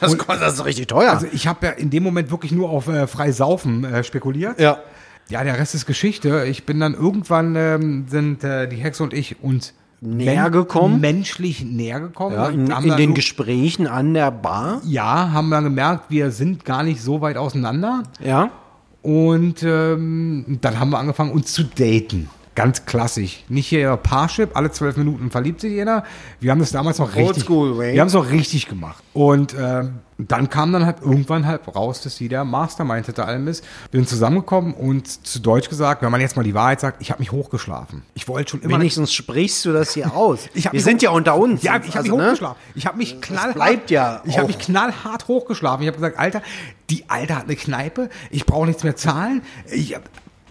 das, 0.00 0.16
das 0.16 0.54
ist 0.54 0.64
richtig 0.64 0.88
teuer. 0.88 1.12
Also 1.12 1.26
ich 1.32 1.46
habe 1.46 1.66
ja 1.66 1.72
in 1.72 1.90
dem 1.90 2.02
Moment 2.02 2.30
wirklich 2.30 2.52
nur 2.52 2.70
auf 2.70 2.88
äh, 2.88 3.06
frei 3.06 3.32
Saufen 3.32 3.84
äh, 3.84 4.04
spekuliert. 4.04 4.60
ja. 4.60 4.78
Ja, 5.30 5.44
der 5.44 5.58
Rest 5.58 5.74
ist 5.74 5.84
Geschichte. 5.84 6.46
Ich 6.46 6.64
bin 6.64 6.80
dann 6.80 6.94
irgendwann, 6.94 7.54
ähm, 7.54 8.06
sind 8.08 8.44
äh, 8.44 8.66
die 8.66 8.76
Hexe 8.76 9.02
und 9.02 9.12
ich 9.12 9.42
uns 9.42 9.74
Näher 10.00 10.44
men- 10.44 10.52
gekommen? 10.52 11.00
Menschlich 11.00 11.64
näher 11.64 12.00
gekommen. 12.00 12.36
ja 12.36 12.48
in, 12.48 12.66
in 12.68 12.96
den 12.96 13.10
irg- 13.10 13.14
Gesprächen 13.14 13.86
an 13.86 14.14
der 14.14 14.30
Bar. 14.30 14.80
Ja, 14.84 15.32
haben 15.32 15.48
wir 15.48 15.60
gemerkt, 15.62 16.04
wir 16.08 16.30
sind 16.30 16.64
gar 16.64 16.82
nicht 16.82 17.02
so 17.02 17.20
weit 17.20 17.36
auseinander. 17.36 18.04
Ja. 18.24 18.50
Und 19.02 19.62
ähm, 19.62 20.58
dann 20.60 20.78
haben 20.78 20.90
wir 20.90 20.98
angefangen, 20.98 21.32
uns 21.32 21.52
zu 21.52 21.64
daten. 21.64 22.28
Ganz 22.58 22.86
klassisch. 22.86 23.44
Nicht 23.48 23.68
hier 23.68 23.96
Parship, 23.96 24.56
alle 24.56 24.72
zwölf 24.72 24.96
Minuten 24.96 25.30
verliebt 25.30 25.60
sich 25.60 25.70
jeder. 25.70 26.02
Wir 26.40 26.50
haben 26.50 26.58
das 26.58 26.72
damals 26.72 26.98
noch 26.98 27.14
richtig. 27.14 27.48
Oldschool 27.48 27.78
way. 27.78 27.94
Wir 27.94 28.00
haben 28.00 28.08
es 28.08 28.14
noch 28.14 28.30
richtig 28.32 28.68
gemacht. 28.68 29.00
Und 29.12 29.54
ähm, 29.56 30.00
dann 30.18 30.50
kam 30.50 30.72
dann 30.72 30.84
halt 30.84 30.96
irgendwann 31.00 31.46
halt 31.46 31.60
raus, 31.72 32.00
dass 32.00 32.16
sie 32.16 32.26
der 32.28 32.44
Mastermind 32.44 33.06
hinter 33.06 33.28
allem 33.28 33.46
ist. 33.46 33.62
Wir 33.92 34.00
sind 34.00 34.08
zusammengekommen 34.08 34.74
und 34.74 35.24
zu 35.24 35.38
Deutsch 35.38 35.68
gesagt, 35.68 36.02
wenn 36.02 36.10
man 36.10 36.20
jetzt 36.20 36.36
mal 36.36 36.42
die 36.42 36.54
Wahrheit 36.54 36.80
sagt, 36.80 37.00
ich 37.00 37.12
habe 37.12 37.20
mich 37.20 37.30
hochgeschlafen. 37.30 38.02
Ich 38.14 38.26
wollte 38.26 38.50
schon 38.50 38.62
immer. 38.62 38.80
Wenigstens 38.80 39.12
sprichst 39.12 39.64
du 39.64 39.72
das 39.72 39.94
hier 39.94 40.12
aus. 40.12 40.48
Wir 40.54 40.72
mich 40.72 40.82
sind 40.82 41.00
ja 41.00 41.10
unter 41.10 41.36
uns. 41.36 41.62
Ja, 41.62 41.76
ich 41.76 41.94
habe 41.94 41.98
Also, 41.98 42.10
mich 42.10 42.18
ne? 42.18 42.26
hochgeschlafen. 42.26 42.56
Ich 42.74 42.86
habe 42.86 42.98
mich 42.98 43.20
knallhart. 43.20 43.54
bleibt 43.54 43.90
ja 43.92 44.20
Ich 44.24 44.36
habe 44.36 44.48
mich 44.48 44.58
knallhart 44.58 45.28
hochgeschlafen. 45.28 45.82
Ich 45.82 45.86
habe 45.86 45.96
gesagt, 45.96 46.18
Alter, 46.18 46.42
die 46.90 47.08
Alte 47.08 47.36
hat 47.36 47.44
eine 47.44 47.54
Kneipe. 47.54 48.08
Ich 48.32 48.46
brauche 48.46 48.66
nichts 48.66 48.82
mehr 48.82 48.96
zahlen. 48.96 49.42
Ich, 49.70 49.96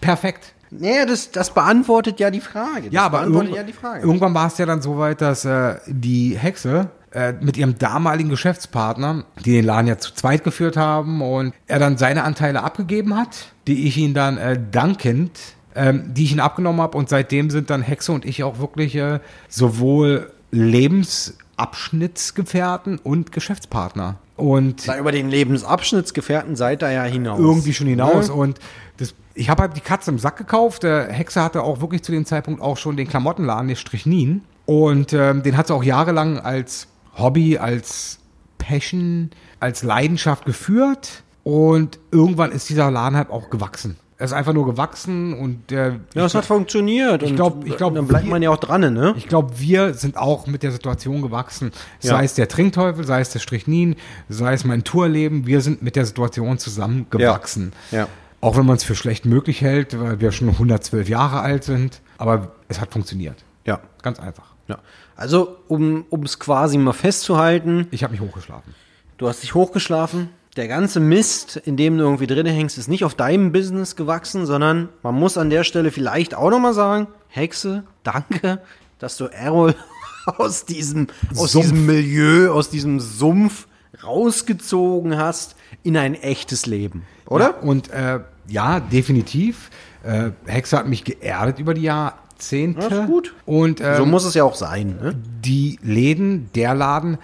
perfekt. 0.00 0.54
Nee, 0.70 1.04
das, 1.06 1.30
das 1.30 1.52
beantwortet 1.54 2.18
ja 2.20 2.30
die 2.30 2.40
Frage. 2.40 2.84
Das 2.84 2.92
Ja, 2.92 3.06
aber 3.06 3.18
beantwortet 3.18 3.50
irgendwann, 3.50 3.66
ja 3.66 3.72
die 3.72 3.78
Frage. 3.78 4.06
irgendwann 4.06 4.34
war 4.34 4.46
es 4.48 4.58
ja 4.58 4.66
dann 4.66 4.82
so 4.82 4.98
weit, 4.98 5.20
dass 5.20 5.44
äh, 5.44 5.76
die 5.86 6.36
Hexe 6.36 6.90
äh, 7.12 7.32
mit 7.40 7.56
ihrem 7.56 7.78
damaligen 7.78 8.28
Geschäftspartner, 8.28 9.24
die 9.44 9.52
den 9.52 9.64
Laden 9.64 9.86
ja 9.86 9.96
zu 9.98 10.12
zweit 10.12 10.42
geführt 10.44 10.76
haben 10.76 11.22
und 11.22 11.54
er 11.66 11.78
dann 11.78 11.96
seine 11.96 12.24
Anteile 12.24 12.62
abgegeben 12.62 13.16
hat, 13.16 13.52
die 13.66 13.86
ich 13.86 13.96
ihn 13.96 14.12
dann 14.12 14.36
äh, 14.36 14.60
dankend, 14.70 15.38
ähm, 15.74 16.12
die 16.12 16.24
ich 16.24 16.32
ihn 16.32 16.40
abgenommen 16.40 16.82
habe 16.82 16.98
und 16.98 17.08
seitdem 17.08 17.48
sind 17.50 17.70
dann 17.70 17.80
Hexe 17.82 18.12
und 18.12 18.24
ich 18.26 18.42
auch 18.44 18.58
wirklich 18.58 18.94
äh, 18.96 19.20
sowohl 19.48 20.30
Lebensabschnittsgefährten 20.50 22.98
und 22.98 23.32
Geschäftspartner. 23.32 24.16
Und 24.38 24.86
Da 24.86 24.96
über 24.96 25.10
den 25.10 25.28
Lebensabschnittsgefährten 25.28 26.54
seid 26.54 26.82
ihr 26.82 26.92
ja 26.92 27.02
hinaus. 27.02 27.40
irgendwie 27.40 27.74
schon 27.74 27.88
hinaus. 27.88 28.28
Ne? 28.28 28.34
Und 28.34 28.58
das, 28.98 29.14
ich 29.34 29.50
habe 29.50 29.62
halt 29.62 29.76
die 29.76 29.80
Katze 29.80 30.12
im 30.12 30.18
Sack 30.18 30.36
gekauft. 30.36 30.84
Der 30.84 31.12
Hexe 31.12 31.42
hatte 31.42 31.62
auch 31.62 31.80
wirklich 31.80 32.02
zu 32.02 32.12
dem 32.12 32.24
Zeitpunkt 32.24 32.62
auch 32.62 32.76
schon 32.76 32.96
den 32.96 33.08
Klamottenladen, 33.08 33.66
der 33.66 33.74
Strichnin. 33.74 34.42
Und 34.64 35.12
ähm, 35.12 35.42
den 35.42 35.56
hat 35.56 35.66
sie 35.66 35.74
auch 35.74 35.82
jahrelang 35.82 36.38
als 36.38 36.86
Hobby, 37.16 37.58
als 37.58 38.20
Passion, 38.58 39.30
als 39.58 39.82
Leidenschaft 39.82 40.44
geführt. 40.44 41.24
Und 41.42 41.98
irgendwann 42.12 42.52
ist 42.52 42.68
dieser 42.68 42.90
Laden 42.92 43.16
halt 43.16 43.30
auch 43.30 43.50
gewachsen. 43.50 43.96
Er 44.20 44.24
ist 44.24 44.32
einfach 44.32 44.52
nur 44.52 44.66
gewachsen 44.66 45.32
und 45.32 45.70
äh, 45.70 45.92
Ja, 46.14 46.26
es 46.26 46.34
hat 46.34 46.44
funktioniert. 46.44 47.22
ich 47.22 47.30
und 47.30 47.36
glaub- 47.36 47.64
ich 47.64 47.76
glaub, 47.76 47.94
dann 47.94 48.08
bleibt 48.08 48.24
wir- 48.24 48.30
man 48.32 48.42
ja 48.42 48.50
auch 48.50 48.56
dran, 48.56 48.80
ne? 48.92 49.14
ich 49.16 49.28
glaube, 49.28 49.60
wir 49.60 49.94
sind 49.94 50.16
auch 50.16 50.48
mit 50.48 50.64
der 50.64 50.72
Situation 50.72 51.22
gewachsen. 51.22 51.70
Sei 52.00 52.16
Ja. 52.16 52.22
es 52.22 52.34
der 52.34 52.48
Trinkteufel, 52.48 53.04
sei 53.04 53.20
es 53.20 53.30
der 53.30 53.38
Strichnin, 53.38 53.94
sei 54.28 54.54
es 54.54 54.64
mein 54.64 54.82
Tourleben. 54.82 55.46
Wir 55.46 55.60
sind 55.60 55.82
mit 55.82 55.94
der 55.94 56.04
Situation 56.04 56.58
zusammen 56.58 57.06
gewachsen. 57.10 57.72
Ja. 57.92 58.08
Auch 58.40 58.56
wenn 58.56 58.66
man 58.66 58.76
es 58.76 58.82
für 58.84 58.96
schlecht 58.96 59.24
möglich 59.24 59.60
hält, 59.60 59.98
weil 60.00 60.20
wir 60.20 60.32
schon 60.32 60.48
112 60.48 61.08
Jahre 61.08 61.40
alt 61.40 61.62
sind. 61.62 62.00
Aber 62.18 62.52
es 62.66 62.80
hat 62.80 62.92
funktioniert. 62.92 63.44
Ja. 63.66 63.78
Ganz 64.02 64.18
einfach. 64.18 64.54
ja. 64.66 64.78
Also, 65.14 65.56
um 65.68 66.04
es 66.24 66.38
quasi 66.40 66.76
mal 66.78 66.92
festzuhalten, 66.92 67.86
Ich 67.92 68.02
habe 68.04 68.12
mich 68.12 68.20
hochgeschlafen. 68.20 68.74
du 69.16 69.28
hast 69.28 69.42
dich 69.44 69.54
hochgeschlafen. 69.54 70.30
Der 70.58 70.66
ganze 70.66 70.98
Mist, 70.98 71.54
in 71.54 71.76
dem 71.76 71.98
du 71.98 72.02
irgendwie 72.02 72.26
drin 72.26 72.44
hängst, 72.44 72.78
ist 72.78 72.88
nicht 72.88 73.04
auf 73.04 73.14
deinem 73.14 73.52
Business 73.52 73.94
gewachsen, 73.94 74.44
sondern 74.44 74.88
man 75.04 75.14
muss 75.14 75.38
an 75.38 75.50
der 75.50 75.62
Stelle 75.62 75.92
vielleicht 75.92 76.34
auch 76.34 76.50
nochmal 76.50 76.74
sagen, 76.74 77.06
Hexe, 77.28 77.84
danke, 78.02 78.60
dass 78.98 79.16
du 79.16 79.26
Errol 79.26 79.76
aus 80.26 80.64
diesem, 80.64 81.06
aus 81.36 81.52
Sumpf. 81.52 81.66
diesem 81.66 81.86
Milieu, 81.86 82.50
aus 82.50 82.70
diesem 82.70 82.98
Sumpf 82.98 83.68
rausgezogen 84.02 85.16
hast 85.16 85.54
in 85.84 85.96
ein 85.96 86.16
echtes 86.16 86.66
Leben. 86.66 87.04
Oder? 87.28 87.50
Ja, 87.50 87.54
und 87.60 87.90
äh, 87.90 88.18
ja, 88.48 88.80
definitiv. 88.80 89.70
Äh, 90.02 90.30
Hexe 90.46 90.76
hat 90.76 90.88
mich 90.88 91.04
geerdet 91.04 91.60
über 91.60 91.72
die 91.72 91.82
Jahrzehnte. 91.82 92.88
Ja, 92.90 93.02
ist 93.02 93.06
gut. 93.06 93.32
Und 93.46 93.80
ähm, 93.80 93.96
so 93.96 94.06
muss 94.06 94.24
es 94.24 94.34
ja 94.34 94.42
auch 94.42 94.56
sein. 94.56 94.98
Ne? 95.00 95.14
die 95.40 95.78
Läden, 95.82 96.50
der 96.56 96.74
Laden 96.74 97.18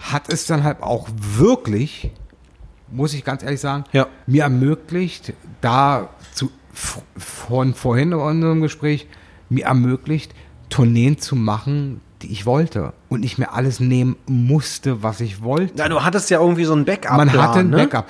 hat 0.00 0.32
es 0.32 0.46
dann 0.46 0.64
halt 0.64 0.82
auch 0.82 1.08
wirklich, 1.16 2.10
muss 2.90 3.14
ich 3.14 3.24
ganz 3.24 3.42
ehrlich 3.42 3.60
sagen, 3.60 3.84
Ja. 3.92 4.06
mir 4.26 4.42
ermöglicht, 4.44 5.32
da 5.60 6.08
zu, 6.32 6.50
von 6.72 7.74
vorhin 7.74 8.12
in 8.12 8.18
unserem 8.18 8.60
Gespräch, 8.60 9.06
mir 9.48 9.66
ermöglicht, 9.66 10.32
Tourneen 10.68 11.18
zu 11.18 11.34
machen, 11.36 12.00
die 12.22 12.30
ich 12.32 12.46
wollte 12.46 12.92
und 13.08 13.20
nicht 13.20 13.38
mehr 13.38 13.54
alles 13.54 13.80
nehmen 13.80 14.16
musste, 14.26 15.02
was 15.02 15.20
ich 15.20 15.42
wollte. 15.42 15.72
Na, 15.76 15.88
du 15.88 16.02
hattest 16.04 16.30
ja 16.30 16.40
irgendwie 16.40 16.64
so 16.64 16.74
ein 16.74 16.84
Backup. 16.84 17.16
Man 17.16 17.32
hatte 17.32 17.60
ein 17.60 17.70
ne? 17.70 17.76
Backup. 17.78 18.06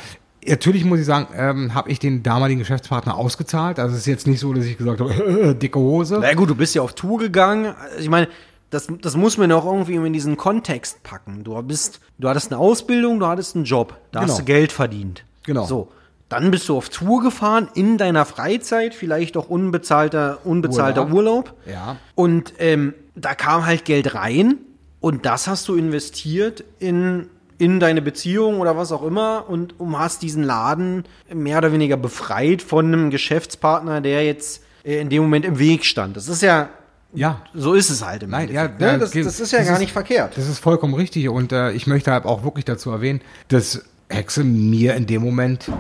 Natürlich 0.47 0.85
muss 0.85 1.01
ich 1.01 1.07
sagen, 1.07 1.29
ähm, 1.37 1.75
habe 1.75 1.91
ich 1.91 1.99
den 1.99 2.23
damaligen 2.23 2.61
Geschäftspartner 2.61 3.15
ausgezahlt. 3.17 3.79
Also 3.79 3.95
es 3.95 4.01
ist 4.03 4.07
jetzt 4.07 4.27
nicht 4.27 4.41
so, 4.41 4.53
dass 4.53 4.65
ich 4.65 4.77
gesagt 4.79 5.01
habe, 5.01 5.55
dicke 5.61 5.79
Hose. 5.79 6.19
Na 6.21 6.33
gut, 6.35 6.51
du 6.51 6.55
bist 6.55 6.75
ja 6.75 6.83
auf 6.83 6.95
Tour 6.95 7.19
gegangen. 7.19 7.67
Also 7.67 8.01
Ich 8.01 8.09
meine, 8.09 8.29
das, 8.71 8.87
das 9.03 9.17
muss 9.17 9.37
man 9.37 9.51
auch 9.53 9.67
irgendwie 9.67 9.97
in 9.97 10.13
diesen 10.13 10.37
Kontext 10.37 11.03
packen. 11.03 11.45
Du 11.45 11.61
bist, 11.63 12.01
du 12.19 12.29
hattest 12.29 12.53
eine 12.53 12.61
Ausbildung, 12.61 13.19
du 13.21 13.27
hattest 13.27 13.57
einen 13.57 13.65
Job, 13.65 13.97
da 14.13 14.21
Genau. 14.21 14.33
hast 14.33 14.41
du 14.41 14.45
Geld 14.45 14.73
verdient. 14.73 15.25
Genau. 15.45 15.65
So. 15.67 15.89
Dann 16.29 16.53
bist 16.53 16.69
du 16.69 16.77
auf 16.77 16.89
Tour 16.91 17.23
gefahren, 17.23 17.69
in 17.75 17.99
deiner 17.99 18.25
Freizeit, 18.25 18.95
vielleicht 18.95 19.37
auch 19.37 19.49
unbezahlter, 19.49 20.39
unbezahlter 20.45 21.09
Urlaub. 21.09 21.15
Urlaub. 21.51 21.55
Ja. 21.67 21.97
Und 22.15 22.53
ähm, 22.59 22.95
da 23.17 23.35
kam 23.35 23.67
halt 23.67 23.85
Geld 23.85 24.15
rein 24.15 24.59
und 25.01 25.27
das 25.27 25.49
hast 25.49 25.67
du 25.67 25.75
investiert 25.75 26.63
in, 26.79 27.27
in 27.59 27.81
deine 27.81 28.01
Beziehung 28.01 28.61
oder 28.61 28.77
was 28.77 28.93
auch 28.93 29.03
immer 29.03 29.47
und 29.49 29.81
um 29.81 29.99
hast 29.99 30.23
diesen 30.23 30.45
Laden 30.45 31.05
mehr 31.35 31.59
oder 31.59 31.73
weniger 31.73 31.97
befreit 31.97 32.63
von 32.63 32.87
einem 32.87 33.11
Geschäftspartner, 33.11 34.01
der 34.01 34.25
jetzt 34.25 34.63
äh, 34.85 35.01
in 35.01 35.09
dem 35.09 35.23
Moment 35.23 35.45
im 35.45 35.59
Weg 35.59 35.85
stand. 35.85 36.17
Das 36.17 36.29
ist 36.29 36.43
ja, 36.43 36.69
Ja, 37.13 37.43
so 37.55 37.75
ist 37.75 37.91
es 37.91 38.05
halt 38.05 38.23
im 38.23 38.31
Nein, 38.31 38.53
ja, 38.53 38.67
Endeffekt, 38.67 38.81
ne? 38.81 38.87
da 38.93 38.99
das, 38.99 39.11
das 39.11 39.41
ist 39.41 39.53
ja 39.53 39.59
das 39.59 39.67
gar 39.69 39.75
ist- 39.77 39.81
nicht 39.81 39.93
verkehrt. 39.93 40.37
Das 40.37 40.49
ist 40.49 40.59
vollkommen 40.61 40.95
richtig 40.95 41.29
und 41.29 41.53
äh, 41.53 41.73
ich 41.73 41.87
möchte 41.87 42.13
halt 42.13 42.25
auch 42.25 42.45
wirklich 42.45 42.65
dazu 42.65 42.91
erwähnen, 42.91 43.21
dass 43.49 43.85
Hexe 44.09 44.45
mir 44.45 44.95
in 44.95 45.07
dem 45.07 45.23
Moment 45.23 45.71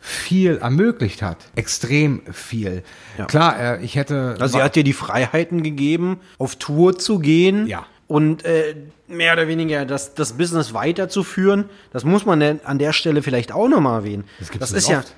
viel 0.00 0.58
ermöglicht 0.58 1.22
hat. 1.22 1.38
Extrem 1.56 2.22
viel. 2.32 2.82
Ja. 3.18 3.24
Klar, 3.26 3.58
äh, 3.60 3.84
ich 3.84 3.96
hätte. 3.96 4.36
Also 4.40 4.58
sie 4.58 4.62
hat 4.64 4.76
dir 4.76 4.84
die 4.84 4.92
Freiheiten 4.92 5.62
gegeben, 5.62 6.20
auf 6.38 6.56
Tour 6.56 6.98
zu 6.98 7.18
gehen 7.18 7.66
Ja. 7.66 7.84
und 8.06 8.44
äh, 8.44 8.74
mehr 9.08 9.32
oder 9.32 9.48
weniger 9.48 9.84
das, 9.86 10.14
das 10.14 10.34
Business 10.34 10.72
weiterzuführen. 10.74 11.64
Das 11.92 12.04
muss 12.04 12.24
man 12.26 12.60
an 12.64 12.78
der 12.78 12.92
Stelle 12.92 13.22
vielleicht 13.22 13.52
auch 13.52 13.68
nochmal 13.68 14.00
erwähnen. 14.00 14.24
Das 14.38 14.50
gibt's 14.50 14.70
das 14.70 14.78
ist 14.84 14.88
ja, 14.88 14.98
oft. 15.00 15.14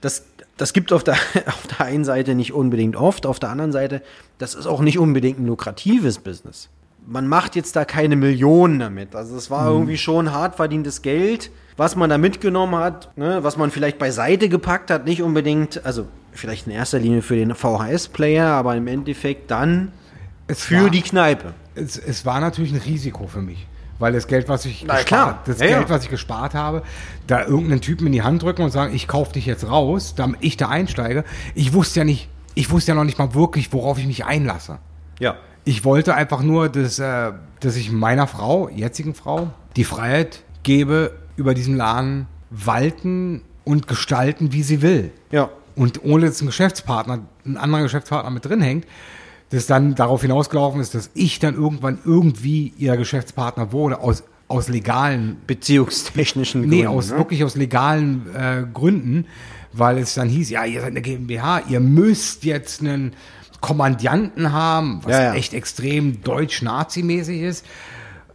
das, 0.00 0.24
das 0.56 0.72
gibt 0.72 0.92
auf 0.92 1.04
der, 1.04 1.14
auf 1.46 1.66
der 1.78 1.86
einen 1.86 2.04
Seite 2.04 2.34
nicht 2.34 2.52
unbedingt 2.52 2.96
oft, 2.96 3.26
auf 3.26 3.38
der 3.38 3.50
anderen 3.50 3.72
Seite, 3.72 4.02
das 4.38 4.54
ist 4.54 4.66
auch 4.66 4.80
nicht 4.80 4.98
unbedingt 4.98 5.38
ein 5.38 5.46
lukratives 5.46 6.18
Business. 6.18 6.68
Man 7.06 7.26
macht 7.28 7.54
jetzt 7.54 7.76
da 7.76 7.84
keine 7.84 8.16
Millionen 8.16 8.78
damit. 8.78 9.14
Also 9.14 9.36
es 9.36 9.50
Mhm. 9.50 9.54
war 9.54 9.66
irgendwie 9.70 9.98
schon 9.98 10.32
hart 10.32 10.56
verdientes 10.56 11.02
Geld, 11.02 11.50
was 11.76 11.96
man 11.96 12.08
da 12.08 12.16
mitgenommen 12.18 12.76
hat, 12.76 13.10
ne, 13.16 13.42
was 13.42 13.56
man 13.56 13.70
vielleicht 13.70 13.98
beiseite 13.98 14.48
gepackt 14.48 14.90
hat, 14.90 15.04
nicht 15.04 15.22
unbedingt, 15.22 15.84
also 15.84 16.06
vielleicht 16.32 16.66
in 16.66 16.72
erster 16.72 16.98
Linie 16.98 17.20
für 17.20 17.36
den 17.36 17.54
VHS-Player, 17.54 18.46
aber 18.46 18.74
im 18.76 18.86
Endeffekt 18.86 19.50
dann 19.50 19.92
es 20.46 20.62
für 20.62 20.84
war, 20.84 20.90
die 20.90 21.02
Kneipe. 21.02 21.52
Es, 21.74 21.98
es 21.98 22.24
war 22.24 22.40
natürlich 22.40 22.72
ein 22.72 22.80
Risiko 22.80 23.26
für 23.26 23.42
mich. 23.42 23.66
Weil 23.98 24.12
das 24.12 24.26
Geld, 24.26 24.48
was 24.48 24.64
ich 24.64 24.84
Na 24.86 25.00
gespart, 25.00 25.46
das 25.46 25.60
Ja, 25.60 25.66
Geld, 25.66 25.82
ja. 25.82 25.88
was 25.90 26.04
ich 26.04 26.10
gespart 26.10 26.54
habe, 26.54 26.82
da 27.26 27.44
irgendeinen 27.44 27.80
Typen 27.80 28.06
in 28.06 28.12
die 28.12 28.22
Hand 28.22 28.42
drücken 28.42 28.62
und 28.62 28.70
sagen, 28.70 28.94
ich 28.94 29.06
kaufe 29.06 29.32
dich 29.32 29.46
jetzt 29.46 29.68
raus, 29.68 30.14
damit 30.16 30.38
ich 30.40 30.56
da 30.56 30.68
einsteige. 30.68 31.24
Ich 31.54 31.72
wusste 31.72 32.00
ja 32.00 32.04
nicht, 32.04 32.28
ich 32.54 32.70
wusste 32.70 32.90
ja 32.92 32.94
noch 32.96 33.04
nicht 33.04 33.18
mal 33.18 33.34
wirklich, 33.34 33.72
worauf 33.72 33.98
ich 33.98 34.06
mich 34.06 34.24
einlasse. 34.24 34.78
Ja. 35.20 35.36
Ich 35.64 35.84
wollte 35.84 36.14
einfach 36.14 36.42
nur, 36.42 36.68
dass, 36.68 36.98
äh, 36.98 37.32
dass 37.60 37.76
ich 37.76 37.90
meiner 37.92 38.26
Frau, 38.26 38.68
jetzigen 38.68 39.14
Frau, 39.14 39.50
die 39.76 39.84
Freiheit 39.84 40.42
gebe, 40.62 41.12
über 41.36 41.54
diesen 41.54 41.76
Laden 41.76 42.26
walten 42.50 43.42
und 43.64 43.86
gestalten, 43.86 44.52
wie 44.52 44.62
sie 44.62 44.82
will. 44.82 45.10
Ja. 45.30 45.50
Und 45.76 46.04
ohne 46.04 46.26
dass 46.26 46.40
ein 46.40 46.46
Geschäftspartner, 46.46 47.20
ein 47.46 47.56
anderer 47.56 47.82
Geschäftspartner 47.82 48.30
mit 48.30 48.44
drin 48.44 48.60
hängt, 48.60 48.86
das 49.50 49.66
dann 49.66 49.94
darauf 49.94 50.22
hinausgelaufen 50.22 50.80
ist, 50.80 50.94
dass 50.94 51.10
ich 51.14 51.38
dann 51.38 51.54
irgendwann 51.54 51.98
irgendwie 52.04 52.72
ihr 52.78 52.96
Geschäftspartner 52.96 53.72
wurde, 53.72 54.00
aus, 54.00 54.24
aus 54.48 54.68
legalen, 54.68 55.36
Beziehungstechnischen 55.46 56.62
nee, 56.62 56.82
Gründen, 56.82 56.86
aus 56.88 57.10
ne? 57.10 57.18
wirklich 57.18 57.44
aus 57.44 57.54
legalen 57.54 58.26
äh, 58.34 58.64
Gründen, 58.72 59.26
weil 59.72 59.98
es 59.98 60.14
dann 60.14 60.28
hieß, 60.28 60.50
ja, 60.50 60.64
ihr 60.64 60.80
seid 60.80 60.90
eine 60.90 61.02
GmbH, 61.02 61.62
ihr 61.68 61.80
müsst 61.80 62.44
jetzt 62.44 62.80
einen 62.80 63.12
Kommandanten 63.60 64.52
haben, 64.52 65.00
was 65.04 65.12
Ja, 65.12 65.22
ja. 65.22 65.34
echt 65.34 65.54
extrem 65.54 66.22
deutsch-nazi-mäßig 66.22 67.40
ist. 67.40 67.64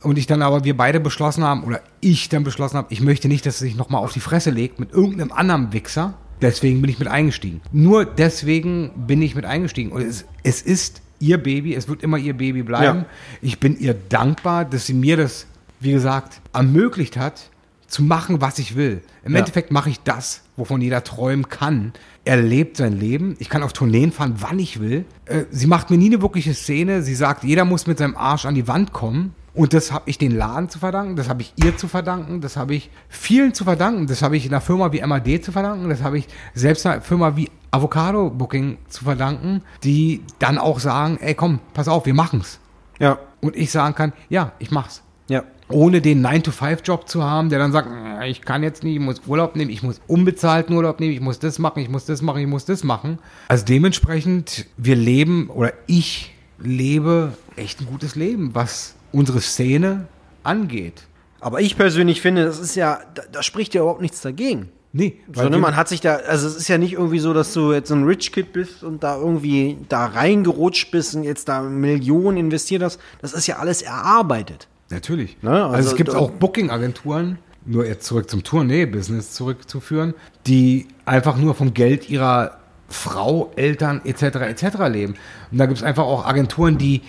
Und 0.02 0.18
ich 0.18 0.27
dann 0.27 0.41
aber, 0.41 0.64
wir 0.64 0.76
beide 0.76 0.99
beschlossen 0.99 1.44
haben, 1.44 1.64
oder 1.64 1.81
ich 1.99 2.30
dann 2.30 2.44
beschlossen 2.44 2.77
habe, 2.77 2.88
ich 2.91 3.02
möchte 3.02 3.27
nicht, 3.27 3.45
dass 3.45 3.61
er 3.61 3.68
sich 3.68 3.76
nochmal 3.76 4.03
auf 4.03 4.14
die 4.14 4.22
Fresse 4.22 4.49
legt 4.49 4.80
mit 4.80 4.91
irgendeinem 4.91 5.31
anderen 5.31 5.73
Wichser. 5.73 6.15
Deswegen 6.41 6.82
bin 6.82 6.90
ich 6.90 6.99
mit 6.99 7.07
eingestiegen. 7.07 7.61
Nur 7.72 8.06
deswegen 8.06 8.91
bin 9.07 9.22
ich 9.22 9.36
mit 9.36 9.45
eingestiegen. 9.45 9.91
Und 9.91 10.02
es, 10.02 10.26
es 10.44 10.61
ist 10.61 11.02
ihr 11.20 11.38
Baby, 11.38 11.76
es 11.76 11.88
wird 11.90 12.02
immer 12.03 12.18
ihr 12.18 12.34
Baby 12.38 12.64
bleiben. 12.64 12.99
Ja. 12.99 13.06
Ich 13.41 13.60
bin 13.60 13.78
ihr 13.78 13.94
dankbar, 13.94 14.64
dass 14.66 14.86
sie 14.86 14.94
mir 14.94 15.18
das, 15.18 15.48
wie 15.80 15.91
gesagt, 15.91 16.40
ermöglicht 16.53 17.18
hat, 17.18 17.49
zu 17.88 18.03
machen, 18.03 18.40
was 18.40 18.60
ich 18.60 18.76
will. 18.76 19.02
Im 19.26 19.34
Ja. 19.34 19.40
Endeffekt 19.40 19.72
mache 19.72 19.90
ich 19.90 19.99
das, 20.02 20.44
wovon 20.56 20.80
jeder 20.80 21.03
träumen 21.03 21.49
kann. 21.49 21.91
Er 22.24 22.38
lebt 22.38 22.78
sein 22.78 22.94
Leben. 22.94 23.36
Ich 23.40 23.49
kann 23.49 23.64
auf 23.64 23.74
Tourneen 23.74 24.11
fahren, 24.11 24.36
wann 24.38 24.60
ich 24.60 24.80
will. 24.80 25.06
Äh, 25.26 25.45
sie 25.49 25.68
macht 25.68 25.90
mir 25.90 25.98
nie 25.98 26.06
eine 26.07 26.22
wirkliche 26.22 26.53
Szene. 26.53 27.02
Sie 27.02 27.16
sagt, 27.16 27.44
jeder 27.44 27.66
muss 27.66 27.88
mit 27.88 27.98
seinem 27.98 28.16
Arsch 28.16 28.45
an 28.45 28.56
die 28.56 28.68
Wand 28.68 28.94
kommen. 28.94 29.34
Und 29.60 29.73
das 29.73 29.91
habe 29.91 30.10
ich 30.10 30.18
den 30.18 30.31
Laden 30.31 30.69
zu 30.69 30.80
verdanken, 30.80 31.18
das 31.18 31.27
habe 31.27 31.41
ich 31.41 31.52
ihr 31.57 31.76
zu 31.76 31.90
verdanken, 31.90 32.40
das 32.40 32.56
habe 32.56 32.76
ich 32.76 32.90
vielen 33.10 33.53
zu 33.53 33.65
verdanken, 33.65 34.07
das 34.07 34.22
habe 34.22 34.38
ich 34.38 34.48
einer 34.48 34.61
Firma 34.61 34.94
wie 34.94 35.02
MAD 35.06 35.44
zu 35.44 35.52
verdanken, 35.52 35.90
das 35.90 36.02
habe 36.02 36.18
ich 36.18 36.30
selbst 36.53 36.86
einer 36.86 37.02
Firma 37.02 37.36
wie 37.36 37.49
Avocado 37.69 38.30
Booking 38.30 38.77
zu 38.88 39.03
verdanken, 39.03 39.61
die 39.84 40.22
dann 40.40 40.60
auch 40.60 40.80
sagen, 40.80 41.18
ey 41.19 41.36
komm, 41.36 41.60
pass 41.73 41.90
auf, 41.90 42.06
wir 42.06 42.14
machen's. 42.14 42.57
Ja, 42.99 43.19
Und 43.41 43.57
ich 43.57 43.69
sagen 43.69 43.95
kann, 43.95 44.14
ja, 44.30 44.53
ich 44.60 44.72
mach's 44.72 45.03
ja. 45.27 45.44
ohne 45.68 45.99
den 45.99 46.26
9-to-5-Job 46.26 47.10
zu 47.10 47.26
haben, 47.26 47.49
der 47.49 47.60
dann 47.60 47.73
sagt, 47.73 47.90
"Äh, 48.22 48.30
ich 48.30 48.44
kann 48.44 48.64
jetzt 48.64 48.86
nicht, 48.86 48.94
ich 48.95 49.02
muss 49.02 49.23
Urlaub 49.27 49.57
nehmen, 49.57 49.72
ich 49.72 49.84
muss 49.84 49.99
unbezahlten 50.07 50.73
Urlaub 50.73 51.02
nehmen, 51.02 51.11
ich 51.11 51.19
muss 51.19 51.40
das 51.40 51.60
machen, 51.60 51.80
ich 51.81 51.90
muss 51.90 52.06
das 52.06 52.22
machen, 52.22 52.40
ich 52.40 52.48
muss 52.48 52.64
das 52.64 52.86
machen. 52.86 53.19
Also 53.49 53.65
dementsprechend, 53.65 54.68
wir 54.77 54.95
leben 54.95 55.49
oder 55.49 55.73
ich 55.86 56.34
lebe 56.60 57.34
echt 57.57 57.81
ein 57.81 57.88
gutes 57.88 58.15
Leben, 58.15 58.52
was 58.53 58.95
unsere 59.11 59.41
Szene 59.41 60.07
angeht. 60.44 61.03
Aber 61.40 61.61
ich 61.61 61.77
persönlich 61.77 62.22
finde, 62.22 62.45
das 62.45 62.60
ist 62.60 62.76
ja, 62.76 62.99
da, 63.14 63.23
da 63.31 63.44
spricht 63.44 63.73
ja 63.73 63.81
überhaupt 63.81 64.02
nichts 64.02 64.22
dagegen. 64.22 64.69
Nee, 64.91 65.19
weil 65.27 65.44
Sondern 65.44 65.61
man 65.61 65.76
hat 65.76 65.88
sich 65.88 66.02
da, 66.02 66.15
also 66.15 66.48
es 66.48 66.56
ist 66.56 66.68
ja 66.68 66.80
nicht 66.80 66.94
irgendwie 66.94 67.19
so, 67.19 67.34
dass 67.34 67.53
du 67.53 67.73
jetzt 67.73 67.90
so 67.90 67.95
ein 67.95 68.06
Rich 68.06 68.31
Kid 68.31 68.53
bist 68.53 68.84
und 68.84 69.03
da 69.03 69.18
irgendwie 69.18 69.77
da 69.88 70.07
reingerutscht 70.07 70.90
bist 70.90 71.15
und 71.15 71.23
jetzt 71.23 71.48
da 71.48 71.61
Millionen 71.61 72.38
investiert 72.38 72.81
hast. 72.81 72.99
Das 73.22 73.34
ist 73.34 73.45
ja 73.45 73.57
alles 73.57 73.84
erarbeitet. 73.84 74.68
Natürlich. 74.90 75.38
Ne, 75.44 75.52
also, 75.52 75.76
also 75.76 75.90
es 75.91 75.95
gibt 75.95 76.10
auch 76.15 76.31
Booking-Agenturen, 76.31 77.38
nur 77.65 77.86
jetzt 77.86 78.07
zurück 78.07 78.31
zum 78.31 78.44
Tournee-Business 78.44 79.34
zurückzuführen, 79.34 80.15
die 80.48 80.88
einfach 81.06 81.38
nur 81.38 81.53
vom 81.53 81.76
Geld 81.76 82.10
ihrer 82.10 82.57
Frau, 82.88 83.52
Eltern 83.56 84.02
etc. 84.03 84.23
etc. 84.23 84.64
leben. 84.88 85.15
Und 85.52 85.60
da 85.60 85.68
gibt 85.68 85.77
es 85.77 85.84
einfach 85.84 86.06
auch 86.06 86.26
Agenturen, 86.26 86.80
die 86.80 87.02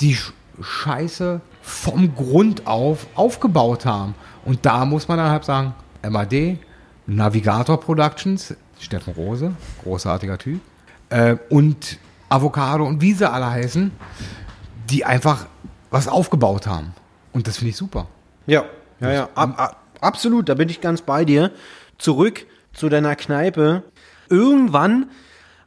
die 0.00 0.16
Scheiße 0.60 1.40
vom 1.62 2.14
Grund 2.14 2.66
auf 2.66 3.06
aufgebaut 3.14 3.86
haben. 3.86 4.14
Und 4.44 4.64
da 4.64 4.84
muss 4.84 5.08
man 5.08 5.18
dann 5.18 5.30
halt 5.30 5.44
sagen, 5.44 5.74
MAD, 6.08 6.58
Navigator 7.06 7.80
Productions, 7.80 8.54
Steffen 8.78 9.14
Rose, 9.14 9.52
großartiger 9.82 10.38
Typ, 10.38 10.60
äh, 11.10 11.36
und 11.48 11.98
Avocado 12.28 12.84
und 12.84 13.00
wie 13.00 13.12
sie 13.12 13.30
alle 13.30 13.50
heißen, 13.50 13.90
die 14.90 15.04
einfach 15.04 15.46
was 15.90 16.08
aufgebaut 16.08 16.66
haben. 16.66 16.94
Und 17.32 17.46
das 17.46 17.58
finde 17.58 17.70
ich 17.70 17.76
super. 17.76 18.08
Ja, 18.46 18.64
ja, 19.00 19.12
ja. 19.12 19.28
Ab, 19.34 19.54
ab, 19.58 19.82
absolut, 20.00 20.48
da 20.48 20.54
bin 20.54 20.68
ich 20.68 20.80
ganz 20.80 21.02
bei 21.02 21.24
dir. 21.24 21.52
Zurück 21.98 22.46
zu 22.72 22.88
deiner 22.88 23.16
Kneipe. 23.16 23.82
Irgendwann 24.28 25.10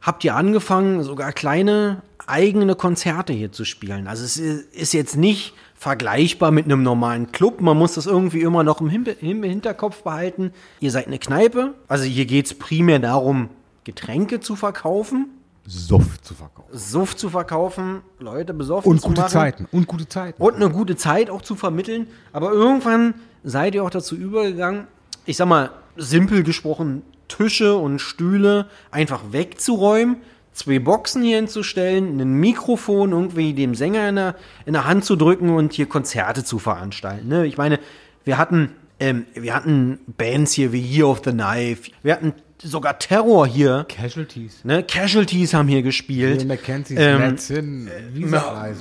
habt 0.02 0.24
ihr 0.24 0.36
angefangen, 0.36 1.04
sogar 1.04 1.32
kleine 1.32 2.02
eigene 2.28 2.76
Konzerte 2.76 3.34
hier 3.34 3.52
zu 3.52 3.66
spielen. 3.66 4.08
Also 4.08 4.24
es 4.24 4.38
ist 4.38 4.94
jetzt 4.94 5.18
nicht 5.18 5.54
vergleichbar 5.76 6.52
mit 6.52 6.66
einem 6.66 6.84
normalen 6.84 7.32
Club. 7.32 7.62
Man 7.62 7.78
muss 7.78 7.94
das 7.94 8.06
irgendwie 8.06 8.42
immer 8.42 8.64
noch 8.64 8.82
im, 8.82 8.90
Hin 8.90 9.06
im 9.22 9.44
Hinterkopf 9.44 10.04
behalten. 10.04 10.52
Ihr 10.80 10.92
seid 10.92 11.08
eine 11.08 11.20
Kneipe. 11.20 11.74
Also 11.88 12.04
hier 12.04 12.26
geht's 12.26 12.54
primär 12.54 13.00
darum, 13.00 13.50
Getränke 13.84 14.40
zu 14.40 14.56
verkaufen, 14.56 15.30
Suff 15.66 16.20
zu 16.22 16.34
verkaufen. 16.34 16.70
Suff 16.76 17.16
zu 17.16 17.30
verkaufen, 17.30 18.02
Leute 18.18 18.56
besoffen 18.56 18.92
Und 18.92 19.02
zu 19.02 19.10
gute 19.10 19.22
machen. 19.22 19.32
Zeiten. 19.32 19.68
Und 19.72 19.88
gute 19.88 20.10
Zeiten. 20.10 20.42
Und 20.42 20.56
eine 20.56 20.72
gute 20.72 20.96
Zeit 20.96 21.30
auch 21.30 21.44
zu 21.44 21.56
vermitteln. 21.56 22.08
Aber 22.34 22.52
irgendwann 22.52 23.14
seid 23.44 23.76
ihr 23.76 23.84
auch 23.84 23.92
dazu 23.92 24.16
übergegangen, 24.16 24.88
ich 25.26 25.38
sag 25.38 25.48
mal, 25.48 25.70
simpel 25.96 26.42
gesprochen, 26.42 27.04
Tische 27.30 27.76
und 27.76 28.00
Stühle 28.00 28.66
einfach 28.92 29.22
wegzuräumen, 29.32 30.18
zwei 30.52 30.80
Boxen 30.80 31.24
hier 31.24 31.38
hinzustellen, 31.38 32.20
ein 32.20 32.34
Mikrofon 32.34 33.14
irgendwie 33.14 33.54
dem 33.54 33.76
Sänger 33.76 34.10
in 34.10 34.16
der, 34.16 34.36
in 34.66 34.74
der 34.74 34.86
Hand 34.86 35.06
zu 35.06 35.16
drücken 35.16 35.50
und 35.50 35.72
hier 35.72 35.88
Konzerte 35.88 36.44
zu 36.44 36.60
veranstalten. 36.60 37.30
Ne? 37.30 37.46
Ich 37.46 37.58
meine, 37.58 37.80
wir 38.26 38.38
hatten, 38.38 38.74
ähm, 39.00 39.26
wir 39.34 39.56
hatten 39.56 40.00
Bands 40.18 40.52
hier 40.52 40.74
wie 40.74 40.82
Year 40.82 41.08
of 41.08 41.22
the 41.24 41.32
Knife, 41.32 41.90
wir 42.04 42.14
hatten 42.14 42.34
sogar 42.62 43.00
Terror 43.00 43.48
hier. 43.48 43.86
Casualties. 43.88 44.66
Ne? 44.66 44.84
Casualties 44.84 45.54
haben 45.54 45.70
hier 45.70 45.82
gespielt. 45.82 46.40
Bill 46.40 46.48
McKenzie's 46.48 46.98
Ähm, 47.00 47.38
Sin. 47.38 47.90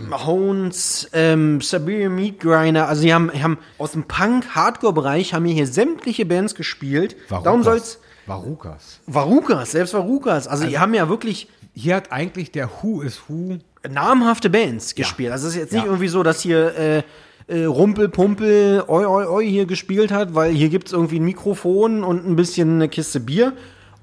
Mahones, 0.09 1.09
ähm, 1.13 1.61
Siberian 1.61 2.15
Meat 2.15 2.41
Grinder, 2.41 2.89
also 2.89 3.03
sie 3.03 3.15
haben, 3.15 3.31
haben 3.33 3.59
aus 3.79 3.93
dem 3.93 4.05
Punk-Hardcore-Bereich 4.05 5.33
haben 5.35 5.45
hier 5.45 5.67
sämtliche 5.67 6.27
Bands 6.27 6.57
gespielt. 6.57 7.15
Darum 7.29 7.63
soll's 7.63 8.01
Varukas. 8.29 9.01
Varukas, 9.07 9.71
selbst 9.73 9.95
Varukas, 9.95 10.47
also, 10.49 10.67
die 10.67 10.79
haben 10.79 10.95
ja 10.95 11.09
wirklich 11.09 11.49
Hier 11.75 11.95
hat 11.97 12.11
eigentlich 12.11 12.51
der 12.51 12.69
Who 12.83 13.03
is 13.03 13.21
Who 13.29 13.59
namhafte 13.89 14.51
Bands 14.51 14.95
gespielt. 14.97 15.31
Also 15.31 15.47
es 15.47 15.55
ist 15.55 15.61
jetzt 15.61 15.73
nicht 15.73 15.85
Ja. 15.85 15.89
irgendwie 15.89 16.09
so, 16.09 16.23
dass 16.25 16.41
hier 16.41 16.75
äh, 16.77 17.03
äh, 17.47 17.65
Rumpel, 17.67 18.09
Pumpel, 18.09 18.83
Oi, 18.89 19.05
Oi, 19.07 19.25
Oi 19.27 19.47
hier 19.49 19.67
gespielt 19.67 20.11
hat, 20.11 20.35
weil 20.35 20.53
hier 20.53 20.69
gibt's 20.71 20.93
irgendwie 20.93 21.21
ein 21.21 21.25
Mikrofon 21.25 22.03
und 22.03 22.27
ein 22.27 22.35
bisschen 22.35 22.75
eine 22.75 22.89
Kiste 22.89 23.21
Bier. 23.21 23.53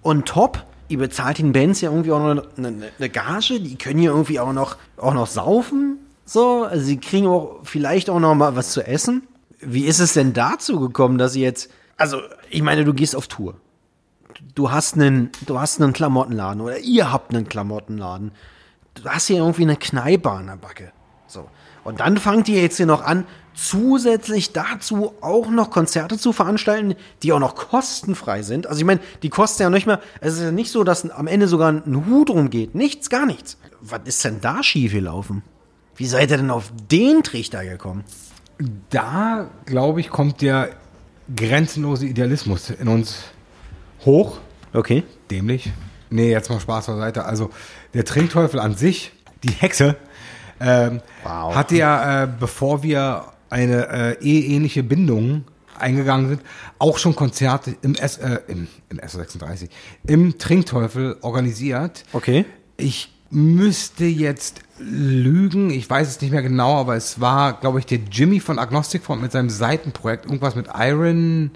Und 0.01 0.25
top, 0.25 0.63
ihr 0.87 0.99
bezahlt 0.99 1.37
den 1.39 1.51
Bands 1.51 1.81
ja 1.81 1.89
irgendwie 1.91 2.11
auch 2.13 2.19
noch 2.19 2.29
eine, 2.57 2.67
eine, 2.67 2.91
eine 2.97 3.09
Gage, 3.09 3.59
die 3.59 3.75
können 3.75 3.99
hier 3.99 4.11
irgendwie 4.11 4.39
auch 4.39 4.53
noch, 4.53 4.77
auch 4.97 5.13
noch 5.13 5.27
saufen. 5.27 5.97
So, 6.25 6.63
also 6.63 6.83
sie 6.83 6.97
kriegen 6.97 7.27
auch 7.27 7.59
vielleicht 7.63 8.09
auch 8.09 8.19
noch 8.19 8.35
mal 8.35 8.55
was 8.55 8.71
zu 8.71 8.87
essen. 8.87 9.27
Wie 9.59 9.83
ist 9.85 9.99
es 9.99 10.13
denn 10.13 10.31
dazu 10.33 10.79
gekommen, 10.79 11.17
dass 11.17 11.33
sie 11.33 11.41
jetzt, 11.41 11.69
also 11.97 12.19
ich 12.49 12.61
meine, 12.61 12.85
du 12.85 12.93
gehst 12.93 13.15
auf 13.15 13.27
Tour 13.27 13.55
du 14.55 14.71
hast 14.71 14.95
einen, 14.95 15.31
du 15.45 15.59
hast 15.59 15.81
einen 15.81 15.93
Klamottenladen 15.93 16.61
oder 16.61 16.79
ihr 16.79 17.11
habt 17.11 17.33
einen 17.33 17.47
Klamottenladen. 17.47 18.31
Du 18.95 19.09
hast 19.09 19.27
hier 19.27 19.37
irgendwie 19.37 19.63
eine 19.63 19.75
Kneipe 19.75 20.31
an 20.31 20.47
der 20.47 20.55
Backe. 20.55 20.91
So. 21.27 21.47
Und 21.83 21.99
dann 21.99 22.17
fangt 22.17 22.47
ihr 22.49 22.61
jetzt 22.61 22.77
hier 22.77 22.85
noch 22.85 23.03
an, 23.03 23.25
zusätzlich 23.53 24.53
dazu 24.53 25.13
auch 25.21 25.49
noch 25.49 25.69
Konzerte 25.69 26.17
zu 26.17 26.33
veranstalten, 26.33 26.95
die 27.23 27.31
auch 27.31 27.39
noch 27.39 27.55
kostenfrei 27.55 28.41
sind. 28.41 28.67
Also 28.67 28.79
ich 28.79 28.85
meine, 28.85 28.99
die 29.23 29.29
kosten 29.29 29.63
ja 29.63 29.69
nicht 29.69 29.87
mehr, 29.87 30.01
es 30.19 30.35
ist 30.35 30.41
ja 30.41 30.51
nicht 30.51 30.71
so, 30.71 30.83
dass 30.83 31.09
am 31.09 31.27
Ende 31.27 31.47
sogar 31.47 31.71
ein 31.71 32.05
Hut 32.07 32.29
rumgeht. 32.29 32.75
Nichts, 32.75 33.09
gar 33.09 33.25
nichts. 33.25 33.57
Was 33.81 34.01
ist 34.05 34.23
denn 34.25 34.41
da 34.41 34.63
schiefgelaufen? 34.63 35.43
Wie 35.95 36.07
seid 36.07 36.31
ihr 36.31 36.37
denn 36.37 36.51
auf 36.51 36.71
den 36.91 37.23
Trichter 37.23 37.63
gekommen? 37.63 38.03
Da, 38.89 39.49
glaube 39.65 40.01
ich, 40.01 40.09
kommt 40.09 40.41
der 40.41 40.71
grenzenlose 41.33 42.05
Idealismus 42.05 42.69
in 42.69 42.87
uns 42.87 43.25
hoch. 44.05 44.37
Okay. 44.73 45.03
Dämlich. 45.31 45.71
Nee, 46.09 46.31
jetzt 46.31 46.49
mal 46.49 46.59
Spaß 46.59 46.87
beiseite. 46.87 47.25
Also, 47.25 47.49
der 47.93 48.05
Trinkteufel 48.05 48.59
an 48.59 48.75
sich, 48.75 49.11
die 49.43 49.51
Hexe, 49.51 49.95
ähm, 50.59 51.01
Wow. 51.23 51.55
hatte 51.55 51.75
ja, 51.75 52.23
äh, 52.23 52.27
bevor 52.39 52.83
wir 52.83 53.25
eine 53.49 53.87
äh, 54.19 54.23
eheähnliche 54.23 54.83
Bindung 54.83 55.45
eingegangen 55.77 56.29
sind, 56.29 56.41
auch 56.79 56.97
schon 56.97 57.15
Konzerte 57.15 57.75
im, 57.81 57.95
S, 57.95 58.17
äh, 58.17 58.39
im, 58.47 58.67
im 58.89 58.99
S36, 58.99 59.69
im 60.07 60.37
Trinkteufel 60.37 61.17
organisiert. 61.21 62.03
Okay. 62.13 62.45
Ich 62.77 63.11
müsste 63.29 64.05
jetzt 64.05 64.61
lügen, 64.79 65.69
ich 65.71 65.89
weiß 65.89 66.07
es 66.07 66.21
nicht 66.21 66.31
mehr 66.31 66.41
genau, 66.41 66.75
aber 66.79 66.95
es 66.95 67.19
war, 67.19 67.59
glaube 67.59 67.79
ich, 67.79 67.85
der 67.85 67.99
Jimmy 68.11 68.39
von 68.39 68.59
Agnostic 68.59 69.03
Front 69.03 69.21
mit 69.21 69.31
seinem 69.31 69.49
Seitenprojekt, 69.49 70.25
irgendwas 70.25 70.55
mit 70.55 70.67
Iron, 70.77 71.51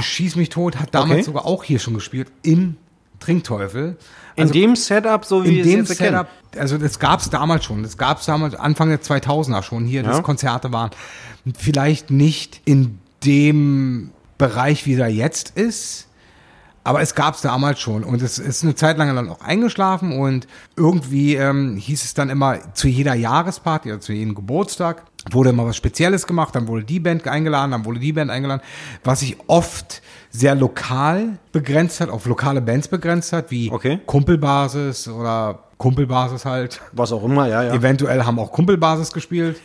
Schieß 0.00 0.36
mich 0.36 0.48
tot, 0.48 0.76
hat 0.78 0.94
damals 0.94 1.12
Okay. 1.12 1.22
sogar 1.22 1.46
auch 1.46 1.64
hier 1.64 1.78
schon 1.78 1.94
gespielt, 1.94 2.30
im 2.42 2.76
Trinkteufel. 3.20 3.96
In 4.34 4.50
dem 4.50 4.74
Setup, 4.76 5.24
so 5.24 5.44
wie 5.44 5.60
In 5.60 5.66
dem. 5.66 5.86
Setup, 5.86 6.26
also 6.56 6.76
das 6.78 6.98
gab 6.98 7.20
es 7.20 7.30
damals 7.30 7.64
schon, 7.64 7.82
das 7.82 7.96
gab 7.96 8.18
es 8.18 8.26
damals 8.26 8.54
Anfang 8.54 8.88
der 8.88 9.00
2000er 9.00 9.62
schon 9.62 9.84
hier, 9.84 10.02
dass 10.02 10.16
Ja. 10.16 10.22
Konzerte 10.22 10.72
waren. 10.72 10.90
Vielleicht 11.56 12.10
nicht 12.10 12.60
in 12.64 12.98
dem 13.24 14.10
Bereich, 14.38 14.86
wie 14.86 14.94
er 14.94 15.08
jetzt 15.08 15.50
ist, 15.50 16.08
Aber 16.84 17.00
es 17.00 17.14
gab 17.14 17.36
es 17.36 17.42
damals 17.42 17.78
schon 17.78 18.02
und 18.02 18.22
es 18.22 18.40
ist 18.40 18.64
eine 18.64 18.74
Zeit 18.74 18.98
lang 18.98 19.14
dann 19.14 19.28
auch 19.30 19.40
eingeschlafen 19.40 20.18
und 20.18 20.48
irgendwie 20.74 21.36
ähm, 21.36 21.76
hieß 21.76 22.02
es 22.04 22.14
dann 22.14 22.28
immer 22.28 22.74
zu 22.74 22.88
jeder 22.88 23.14
Jahresparty 23.14 23.92
oder 23.92 24.00
zu 24.00 24.12
jedem 24.12 24.34
Geburtstag 24.34 25.04
wurde 25.30 25.50
immer 25.50 25.66
was 25.66 25.76
Spezielles 25.76 26.26
gemacht, 26.26 26.54
dann 26.54 26.66
wurde 26.66 26.84
die 26.84 27.00
Band 27.00 27.26
eingeladen, 27.28 27.70
dann 27.70 27.84
wurde 27.84 28.00
die 28.00 28.12
Band 28.12 28.30
eingeladen, 28.30 28.62
was 29.04 29.20
sich 29.20 29.36
oft 29.46 30.02
sehr 30.30 30.54
lokal 30.54 31.38
begrenzt 31.52 32.00
hat, 32.00 32.08
auf 32.08 32.26
lokale 32.26 32.60
Bands 32.60 32.88
begrenzt 32.88 33.32
hat, 33.32 33.50
wie 33.50 33.70
Okay. 33.70 34.00
Kumpelbasis 34.06 35.08
oder 35.08 35.60
Kumpelbasis 35.78 36.44
halt. 36.44 36.80
Was 36.92 37.12
auch 37.12 37.24
immer, 37.24 37.48
ja, 37.48 37.62
ja. 37.62 37.74
Eventuell 37.74 38.24
haben 38.24 38.38
auch 38.38 38.50
Kumpelbasis 38.50 39.12
gespielt. 39.12 39.60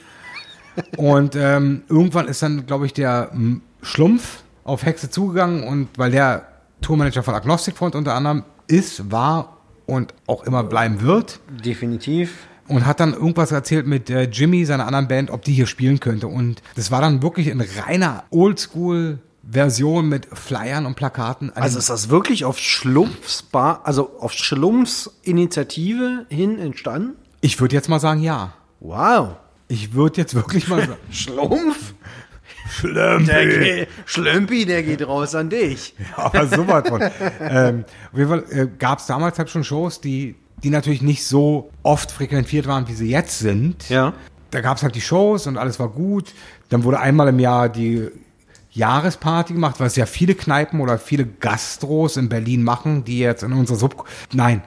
Und 0.97 1.35
ähm, 1.35 1.83
irgendwann 1.89 2.27
ist 2.27 2.43
dann, 2.43 2.65
glaube 2.65 2.85
ich, 2.85 2.93
der 2.93 3.29
m, 3.33 3.61
Schlumpf 3.81 4.43
auf 4.63 4.85
Hexe 4.85 5.09
zugegangen 5.09 5.63
und 5.63 5.89
weil 5.97 6.11
der 6.11 6.47
Tourmanager 6.81 7.23
von 7.23 7.33
Agnostic 7.33 7.77
Front 7.77 7.95
unter 7.95 8.13
anderem 8.13 8.43
ist, 8.67 9.11
war 9.11 9.57
und 9.87 10.13
auch 10.27 10.43
immer 10.43 10.63
bleiben 10.63 11.01
wird 11.01 11.39
Definitiv. 11.65 12.47
Und 12.67 12.85
hat 12.85 12.99
dann 12.99 13.13
irgendwas 13.13 13.51
erzählt 13.51 13.87
mit 13.87 14.09
äh, 14.09 14.23
Jimmy, 14.23 14.65
seiner 14.65 14.85
anderen 14.87 15.07
Band, 15.07 15.31
ob 15.31 15.43
die 15.43 15.53
hier 15.53 15.67
spielen 15.67 15.99
könnte. 15.99 16.27
Und 16.27 16.61
das 16.75 16.91
war 16.91 17.01
dann 17.01 17.21
wirklich 17.21 17.47
in 17.47 17.61
reiner 17.61 18.23
Oldschool-Version 18.29 20.07
mit 20.07 20.27
Flyern 20.33 20.85
und 20.85 20.95
Plakaten. 20.95 21.51
Also 21.55 21.79
ist 21.79 21.89
das 21.89 22.09
wirklich 22.09 22.45
auf 22.45 22.59
Schlumpfs 22.59 23.43
Bar, 23.43 23.81
also 23.83 24.11
auf 24.19 24.33
Schlumps 24.33 25.11
Initiative 25.23 26.25
hin 26.29 26.59
entstanden? 26.59 27.15
ich 27.41 27.59
würde 27.59 27.75
jetzt 27.75 27.89
mal 27.89 27.99
sagen, 27.99 28.21
ja. 28.21 28.53
Wow. 28.79 29.37
Ich 29.67 29.93
würde 29.93 30.21
jetzt 30.21 30.35
wirklich 30.35 30.67
mal 30.67 30.81
sagen. 30.81 30.99
Schlumpf? 31.11 31.93
Schlimm. 32.69 33.25
Der 33.25 33.47
geht, 33.47 33.87
Schlümpi, 34.05 34.65
der 34.65 34.83
geht 34.83 35.07
raus 35.07 35.35
an 35.35 35.49
dich. 35.49 35.93
Aber 36.15 36.47
sowas 36.47 36.87
von. 36.87 37.01
ähm, 37.39 37.85
auf 38.11 38.17
jeden 38.17 38.29
Fall 38.29 38.43
äh, 38.49 38.67
gab 38.77 38.99
es 38.99 39.05
damals 39.05 39.37
halt 39.37 39.49
schon 39.49 39.63
Shows, 39.63 40.01
die, 40.01 40.35
die 40.63 40.69
natürlich 40.69 41.01
nicht 41.01 41.25
so 41.25 41.69
oft 41.83 42.11
frequentiert 42.11 42.67
waren, 42.67 42.87
wie 42.87 42.93
sie 42.93 43.09
jetzt 43.09 43.39
sind. 43.39 43.89
Ja. 43.89 44.13
Da 44.51 44.61
gab 44.61 44.77
es 44.77 44.83
halt 44.83 44.95
die 44.95 45.01
Shows 45.01 45.47
und 45.47 45.57
alles 45.57 45.79
war 45.79 45.89
gut. 45.89 46.33
Dann 46.69 46.83
wurde 46.83 46.99
einmal 46.99 47.27
im 47.27 47.39
Jahr 47.39 47.69
die 47.69 48.07
Jahresparty 48.71 49.53
gemacht, 49.53 49.79
was 49.79 49.95
ja 49.95 50.05
viele 50.05 50.35
Kneipen 50.35 50.81
oder 50.81 50.97
viele 50.97 51.25
Gastros 51.25 52.17
in 52.17 52.29
Berlin 52.29 52.63
machen, 52.63 53.03
die 53.03 53.19
jetzt 53.19 53.43
in 53.43 53.53
unserer 53.53 53.77
Sub... 53.77 54.07
Nein, 54.33 54.61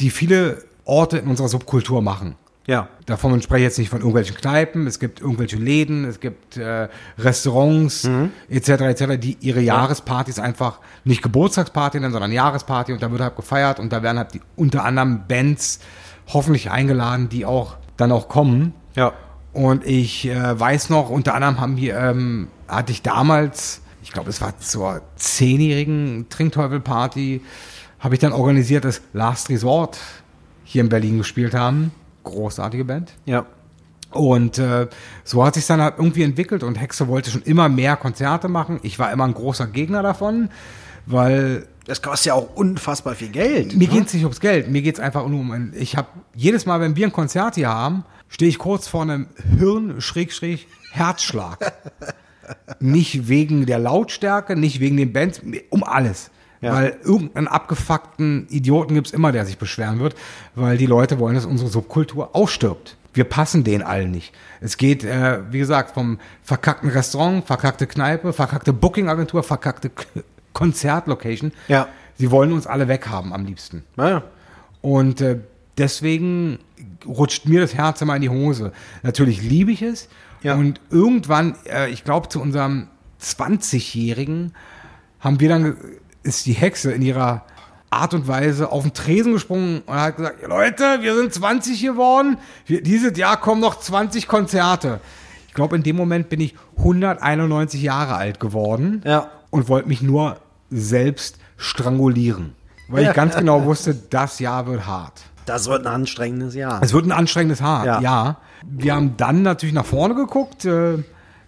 die 0.00 0.10
viele 0.10 0.64
Orte 0.84 1.18
in 1.18 1.28
unserer 1.28 1.48
Subkultur 1.48 2.02
machen. 2.02 2.34
Ja. 2.66 2.88
Davon 3.06 3.40
spreche 3.42 3.60
ich 3.60 3.64
jetzt 3.64 3.78
nicht 3.78 3.88
von 3.88 3.98
irgendwelchen 3.98 4.36
Kneipen, 4.36 4.86
es 4.86 5.00
gibt 5.00 5.20
irgendwelche 5.20 5.56
Läden, 5.56 6.04
es 6.04 6.20
gibt 6.20 6.56
äh, 6.56 6.88
Restaurants 7.18 8.08
etc. 8.48 8.68
etc., 8.68 9.04
die 9.18 9.38
ihre 9.40 9.60
Jahrespartys 9.60 10.38
einfach 10.38 10.78
nicht 11.04 11.22
Geburtstagsparty 11.22 11.98
nennen, 11.98 12.12
sondern 12.12 12.32
Jahresparty 12.32 12.92
und 12.92 13.02
da 13.02 13.10
wird 13.10 13.22
halt 13.22 13.36
gefeiert 13.36 13.80
und 13.80 13.92
da 13.92 14.02
werden 14.02 14.18
halt 14.18 14.34
die, 14.34 14.40
unter 14.56 14.84
anderem 14.84 15.22
Bands 15.26 15.80
hoffentlich 16.28 16.70
eingeladen, 16.70 17.28
die 17.28 17.44
auch 17.44 17.76
dann 17.96 18.12
auch 18.12 18.28
kommen. 18.28 18.74
Ja. 18.94 19.12
Und 19.52 19.84
ich 19.84 20.28
äh, 20.28 20.58
weiß 20.60 20.90
noch, 20.90 21.10
unter 21.10 21.34
anderem 21.34 21.60
haben 21.60 21.76
wir, 21.76 21.96
ähm, 21.96 22.48
hatte 22.68 22.92
ich 22.92 23.02
damals, 23.02 23.80
ich 24.02 24.12
glaube, 24.12 24.30
es 24.30 24.40
war 24.40 24.58
zur 24.58 25.02
zehnjährigen 25.16 26.26
Trinkteufel-Party, 26.28 27.42
habe 27.98 28.14
ich 28.14 28.20
dann 28.20 28.32
organisiert, 28.32 28.84
dass 28.84 29.02
Last 29.12 29.50
Resort 29.50 29.98
hier 30.64 30.82
in 30.82 30.88
Berlin 30.88 31.18
gespielt 31.18 31.54
haben. 31.54 31.90
Großartige 32.24 32.84
Band. 32.84 33.12
Ja. 33.24 33.46
Und 34.12 34.58
äh, 34.58 34.88
so 35.24 35.44
hat 35.44 35.54
sich 35.54 35.66
dann 35.66 35.80
halt 35.80 35.94
irgendwie 35.98 36.24
entwickelt 36.24 36.62
und 36.62 36.74
Hexe 36.76 37.06
wollte 37.06 37.30
schon 37.30 37.42
immer 37.42 37.68
mehr 37.68 37.96
Konzerte 37.96 38.48
machen. 38.48 38.80
Ich 38.82 38.98
war 38.98 39.12
immer 39.12 39.24
ein 39.24 39.34
großer 39.34 39.68
Gegner 39.68 40.02
davon, 40.02 40.50
weil 41.06 41.66
Das 41.86 42.02
kostet 42.02 42.26
ja 42.26 42.34
auch 42.34 42.54
unfassbar 42.56 43.14
viel 43.14 43.28
Geld. 43.28 43.76
mir 43.76 43.88
ne? 43.88 43.94
geht's 43.94 44.12
nicht 44.12 44.24
ums 44.24 44.40
Geld, 44.40 44.68
mir 44.68 44.82
geht's 44.82 44.98
einfach 44.98 45.26
nur 45.28 45.40
um 45.40 45.52
ein, 45.52 45.72
ich 45.76 45.96
habe 45.96 46.08
jedes 46.34 46.66
Mal, 46.66 46.80
wenn 46.80 46.96
wir 46.96 47.06
ein 47.06 47.12
Konzert 47.12 47.54
hier 47.54 47.68
haben, 47.68 48.04
stehe 48.28 48.48
ich 48.48 48.58
kurz 48.58 48.88
vor 48.88 49.02
einem 49.02 49.28
Hirn 49.58 50.00
Schrägstrich 50.00 50.66
Herzschlag. 50.90 51.72
nicht 52.80 53.28
wegen 53.28 53.64
der 53.66 53.78
Lautstärke, 53.78 54.56
nicht 54.56 54.80
wegen 54.80 54.96
den 54.96 55.12
Bands, 55.12 55.40
um 55.70 55.84
alles. 55.84 56.30
Ja. 56.60 56.74
Weil 56.74 56.96
irgendeinen 57.02 57.48
abgefuckten 57.48 58.46
Idioten 58.50 58.94
gibt's 58.94 59.12
immer, 59.12 59.32
der 59.32 59.46
sich 59.46 59.58
beschweren 59.58 59.98
wird, 59.98 60.14
weil 60.54 60.76
die 60.76 60.86
Leute 60.86 61.18
wollen, 61.18 61.34
dass 61.34 61.46
unsere 61.46 61.70
Subkultur 61.70 62.36
ausstirbt. 62.36 62.96
Wir 63.12 63.24
passen 63.24 63.64
denen 63.64 63.82
allen 63.82 64.10
nicht. 64.10 64.32
Es 64.60 64.76
geht, 64.76 65.02
äh, 65.02 65.40
wie 65.50 65.58
gesagt, 65.58 65.94
vom 65.94 66.18
verkackten 66.42 66.90
Restaurant, 66.90 67.44
verkackte 67.46 67.86
Kneipe, 67.86 68.32
verkackte 68.32 68.72
Booking-Agentur, 68.72 69.42
verkackte 69.42 69.90
Konzertlocation. 70.52 71.52
Ja. 71.68 71.88
Sie 72.18 72.30
wollen 72.30 72.52
uns 72.52 72.66
alle 72.66 72.88
weghaben 72.88 73.32
am 73.32 73.46
liebsten. 73.46 73.84
Ja. 73.96 74.22
Und 74.82 75.20
äh, 75.22 75.38
deswegen 75.78 76.58
rutscht 77.06 77.46
mir 77.46 77.60
das 77.60 77.74
Herz 77.74 78.00
immer 78.02 78.14
in 78.16 78.22
die 78.22 78.28
Hose. 78.28 78.72
Natürlich 79.02 79.42
liebe 79.42 79.72
ich 79.72 79.82
es. 79.82 80.08
Ja. 80.42 80.54
Und 80.54 80.80
irgendwann, 80.90 81.56
äh, 81.66 81.88
ich 81.90 82.04
glaube, 82.04 82.28
zu 82.28 82.40
unserem 82.40 82.88
20-Jährigen 83.20 84.52
haben 85.20 85.40
wir 85.40 85.48
dann, 85.48 85.76
ist 86.22 86.46
die 86.46 86.52
Hexe 86.52 86.92
in 86.92 87.02
ihrer 87.02 87.44
Art 87.90 88.14
und 88.14 88.28
Weise 88.28 88.70
auf 88.70 88.84
den 88.84 88.94
Tresen 88.94 89.32
gesprungen 89.32 89.82
und 89.86 89.94
hat 89.94 90.16
gesagt, 90.16 90.46
Leute, 90.46 90.98
wir 91.00 91.16
sind 91.16 91.32
20 91.34 91.82
geworden. 91.82 92.38
Wir, 92.66 92.82
dieses 92.82 93.16
Jahr 93.18 93.40
kommen 93.40 93.60
noch 93.60 93.78
20 93.80 94.28
Konzerte. 94.28 95.00
Ich 95.48 95.54
glaube, 95.54 95.74
in 95.74 95.82
dem 95.82 95.96
Moment 95.96 96.28
bin 96.28 96.40
ich 96.40 96.54
191 96.78 97.82
Jahre 97.82 98.14
alt 98.14 98.38
geworden 98.38 99.02
Ja. 99.04 99.28
und 99.50 99.68
wollte 99.68 99.88
mich 99.88 100.02
nur 100.02 100.36
selbst 100.70 101.38
strangulieren. 101.56 102.54
Weil 102.88 103.04
ich 103.08 103.12
ganz 103.12 103.36
genau 103.36 103.64
wusste, 103.64 103.94
das 103.94 104.38
Jahr 104.38 104.66
wird 104.66 104.86
hart. 104.86 105.20
Das 105.46 105.68
wird 105.68 105.84
ein 105.86 105.92
anstrengendes 105.92 106.54
Jahr. 106.54 106.80
Es 106.82 106.92
wird 106.92 107.06
ein 107.06 107.12
anstrengendes 107.12 107.60
Haar, 107.60 107.84
Ja. 107.86 108.00
ja. 108.00 108.36
Wir 108.62 108.94
haben 108.94 109.16
dann 109.16 109.42
natürlich 109.42 109.74
nach 109.74 109.86
vorne 109.86 110.14
geguckt, 110.14 110.64
äh, 110.66 110.98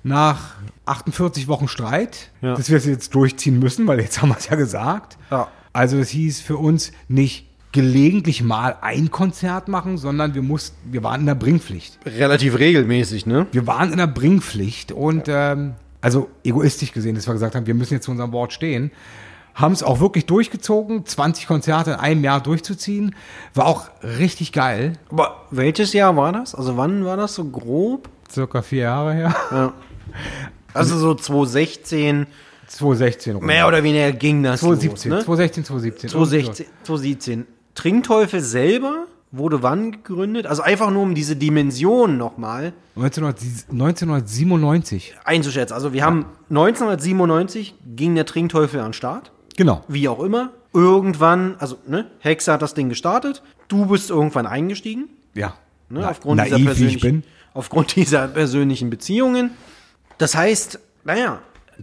nach 0.03 0.55
48 0.87 1.49
Wochen 1.49 1.69
Streit, 1.69 2.31
Ja. 2.41 2.55
dass 2.55 2.71
wir 2.71 2.77
es 2.77 2.87
jetzt 2.87 3.15
durchziehen 3.15 3.59
müssen, 3.59 3.87
weil 3.87 4.01
jetzt 4.01 4.21
haben 4.23 4.31
wir 4.31 4.37
es 4.39 4.49
ja 4.49 4.57
gesagt. 4.57 5.17
Ja. 5.31 5.49
Also 5.73 5.99
es 5.99 6.11
hieß 6.11 6.41
für 6.41 6.57
uns 6.57 6.93
nicht 7.09 7.47
gelegentlich 7.73 8.43
mal 8.43 8.77
ein 8.83 9.11
Konzert 9.11 9.69
machen, 9.69 9.97
sondern 9.97 10.35
wir 10.35 10.43
mussten, 10.43 10.77
wir 10.93 11.03
waren 11.03 11.21
in 11.21 11.27
der 11.27 11.35
Bringpflicht. 11.35 11.99
Relativ 12.05 12.59
regelmäßig, 12.59 13.25
ne? 13.25 13.47
Wir 13.53 13.67
waren 13.67 13.91
in 13.93 13.97
der 13.99 14.07
Bringpflicht 14.09 14.93
und 14.93 15.25
ähm, 15.29 15.75
also 16.03 16.29
egoistisch 16.45 16.93
gesehen, 16.93 17.15
dass 17.15 17.27
wir 17.27 17.33
gesagt 17.33 17.55
haben, 17.55 17.67
wir 17.67 17.75
müssen 17.75 17.95
jetzt 17.95 18.05
zu 18.05 18.11
unserem 18.11 18.33
Wort 18.33 18.53
stehen. 18.53 18.91
Haben 19.55 19.73
es 19.73 19.83
auch 19.83 20.01
wirklich 20.01 20.27
durchgezogen, 20.27 21.07
20 21.07 21.47
Konzerte 21.47 21.93
in 21.93 21.97
einem 21.97 22.25
Jahr 22.25 22.43
durchzuziehen. 22.43 23.15
War 23.55 23.67
auch 23.67 23.87
richtig 24.03 24.53
geil. 24.53 24.95
Aber 25.11 25.47
welches 25.51 25.93
Jahr 25.95 26.15
war 26.17 26.33
das? 26.33 26.55
Also 26.55 26.77
wann 26.77 27.05
war 27.05 27.17
das 27.17 27.35
so 27.35 27.45
grob? 27.45 28.09
Circa 28.31 28.61
vier 28.63 28.83
Jahre 28.83 29.15
her. 29.15 29.35
Ja. 29.51 29.73
Also 30.75 30.97
so 30.99 31.15
2016, 31.15 32.27
2016 32.69 33.37
rum. 33.37 33.45
mehr 33.47 33.67
oder 33.69 33.83
weniger 33.83 34.13
ging 34.13 34.43
das 34.43 34.61
2017, 34.61 35.11
los, 35.11 35.19
ne? 35.21 35.25
2016, 35.25 35.65
2017. 35.65 36.11
2016, 36.11 36.67
2017. 36.85 37.47
Trinkteufel 37.75 38.41
selber 38.41 39.07
wurde 39.31 39.63
wann 39.63 39.93
gegründet? 39.93 40.47
Also 40.47 40.63
einfach 40.63 40.91
nur 40.91 41.03
um 41.03 41.15
diese 41.15 41.37
Dimension 41.37 42.19
nochmal 42.19 42.73
1900 42.97 43.71
1997. 43.71 45.15
einzuschätzen. 45.25 45.73
Also 45.75 45.93
wir 45.93 46.05
haben 46.05 46.27
1997 46.51 47.75
ging 47.97 48.15
der 48.15 48.27
Trinkteufel 48.27 48.81
an 48.81 48.89
den 48.89 48.93
Start. 48.93 49.33
Genau. 49.57 49.85
Wie 49.89 50.09
auch 50.09 50.21
immer. 50.23 50.51
Irgendwann, 50.75 51.57
also 51.59 51.77
ne, 51.87 52.07
Hexe 52.21 52.53
hat 52.53 52.63
das 52.63 52.75
Ding 52.75 52.89
gestartet. 52.89 53.43
Du 53.69 53.87
bist 53.87 54.11
irgendwann 54.11 54.47
eingestiegen. 54.47 55.09
Ja. 55.35 55.55
Ne, 55.89 56.01
Na- 56.01 56.11
aufgrund, 56.11 56.41
dieser 56.45 56.59
naiv, 56.59 56.79
wie 56.79 56.87
ich 56.87 57.01
bin. 57.01 57.23
aufgrund 57.55 57.95
dieser 57.97 58.29
persönlichen 58.29 58.89
Beziehungen. 58.91 59.51
Das 60.23 60.35
heißt, 60.37 60.79
naja, 61.05 61.41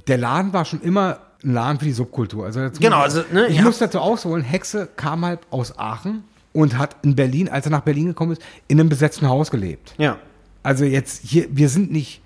Der 0.08 0.18
Laden 0.18 0.54
war 0.54 0.64
schon 0.66 0.82
immer 0.82 1.20
ein 1.44 1.54
Laden 1.54 1.78
für 1.80 1.86
die 1.86 1.92
Subkultur. 1.92 2.46
Also 2.46 2.62
Genau, 2.80 2.98
muss- 2.98 3.04
also, 3.16 3.24
ne, 3.34 3.48
ich 3.48 3.58
ihr 3.58 3.64
muss 3.64 3.80
dazu 3.80 4.00
ausholen, 4.00 4.44
Hexe 4.44 4.88
kam 4.96 5.26
halt 5.26 5.40
aus 5.50 5.78
Aachen 5.78 6.24
und 6.54 6.78
hat 6.78 6.96
in 7.02 7.16
Berlin, 7.16 7.50
als 7.50 7.66
er 7.66 7.72
nach 7.72 7.82
Berlin 7.82 8.08
gekommen 8.08 8.32
ist, 8.34 8.42
in 8.70 8.80
einem 8.80 8.88
besetzten 8.90 9.28
Haus 9.28 9.52
gelebt. 9.52 9.94
ja. 9.98 10.18
Also 10.64 10.84
jetzt 10.86 11.22
hier, 11.24 11.48
wir 11.52 11.70
sind 11.70 11.92
nicht 11.92 12.22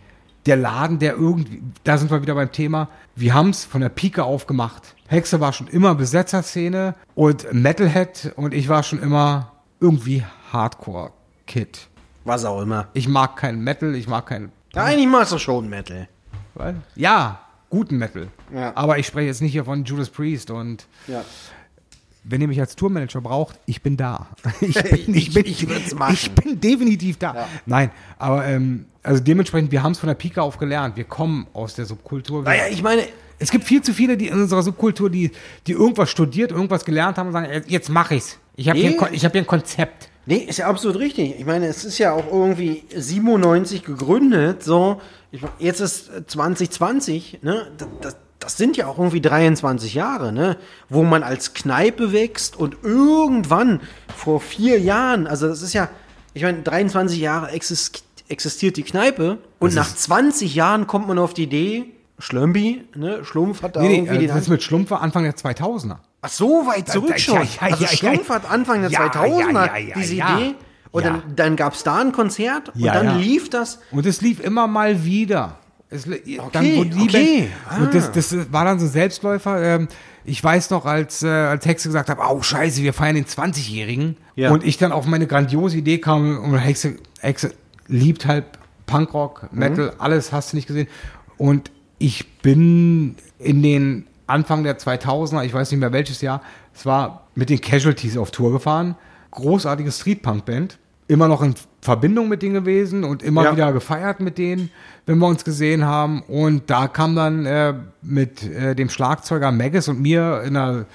der 0.47 0.57
Laden, 0.57 0.97
der 0.99 1.13
irgendwie, 1.15 1.61
da 1.83 1.97
sind 1.99 2.09
wir 2.11 2.21
wieder 2.23 2.33
beim 2.35 2.51
Thema, 2.51 2.89
wir 3.15 3.33
haben 3.35 3.51
es 3.51 3.63
von 3.63 3.79
der 3.81 3.89
Pike 3.89 4.23
auf 4.23 4.47
gemacht. 4.47 4.95
Hexe 5.07 5.39
war 5.39 5.53
schon 5.53 5.67
immer 5.67 5.93
Besetzerszene 5.95 6.95
und 7.15 7.51
Metalhead 7.53 8.33
und 8.35 8.53
ich 8.55 8.69
war 8.69 8.81
schon 8.83 8.99
immer 9.01 9.51
irgendwie 9.79 10.23
Hardcore-Kid. 10.51 11.87
Was 12.25 12.45
auch 12.45 12.61
immer. 12.61 12.87
Ich 12.93 13.07
mag 13.07 13.35
kein 13.37 13.61
Metal, 13.63 13.93
ich 13.95 14.07
mag 14.07 14.25
kein, 14.25 14.51
Ja, 14.75 14.83
eigentlich 14.85 15.07
magst 15.07 15.31
du 15.31 15.37
schon 15.37 15.69
Metal. 15.69 16.07
was? 16.55 16.73
ja, 16.95 17.39
guten 17.69 17.97
Metal. 17.97 18.27
Ja. 18.53 18.71
Aber 18.75 18.97
ich 18.97 19.07
spreche 19.07 19.27
jetzt 19.27 19.41
nicht 19.41 19.51
hier 19.51 19.65
von 19.65 19.83
Judas 19.83 20.09
Priest 20.09 20.49
und 20.51 20.87
Ja. 21.07 21.23
wenn 22.23 22.41
ihr 22.41 22.47
mich 22.47 22.59
als 22.59 22.75
Tourmanager 22.75 23.21
braucht, 23.21 23.59
ich 23.65 23.81
bin 23.81 23.97
da. 23.97 24.27
Ich 24.61 24.73
bin, 24.75 25.15
ich 25.15 25.33
bin, 25.33 25.45
Ich- 25.45 25.63
ich 25.63 26.31
bin 26.31 26.59
definitiv 26.61 27.17
da. 27.17 27.47
Nein, 27.65 27.91
aber 28.17 28.45
ähm, 28.45 28.85
also 29.03 29.21
dementsprechend, 29.21 29.71
wir 29.71 29.83
haben 29.83 29.91
es 29.91 29.99
von 29.99 30.07
der 30.07 30.15
Pike 30.15 30.41
auf 30.41 30.57
gelernt. 30.57 30.95
Wir 30.97 31.03
kommen 31.03 31.47
aus 31.53 31.75
der 31.75 31.85
Subkultur. 31.85 32.43
Naja, 32.43 32.63
ich 32.71 32.81
meine, 32.81 33.03
Es 33.39 33.51
gibt 33.51 33.65
viel 33.65 33.81
zu 33.81 33.93
viele, 33.93 34.15
die 34.15 34.27
in 34.27 34.39
unserer 34.41 34.63
Subkultur, 34.63 35.09
die, 35.09 35.31
die 35.67 35.73
irgendwas 35.73 36.09
studiert, 36.09 36.51
irgendwas 36.51 36.85
gelernt 36.85 37.17
haben 37.17 37.27
und 37.27 37.33
sagen, 37.33 37.63
jetzt- 37.67 37.89
mache 37.89 38.15
ich's. 38.15 38.39
Ich 38.55 38.69
habe 38.69 38.79
hier, 38.79 38.97
hab 38.99 39.11
hier 39.31 39.41
ein 39.41 39.47
Konzept. 39.47 40.09
Nee, 40.25 40.37
ist 40.37 40.57
ja 40.59 40.67
absolut 40.67 40.99
richtig. 40.99 41.37
Ich 41.37 41.45
meine, 41.45 41.67
es 41.67 41.83
ist 41.83 41.97
ja 41.97 42.13
auch 42.13 42.31
irgendwie 42.31 42.83
97 42.95 43.83
gegründet, 43.83 44.63
so. 44.63 45.01
Ich, 45.31 45.41
jetzt 45.59 45.81
ist 45.81 46.09
äh, 46.09 46.25
2020, 46.25 47.39
ne? 47.41 47.67
Das, 47.77 47.87
das, 48.01 48.15
das 48.39 48.57
sind 48.57 48.77
ja 48.77 48.87
auch 48.87 48.97
irgendwie 48.97 49.21
23 49.21 49.93
Jahre, 49.93 50.31
ne? 50.31 50.57
Wo 50.89 51.03
man 51.03 51.23
als 51.23 51.53
Kneipe 51.53 52.13
wächst 52.13 52.57
und 52.57 52.77
irgendwann 52.83 53.81
vor 54.15 54.39
vier 54.39 54.79
Jahren, 54.79 55.27
also 55.27 55.47
das 55.47 55.61
ist 55.61 55.73
ja, 55.73 55.89
ich 56.33 56.43
meine, 56.43 56.61
23 56.61 57.19
Jahre 57.19 57.51
exist, 57.51 58.03
existiert 58.29 58.77
die 58.77 58.83
Kneipe 58.83 59.39
und 59.59 59.75
nach 59.75 59.93
20 59.93 60.55
Jahren 60.55 60.87
kommt 60.87 61.07
man 61.07 61.19
auf 61.19 61.33
die 61.33 61.43
Idee, 61.43 61.85
Schlömbi, 62.19 62.85
ne? 62.95 63.25
Schlumpf 63.25 63.61
hat 63.61 63.75
da 63.75 63.81
Nee, 63.81 63.87
nee, 63.87 63.95
irgendwie 63.95 64.15
äh, 64.15 64.19
den 64.19 64.27
das 64.29 64.43
ist 64.43 64.49
mit 64.49 64.63
Schlumpf 64.63 64.91
war 64.91 65.01
Anfang 65.01 65.23
der 65.23 65.35
2000er. 65.35 65.97
Ach, 66.23 66.29
so 66.29 66.65
weit 66.65 66.89
zurück 66.89 67.19
schon. 67.19 67.35
ja, 67.35 67.43
ja, 67.43 67.49
also 67.59 67.83
ja, 67.83 67.89
Schlumpf 67.89 68.29
ja. 68.29 68.35
hat 68.35 68.49
Anfang 68.49 68.81
der 68.81 68.89
Ja, 68.89 69.07
2000er 69.07 69.53
ja, 69.53 69.65
ja, 69.65 69.77
ja, 69.77 69.95
diese. 69.95 70.13
Idee. 70.15 70.55
Und 70.91 71.05
dann, 71.05 71.21
dann 71.35 71.55
gab 71.55 71.73
es 71.73 71.83
da 71.83 71.97
ein 71.99 72.11
Konzert 72.11 72.69
und 72.69 72.85
dann 72.85 73.19
lief 73.19 73.49
das. 73.49 73.79
Und 73.91 74.05
es 74.05 74.21
lief 74.21 74.39
immer 74.39 74.67
mal 74.67 75.03
wieder. 75.03 75.57
Es, 75.89 76.05
li- 76.05 76.39
dann, 76.51 76.65
okay. 76.79 77.49
Band- 77.69 77.81
Und 77.81 77.93
das, 77.93 78.11
das 78.11 78.51
war 78.51 78.65
dann 78.65 78.79
so 78.79 78.85
ein 78.85 78.91
Selbstläufer. 78.91 79.61
Ähm, 79.61 79.87
ich 80.23 80.43
weiß 80.43 80.69
noch, 80.69 80.85
als, 80.85 81.21
äh, 81.23 81.27
als 81.27 81.65
Hexe 81.65 81.89
gesagt 81.89 82.09
hat, 82.09 82.17
oh 82.19 82.41
scheiße, 82.41 82.81
wir 82.81 82.93
feiern 82.93 83.15
den 83.15 83.25
20-Jährigen. 83.25 84.17
Ja. 84.35 84.51
Und 84.51 84.63
ich 84.63 84.77
dann 84.77 84.91
auf 84.91 85.05
meine 85.05 85.27
grandiose 85.27 85.77
Idee 85.77 85.97
kam 85.97 86.39
und 86.39 86.57
Hexe, 86.57 86.95
Hexe 87.19 87.53
liebt 87.87 88.25
halt 88.25 88.45
Punkrock, 88.85 89.49
Metal, 89.51 89.93
alles 89.99 90.31
hast 90.31 90.53
du 90.53 90.57
nicht 90.57 90.67
gesehen. 90.67 90.87
Und 91.37 91.71
ich 91.99 92.37
bin 92.41 93.15
in 93.39 93.61
den 93.63 94.07
Anfang 94.33 94.63
der 94.63 94.79
2000er, 94.79 95.43
ich 95.43 95.53
weiß 95.53 95.69
nicht 95.71 95.79
mehr 95.79 95.93
welches 95.93 96.21
Jahr, 96.21 96.41
es 96.73 96.85
war 96.85 97.27
mit 97.35 97.49
den 97.49 97.61
Casualties 97.61 98.17
auf 98.17 98.31
Tour 98.31 98.51
gefahren. 98.51 98.95
Großartige 99.31 99.91
Streetpunk-Band. 99.91 100.79
Immer 101.07 101.27
noch 101.27 101.41
in 101.43 101.53
Verbindung 101.81 102.29
mit 102.29 102.41
denen 102.41 102.53
gewesen 102.55 103.03
und 103.03 103.21
immer 103.21 103.43
Ja. 103.43 103.51
wieder 103.51 103.73
gefeiert 103.73 104.21
mit 104.21 104.37
denen, 104.37 104.71
wenn 105.05 105.19
wir 105.19 105.27
uns 105.27 105.43
gesehen 105.43 105.85
haben. 105.85 106.23
Und 106.23 106.69
da 106.69 106.87
kam 106.87 107.15
dann 107.15 107.45
äh, 107.45 107.73
mit 108.01 108.41
äh, 108.43 108.73
dem 108.75 108.89
Schlagzeuger 108.89 109.51
Maggis 109.51 109.87
und 109.87 109.99
mir 110.01 110.41
in 110.45 110.55
einer, 110.57 110.85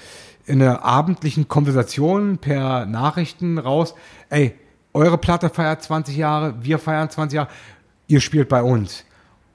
in 0.46 0.60
einer 0.62 0.84
abendlichen 0.84 1.46
Konversation 1.46 2.38
per 2.38 2.86
Nachrichten 2.86 3.58
raus, 3.58 3.94
ey, 4.30 4.54
eure 4.94 5.18
Platte 5.18 5.50
feiert 5.50 5.82
20 5.82 6.16
Jahre, 6.16 6.54
wir 6.62 6.78
feiern 6.78 7.10
20 7.10 7.36
Jahre, 7.36 7.48
ihr 8.08 8.20
spielt 8.20 8.48
bei 8.48 8.62
uns. 8.62 9.04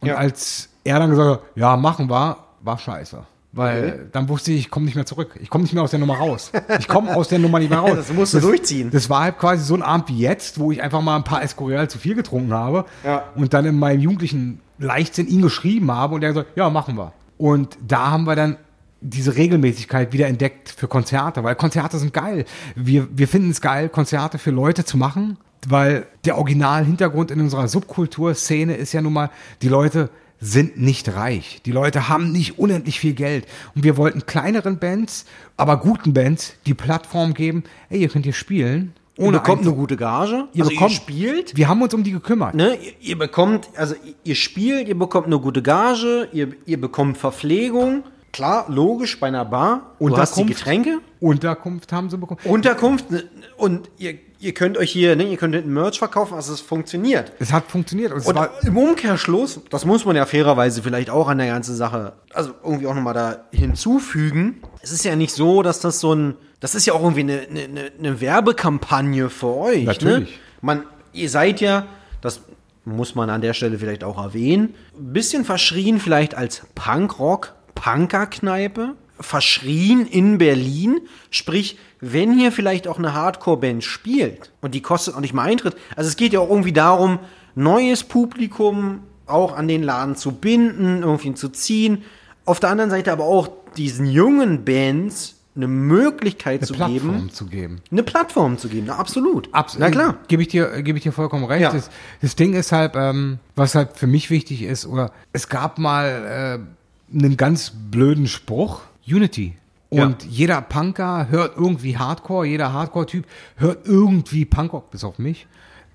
Und 0.01 0.09
Ja. 0.09 0.15
als 0.15 0.69
er 0.83 0.99
dann 0.99 1.09
gesagt 1.09 1.29
hat, 1.31 1.41
ja, 1.55 1.75
machen 1.75 2.09
wir, 2.09 2.37
war 2.61 2.77
scheiße. 2.77 3.23
Weil 3.55 4.09
dann 4.11 4.27
wusste 4.29 4.51
ich, 4.51 4.59
ich 4.61 4.71
komme 4.71 4.85
nicht 4.87 4.95
mehr 4.95 5.05
zurück. 5.05 5.37
Ich 5.39 5.49
komme 5.49 5.63
nicht 5.63 5.73
mehr 5.75 5.83
aus 5.83 5.91
der 5.91 5.99
Nummer 5.99 6.15
raus. 6.17 6.51
Ich 6.79 6.87
komme 6.87 7.15
aus 7.15 7.27
der 7.27 7.37
Nummer 7.37 7.59
nicht 7.59 7.69
mehr 7.69 7.79
raus. 7.81 7.93
Das 7.95 8.11
musst 8.11 8.33
du 8.33 8.39
durchziehen. 8.39 8.89
Das 8.91 9.11
war 9.11 9.21
halt 9.21 9.37
quasi 9.37 9.63
so 9.63 9.75
ein 9.75 9.83
Abend 9.83 10.09
wie 10.09 10.17
jetzt, 10.17 10.59
wo 10.59 10.71
ich 10.71 10.81
einfach 10.81 11.01
mal 11.01 11.15
ein 11.15 11.23
paar 11.23 11.43
Escorial 11.43 11.87
zu 11.87 11.99
viel 11.99 12.15
getrunken 12.15 12.51
habe 12.53 12.85
Ja. 13.03 13.25
und 13.35 13.53
dann 13.53 13.65
in 13.65 13.77
meinem 13.77 13.99
jugendlichen 13.99 14.59
Leichtsinn 14.79 15.27
ihn 15.27 15.43
geschrieben 15.43 15.91
habe 15.91 16.15
und 16.15 16.23
er 16.23 16.29
gesagt, 16.29 16.57
ja, 16.57 16.69
machen 16.71 16.97
wir. 16.97 17.13
Und 17.37 17.77
da 17.87 18.09
haben 18.09 18.23
wir 18.25 18.35
dann 18.35 18.57
diese 19.01 19.35
Regelmäßigkeit 19.35 20.13
wieder 20.13 20.27
entdeckt 20.27 20.69
für 20.69 20.87
Konzerte, 20.87 21.43
weil 21.43 21.53
Konzerte 21.55 21.99
sind 21.99 22.11
geil. 22.13 22.45
Wir, 22.75 23.07
wir 23.15 23.27
finden 23.27 23.51
es 23.51 23.61
geil, 23.61 23.87
Konzerte 23.89 24.39
für 24.39 24.49
Leute 24.51 24.83
zu 24.85 24.97
machen, 24.97 25.37
weil 25.67 26.07
der 26.25 26.37
Originalhintergrund 26.39 27.29
in 27.29 27.39
unserer 27.41 27.67
Subkulturszene 27.67 28.73
ist 28.75 28.93
ja 28.93 29.01
nun 29.01 29.13
mal, 29.13 29.29
die 29.61 29.67
Leute 29.69 30.09
sind 30.43 30.77
nicht 30.77 31.15
reich. 31.15 31.61
Die 31.65 31.71
Leute 31.71 32.09
haben 32.09 32.31
nicht 32.31 32.59
unendlich 32.59 32.99
viel 32.99 33.13
Geld. 33.13 33.45
Und 33.75 33.83
wir 33.83 33.97
wollten 33.97 34.25
kleineren 34.25 34.77
Bands, 34.79 35.25
aber 35.57 35.77
guten 35.77 36.13
Bands 36.13 36.53
die 36.65 36.73
Plattform 36.73 37.33
geben, 37.33 37.63
ey, 37.89 38.01
ihr 38.01 38.09
könnt 38.09 38.25
hier 38.25 38.33
spielen. 38.33 38.93
Ihr 39.17 39.25
Ohne 39.25 39.37
bekommt 39.39 39.61
ein- 39.61 39.67
eine 39.67 39.75
gute 39.75 39.95
Gage. 39.95 40.47
ihr 40.53 40.63
also 40.63 40.71
bekommt, 40.71 40.91
ihr 40.91 40.95
spielt. 40.95 41.55
Wir 41.57 41.67
haben 41.69 41.81
uns 41.81 41.93
um 41.93 42.03
die 42.03 42.11
gekümmert. 42.11 42.55
Ne, 42.55 42.75
ihr, 42.81 42.93
ihr 42.99 43.17
bekommt, 43.17 43.69
also 43.75 43.93
ihr- 44.03 44.15
ihr 44.23 44.35
spielt, 44.35 44.87
ihr 44.87 44.97
bekommt 44.97 45.27
eine 45.27 45.39
gute 45.39 45.61
Gage, 45.61 46.27
ihr, 46.33 46.53
ihr 46.65 46.81
bekommt 46.81 47.17
Verpflegung. 47.19 48.03
Klar, 48.33 48.65
logisch, 48.67 49.19
bei 49.19 49.27
einer 49.27 49.45
Bar. 49.45 49.95
Du 49.99 50.17
hast 50.17 50.35
die 50.35 50.41
Unterkunft. 50.41 50.57
Getränke. 50.57 50.99
Unterkunft 51.19 51.93
haben 51.93 52.09
sie 52.09 52.17
bekommen. 52.17 52.39
Unterkunft 52.45 53.11
ne, 53.11 53.23
und 53.57 53.91
ihr, 53.99 54.15
ihr 54.39 54.55
könnt 54.55 54.75
euch 54.77 54.91
hier, 54.91 55.15
ne, 55.15 55.23
ihr 55.25 55.37
könnt 55.37 55.53
hinten 55.53 55.71
Merch 55.71 55.99
verkaufen, 55.99 56.33
also 56.33 56.51
es 56.51 56.59
funktioniert. 56.59 57.31
Es 57.37 57.53
hat 57.53 57.65
funktioniert. 57.65 58.11
Und 58.11 58.25
Und 58.25 58.35
war, 58.35 58.49
im 58.63 58.75
Umkehrschluss, 58.75 59.61
das 59.69 59.85
muss 59.85 60.03
man 60.03 60.15
ja 60.15 60.25
fairerweise 60.25 60.81
vielleicht 60.81 61.11
auch 61.11 61.27
an 61.27 61.37
der 61.37 61.45
ganzen 61.45 61.75
Sache, 61.75 62.13
also 62.33 62.53
irgendwie 62.63 62.87
auch 62.87 62.95
nochmal 62.95 63.13
da 63.13 63.45
hinzufügen. 63.51 64.63
Es 64.81 64.91
ist 64.91 65.05
ja 65.05 65.15
nicht 65.15 65.33
so, 65.33 65.61
dass 65.61 65.79
das 65.79 65.99
so 65.99 66.15
ein, 66.15 66.33
das 66.59 66.73
ist 66.73 66.87
ja 66.87 66.93
auch 66.93 67.03
irgendwie 67.03 67.21
eine, 67.21 67.41
eine, 67.47 67.91
eine 67.99 68.19
Werbekampagne 68.19 69.29
für 69.29 69.55
euch. 69.55 69.85
Natürlich. 69.85 70.29
Ne? 70.29 70.37
Man, 70.61 70.83
ihr 71.13 71.29
seid 71.29 71.61
ja, 71.61 71.85
das 72.19 72.41
muss 72.83 73.13
man 73.13 73.29
an 73.29 73.41
der 73.41 73.53
Stelle 73.53 73.77
vielleicht 73.77 74.03
auch 74.03 74.17
erwähnen, 74.17 74.73
ein 74.97 75.13
bisschen 75.13 75.45
verschrien 75.45 75.99
vielleicht 75.99 76.33
als 76.35 76.63
Punkrock, 76.73 77.53
Punkerkneipe, 77.75 78.95
verschrien 79.19 80.05
in 80.05 80.37
Berlin. 80.37 81.01
Sprich, 81.29 81.77
wenn 81.99 82.37
hier 82.37 82.51
vielleicht 82.51 82.87
auch 82.87 82.97
eine 82.97 83.13
Hardcore-Band 83.13 83.83
spielt 83.83 84.51
und 84.61 84.73
die 84.75 84.81
kostet 84.81 85.15
auch 85.15 85.21
nicht 85.21 85.33
mal 85.33 85.43
Eintritt. 85.43 85.75
Also 85.95 86.09
es 86.09 86.15
geht 86.15 86.33
ja 86.33 86.39
auch 86.39 86.49
irgendwie 86.49 86.73
darum, 86.73 87.19
neues 87.55 88.03
Publikum 88.03 89.03
auch 89.25 89.55
an 89.55 89.67
den 89.67 89.83
Laden 89.83 90.15
zu 90.15 90.33
binden, 90.33 91.03
irgendwie 91.03 91.33
zu 91.33 91.49
ziehen. 91.49 92.03
Auf 92.45 92.59
der 92.59 92.69
anderen 92.69 92.89
Seite 92.89 93.11
aber 93.11 93.23
auch 93.23 93.49
diesen 93.77 94.05
jungen 94.05 94.65
Bands 94.65 95.35
eine 95.55 95.67
Möglichkeit 95.67 96.61
eine 96.61 96.67
zu 96.67 96.73
Plattform 96.73 97.11
geben, 97.13 97.29
zu 97.29 97.45
geben. 97.45 97.81
eine 97.91 98.03
Plattform 98.03 98.57
zu 98.57 98.69
geben. 98.69 98.87
Na, 98.87 98.95
absolut. 98.95 99.49
Abs 99.53 99.77
Na 99.77 99.91
klar. 99.91 100.17
Gebe 100.27 100.41
ich 100.41 100.47
dir, 100.47 100.81
gebe 100.81 100.97
ich 100.97 101.03
dir 101.03 101.11
vollkommen 101.11 101.45
recht. 101.45 101.61
Ja. 101.61 101.71
Das, 101.71 101.89
das 102.21 102.35
Ding 102.35 102.53
ist 102.53 102.71
halt, 102.71 102.93
ähm, 102.95 103.37
was 103.55 103.75
halt 103.75 103.95
für 103.95 104.07
mich 104.07 104.29
wichtig 104.31 104.63
ist, 104.63 104.87
oder 104.87 105.11
es 105.31 105.49
gab 105.49 105.77
mal 105.77 106.59
äh, 106.59 106.82
einen 107.13 107.37
ganz 107.37 107.71
blöden 107.91 108.27
Spruch, 108.27 108.81
Unity. 109.07 109.55
Und 109.89 110.23
Ja. 110.23 110.29
jeder 110.29 110.61
Punker 110.61 111.27
hört 111.29 111.55
irgendwie 111.55 111.97
Hardcore, 111.97 112.45
jeder 112.47 112.73
Hardcore-Typ 112.73 113.25
hört 113.57 113.85
irgendwie 113.85 114.45
Punkrock, 114.45 114.89
bis 114.91 115.03
auf 115.03 115.19
mich. 115.19 115.45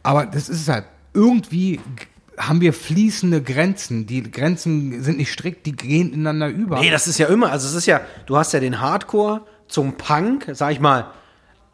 Aber 0.02 0.26
das 0.26 0.48
ist 0.48 0.60
es 0.62 0.68
halt. 0.68 0.84
Irgendwie 1.14 1.80
haben 2.36 2.60
wir 2.60 2.72
fließende 2.72 3.42
Grenzen. 3.42 4.06
Die 4.06 4.22
Grenzen 4.30 5.02
sind 5.02 5.18
nicht 5.18 5.32
strikt, 5.32 5.66
die 5.66 5.72
gehen 5.72 6.12
ineinander 6.12 6.48
über. 6.48 6.78
Nee, 6.78 6.90
das 6.90 7.08
ist 7.08 7.18
ja 7.18 7.26
immer, 7.26 7.50
also 7.50 7.66
es 7.66 7.74
ist 7.74 7.86
ja, 7.86 8.00
du 8.26 8.36
hast 8.36 8.52
ja 8.52 8.60
den 8.60 8.80
Hardcore 8.80 9.40
zum 9.66 9.94
Punk, 9.96 10.46
sag 10.52 10.70
ich 10.72 10.80
mal, 10.80 11.06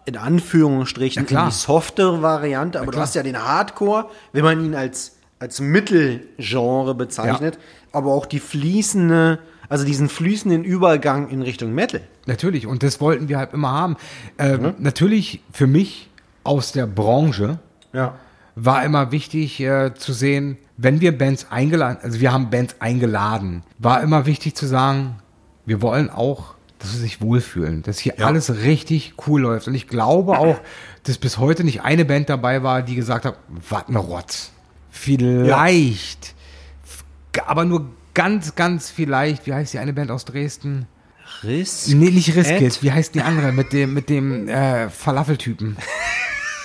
in 0.07 0.17
Anführungsstrichen 0.17 1.27
Ja, 1.29 1.47
die 1.47 1.53
softere 1.53 2.23
Variante, 2.23 2.81
aber 2.81 2.93
du 2.93 2.99
hast 2.99 3.15
ja 3.15 3.23
den 3.23 3.43
Hardcore, 3.43 4.07
wenn 4.33 4.45
man 4.45 4.65
ihn 4.65 4.75
als, 4.75 5.17
als 5.39 5.61
Mittelgenre 5.61 6.95
bezeichnet, 6.95 7.59
aber 7.95 8.13
auch 8.13 8.27
die 8.27 8.41
fließende, 8.41 9.39
also 9.69 9.85
diesen 9.85 10.09
fließenden 10.09 10.65
Übergang 10.65 11.29
in 11.29 11.43
Richtung 11.43 11.73
Metal. 11.75 12.01
Natürlich, 12.27 12.67
und 12.67 12.83
das 12.83 13.01
wollten 13.01 13.29
wir 13.29 13.39
halt 13.39 13.53
immer 13.53 13.71
haben. 13.73 13.97
Ähm, 14.39 14.75
Natürlich 14.79 15.41
für 15.53 15.67
mich 15.67 16.11
aus 16.43 16.73
der 16.73 16.87
Branche 16.87 17.59
Ja. 17.93 18.15
war 18.55 18.85
immer 18.85 19.11
wichtig 19.13 19.61
äh, 19.61 19.95
zu 19.95 20.13
sehen, 20.13 20.57
wenn 20.77 21.01
wir 21.01 21.17
Bands 21.17 21.47
eingeladen, 21.51 21.99
also 22.03 22.21
wir 22.21 22.33
haben 22.33 22.51
Bands 22.51 22.77
eingeladen, 22.81 23.63
war 23.79 24.03
immer 24.03 24.27
wichtig 24.27 24.55
zu 24.57 24.67
sagen, 24.67 25.17
wir 25.67 25.81
wollen 25.83 26.11
auch, 26.11 26.55
dass 26.79 26.93
sie 26.93 26.99
sich 26.99 27.21
wohlfühlen, 27.23 27.83
dass 27.83 27.99
hier 27.99 28.15
Ja. 28.19 28.27
alles 28.27 28.55
richtig 28.65 29.15
cool 29.27 29.41
läuft. 29.43 29.69
Und 29.69 29.75
ich 29.75 29.87
glaube 29.89 30.39
auch, 30.39 30.59
dass 31.05 31.19
bis 31.19 31.39
heute 31.39 31.65
nicht 31.65 31.83
eine 31.83 32.05
Band 32.05 32.29
dabei 32.29 32.63
war, 32.63 32.83
die 32.83 32.95
gesagt 32.97 33.25
hat, 33.25 33.37
was 33.49 33.89
ne 33.89 33.99
Rotz. 33.99 34.51
Vielleicht, 34.91 36.27
f- 36.27 36.35
aber 37.47 37.65
nur 37.65 37.91
ganz, 38.15 38.55
ganz 38.55 38.91
vielleicht, 38.91 39.47
wie 39.47 39.55
heißt 39.55 39.75
die 39.75 39.79
eine 39.79 39.93
Band 39.93 40.11
aus 40.11 40.25
Dresden? 40.25 40.87
Riss. 41.43 41.89
Nee, 41.89 42.11
nicht 42.11 42.35
Riskit. 42.37 42.83
Wie 42.83 42.93
heißt 42.93 43.15
die 43.15 43.23
andere 43.23 43.53
mit 43.53 43.73
dem, 43.73 43.95
mit 43.95 44.09
dem 44.09 44.49
äh, 44.55 44.89
Falafeltypen? 44.91 45.77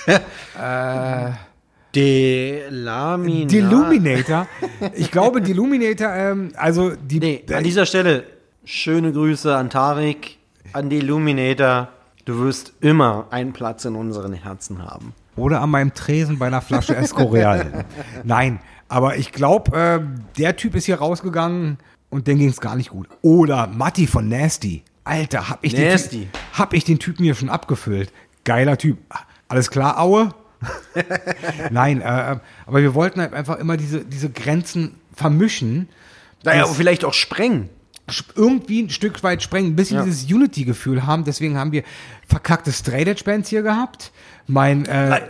Delamina. 1.94 3.48
Deluminator. 3.48 4.46
Ich 4.94 5.10
glaube, 5.10 5.42
Deluminator, 5.42 6.08
ähm, 6.14 6.52
also 6.56 6.92
die. 6.94 7.18
Nee, 7.18 7.44
an 7.52 7.64
dieser 7.64 7.86
Stelle 7.86 8.24
schöne 8.64 9.12
Grüße 9.12 9.54
an 9.54 9.70
Tarek, 9.70 10.38
an 10.72 10.88
Deluminator. 10.90 11.88
Du 12.24 12.38
wirst 12.38 12.74
immer 12.80 13.26
einen 13.30 13.52
Platz 13.52 13.84
in 13.84 13.96
unseren 13.96 14.32
Herzen 14.34 14.82
haben. 14.82 15.14
oder 15.36 15.62
an 15.62 15.70
meinem 15.70 15.94
Tresen 15.94 16.38
bei 16.38 16.46
einer 16.46 16.60
Flasche 16.60 16.94
Escorial. 16.94 17.84
Nein, 18.24 18.60
aber 18.90 19.16
ich 19.16 19.30
glaube, 19.30 19.76
äh, 19.78 20.00
der 20.36 20.56
Typ 20.56 20.74
ist 20.74 20.84
hier 20.86 20.96
rausgegangen 20.96 21.78
und 22.10 22.26
dem 22.26 22.38
ging 22.38 22.48
es 22.48 22.60
gar 22.60 22.74
nicht 22.74 22.90
gut. 22.90 23.08
Oder 23.22 23.68
Matti 23.68 24.08
von 24.08 24.28
Nasty. 24.28 24.82
Alter, 25.04 25.48
hab 25.48 25.64
ich 25.64 25.74
den 25.74 25.88
Nasty. 25.88 26.22
Typ, 26.22 26.28
hab 26.58 26.74
ich 26.74 26.84
den 26.84 26.98
Typen 26.98 27.22
hier 27.22 27.36
schon 27.36 27.48
abgefüllt. 27.50 28.12
Geiler 28.44 28.76
Typ. 28.76 28.98
Alles 29.48 29.70
klar, 29.70 30.00
Aue? 30.00 30.34
Nein, 31.70 32.00
äh, 32.00 32.36
aber 32.66 32.82
wir 32.82 32.94
wollten 32.94 33.20
halt 33.20 33.32
einfach 33.32 33.58
immer 33.58 33.76
diese, 33.76 34.04
diese 34.04 34.28
Grenzen 34.28 34.96
vermischen. 35.14 35.88
Naja, 36.42 36.64
aber 36.64 36.74
vielleicht 36.74 37.04
auch 37.04 37.14
sprengen. 37.14 37.68
irgendwie 38.34 38.82
ein 38.82 38.90
Stück 38.90 39.22
weit 39.22 39.40
sprengen, 39.40 39.72
ein 39.72 39.76
bisschen 39.76 39.98
Ja. 39.98 40.04
dieses 40.04 40.24
Unity-Gefühl 40.24 41.06
haben. 41.06 41.22
Deswegen 41.24 41.56
haben 41.56 41.70
wir 41.70 41.84
verkackte 42.26 42.72
Straight 42.72 43.06
Edge 43.06 43.22
Bands 43.24 43.48
hier 43.50 43.62
gehabt. 43.62 44.10
Mein 44.48 44.84
äh, 44.86 45.20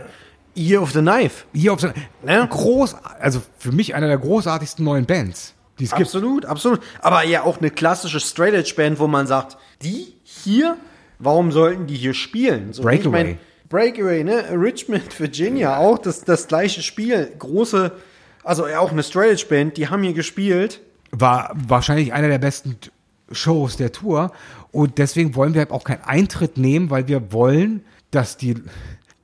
Year 0.55 0.81
of 0.81 0.91
the 0.91 0.99
Knife. 0.99 1.45
hier 1.53 1.73
auf 1.73 1.79
so 1.81 1.89
Ja. 2.27 2.45
groß, 2.45 2.95
also 3.19 3.41
für 3.57 3.71
mich 3.71 3.95
einer 3.95 4.07
der 4.07 4.17
großartigsten 4.17 4.83
neuen 4.83 5.05
Bands, 5.05 5.53
die 5.79 5.85
es 5.85 5.91
gibt. 5.91 6.01
Absolut, 6.03 6.45
absolut. 6.45 6.81
Aber 7.01 7.23
ja 7.23 7.43
auch 7.43 7.59
eine 7.59 7.69
klassische 7.71 8.19
Straight 8.19 8.53
Edge 8.53 8.73
Band, 8.75 8.99
wo 8.99 9.07
man 9.07 9.27
sagt, 9.27 9.57
die 9.81 10.13
hier, 10.23 10.77
warum 11.19 11.51
sollten 11.51 11.87
die 11.87 11.95
hier 11.95 12.13
spielen? 12.13 12.73
So, 12.73 12.83
Breakaway. 12.83 13.21
ich 13.21 13.27
mein, 13.27 13.37
Breakaway, 13.69 14.23
ne? 14.23 14.43
Richmond, 14.51 15.17
Virginia, 15.19 15.77
auch 15.77 15.97
das, 15.97 16.25
das 16.25 16.47
gleiche 16.47 16.81
Spiel. 16.81 17.31
Große, 17.39 17.91
also 18.43 18.67
ja, 18.67 18.79
auch 18.79 18.91
eine 18.91 19.03
Straight 19.03 19.31
Edge 19.31 19.45
Band, 19.47 19.77
die 19.77 19.87
haben 19.87 20.03
hier 20.03 20.13
gespielt. 20.13 20.81
War 21.11 21.53
wahrscheinlich 21.55 22.11
einer 22.11 22.27
der 22.27 22.39
besten 22.39 22.77
Shows 23.31 23.77
der 23.77 23.93
Tour 23.93 24.31
und 24.71 24.97
deswegen 24.97 25.35
wollen 25.35 25.53
wir 25.53 25.59
halt 25.61 25.71
auch 25.71 25.85
keinen 25.85 26.03
Eintritt 26.03 26.57
nehmen, 26.57 26.89
weil 26.89 27.07
wir 27.07 27.31
wollen, 27.31 27.85
dass 28.11 28.35
die 28.35 28.55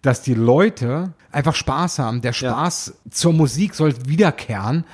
dass 0.07 0.21
die 0.21 0.33
Leute 0.33 1.11
einfach 1.31 1.53
Spaß 1.55 1.99
haben. 1.99 2.21
Der 2.21 2.31
Ja. 2.31 2.51
Spaß 2.51 2.93
zur 3.11 3.33
Musik 3.33 3.75
soll 3.75 3.93
wiederkehren 4.07 4.85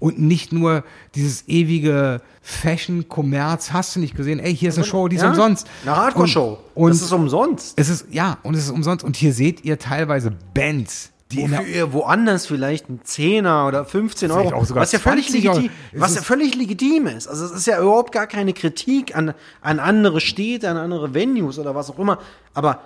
und 0.00 0.18
nicht 0.18 0.52
nur 0.52 0.82
dieses 1.14 1.46
ewige 1.46 2.20
Fashion, 2.40 3.08
Kommerz, 3.08 3.72
hast 3.72 3.94
du 3.94 4.00
nicht 4.00 4.16
gesehen? 4.16 4.40
Ey, 4.40 4.56
hier 4.56 4.70
ist 4.70 4.76
eine 4.78 4.84
Show, 4.86 5.06
die 5.06 5.16
ist 5.16 5.22
Ja, 5.22 5.28
umsonst. 5.28 5.68
Eine 5.84 5.96
Hardcore-Show. 5.96 6.58
Und, 6.74 6.84
und 6.84 6.90
das 6.90 7.02
ist 7.02 7.12
umsonst. 7.12 7.74
es 7.78 7.88
ist, 7.88 8.06
ja, 8.10 8.38
und 8.42 8.54
es 8.54 8.64
ist 8.64 8.70
umsonst. 8.70 9.04
Und 9.04 9.14
hier 9.16 9.32
seht 9.32 9.64
ihr 9.64 9.78
teilweise 9.78 10.32
Bands, 10.54 11.10
die 11.30 11.42
Wofür 11.42 11.62
ihr 11.66 11.92
woanders 11.92 12.46
vielleicht 12.46 12.88
ein 12.90 13.00
Zehner 13.04 13.66
oder 13.68 13.84
15 13.84 14.30
Euro, 14.30 14.40
Vielleicht 14.40 14.54
auch 14.54 14.64
sogar 14.66 14.82
was 14.82 14.92
ja 14.92 14.98
völlig 14.98 15.26
20 15.30 15.48
Euro. 15.48 15.58
legitim, 15.60 15.76
was 16.00 16.14
ja 16.14 16.20
ist- 16.20 16.26
völlig 16.26 16.54
legitim 16.56 17.06
ist. 17.06 17.28
Also 17.28 17.44
es 17.44 17.52
ist 17.52 17.66
ja 17.66 17.80
überhaupt 17.80 18.12
gar 18.12 18.26
keine 18.26 18.52
Kritik 18.54 19.14
an, 19.16 19.34
an 19.60 19.78
andere 19.78 20.20
Städte, 20.20 20.68
an 20.68 20.76
andere 20.78 21.14
Venues 21.14 21.58
oder 21.58 21.74
was 21.74 21.88
auch 21.90 21.98
immer. 21.98 22.18
Aber 22.54 22.80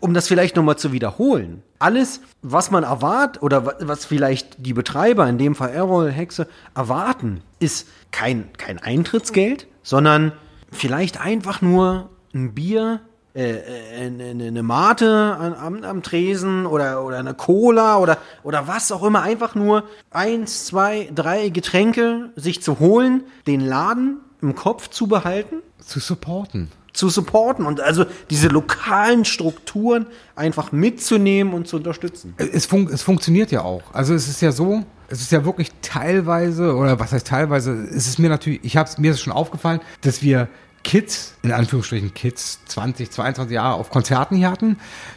um 0.00 0.12
das 0.12 0.28
vielleicht 0.28 0.56
nochmal 0.56 0.76
zu 0.76 0.92
wiederholen, 0.92 1.62
alles, 1.78 2.20
was 2.42 2.70
man 2.70 2.84
erwartet 2.84 3.42
oder 3.42 3.64
wa- 3.64 3.74
was 3.80 4.04
vielleicht 4.04 4.64
die 4.66 4.74
Betreiber, 4.74 5.26
in 5.28 5.38
dem 5.38 5.54
Fall 5.54 5.70
Errol, 5.70 6.10
Hexe, 6.10 6.46
erwarten, 6.74 7.40
ist 7.60 7.88
kein, 8.10 8.52
kein 8.58 8.78
Eintrittsgeld, 8.78 9.66
sondern 9.82 10.32
vielleicht 10.70 11.20
einfach 11.20 11.62
nur 11.62 12.10
ein 12.34 12.54
Bier, 12.54 13.00
äh, 13.34 13.52
äh, 13.52 14.06
eine, 14.06 14.24
eine- 14.48 14.62
Mate 14.62 15.36
am, 15.58 15.82
am 15.82 16.02
Tresen 16.02 16.66
oder, 16.66 17.02
oder 17.04 17.18
eine 17.18 17.34
Cola 17.34 17.96
oder, 17.98 18.18
oder 18.42 18.68
was 18.68 18.92
auch 18.92 19.02
immer. 19.02 19.22
Einfach 19.22 19.54
nur 19.54 19.84
eins, 20.10 20.66
zwei, 20.66 21.10
drei 21.14 21.48
Getränke 21.48 22.30
sich 22.36 22.62
zu 22.62 22.80
holen, 22.80 23.24
den 23.46 23.60
Laden 23.60 24.18
im 24.42 24.54
Kopf 24.54 24.88
zu 24.90 25.06
behalten, 25.06 25.56
zu 25.78 26.00
supporten. 26.00 26.70
Zu 26.94 27.10
supporten 27.10 27.66
und 27.66 27.80
also 27.80 28.06
diese 28.30 28.48
lokalen 28.48 29.26
Strukturen 29.26 30.06
einfach 30.36 30.72
mitzunehmen 30.72 31.52
und 31.52 31.68
zu 31.68 31.76
unterstützen. 31.76 32.34
Es, 32.38 32.64
fun 32.64 32.88
es 32.90 33.02
funktioniert 33.02 33.50
ja 33.50 33.62
auch. 33.62 33.82
Also 33.92 34.14
es 34.14 34.28
ist 34.28 34.40
ja 34.40 34.52
so, 34.52 34.84
es 35.08 35.20
ist 35.20 35.32
ja 35.32 35.44
wirklich 35.44 35.70
teilweise, 35.82 36.74
oder 36.74 36.98
was 36.98 37.12
heißt 37.12 37.26
teilweise, 37.26 37.72
es 37.72 38.06
ist 38.06 38.18
mir 38.18 38.30
natürlich, 38.30 38.60
ich 38.62 38.76
habe 38.76 38.88
mir 38.98 39.10
ist 39.10 39.20
schon 39.20 39.32
aufgefallen, 39.32 39.80
dass 40.00 40.22
wir 40.22 40.48
Kids, 40.84 41.34
in 41.42 41.50
Anführungsstrichen 41.50 42.14
Kids, 42.14 42.60
20, 42.66 43.10
22 43.10 43.54
Jahre 43.54 43.74
auf 43.74 43.90
Konzerten 43.90 44.36
hier 44.36 44.50
hatten, 44.50 44.76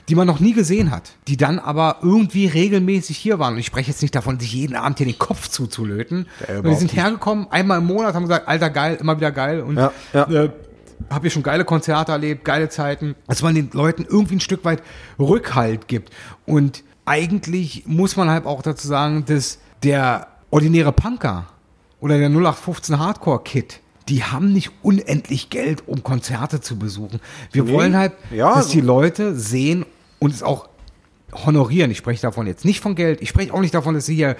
die 0.09 0.15
man 0.15 0.25
noch 0.25 0.39
nie 0.39 0.53
gesehen 0.53 0.91
hat, 0.91 1.11
die 1.27 1.37
dann 1.37 1.59
aber 1.59 1.97
irgendwie 2.01 2.47
regelmäßig 2.47 3.17
hier 3.17 3.37
waren. 3.37 3.53
Und 3.53 3.59
ich 3.59 3.65
spreche 3.65 3.91
jetzt 3.91 4.01
nicht 4.01 4.15
davon, 4.15 4.39
sich 4.39 4.53
jeden 4.53 4.75
Abend 4.75 4.97
hier 4.97 5.05
den 5.05 5.19
Kopf 5.19 5.49
zuzulöten. 5.49 6.27
Und 6.47 6.67
die 6.67 6.75
sind 6.75 6.95
hergekommen, 6.95 7.47
einmal 7.51 7.79
im 7.79 7.85
Monat, 7.85 8.15
haben 8.15 8.23
gesagt, 8.23 8.47
alter 8.47 8.69
geil, 8.69 8.97
immer 8.99 9.17
wieder 9.17 9.31
geil. 9.31 9.61
Und 9.61 9.75
Ja, 9.75 9.91
ja. 10.13 10.43
Äh, 10.45 10.49
habe 11.09 11.21
hier 11.23 11.31
schon 11.31 11.43
geile 11.43 11.65
Konzerte 11.65 12.11
erlebt, 12.11 12.43
geile 12.45 12.69
Zeiten, 12.69 13.15
dass 13.27 13.41
man 13.41 13.55
den 13.55 13.69
Leuten 13.73 14.05
irgendwie 14.09 14.35
ein 14.35 14.39
Stück 14.39 14.65
weit 14.65 14.81
Rückhalt 15.19 15.87
gibt. 15.87 16.11
Und 16.45 16.83
eigentlich 17.05 17.83
muss 17.85 18.15
man 18.15 18.29
halt 18.29 18.45
auch 18.45 18.61
dazu 18.61 18.87
sagen, 18.87 19.23
dass 19.25 19.59
der 19.83 20.27
ordinäre 20.49 20.91
Punker 20.91 21.45
oder 21.99 22.17
der 22.17 22.29
0815 22.29 22.99
Hardcore-Kid, 22.99 23.79
die 24.09 24.23
haben 24.23 24.53
nicht 24.53 24.71
unendlich 24.81 25.49
Geld, 25.49 25.87
um 25.87 26.03
Konzerte 26.03 26.61
zu 26.61 26.77
besuchen. 26.77 27.19
Wir 27.51 27.63
Nee. 27.63 27.71
wollen 27.73 27.95
halt, 27.97 28.13
Ja, 28.31 28.53
dass 28.55 28.69
die 28.69 28.81
Leute 28.81 29.35
sehen 29.35 29.85
und 30.19 30.33
es 30.33 30.43
auch 30.43 30.69
honorieren. 31.45 31.91
Ich 31.91 31.97
spreche 31.97 32.21
davon 32.21 32.47
jetzt 32.47 32.63
nicht 32.65 32.79
von 32.79 32.95
Geld. 32.95 33.21
Ich 33.21 33.29
spreche 33.29 33.53
auch 33.53 33.59
nicht 33.59 33.73
davon, 33.73 33.93
dass 33.93 34.05
sie 34.05 34.15
hier 34.15 34.35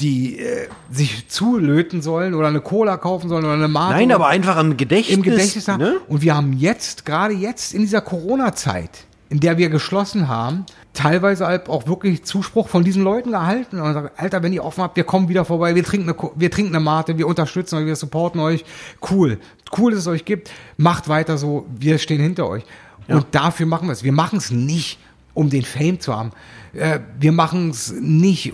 die 0.00 0.38
äh, 0.38 0.68
sich 0.90 1.28
zulöten 1.28 2.02
sollen 2.02 2.34
oder 2.34 2.48
eine 2.48 2.60
Cola 2.60 2.96
kaufen 2.96 3.28
sollen 3.28 3.44
oder 3.44 3.54
eine 3.54 3.68
Mate. 3.68 3.94
Nein, 3.94 4.12
aber 4.12 4.28
einfach 4.28 4.58
im 4.60 4.76
Gedächtnis. 4.76 5.16
im 5.16 5.22
Gedächtnis 5.22 5.68
haben. 5.68 5.82
Ne? 5.82 6.00
Und 6.08 6.22
wir 6.22 6.36
haben 6.36 6.52
jetzt, 6.52 7.04
gerade 7.04 7.34
jetzt 7.34 7.74
in 7.74 7.80
dieser 7.80 8.00
Corona-Zeit, 8.00 8.90
in 9.30 9.40
der 9.40 9.58
wir 9.58 9.68
geschlossen 9.68 10.28
haben, 10.28 10.64
teilweise 10.94 11.46
halt 11.46 11.68
auch 11.68 11.86
wirklich 11.86 12.24
Zuspruch 12.24 12.68
von 12.68 12.84
diesen 12.84 13.02
Leuten 13.02 13.32
gehalten 13.32 13.80
und 13.80 13.92
sagen, 13.92 14.10
Alter, 14.16 14.42
wenn 14.42 14.52
ihr 14.52 14.64
offen 14.64 14.82
habt, 14.82 14.96
wir 14.96 15.04
kommen 15.04 15.28
wieder 15.28 15.44
vorbei, 15.44 15.74
wir 15.74 15.84
trinken 15.84 16.08
eine, 16.08 16.30
wir 16.34 16.50
trinken 16.50 16.74
eine 16.74 16.82
Mate, 16.82 17.18
wir 17.18 17.26
unterstützen 17.26 17.76
euch, 17.76 17.86
wir 17.86 17.96
supporten 17.96 18.40
euch. 18.40 18.64
Cool. 19.10 19.38
Cool, 19.76 19.92
dass 19.92 20.00
es 20.00 20.06
euch 20.06 20.24
gibt. 20.24 20.50
Macht 20.76 21.08
weiter 21.08 21.38
so. 21.38 21.66
Wir 21.78 21.98
stehen 21.98 22.20
hinter 22.20 22.48
euch. 22.48 22.64
Und 23.08 23.26
dafür 23.32 23.66
machen 23.66 23.88
wir 23.88 23.92
es. 23.92 24.04
Wir 24.04 24.12
machen 24.12 24.38
es 24.38 24.50
nicht, 24.50 24.98
um 25.34 25.48
den 25.50 25.62
Fame 25.62 25.98
zu 25.98 26.14
haben. 26.14 26.32
Äh, 26.74 27.00
wir 27.18 27.32
machen 27.32 27.70
es 27.70 27.92
nicht, 27.92 28.52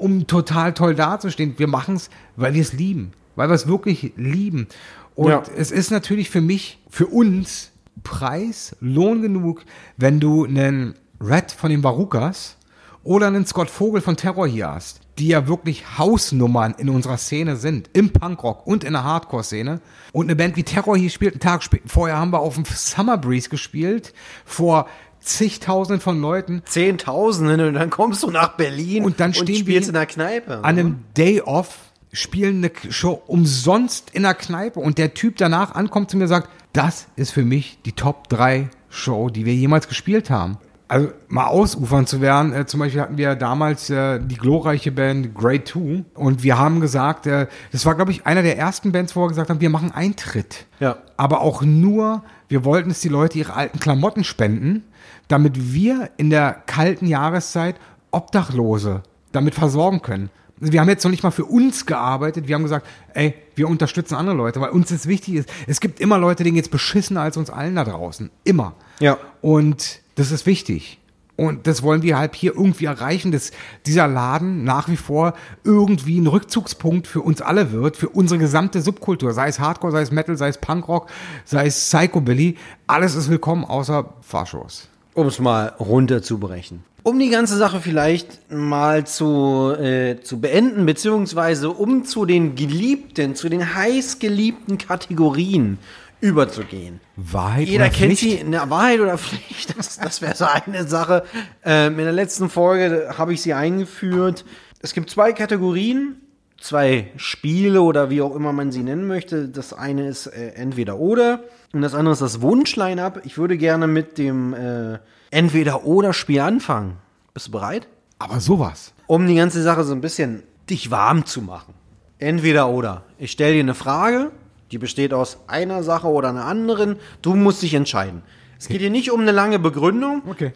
um, 0.00 0.26
total 0.26 0.74
toll 0.74 0.94
dazustehen. 0.94 1.54
Wir 1.58 1.68
machen 1.68 1.96
es, 1.96 2.10
weil 2.36 2.54
wir 2.54 2.62
es 2.62 2.72
lieben. 2.72 3.12
Weil 3.36 3.48
wir 3.48 3.54
es 3.54 3.66
wirklich 3.68 4.12
lieben. 4.16 4.66
Und 5.14 5.28
Ja. 5.30 5.42
es 5.56 5.70
ist 5.70 5.90
natürlich 5.90 6.30
für 6.30 6.40
mich, 6.40 6.78
für 6.88 7.06
uns 7.06 7.70
Preis, 8.02 8.76
Lohn 8.80 9.22
genug, 9.22 9.64
wenn 9.96 10.20
du 10.20 10.44
einen 10.44 10.94
Red 11.20 11.52
von 11.52 11.70
den 11.70 11.82
Barukas 11.82 12.56
oder 13.04 13.26
einen 13.26 13.46
Scott 13.46 13.70
Vogel 13.70 14.00
von 14.00 14.16
Terror 14.16 14.46
hier 14.46 14.68
hast, 14.70 15.00
die 15.18 15.28
ja 15.28 15.46
wirklich 15.48 15.98
Hausnummern 15.98 16.74
in 16.78 16.88
unserer 16.88 17.18
Szene 17.18 17.56
sind, 17.56 17.90
im 17.92 18.10
Punkrock 18.10 18.66
und 18.66 18.84
in 18.84 18.92
der 18.94 19.04
Hardcore-Szene. 19.04 19.80
Und 20.12 20.26
eine 20.26 20.36
Band 20.36 20.56
wie 20.56 20.62
Terror 20.62 20.96
hier 20.96 21.10
spielt 21.10 21.34
einen 21.34 21.40
Tag 21.40 21.62
später. 21.62 21.86
Vorher 21.88 22.16
haben 22.18 22.32
wir 22.32 22.40
auf 22.40 22.54
dem 22.54 22.64
Summer 22.64 23.18
Breeze 23.18 23.48
gespielt, 23.50 24.14
vor 24.44 24.86
zigtausenden 25.20 26.00
von 26.00 26.20
Leuten. 26.20 26.62
Zehntausende 26.64 27.68
und 27.68 27.74
dann 27.74 27.90
kommst 27.90 28.22
du 28.22 28.30
nach 28.30 28.56
Berlin 28.56 29.04
Und 29.04 29.20
dann 29.20 29.34
stehen 29.34 29.48
wir 29.48 29.56
spielst 29.56 29.88
in 29.88 29.94
der 29.94 30.06
Kneipe. 30.06 30.58
an 30.58 30.64
einem 30.64 31.04
Day 31.16 31.40
off 31.40 31.90
spielen 32.12 32.64
eine 32.64 32.92
Show 32.92 33.22
umsonst 33.26 34.10
in 34.12 34.22
der 34.22 34.34
Kneipe 34.34 34.80
und 34.80 34.98
der 34.98 35.14
Typ 35.14 35.36
danach 35.36 35.74
ankommt 35.74 36.10
zu 36.10 36.16
mir 36.16 36.24
und 36.24 36.28
sagt, 36.28 36.48
das 36.72 37.06
ist 37.16 37.30
für 37.30 37.44
mich 37.44 37.78
die 37.84 37.92
Top 37.92 38.28
3 38.28 38.68
Show, 38.88 39.30
die 39.30 39.44
wir 39.44 39.54
jemals 39.54 39.88
gespielt 39.88 40.30
haben. 40.30 40.58
Also 40.88 41.12
mal 41.28 41.46
ausufern 41.46 42.08
zu 42.08 42.20
werden, 42.20 42.52
äh, 42.52 42.66
zum 42.66 42.80
Beispiel 42.80 43.00
hatten 43.00 43.16
wir 43.16 43.36
damals 43.36 43.90
äh, 43.90 44.18
die 44.18 44.34
glorreiche 44.34 44.90
Band 44.90 45.36
Grade 45.36 45.62
2 45.62 46.04
und 46.14 46.42
wir 46.42 46.58
haben 46.58 46.80
gesagt, 46.80 47.28
äh, 47.28 47.46
das 47.70 47.86
war 47.86 47.94
glaube 47.94 48.10
ich 48.10 48.26
einer 48.26 48.42
der 48.42 48.58
ersten 48.58 48.90
Bands, 48.90 49.14
wo 49.14 49.20
wir 49.20 49.28
gesagt 49.28 49.50
haben, 49.50 49.60
wir 49.60 49.70
machen 49.70 49.92
Eintritt. 49.92 50.66
Ja. 50.80 50.96
Aber 51.16 51.42
auch 51.42 51.62
nur, 51.62 52.24
wir 52.48 52.64
wollten, 52.64 52.88
dass 52.88 52.98
die 52.98 53.08
Leute 53.08 53.38
ihre 53.38 53.54
alten 53.54 53.78
Klamotten 53.78 54.24
spenden, 54.24 54.82
damit 55.30 55.72
wir 55.72 56.10
in 56.16 56.28
der 56.28 56.62
kalten 56.66 57.06
Jahreszeit 57.06 57.76
Obdachlose 58.10 59.02
damit 59.30 59.54
versorgen 59.54 60.02
können. 60.02 60.28
Also 60.60 60.72
wir 60.72 60.80
haben 60.80 60.88
jetzt 60.88 61.04
noch 61.04 61.10
nicht 61.10 61.22
mal 61.22 61.30
für 61.30 61.44
uns 61.44 61.86
gearbeitet. 61.86 62.48
Wir 62.48 62.56
haben 62.56 62.64
gesagt, 62.64 62.86
ey, 63.14 63.34
wir 63.54 63.68
unterstützen 63.68 64.16
andere 64.16 64.36
Leute, 64.36 64.60
weil 64.60 64.70
uns 64.70 64.88
das 64.88 65.06
wichtig 65.06 65.36
ist. 65.36 65.48
Es 65.68 65.80
gibt 65.80 66.00
immer 66.00 66.18
Leute, 66.18 66.42
denen 66.42 66.56
geht's 66.56 66.68
beschissener 66.68 67.22
als 67.22 67.36
uns 67.36 67.48
allen 67.48 67.76
da 67.76 67.84
draußen. 67.84 68.30
Immer. 68.44 68.74
Ja. 68.98 69.18
Und 69.40 70.00
das 70.16 70.32
ist 70.32 70.46
wichtig. 70.46 70.98
Und 71.36 71.66
das 71.66 71.82
wollen 71.82 72.02
wir 72.02 72.18
halt 72.18 72.34
hier 72.34 72.54
irgendwie 72.54 72.84
erreichen, 72.84 73.32
dass 73.32 73.52
dieser 73.86 74.06
Laden 74.06 74.64
nach 74.64 74.88
wie 74.88 74.98
vor 74.98 75.32
irgendwie 75.64 76.20
ein 76.20 76.26
Rückzugspunkt 76.26 77.06
für 77.06 77.22
uns 77.22 77.40
alle 77.40 77.72
wird, 77.72 77.96
für 77.96 78.10
unsere 78.10 78.38
gesamte 78.38 78.82
Subkultur, 78.82 79.32
sei 79.32 79.48
es 79.48 79.58
Hardcore, 79.60 79.92
sei 79.92 80.02
es 80.02 80.10
Metal, 80.10 80.36
sei 80.36 80.48
es 80.48 80.58
Punkrock, 80.58 81.08
sei 81.46 81.68
es 81.68 81.88
Psychobilly. 81.88 82.58
Alles 82.86 83.14
ist 83.14 83.30
willkommen, 83.30 83.64
außer 83.64 84.12
Faschos. 84.20 84.89
Um 85.14 85.26
es 85.26 85.38
mal 85.38 85.74
runterzubrechen. 85.78 86.84
Um 87.02 87.18
die 87.18 87.30
ganze 87.30 87.56
Sache 87.56 87.80
vielleicht 87.80 88.50
mal 88.52 89.06
zu, 89.06 89.72
äh, 89.72 90.20
zu 90.20 90.40
beenden, 90.40 90.84
beziehungsweise 90.84 91.70
um 91.70 92.04
zu 92.04 92.26
den 92.26 92.54
geliebten, 92.54 93.34
zu 93.34 93.48
den 93.48 93.74
heiß 93.74 94.18
geliebten 94.18 94.76
Kategorien 94.76 95.78
überzugehen. 96.20 97.00
Wahrheit 97.16 97.68
Jeder 97.68 97.84
oder 97.84 97.92
kennt 97.92 98.18
Pflicht? 98.18 98.40
sie, 98.40 98.44
ne, 98.44 98.62
Wahrheit 98.68 99.00
oder 99.00 99.16
Pflicht, 99.16 99.76
das, 99.78 99.98
das 99.98 100.20
wäre 100.20 100.36
so 100.36 100.44
eine 100.44 100.86
Sache. 100.86 101.24
Ähm, 101.64 101.98
in 101.98 102.04
der 102.04 102.12
letzten 102.12 102.50
Folge 102.50 103.14
habe 103.16 103.32
ich 103.32 103.40
sie 103.40 103.54
eingeführt. 103.54 104.44
Es 104.82 104.92
gibt 104.92 105.08
zwei 105.08 105.32
Kategorien 105.32 106.16
zwei 106.60 107.10
Spiele 107.16 107.82
oder 107.82 108.10
wie 108.10 108.22
auch 108.22 108.34
immer 108.36 108.52
man 108.52 108.70
sie 108.70 108.82
nennen 108.82 109.06
möchte. 109.06 109.48
Das 109.48 109.72
eine 109.72 110.06
ist 110.08 110.26
äh, 110.26 110.52
entweder 110.54 110.98
oder 110.98 111.40
und 111.72 111.82
das 111.82 111.94
andere 111.94 112.12
ist 112.12 112.22
das 112.22 112.40
Wunschline-up. 112.40 113.22
Ich 113.24 113.38
würde 113.38 113.56
gerne 113.56 113.86
mit 113.86 114.18
dem 114.18 114.54
äh, 114.54 114.98
entweder 115.30 115.84
oder 115.84 116.12
Spiel 116.12 116.40
anfangen. 116.40 116.96
Bist 117.34 117.48
du 117.48 117.52
bereit? 117.52 117.88
Aber 118.18 118.40
sowas. 118.40 118.92
Um 119.06 119.26
die 119.26 119.36
ganze 119.36 119.62
Sache 119.62 119.84
so 119.84 119.92
ein 119.92 120.00
bisschen 120.00 120.42
dich 120.68 120.90
warm 120.90 121.24
zu 121.26 121.42
machen. 121.42 121.74
Entweder 122.18 122.68
oder. 122.68 123.04
Ich 123.18 123.30
stelle 123.32 123.54
dir 123.54 123.60
eine 123.60 123.74
Frage, 123.74 124.30
die 124.72 124.78
besteht 124.78 125.14
aus 125.14 125.38
einer 125.46 125.82
Sache 125.82 126.08
oder 126.08 126.28
einer 126.28 126.44
anderen. 126.44 126.96
Du 127.22 127.34
musst 127.34 127.62
dich 127.62 127.74
entscheiden. 127.74 128.22
Es 128.58 128.68
geht 128.68 128.80
hier 128.80 128.90
nicht 128.90 129.10
um 129.10 129.20
eine 129.20 129.32
lange 129.32 129.58
Begründung. 129.58 130.22
Okay. 130.28 130.52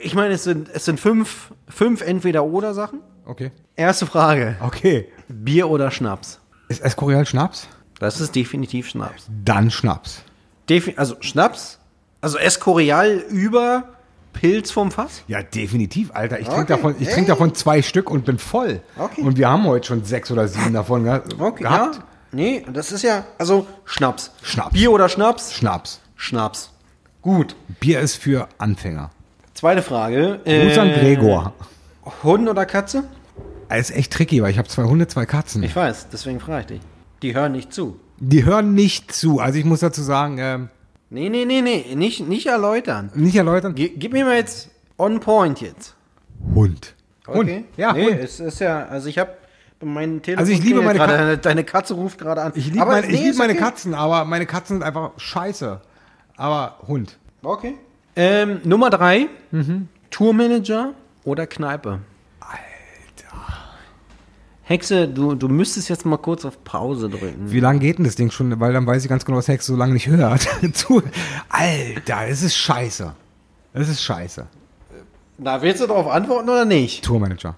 Ich 0.00 0.14
meine, 0.14 0.34
es 0.34 0.44
sind, 0.44 0.68
es 0.72 0.84
sind 0.84 1.00
fünf, 1.00 1.52
fünf 1.68 2.02
Entweder-Oder-Sachen. 2.02 3.00
Okay. 3.24 3.50
Erste 3.74 4.06
Frage. 4.06 4.56
Okay. 4.60 5.08
Bier 5.32 5.68
oder 5.68 5.90
Schnaps? 5.90 6.38
Ist 6.68 6.82
Escorial 6.82 7.26
Schnaps? 7.26 7.66
Das 7.98 8.20
ist 8.20 8.34
definitiv 8.34 8.88
Schnaps. 8.88 9.26
Dann 9.44 9.70
Schnaps. 9.70 10.22
Defi 10.68 10.94
also 10.96 11.16
Schnaps? 11.20 11.78
Also 12.20 12.38
Escorial 12.38 13.10
über 13.28 13.84
Pilz 14.32 14.70
vom 14.70 14.90
Fass? 14.90 15.22
Ja, 15.28 15.42
definitiv, 15.42 16.10
Alter. 16.14 16.38
Ich 16.40 16.46
Okay. 16.46 16.54
trinke 16.56 16.72
davon, 16.74 16.94
ich 16.98 17.06
Hey. 17.08 17.14
trinke 17.14 17.28
davon 17.30 17.54
zwei 17.54 17.82
Stück 17.82 18.10
und 18.10 18.24
bin 18.24 18.38
voll. 18.38 18.80
Okay. 18.96 19.20
Und 19.22 19.36
wir 19.36 19.48
haben 19.48 19.64
heute 19.64 19.86
schon 19.88 20.04
sechs 20.04 20.30
oder 20.30 20.48
sieben 20.48 20.72
davon 20.72 21.04
ge 21.04 21.20
Okay, 21.38 21.64
gehabt. 21.64 21.96
ja. 21.96 22.02
Nee, 22.34 22.64
das 22.72 22.92
ist 22.92 23.02
ja, 23.02 23.24
also 23.38 23.66
Schnaps. 23.84 24.30
Schnaps. 24.42 24.72
Bier 24.72 24.90
oder 24.90 25.08
Schnaps? 25.08 25.52
Schnaps. 25.52 26.00
Schnaps. 26.16 26.70
Gut. 27.20 27.54
Bier 27.80 28.00
ist 28.00 28.16
für 28.16 28.48
Anfänger. 28.58 29.10
Zweite 29.54 29.82
Frage. 29.82 30.40
Gruß 30.44 30.78
an 30.78 30.88
Äh, 30.90 30.98
Gregor. 30.98 31.52
Hund 32.22 32.48
oder 32.48 32.64
Katze? 32.64 33.04
Es 33.68 33.90
ist 33.90 33.96
echt 33.96 34.12
tricky, 34.12 34.42
weil 34.42 34.50
ich 34.50 34.58
habe 34.58 34.68
zwei 34.68 34.84
Hunde, 34.84 35.06
zwei 35.08 35.26
Katzen. 35.26 35.62
Ich 35.62 35.74
weiß, 35.74 36.08
deswegen 36.10 36.40
frage 36.40 36.60
ich 36.60 36.66
dich. 36.66 36.80
Die 37.22 37.34
hören 37.34 37.52
nicht 37.52 37.72
zu. 37.72 37.98
Die 38.18 38.44
hören 38.44 38.74
nicht 38.74 39.12
zu. 39.12 39.40
Also 39.40 39.58
ich 39.58 39.64
muss 39.64 39.80
dazu 39.80 40.02
sagen, 40.02 40.38
ähm, 40.38 40.68
Nee, 41.10 41.28
nee, 41.28 41.44
nee, 41.44 41.60
nee, 41.60 41.94
nicht, 41.94 42.26
nicht 42.26 42.46
erläutern. 42.46 43.10
nicht 43.14 43.36
erläutern. 43.36 43.74
Ge 43.74 43.92
gib 43.94 44.12
mir 44.12 44.24
mal 44.24 44.36
jetzt 44.36 44.70
on 44.96 45.20
point 45.20 45.60
jetzt. 45.60 45.94
Hund. 46.54 46.94
Okay. 47.26 47.38
Hund. 47.56 47.64
Ja, 47.76 47.92
nee, 47.92 48.06
Hund. 48.06 48.18
es 48.18 48.40
ist 48.40 48.60
ja, 48.60 48.86
also 48.86 49.08
ich 49.08 49.18
habe 49.18 49.32
mein 49.84 50.22
Telefon. 50.22 50.40
Also 50.40 50.52
ich 50.52 50.58
liebe 50.62 50.80
klingelt 50.80 50.86
meine 50.86 50.98
gerade, 50.98 51.12
deine, 51.18 51.38
deine 51.38 51.64
Katze 51.64 51.94
ruft 51.94 52.18
gerade 52.18 52.40
an. 52.40 52.52
Ich 52.54 52.66
liebe 52.72 52.86
meine, 52.86 53.06
nee, 53.06 53.12
lieb 53.12 53.30
ist 53.32 53.38
meine 53.38 53.52
okay. 53.52 53.62
Katzen, 53.62 53.92
aber 53.94 54.24
meine 54.24 54.46
Katzen 54.46 54.76
sind 54.76 54.82
einfach 54.82 55.10
scheiße. 55.18 55.82
Aber 56.38 56.78
Hund. 56.86 57.18
Okay. 57.42 57.74
Ähm, 58.16 58.60
Nummer 58.64 58.88
drei. 58.88 59.28
Mhm. 59.50 59.88
Tourmanager 60.10 60.94
oder 61.24 61.46
Kneipe? 61.46 62.00
Hexe, 64.72 65.06
du, 65.08 65.34
du 65.34 65.48
müsstest 65.48 65.88
jetzt 65.88 66.04
mal 66.06 66.16
kurz 66.18 66.44
auf 66.44 66.62
Pause 66.64 67.08
drücken. 67.08 67.34
Wie 67.50 67.60
lange 67.60 67.78
geht 67.78 67.98
denn 67.98 68.04
das 68.04 68.16
Ding 68.16 68.30
schon? 68.30 68.58
Weil 68.60 68.72
dann 68.72 68.86
weiß 68.86 69.02
ich 69.02 69.08
ganz 69.08 69.24
genau, 69.24 69.38
was 69.38 69.48
Hex 69.48 69.66
so 69.66 69.76
lange 69.76 69.92
nicht 69.92 70.06
hört. 70.08 70.48
Alter, 71.48 72.26
das 72.28 72.42
ist 72.42 72.56
scheiße. 72.56 73.12
Das 73.74 73.88
ist 73.88 74.02
scheiße. 74.02 74.46
Na, 75.38 75.60
willst 75.62 75.80
du 75.82 75.86
darauf 75.86 76.08
antworten 76.08 76.48
oder 76.48 76.64
nicht? 76.64 77.04
Tourmanager. 77.04 77.56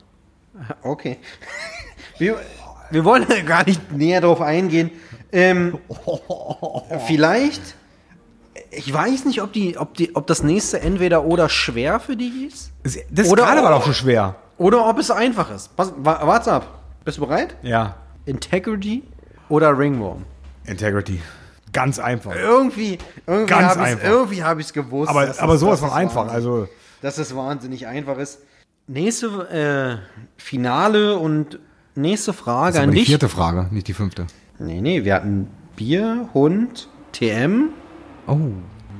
Okay. 0.82 1.18
Wir, 2.18 2.36
wir 2.92 3.04
wollen 3.04 3.26
gar 3.46 3.64
nicht 3.66 3.90
näher 3.92 4.20
darauf 4.20 4.40
eingehen. 4.40 4.92
Ähm, 5.32 5.78
vielleicht, 7.08 7.60
ich 8.70 8.92
weiß 8.92 9.24
nicht, 9.24 9.42
ob, 9.42 9.52
die, 9.52 9.76
ob, 9.76 9.94
die, 9.94 10.14
ob 10.14 10.28
das 10.28 10.44
nächste 10.44 10.80
entweder 10.80 11.24
oder 11.24 11.48
schwer 11.48 11.98
für 11.98 12.16
dich 12.16 12.32
ist 12.46 12.70
Das, 13.10 13.28
Oder- 13.28 13.42
gerade 13.46 13.62
war 13.64 13.70
doch 13.72 13.84
schon 13.84 13.94
schwer. 13.94 14.36
oder 14.58 14.88
ob 14.88 14.98
es 15.00 15.10
einfach 15.10 15.50
ist. 15.52 15.74
Pass, 15.76 15.92
wa- 15.96 16.20
warte 16.24 16.52
ab. 16.52 16.83
Bist 17.04 17.18
du 17.18 17.22
bereit? 17.26 17.56
Ja. 17.62 17.96
Integrity 18.26 19.02
oder 19.48 19.76
Ringworm? 19.78 20.24
Integrity. 20.66 21.20
Ganz 21.72 21.98
einfach. 21.98 22.34
Irgendwie, 22.34 22.98
irgendwie 23.26 23.46
Ganz 23.50 23.68
habe 23.76 23.80
ich 23.80 23.86
einfach. 23.86 24.08
irgendwie 24.08 24.42
hab 24.44 24.58
ich's 24.58 24.72
gewusst. 24.72 25.10
Aber, 25.10 25.34
aber 25.38 25.54
es- 25.54 25.60
sowas 25.60 25.80
von 25.80 25.88
es 25.90 25.94
einfach. 25.94 26.28
Also, 26.28 26.68
Dass 27.02 27.18
es 27.18 27.34
wahnsinnig 27.36 27.86
einfach 27.86 28.16
ist. 28.18 28.38
Nächste 28.86 30.00
äh, 30.00 30.20
Finale 30.36 31.18
und 31.18 31.58
nächste 31.94 32.32
Frage 32.32 32.66
das 32.68 32.74
ist 32.76 32.80
an 32.80 32.84
aber 32.84 32.92
die 32.92 32.98
dich. 33.00 33.08
vierte 33.08 33.28
Frage, 33.28 33.68
nicht 33.70 33.88
die 33.88 33.92
fünfte. 33.94 34.26
Nee, 34.58 34.80
nee, 34.80 35.04
wir 35.04 35.14
hatten 35.14 35.48
Bier, 35.76 36.28
Hund, 36.32 36.88
TM 37.12 37.70
Oh. 38.26 38.38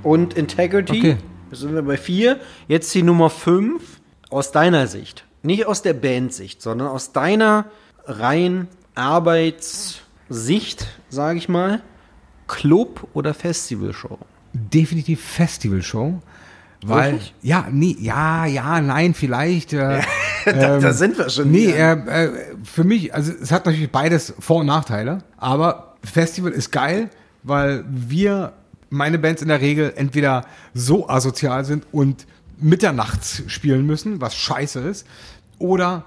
und 0.03 0.35
Integrity. 0.35 0.99
Okay. 0.99 1.17
Jetzt 1.51 1.61
sind 1.61 1.75
wir 1.75 1.83
bei 1.83 1.97
vier. 1.97 2.41
Jetzt 2.67 2.93
die 2.95 3.03
Nummer 3.03 3.31
fünf 3.31 4.01
aus 4.31 4.51
deiner 4.53 4.87
Sicht. 4.89 5.25
Nicht 5.43 5.67
aus 5.67 5.83
der 5.83 5.93
Bandsicht, 5.95 6.61
sondern 6.61 6.89
aus 6.89 7.13
deiner 7.13 7.67
rein 8.07 8.69
Arbeitssicht, 8.95 10.87
sage 11.09 11.39
ich 11.39 11.49
mal. 11.49 11.83
Club 12.47 13.09
oder 13.15 13.35
Festivalshow? 13.35 14.19
Definitiv 14.53 15.23
Festivalshow. 15.23 16.21
Weil, 16.87 17.13
Wirklich? 17.13 17.35
ja, 17.43 17.67
nee, 17.71 17.97
ja, 17.99 18.45
ja, 18.45 18.81
nein, 18.81 19.15
vielleicht. 19.15 19.73
Äh, 19.73 20.03
da, 20.45 20.79
da 20.79 20.93
sind 20.93 21.17
wir 21.17 21.31
schon. 21.31 21.51
Nee, 21.51 21.71
äh, 21.71 21.93
äh, 21.93 22.31
für 22.63 22.85
mich, 22.85 23.15
also 23.15 23.33
es 23.33 23.51
hat 23.51 23.65
natürlich 23.65 23.91
beides 23.91 24.35
Vor- 24.39 24.61
und 24.61 24.67
Nachteile, 24.67 25.25
aber 25.39 25.95
Festival 26.05 26.53
ist 26.53 26.71
geil, 26.71 27.09
weil 27.43 27.85
wir, 27.89 28.53
meine 28.91 29.19
Bands 29.19 29.41
in 29.41 29.49
der 29.49 29.63
Regel, 29.63 29.95
entweder 29.97 30.45
so 30.75 31.09
asozial 31.09 31.65
sind 31.65 31.87
und 31.91 32.27
mitternachts 32.59 33.43
spielen 33.47 33.87
müssen, 33.87 34.21
was 34.21 34.37
scheiße 34.37 34.81
ist, 34.81 35.07
oder 35.59 36.05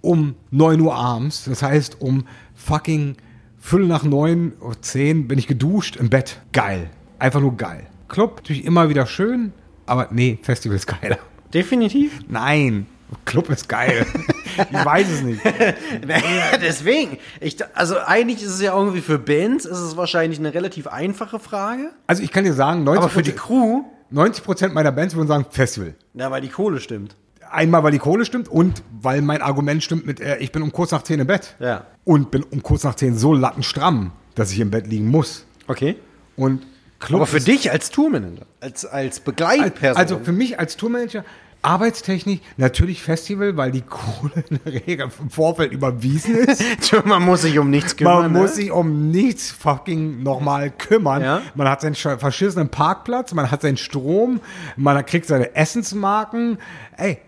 um 0.00 0.34
9 0.50 0.80
Uhr 0.80 0.94
abends, 0.94 1.44
das 1.44 1.62
heißt 1.62 2.00
um 2.00 2.24
fucking 2.54 3.16
Viertel 3.58 3.88
nach 3.88 4.04
neun 4.04 4.54
oder 4.60 4.80
zehn 4.80 5.28
bin 5.28 5.38
ich 5.38 5.46
geduscht 5.46 5.96
im 5.96 6.08
Bett. 6.08 6.40
Geil. 6.52 6.88
Einfach 7.18 7.40
nur 7.40 7.56
geil. 7.56 7.86
Club 8.08 8.36
natürlich 8.36 8.64
immer 8.64 8.88
wieder 8.88 9.06
schön, 9.06 9.52
aber 9.86 10.08
nee, 10.10 10.38
Festival 10.42 10.76
ist 10.76 10.86
geiler. 10.86 11.18
Definitiv. 11.52 12.20
Nein, 12.28 12.86
Club 13.24 13.50
ist 13.50 13.68
geil. 13.68 14.06
ich 14.70 14.84
weiß 14.84 15.08
es 15.10 15.22
nicht. 15.22 15.40
Deswegen. 16.62 17.18
Ich, 17.40 17.56
also 17.74 17.98
eigentlich 17.98 18.42
ist 18.42 18.54
es 18.54 18.60
ja 18.62 18.76
irgendwie 18.76 19.00
für 19.00 19.18
Bands 19.18 19.64
ist 19.64 19.78
es 19.78 19.96
wahrscheinlich 19.96 20.38
eine 20.38 20.54
relativ 20.54 20.86
einfache 20.86 21.38
Frage. 21.38 21.90
Also 22.06 22.22
ich 22.22 22.30
kann 22.30 22.44
dir 22.44 22.54
sagen, 22.54 22.84
90 22.84 23.02
Aber 23.02 23.10
für 23.10 23.22
die 23.22 23.32
Crew, 23.32 23.82
90 24.10 24.44
Prozent 24.44 24.74
meiner 24.74 24.92
Bands 24.92 25.14
würden 25.14 25.28
sagen 25.28 25.46
Festival. 25.50 25.94
na, 26.14 26.30
weil 26.30 26.40
die 26.40 26.48
Kohle 26.48 26.80
stimmt. 26.80 27.16
Einmal, 27.50 27.82
weil 27.82 27.92
die 27.92 27.98
Kohle 27.98 28.24
stimmt 28.24 28.48
und 28.48 28.82
weil 29.00 29.22
mein 29.22 29.42
Argument 29.42 29.82
stimmt 29.82 30.06
mit, 30.06 30.20
äh, 30.20 30.38
ich 30.38 30.52
bin 30.52 30.62
um 30.62 30.72
kurz 30.72 30.92
nach 30.92 31.02
10 31.02 31.20
im 31.20 31.26
Bett. 31.26 31.56
Ja. 31.58 31.84
Und 32.04 32.30
bin 32.30 32.42
um 32.44 32.62
kurz 32.62 32.84
nach 32.84 32.94
10 32.94 33.16
so 33.16 33.34
lattenstramm, 33.34 34.12
dass 34.34 34.52
ich 34.52 34.60
im 34.60 34.70
Bett 34.70 34.86
liegen 34.86 35.08
muss. 35.08 35.46
Okay. 35.66 35.96
Und 36.36 36.66
Club 37.00 37.20
Aber 37.20 37.26
für 37.26 37.40
dich 37.40 37.70
als 37.70 37.90
Tourmanager, 37.90 38.46
als, 38.60 38.84
als 38.84 39.20
Begleitperson. 39.20 39.96
Also 39.96 40.18
für 40.18 40.32
mich 40.32 40.58
als 40.58 40.76
Tourmanager, 40.76 41.24
Arbeitstechnik, 41.62 42.40
natürlich 42.56 43.02
Festival, 43.02 43.56
weil 43.56 43.70
die 43.70 43.80
Kohle 43.88 44.44
in 44.48 44.60
der 44.64 44.72
Regel 44.86 45.10
im 45.18 45.30
Vorfeld 45.30 45.72
überwiesen 45.72 46.36
ist. 46.36 46.62
man 47.04 47.22
muss 47.22 47.42
sich 47.42 47.58
um 47.58 47.70
nichts 47.70 47.96
kümmern. 47.96 48.32
Man 48.32 48.42
muss 48.42 48.50
ne? 48.50 48.56
sich 48.56 48.70
um 48.70 49.10
nichts 49.10 49.50
fucking 49.50 50.22
nochmal 50.22 50.70
kümmern. 50.70 51.22
Ja. 51.22 51.42
Man 51.54 51.68
hat 51.68 51.80
seinen 51.80 51.94
sch- 51.94 52.18
verschissenen 52.18 52.68
Parkplatz, 52.68 53.34
man 53.34 53.50
hat 53.50 53.62
seinen 53.62 53.76
Strom, 53.76 54.40
man 54.76 55.04
kriegt 55.04 55.26
seine 55.26 55.54
Essensmarken. 55.54 56.58
Ey, 56.96 57.18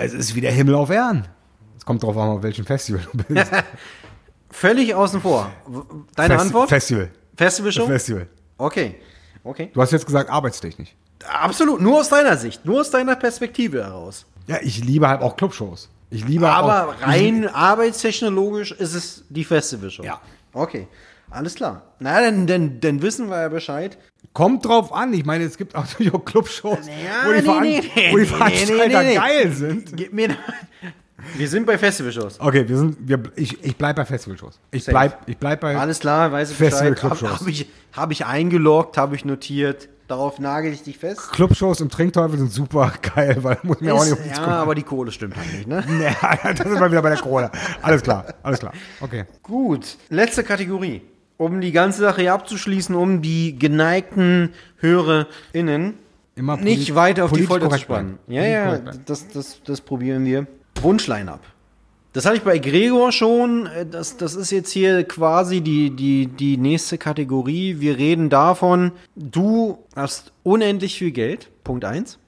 es 0.00 0.12
ist 0.14 0.34
wie 0.34 0.40
der 0.40 0.52
Himmel 0.52 0.74
auf 0.74 0.90
Erden. 0.90 1.26
Es 1.76 1.84
kommt 1.84 2.02
drauf 2.02 2.16
an, 2.16 2.28
auf 2.28 2.42
welchem 2.42 2.64
Festival 2.66 3.02
du 3.12 3.24
bist. 3.34 3.50
Völlig 4.50 4.94
außen 4.94 5.20
vor. 5.20 5.50
Deine 6.16 6.34
Festi- 6.34 6.40
Antwort? 6.40 6.68
Festival. 6.68 7.10
Festival 7.36 7.72
schon? 7.72 7.86
Festival. 7.86 8.26
Okay. 8.58 8.96
Okay. 9.44 9.70
Du 9.72 9.80
hast 9.80 9.92
jetzt 9.92 10.04
gesagt 10.06 10.28
arbeitstechnisch. 10.28 10.94
Absolut. 11.26 11.80
Nur 11.80 12.00
aus 12.00 12.08
deiner 12.08 12.36
Sicht. 12.36 12.64
Nur 12.64 12.80
aus 12.80 12.90
deiner 12.90 13.16
Perspektive 13.16 13.84
heraus. 13.84 14.26
Ja, 14.46 14.58
ich 14.62 14.84
liebe 14.84 15.08
halt 15.08 15.22
auch 15.22 15.36
Clubshows. 15.36 15.88
Ich 16.10 16.26
liebe 16.26 16.48
Aber 16.50 16.88
auch, 16.88 17.02
rein 17.06 17.46
arbeitstechnologisch 17.48 18.72
ist 18.72 18.94
es 18.94 19.24
die 19.28 19.44
Festivalshow. 19.44 20.02
Ja. 20.02 20.20
Okay. 20.52 20.88
Alles 21.30 21.54
klar. 21.54 21.82
Na, 22.00 22.20
dann, 22.20 22.46
dann, 22.48 22.80
dann 22.80 23.00
wissen 23.02 23.28
wir 23.30 23.40
ja 23.40 23.48
Bescheid. 23.48 23.96
Kommt 24.40 24.64
drauf 24.64 24.90
an. 24.90 25.12
Ich 25.12 25.26
meine, 25.26 25.44
es 25.44 25.58
gibt 25.58 25.74
auch 25.76 25.84
natürlich 25.84 26.12
Clubshows, 26.24 26.86
Ja, 26.86 27.28
wo 27.28 27.32
die, 27.32 27.36
nee, 27.36 27.42
Veran 27.42 27.62
nee, 27.62 27.82
wo 28.10 28.16
die 28.16 28.22
nee, 28.22 28.26
Veranstalter 28.26 28.86
nee, 28.86 28.94
nee, 28.94 29.08
nee. 29.10 29.14
geil 29.14 29.52
sind. 29.52 29.96
Gib 29.96 30.14
mir 30.14 30.28
Wir 31.36 31.46
sind 31.46 31.66
bei 31.66 31.76
Festivalshows. 31.76 32.40
Okay, 32.40 32.66
wir 32.66 32.78
sind, 32.78 32.96
wir, 33.00 33.22
ich, 33.36 33.62
ich 33.62 33.76
bleib 33.76 33.96
bei 33.96 34.06
Festivalshows. 34.06 34.58
Ich 34.70 34.84
Safe. 34.84 34.92
bleib, 34.92 35.28
ich 35.28 35.36
bleib 35.36 35.60
bei. 35.60 35.76
Alles 35.76 36.00
klar, 36.00 36.32
weiß 36.32 36.52
ich 36.52 36.56
Festival 36.56 36.92
Bescheid. 36.92 37.10
Habe 37.10 37.40
hab 37.40 37.46
ich, 37.46 37.68
hab 37.92 38.10
ich 38.10 38.24
eingeloggt, 38.24 38.96
habe 38.96 39.14
ich 39.14 39.26
notiert. 39.26 39.90
Darauf 40.08 40.38
nagel 40.38 40.72
ich 40.72 40.82
dich 40.82 40.96
fest. 40.96 41.30
Clubshows 41.32 41.82
im 41.82 41.90
Trinkteufel 41.90 42.38
sind 42.38 42.50
super 42.50 42.92
geil, 43.14 43.36
weil 43.42 43.58
muss 43.62 43.80
mir 43.82 43.94
auch 43.94 44.04
nicht 44.04 44.14
Ist, 44.14 44.20
nichts 44.20 44.38
ja, 44.38 44.44
kümmern. 44.44 44.58
aber 44.60 44.74
die 44.74 44.82
Kohle 44.82 45.12
stimmt 45.12 45.36
halt 45.36 45.52
nicht, 45.52 45.68
ne? 45.68 45.84
Ja, 46.02 46.52
das 46.54 46.66
sind 46.66 46.80
wir 46.80 46.90
wieder 46.90 47.02
bei 47.02 47.10
der 47.10 47.18
Corona. 47.18 47.50
Alles 47.82 48.02
klar, 48.02 48.24
alles 48.42 48.58
klar. 48.58 48.72
Okay. 49.00 49.26
Gut, 49.42 49.98
letzte 50.08 50.42
Kategorie. 50.42 51.02
Um 51.40 51.62
die 51.62 51.72
ganze 51.72 52.02
Sache 52.02 52.20
hier 52.20 52.34
abzuschließen, 52.34 52.94
um 52.94 53.22
die 53.22 53.58
geneigten 53.58 54.50
HörerInnen 54.76 55.94
Immer 56.34 56.58
nicht 56.58 56.94
weiter 56.94 57.24
auf 57.24 57.32
die 57.32 57.44
Folter 57.44 57.70
zu 57.70 57.78
spannen. 57.78 58.18
Ja, 58.28 58.44
ja, 58.44 58.76
das, 59.06 59.26
das, 59.28 59.62
das 59.64 59.80
probieren 59.80 60.26
wir. 60.26 60.46
Wunschline-up. 60.82 61.40
Das 62.12 62.26
hatte 62.26 62.36
ich 62.36 62.42
bei 62.42 62.58
Gregor 62.58 63.10
schon. 63.10 63.64
Äh, 63.66 63.86
Das, 63.86 64.18
das 64.18 64.34
ist 64.34 64.50
jetzt 64.50 64.70
hier 64.70 65.02
quasi 65.04 65.62
die, 65.62 65.88
die, 65.88 66.26
die 66.26 66.58
nächste 66.58 66.98
Kategorie. 66.98 67.76
Wir 67.78 67.96
reden 67.96 68.28
davon, 68.28 68.92
du 69.16 69.78
hast 69.96 70.32
unendlich 70.42 70.98
viel 70.98 71.10
Geld. 71.10 71.48
Punkt 71.64 71.86
eins. 71.86 72.18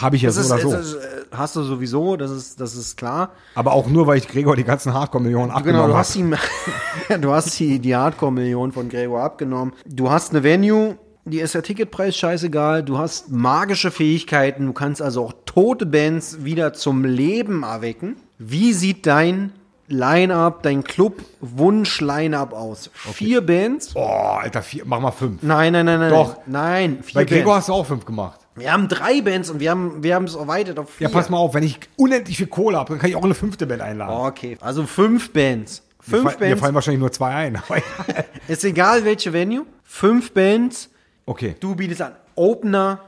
Habe 0.00 0.16
ich 0.16 0.22
ja 0.22 0.28
Das 0.30 0.36
so 0.36 0.54
ist, 0.56 0.64
oder 0.64 0.82
so. 0.82 0.96
ist, 0.98 1.04
äh, 1.04 1.08
hast 1.32 1.56
du 1.56 1.62
sowieso, 1.62 2.16
das 2.16 2.30
ist, 2.30 2.60
das 2.60 2.74
ist 2.74 2.96
klar. 2.96 3.30
Aber 3.54 3.72
auch 3.72 3.86
nur, 3.88 4.06
weil 4.06 4.18
ich 4.18 4.28
Gregor 4.28 4.56
die 4.56 4.64
ganzen 4.64 4.94
Hardcore-Millionen 4.94 5.48
Genau, 5.48 5.56
abgenommen 5.58 5.86
du 5.88 5.92
habe. 5.94 5.98
hast, 5.98 6.16
ihm, 6.16 6.34
du 7.20 7.32
hast 7.32 7.58
die, 7.58 7.78
die 7.78 7.94
Hardcore-Million 7.96 8.72
von 8.72 8.88
Gregor 8.88 9.22
abgenommen. 9.22 9.72
Du 9.86 10.10
hast 10.10 10.30
eine 10.30 10.42
Venue, 10.42 10.96
die 11.24 11.40
ist 11.40 11.54
der 11.54 11.62
Ticketpreis 11.62 12.16
scheißegal. 12.16 12.82
Du 12.82 12.98
hast 12.98 13.30
magische 13.30 13.90
Fähigkeiten. 13.90 14.66
Du 14.66 14.72
kannst 14.72 15.00
also 15.02 15.24
auch 15.26 15.32
tote 15.44 15.86
Bands 15.86 16.44
wieder 16.44 16.72
zum 16.72 17.04
Leben 17.04 17.62
erwecken. 17.62 18.16
Wie 18.38 18.72
sieht 18.72 19.06
dein 19.06 19.52
Line-Up, 19.88 20.62
dein 20.62 20.82
Club-Wunsch-Line-Up 20.84 22.52
aus? 22.52 22.90
Vier 22.94 23.40
Bands? 23.44 23.90
Oh, 23.94 24.00
Alter, 24.40 24.62
vier, 24.62 24.84
mach 24.86 25.00
mal 25.00 25.10
fünf. 25.10 25.42
Nein, 25.42 25.72
nein, 25.72 25.86
nein, 25.86 26.00
nein. 26.00 26.10
Doch. 26.10 26.36
Nein, 26.46 26.98
vier 27.02 27.14
Bei 27.20 27.24
Gregor 27.24 27.52
Bands. 27.54 27.58
hast 27.58 27.68
du 27.68 27.72
auch 27.74 27.86
fünf 27.86 28.04
gemacht. 28.04 28.40
Wir 28.54 28.72
haben 28.72 28.88
drei 28.88 29.20
Bands 29.22 29.48
und 29.50 29.60
wir 29.60 29.70
haben 29.70 30.02
wir 30.02 30.14
haben 30.14 30.24
es 30.24 30.34
erweitert 30.34 30.78
auf 30.78 30.90
vier. 30.90 31.08
Ja, 31.08 31.12
pass 31.12 31.30
mal 31.30 31.38
auf, 31.38 31.54
wenn 31.54 31.62
ich 31.62 31.78
unendlich 31.96 32.36
viel 32.36 32.46
Kohle 32.48 32.76
habe, 32.78 32.90
dann 32.90 32.98
kann 32.98 33.08
ich 33.10 33.16
auch 33.16 33.24
eine 33.24 33.34
fünfte 33.34 33.66
Band 33.66 33.80
einladen. 33.82 34.14
Okay, 34.26 34.58
also 34.60 34.84
fünf 34.86 35.32
Bands. 35.32 35.82
Mir 36.06 36.18
Fünf 36.18 36.24
Mir 36.38 36.46
Bands. 36.48 36.60
fallen 36.60 36.74
wahrscheinlich 36.74 37.00
nur 37.00 37.12
zwei 37.12 37.30
ein. 37.34 37.62
Ist 38.48 38.64
egal 38.64 39.04
welche 39.04 39.32
Venue. 39.32 39.64
Fünf 39.84 40.32
Bands. 40.32 40.90
okay, 41.26 41.54
Du 41.60 41.74
bietest 41.76 42.02
an. 42.02 42.12
Opener. 42.34 43.00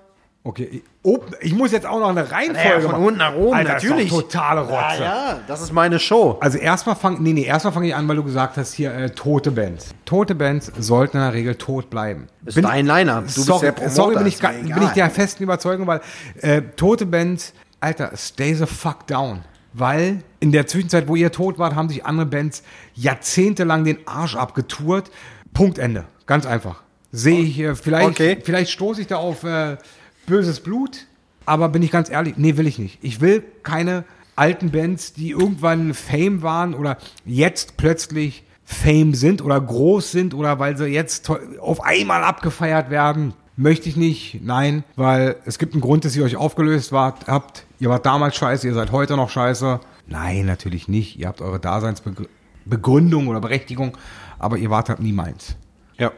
Okay. 0.45 0.69
Ich- 0.71 0.83
Open, 1.03 1.35
ich 1.43 1.53
muss 1.55 1.71
jetzt 1.73 1.85
auch 1.85 2.01
noch 2.01 2.09
eine 2.09 2.31
Reihenfolge 2.31 2.85
Ja, 2.85 2.91
von 2.91 2.95
unten 3.05 3.19
nach 3.19 3.35
oben, 3.35 3.55
Alter, 3.55 3.75
natürlich. 3.75 4.07
Ist 4.07 4.13
doch 4.13 4.23
totale 4.23 4.61
Rotze. 4.63 5.03
Ja, 5.03 5.29
ja, 5.33 5.41
das 5.47 5.61
ist 5.61 5.71
meine 5.73 5.99
Show. 5.99 6.39
Also 6.41 6.57
erstmal 6.57 6.97
fang, 6.97 7.23
nee, 7.23 7.35
nee, 7.35 7.43
erstmal 7.45 7.75
fange 7.75 7.89
ich 7.89 7.95
an, 7.95 8.09
weil 8.09 8.17
du 8.17 8.25
gesagt 8.25 8.57
hast, 8.57 8.73
hier 8.73 8.95
äh, 8.95 9.11
tote 9.11 9.51
Bands. 9.51 9.91
Tote 10.07 10.35
Bands 10.35 10.73
sollten 10.79 11.19
in 11.19 11.23
der 11.25 11.35
Regel 11.35 11.57
tot 11.57 11.91
bleiben. 11.91 12.29
Ist 12.47 12.57
dein 12.63 12.87
Line-Up. 12.87 13.21
Du 13.21 13.35
bist 13.35 13.45
sorry, 13.45 13.67
der 13.67 13.73
Promoter, 13.73 13.95
sorry 13.95 14.15
bin, 14.17 14.27
ich, 14.27 14.35
ist 14.35 14.41
bin 14.75 14.83
ich 14.83 14.91
der 14.93 15.11
festen 15.11 15.43
Überzeugung, 15.43 15.87
weil 15.87 16.01
äh, 16.41 16.63
tote 16.75 17.05
Bands, 17.05 17.53
Alter, 17.81 18.13
stay 18.17 18.55
the 18.55 18.65
fuck 18.67 19.07
down. 19.07 19.41
Weil 19.75 20.23
in 20.41 20.53
der 20.53 20.67
Zwischenzeit, 20.67 21.07
wo 21.09 21.17
ihr 21.17 21.33
tot 21.33 21.59
wart, 21.59 21.75
haben 21.75 21.89
sich 21.91 22.07
andere 22.07 22.27
Bands 22.27 22.63
jahrzehntelang 22.95 23.85
den 23.85 23.99
Arsch 24.07 24.37
abgetourt. 24.37 25.11
Punkt 25.53 25.79
Ende. 25.79 26.05
Ganz 26.27 26.47
einfach. 26.47 26.83
Sehe 27.13 27.41
ich, 27.41 27.59
äh, 27.61 27.75
vielleicht, 27.75 28.09
Okay. 28.09 28.39
vielleicht 28.43 28.71
stoße 28.73 29.01
ich 29.03 29.07
da 29.07 29.17
auf 29.17 29.45
äh, 29.45 29.77
böses 30.27 30.61
Blut, 30.61 31.07
aber 31.47 31.69
bin 31.69 31.83
ich 31.83 31.91
ganz 31.91 32.11
ehrlich, 32.11 32.35
nee, 32.37 32.57
will 32.57 32.67
ich 32.67 32.79
nicht. 32.79 32.99
Ich 33.03 33.21
will 33.21 33.43
keine 33.63 34.05
alten 34.37 34.71
Bands, 34.71 35.13
die 35.13 35.31
irgendwann 35.31 35.95
Fame 35.95 36.43
waren 36.43 36.75
oder 36.75 36.97
jetzt 37.25 37.77
plötzlich 37.77 38.45
Fame 38.65 39.15
sind 39.15 39.43
oder 39.43 39.61
groß 39.61 40.11
sind 40.11 40.35
oder 40.35 40.59
weil 40.59 40.77
sie 40.77 40.87
jetzt 40.87 41.31
auf 41.61 41.83
einmal 41.85 42.25
abgefeiert 42.25 42.91
werden. 42.91 43.35
Möchte 43.57 43.89
ich 43.89 43.97
nicht, 43.97 44.41
nein, 44.43 44.83
weil 44.97 45.37
es 45.45 45.59
gibt 45.61 45.75
einen 45.75 45.81
Grund, 45.83 46.05
dass 46.05 46.17
ihr 46.17 46.25
euch 46.25 46.35
aufgelöst 46.37 46.91
wart, 46.91 47.29
habt. 47.29 47.65
Ihr 47.79 47.89
wart 47.89 48.05
damals 48.05 48.35
scheiße, 48.37 48.67
ihr 48.67 48.75
seid 48.75 48.91
heute 48.91 49.15
noch 49.17 49.31
scheiße. 49.31 49.79
Nein, 50.09 50.47
natürlich 50.47 50.89
nicht. 50.89 51.19
Ihr 51.21 51.29
habt 51.29 51.41
eure 51.41 51.61
Daseinsbegründung 51.61 53.29
oder 53.29 53.41
Berechtigung, 53.41 53.97
aber 54.41 54.57
ihr 54.57 54.71
wart 54.71 54.89
halt 54.89 55.01
nie 55.01 55.13
meins. 55.13 55.57
Ja. 55.99 56.11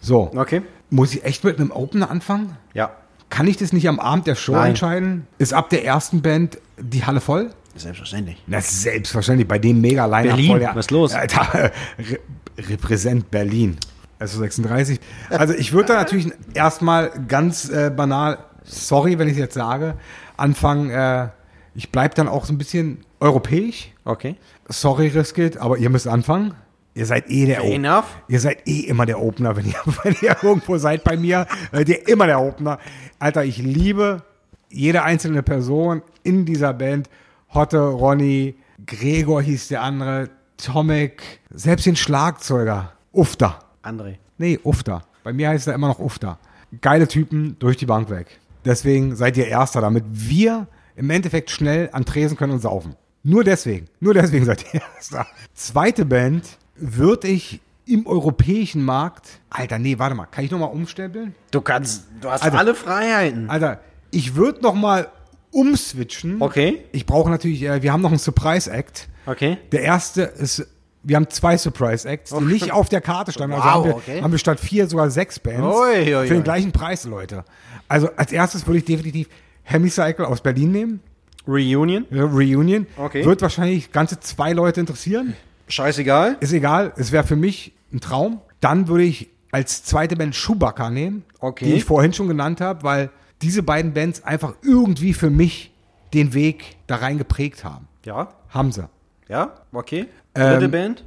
So, 0.00 0.30
Okay. 0.34 0.62
muss 0.90 1.12
ich 1.14 1.24
echt 1.24 1.44
mit 1.44 1.58
einem 1.60 1.70
Opener 1.72 2.10
anfangen? 2.10 2.56
Ja. 2.72 2.92
Kann 3.30 3.46
ich 3.46 3.56
das 3.56 3.72
nicht 3.72 3.88
am 3.88 4.00
Abend 4.00 4.26
der 4.26 4.34
Show 4.34 4.52
Nein. 4.52 4.70
entscheiden? 4.70 5.26
Ist 5.38 5.52
ab 5.52 5.70
der 5.70 5.84
ersten 5.84 6.22
Band 6.22 6.58
die 6.78 7.04
Halle 7.04 7.20
voll? 7.20 7.50
Selbstverständlich. 7.76 8.42
Na, 8.46 8.60
selbstverständlich, 8.60 9.46
bei 9.46 9.58
dem 9.58 9.80
mega 9.80 10.06
line 10.06 10.28
Berlin, 10.28 10.50
voll. 10.50 10.62
Ja. 10.62 10.70
was 10.74 10.86
ist 10.86 10.90
los? 10.90 11.14
Alter, 11.14 11.70
Re 11.98 12.18
repräsent 12.58 13.30
Berlin. 13.30 13.76
Also 14.18 14.38
36. 14.40 14.98
Also 15.30 15.54
ich 15.54 15.72
würde 15.72 15.88
da 15.88 15.94
natürlich 15.94 16.32
erstmal 16.54 17.10
ganz 17.28 17.68
äh, 17.68 17.90
banal, 17.90 18.38
sorry, 18.64 19.18
wenn 19.18 19.28
ich 19.28 19.34
es 19.34 19.38
jetzt 19.38 19.54
sage, 19.54 19.94
anfangen, 20.36 20.90
äh, 20.90 21.28
ich 21.76 21.92
bleib 21.92 22.16
dann 22.16 22.26
auch 22.26 22.44
so 22.44 22.52
ein 22.52 22.58
bisschen 22.58 23.04
europäisch. 23.20 23.92
Okay. 24.04 24.34
Sorry, 24.68 25.08
Riskit, 25.08 25.58
aber 25.58 25.78
ihr 25.78 25.90
müsst 25.90 26.08
anfangen. 26.08 26.54
Ihr 26.98 27.06
seid 27.06 27.30
eh 27.30 27.46
der 27.46 27.64
Opener. 27.64 28.02
Ihr 28.26 28.40
seid 28.40 28.66
eh 28.66 28.80
immer 28.80 29.06
der 29.06 29.22
Opener, 29.22 29.54
wenn 29.54 29.66
ihr, 29.66 29.76
wenn 30.02 30.16
ihr 30.20 30.36
irgendwo 30.42 30.78
seid 30.78 31.04
bei 31.04 31.16
mir. 31.16 31.46
Seid 31.70 31.88
ihr 31.88 32.08
immer 32.08 32.26
der 32.26 32.40
Opener. 32.40 32.80
Alter, 33.20 33.44
ich 33.44 33.58
liebe 33.58 34.24
jede 34.68 35.04
einzelne 35.04 35.44
Person 35.44 36.02
in 36.24 36.44
dieser 36.44 36.74
Band. 36.74 37.08
Hotte, 37.54 37.78
Ronny, 37.78 38.56
Gregor 38.84 39.40
hieß 39.40 39.68
der 39.68 39.82
andere, 39.82 40.30
Tomek, 40.56 41.22
selbst 41.50 41.86
den 41.86 41.94
Schlagzeuger. 41.94 42.94
Ufter. 43.12 43.60
André. 43.84 44.16
Nee, 44.36 44.58
Ufter. 44.64 45.04
Bei 45.22 45.32
mir 45.32 45.50
heißt 45.50 45.68
er 45.68 45.74
immer 45.74 45.86
noch 45.86 46.00
Ufter. 46.00 46.40
Geile 46.80 47.06
Typen 47.06 47.54
durch 47.60 47.76
die 47.76 47.86
Bank 47.86 48.10
weg. 48.10 48.40
Deswegen 48.64 49.14
seid 49.14 49.36
ihr 49.36 49.46
Erster, 49.46 49.80
damit 49.80 50.02
wir 50.10 50.66
im 50.96 51.10
Endeffekt 51.10 51.50
schnell 51.50 51.90
an 51.92 52.04
Tresen 52.04 52.36
können 52.36 52.54
und 52.54 52.60
saufen. 52.60 52.96
Nur 53.22 53.44
deswegen. 53.44 53.86
Nur 54.00 54.14
deswegen 54.14 54.44
seid 54.44 54.64
ihr 54.74 54.80
Erster. 54.96 55.28
Zweite 55.54 56.04
Band 56.04 56.58
würde 56.80 57.28
ich 57.28 57.60
im 57.86 58.06
europäischen 58.06 58.82
Markt. 58.84 59.40
Alter, 59.50 59.78
nee, 59.78 59.98
warte 59.98 60.14
mal. 60.14 60.26
Kann 60.26 60.44
ich 60.44 60.50
nochmal 60.50 60.70
umstempeln? 60.70 61.34
Du 61.50 61.60
kannst, 61.60 62.04
du 62.20 62.30
hast 62.30 62.42
Also- 62.42 62.56
alle 62.58 62.74
Freiheiten. 62.74 63.48
Alter, 63.48 63.80
ich 64.10 64.34
würde 64.34 64.60
nochmal 64.62 65.08
umswitchen. 65.50 66.40
Okay. 66.40 66.84
Ich 66.92 67.06
brauche 67.06 67.30
natürlich, 67.30 67.62
äh, 67.62 67.82
wir 67.82 67.92
haben 67.92 68.02
noch 68.02 68.10
einen 68.10 68.18
Surprise 68.18 68.70
Act. 68.70 69.08
Okay. 69.26 69.56
Der 69.72 69.80
erste 69.82 70.22
ist, 70.22 70.66
wir 71.02 71.16
haben 71.16 71.28
zwei 71.30 71.56
Surprise 71.56 72.06
Acts, 72.08 72.30
die 72.36 72.44
nicht 72.44 72.72
auf 72.72 72.88
der 72.88 73.00
Karte 73.00 73.32
standen. 73.32 73.54
Also 73.54 73.64
Wow, 73.66 73.72
haben, 73.74 73.84
wir, 73.86 73.96
okay. 73.96 74.22
haben 74.22 74.30
wir 74.32 74.38
statt 74.38 74.60
vier 74.60 74.86
sogar 74.88 75.10
sechs 75.10 75.38
Bands 75.38 75.62
Ui, 75.76 76.14
ui, 76.14 76.26
für 76.26 76.34
den 76.34 76.44
gleichen 76.44 76.72
Preis, 76.72 77.04
Leute. 77.04 77.44
Also 77.88 78.10
als 78.16 78.32
erstes 78.32 78.66
würde 78.66 78.78
ich 78.78 78.84
definitiv 78.84 79.28
Hemicycle 79.62 80.24
aus 80.26 80.42
Berlin 80.42 80.72
nehmen. 80.72 81.00
Reunion. 81.46 82.04
Ja, 82.10 82.24
Reunion. 82.24 82.86
Okay. 82.98 83.24
Wird 83.24 83.40
wahrscheinlich 83.40 83.90
ganze 83.92 84.20
zwei 84.20 84.52
Leute 84.52 84.80
interessieren. 84.80 85.34
Scheißegal. 85.68 86.36
Ist 86.40 86.52
egal, 86.52 86.92
es 86.96 87.12
wäre 87.12 87.24
für 87.24 87.36
mich 87.36 87.72
ein 87.92 88.00
Traum. 88.00 88.40
Dann 88.60 88.88
würde 88.88 89.04
ich 89.04 89.28
als 89.50 89.84
zweite 89.84 90.16
Band 90.16 90.34
Schubacker 90.34 90.90
nehmen, 90.90 91.24
Okay. 91.40 91.64
die 91.66 91.72
ich 91.74 91.84
vorhin 91.84 92.12
schon 92.12 92.28
genannt 92.28 92.60
habe, 92.60 92.82
weil 92.82 93.10
diese 93.42 93.62
beiden 93.62 93.92
Bands 93.94 94.24
einfach 94.24 94.54
irgendwie 94.62 95.14
für 95.14 95.30
mich 95.30 95.72
den 96.12 96.34
Weg 96.34 96.76
da 96.86 96.96
rein 96.96 97.18
geprägt 97.18 97.64
haben. 97.64 97.86
Ja. 98.04 98.28
Haben 98.50 98.72
sie. 98.72 98.88
Ja. 99.28 99.52
Okay. 99.72 100.06
Dritte 100.34 100.64
Ähm, 100.66 100.70
Band. 100.70 101.04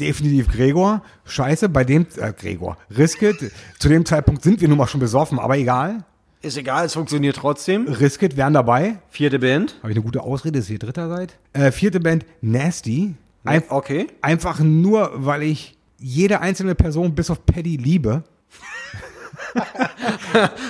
Definitiv 0.00 0.48
Gregor. 0.50 1.02
Scheiße, 1.26 1.68
bei 1.68 1.84
dem, 1.84 2.06
äh, 2.16 2.32
Gregor. 2.32 2.76
Riskit. 2.96 3.52
Zu 3.78 3.88
dem 3.88 4.04
Zeitpunkt 4.06 4.42
sind 4.42 4.60
wir 4.60 4.68
nun 4.68 4.78
mal 4.78 4.86
schon 4.86 5.00
besoffen, 5.00 5.38
aber 5.38 5.58
egal. 5.58 6.04
Ist 6.42 6.56
egal, 6.56 6.86
es 6.86 6.94
funktioniert 6.94 7.36
trotzdem. 7.36 7.86
Riskit 7.86 8.36
wären 8.38 8.54
dabei. 8.54 8.96
Vierte 9.10 9.38
Band. 9.38 9.76
Habe 9.82 9.92
ich 9.92 9.96
eine 9.98 10.04
gute 10.04 10.22
Ausrede, 10.22 10.58
dass 10.58 10.70
ihr 10.70 10.78
Dritter 10.78 11.08
seid? 11.08 11.36
Äh, 11.52 11.70
vierte 11.70 12.00
Band, 12.00 12.24
Nasty. 12.40 13.14
Ein, 13.44 13.62
Okay. 13.68 14.06
Einfach 14.22 14.60
nur, 14.60 15.10
weil 15.14 15.42
ich 15.42 15.76
jede 15.98 16.40
einzelne 16.40 16.74
Person 16.74 17.14
bis 17.14 17.30
auf 17.30 17.44
Paddy 17.46 17.76
liebe. 17.76 18.24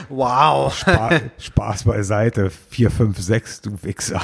Wow. 0.09 0.75
Spa 0.75 1.21
Spaß 1.39 1.85
beiseite. 1.85 2.51
4, 2.51 2.91
5, 2.91 3.19
6, 3.19 3.61
du 3.63 3.83
Wichser. 3.83 4.21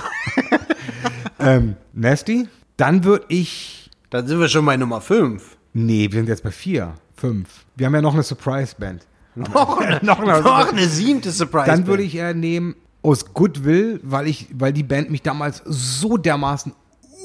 ähm, 1.39 1.77
Nasty. 1.93 2.49
Dann 2.77 3.05
würde 3.05 3.27
ich. 3.29 3.91
Dann 4.11 4.27
sind 4.27 4.41
wir 4.41 4.49
schon 4.49 4.65
bei 4.67 4.77
Nummer 4.77 5.01
5. 5.01 5.57
Nee, 5.75 6.11
wir 6.11 6.21
sind 6.21 6.29
jetzt 6.29 6.43
bei 6.43 6.51
4, 6.51 6.95
5. 7.17 7.49
Wir 7.77 7.87
haben 7.87 7.95
ja 7.95 8.03
noch 8.03 8.15
eine 8.15 8.23
Surprise-Band. 8.23 9.07
Noch 9.37 9.79
eine, 9.79 10.01
Noch 10.03 10.19
eine- 10.21 10.41
noch 10.41 10.73
eine 10.73 10.89
siebte 10.89 11.31
Surprise. 11.31 11.67
Dann 11.67 11.87
würde 11.87 12.03
ich 12.03 12.15
äh, 12.17 12.33
nehmen 12.33 12.75
aus 13.03 13.35
Goodwill, 13.35 14.01
weil 14.03 14.29
ich, 14.29 14.49
weil 14.55 14.73
die 14.73 14.83
Band 14.83 15.11
mich 15.11 15.21
damals 15.21 15.63
so 15.67 16.17
dermaßen 16.17 16.73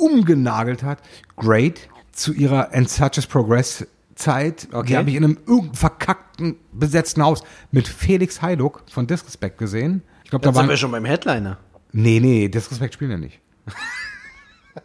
umgenagelt 0.02 0.84
hat. 0.84 1.00
Great 1.38 1.90
zu 2.12 2.34
ihrer 2.34 2.74
And 2.74 2.90
Such 2.90 3.18
as 3.18 3.28
Progress 3.28 3.88
Zeit. 4.16 4.68
Okay. 4.72 4.88
Die 4.88 4.98
habe 4.98 5.10
ich 5.10 5.16
in 5.16 5.24
einem 5.24 5.38
irgendeinem 5.48 5.76
verkackten 5.76 6.56
besetzten 6.72 7.24
Haus 7.24 7.44
mit 7.72 7.88
Felix 7.88 8.42
Heiduk 8.42 8.84
von 8.90 9.08
Disrespect 9.08 9.58
gesehen. 9.58 10.04
Ich 10.24 10.30
glaube, 10.30 10.44
da 10.44 10.54
waren 10.56 10.70
wir 10.70 10.78
schon 10.78 10.92
beim 10.92 11.06
Headliner. 11.06 11.58
Nee, 11.92 12.20
nee, 12.20 12.48
Disrespect 12.48 12.94
spielen 12.94 13.12
ja 13.12 13.18
nicht. 13.18 13.40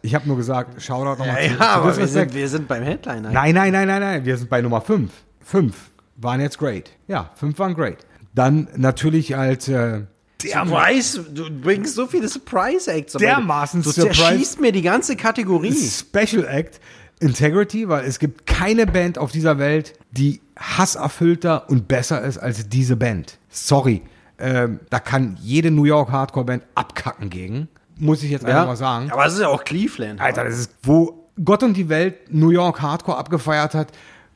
Ich 0.01 0.13
habe 0.13 0.27
nur 0.27 0.35
gesagt, 0.35 0.81
Shoutout 0.81 1.19
nochmal 1.19 1.47
zu, 1.47 1.55
zu 1.55 1.61
aber 1.61 1.97
wir 1.97 2.07
sind, 2.07 2.33
wir 2.33 2.49
sind 2.49 2.67
beim 2.67 2.83
Headliner. 2.83 3.31
Nein, 3.31 3.55
nein, 3.55 3.71
nein, 3.71 3.87
nein, 3.87 4.01
nein. 4.01 4.25
Wir 4.25 4.37
sind 4.37 4.49
bei 4.49 4.61
Nummer 4.61 4.81
5. 4.81 5.09
5 5.39 5.75
waren 6.17 6.41
jetzt 6.41 6.57
great. 6.57 6.91
Ja, 7.07 7.31
5 7.35 7.57
waren 7.57 7.73
great. 7.73 8.05
Dann 8.35 8.67
natürlich 8.75 9.37
als 9.37 9.69
äh, 9.69 10.01
Surprise, 10.41 11.23
du 11.33 11.49
bringst 11.49 11.95
so 11.95 12.05
viele 12.07 12.27
Surprise-Acts. 12.27 13.15
aber 13.15 13.25
Dermaßen 13.25 13.81
Du 13.81 13.91
Surprise- 13.91 14.15
zerschießt 14.17 14.61
mir 14.61 14.71
die 14.71 14.81
ganze 14.83 15.15
Kategorie. 15.15 15.73
Special 15.73 16.45
Act 16.45 16.79
Integrity, 17.19 17.89
weil 17.89 18.05
es 18.05 18.19
gibt 18.19 18.45
keine 18.45 18.85
Band 18.85 19.17
auf 19.17 19.31
dieser 19.31 19.57
Welt, 19.57 19.93
die 20.11 20.39
hasserfüllter 20.87 21.69
und 21.69 21.87
besser 21.87 22.21
ist 22.21 22.37
als 22.37 22.69
diese 22.69 22.95
Band. 22.95 23.39
Sorry, 23.49 24.03
ähm, 24.39 24.79
da 24.91 24.99
kann 24.99 25.37
jede 25.41 25.71
New 25.71 25.85
York 25.85 26.11
Hardcore 26.11 26.45
Band 26.45 26.63
abkacken 26.75 27.29
gegen. 27.29 27.67
muss 27.99 28.21
ich 28.21 28.29
jetzt 28.29 28.45
einfach 28.45 28.67
mal 28.67 28.75
sagen. 28.75 29.09
Aber 29.11 29.25
es 29.25 29.33
ist 29.33 29.39
ja 29.39 29.47
auch 29.47 29.63
Cleveland. 29.63 30.21
Alter, 30.21 30.43
das 30.43 30.59
ist, 30.59 30.71
wo 30.83 31.27
Gott 31.43 31.63
und 31.63 31.73
die 31.75 31.89
Welt 31.89 32.31
New 32.31 32.51
York 32.51 32.79
Hardcore 32.79 33.17
abgefeiert 33.17 33.73
hat, 33.73 33.87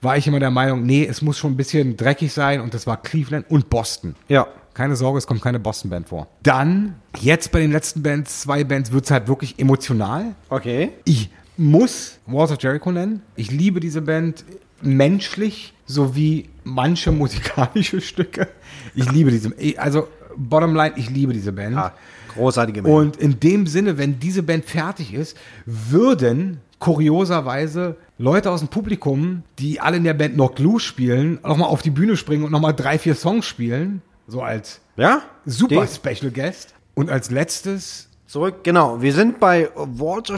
war 0.01 0.17
ich 0.17 0.25
immer 0.25 0.39
der 0.39 0.49
Meinung, 0.49 0.81
nee, 0.83 1.05
es 1.05 1.21
muss 1.21 1.37
schon 1.37 1.51
ein 1.53 1.57
bisschen 1.57 1.95
dreckig 1.95 2.33
sein 2.33 2.59
und 2.61 2.73
das 2.73 2.87
war 2.87 2.99
Cleveland 2.99 3.45
und 3.51 3.69
Boston. 3.69 4.15
Ja. 4.29 4.47
Keine 4.81 4.95
Sorge, 4.95 5.19
es 5.19 5.27
kommt 5.27 5.43
keine 5.43 5.59
Boston-Band 5.59 6.09
vor. 6.09 6.27
Dann, 6.41 6.95
jetzt 7.19 7.51
bei 7.51 7.59
den 7.59 7.71
letzten 7.71 8.01
Bands, 8.01 8.41
zwei 8.41 8.63
Bands, 8.63 8.91
wird 8.91 9.05
es 9.05 9.11
halt 9.11 9.27
wirklich 9.27 9.59
emotional. 9.59 10.33
Okay. 10.49 10.89
Ich 11.05 11.29
muss 11.55 12.17
Walls 12.25 12.51
of 12.51 12.57
Jericho 12.59 12.91
nennen. 12.91 13.21
Ich 13.35 13.51
liebe 13.51 13.79
diese 13.79 14.01
Band 14.01 14.43
menschlich 14.81 15.75
sowie 15.85 16.49
manche 16.63 17.11
musikalische 17.11 18.01
Stücke. 18.01 18.47
Ich 18.95 19.11
liebe 19.11 19.29
diese, 19.29 19.53
also 19.77 20.07
bottom 20.35 20.73
line, 20.73 20.93
ich 20.95 21.11
liebe 21.11 21.31
diese 21.31 21.51
Band. 21.51 21.77
Ah, 21.77 21.93
großartige 22.33 22.81
Band. 22.81 22.95
Und 22.95 23.17
in 23.17 23.39
dem 23.39 23.67
Sinne, 23.67 23.99
wenn 23.99 24.19
diese 24.19 24.41
Band 24.41 24.65
fertig 24.65 25.13
ist, 25.13 25.37
würden 25.67 26.59
kurioserweise 26.79 27.97
Leute 28.17 28.49
aus 28.49 28.61
dem 28.61 28.69
Publikum, 28.69 29.43
die 29.59 29.79
alle 29.79 29.97
in 29.97 30.05
der 30.05 30.15
Band 30.15 30.37
noch 30.37 30.55
Glue 30.55 30.79
spielen, 30.79 31.37
nochmal 31.43 31.69
auf 31.69 31.83
die 31.83 31.91
Bühne 31.91 32.17
springen 32.17 32.43
und 32.45 32.51
nochmal 32.51 32.73
drei, 32.73 32.97
vier 32.97 33.13
Songs 33.13 33.45
spielen. 33.45 34.01
So 34.31 34.41
als 34.41 34.79
ja? 34.95 35.21
super 35.45 35.85
Die- 35.85 35.93
Special 35.93 36.31
Guest. 36.31 36.73
Und 36.93 37.09
als 37.09 37.31
letztes, 37.31 38.07
Zurück, 38.27 38.63
genau. 38.63 39.01
Wir 39.01 39.11
sind 39.11 39.41
bei 39.41 39.69
of 39.75 39.89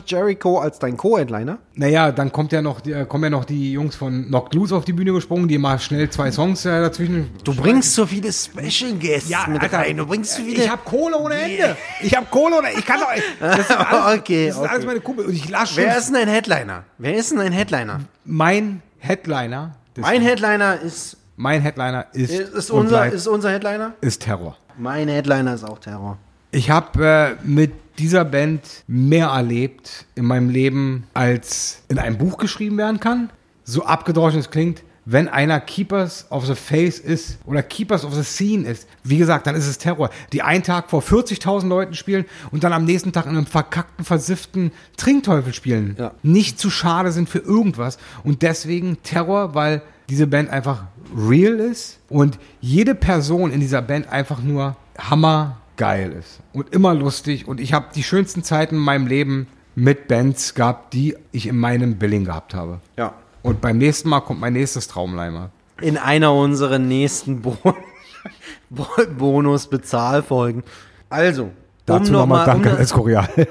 Jericho 0.07 0.57
als 0.57 0.80
dein 0.80 0.98
Co-Headliner. 0.98 1.60
naja, 1.76 2.11
dann 2.11 2.32
kommt 2.32 2.52
ja 2.52 2.60
noch, 2.64 2.82
die- 2.82 2.91
äh, 2.91 3.06
kommen 3.06 3.26
ja 3.26 3.30
noch 3.30 3.45
die 3.45 3.74
Jungs 3.74 3.95
von 3.95 4.26
Knocked 4.30 4.56
Loose 4.56 4.76
auf 4.76 4.84
die 4.84 4.94
Bühne 4.94 5.14
gesprungen, 5.14 5.48
die 5.48 5.60
mal 5.60 5.78
schnell 5.78 6.10
zwei 6.10 6.32
Songs 6.32 6.65
äh, 6.65 6.82
dazwischen. 6.82 7.30
Du 7.44 7.53
bringst 7.53 7.94
so 7.94 8.07
viele 8.07 8.34
Special 8.34 8.94
Guests 8.95 9.30
ja, 9.30 9.45
mit 9.48 9.61
Alter, 9.61 9.78
rein. 9.78 9.95
Du 9.98 10.07
bringst 10.07 10.34
so 10.34 10.41
viele. 10.41 10.64
Ich 10.64 10.70
habe 10.72 10.82
Kohle 10.84 11.15
ohne 11.20 11.36
Ende. 11.36 11.78
Ich 12.02 12.15
habe 12.18 12.26
Kohle 12.32 12.57
ohne 12.57 12.72
Ich 12.76 12.84
kann 12.84 12.99
doch. 12.99 13.10
Das 13.40 13.70
alles, 13.70 14.20
Okay, 14.22 14.48
das 14.48 14.57
alles 14.57 14.72
okay. 14.78 14.86
meine 14.88 14.99
Kumpel. 15.02 15.26
Und 15.28 15.34
ich 15.36 15.48
lasse 15.49 15.76
schon. 15.76 15.84
Wer 15.84 15.95
ist 15.99 16.07
denn 16.07 16.15
ein 16.15 16.28
Headliner? 16.30 16.84
Wer 16.98 17.14
ist 17.14 17.30
denn 17.32 17.40
ein 17.41 17.52
Headliner? 17.52 17.99
mein 18.26 18.82
Headliner? 18.98 19.76
Mein 19.98 20.24
Headliner 20.24 20.82
ist, 20.82 21.15
mein 21.44 21.61
Headliner 21.61 22.06
ist, 22.14 22.32
ist, 22.32 22.72
unser, 22.72 23.11
ist 23.11 23.28
unser 23.28 23.52
Headliner. 23.52 23.94
ist 23.99 24.22
Terror. 24.22 24.57
Mein 24.78 25.10
Headliner 25.10 25.53
ist 25.53 25.65
auch 25.65 25.78
Terror. 25.78 26.18
Ich 26.52 26.72
habe 26.72 27.36
äh, 27.44 27.45
mit 27.45 27.74
dieser 27.99 28.24
Band 28.24 28.61
mehr 28.88 29.28
erlebt 29.28 30.06
in 30.15 30.26
meinem 30.26 30.49
Leben, 30.49 31.06
als 31.14 31.84
in 31.90 31.99
einem 31.99 32.18
Buch 32.18 32.38
geschrieben 32.38 32.78
werden 32.78 33.02
kann. 33.02 33.30
So 33.65 33.84
abgedroschen 33.84 34.40
es 34.40 34.49
klingt, 34.49 34.84
wenn 35.06 35.28
einer 35.28 35.60
Keepers 35.60 36.26
of 36.30 36.45
the 36.45 36.56
Face 36.56 36.98
ist 36.98 37.38
oder 37.45 37.61
Keepers 37.61 38.06
of 38.06 38.14
the 38.14 38.24
Scene 38.24 38.65
ist, 38.65 38.88
wie 39.03 39.18
gesagt, 39.18 39.45
dann 39.45 39.56
ist 39.56 39.68
es 39.68 39.78
Terror. 39.78 40.10
Die 40.32 40.41
einen 40.41 40.64
Tag 40.64 40.90
vor 40.90 41.02
40.000 41.02 41.68
Leuten 41.68 41.94
spielen 41.94 42.24
und 42.52 42.64
dann 42.64 42.72
am 42.72 42.86
nächsten 42.86 43.11
Tag 43.11 43.26
in 43.26 43.32
einem 43.32 43.45
verkackten, 43.45 44.06
versifften 44.06 44.72
Trinkteufel 44.95 45.53
spielen. 45.53 45.98
Ja. 45.99 46.14
Nicht 46.24 46.57
zu 46.57 46.70
schade 46.70 47.11
sind 47.11 47.28
für 47.28 47.40
irgendwas. 47.40 47.98
Und 48.24 48.44
deswegen 48.44 49.03
Terror, 49.03 49.56
weil 49.56 49.82
diese 50.10 50.28
Band 50.28 50.49
einfach 50.49 50.86
real 51.15 51.59
ist 51.59 51.99
und 52.09 52.39
jede 52.61 52.95
Person 52.95 53.51
in 53.51 53.59
dieser 53.59 53.81
Band 53.81 54.09
einfach 54.09 54.41
nur 54.41 54.75
hammergeil 54.97 56.11
ist 56.13 56.39
und 56.53 56.73
immer 56.73 56.93
lustig. 56.93 57.47
Und 57.47 57.59
ich 57.59 57.73
habe 57.73 57.88
die 57.95 58.03
schönsten 58.03 58.43
Zeiten 58.43 58.75
in 58.75 58.81
meinem 58.81 59.07
Leben 59.07 59.47
mit 59.75 60.07
Bands 60.07 60.53
gehabt, 60.53 60.93
die 60.93 61.15
ich 61.31 61.47
in 61.47 61.57
meinem 61.57 61.95
Billing 61.97 62.25
gehabt 62.25 62.53
habe. 62.53 62.80
Ja. 62.97 63.13
Und 63.41 63.59
beim 63.61 63.77
nächsten 63.77 64.09
Mal 64.09 64.21
kommt 64.21 64.39
mein 64.39 64.53
nächstes 64.53 64.88
Traumleimer. 64.88 65.49
In 65.81 65.97
einer 65.97 66.34
unserer 66.34 66.80
nächsten 66.80 67.41
Bo 67.41 67.57
Bo 68.69 68.88
Bonus-Bezahlfolgen. 69.17 70.63
Also, 71.09 71.51
Dazu 71.85 72.11
noch 72.11 72.21
nochmal 72.21 72.45
mal- 72.47 72.53
Danke 72.53 72.69
um, 72.69 72.75
an 72.75 72.81
Escorial. 72.81 73.30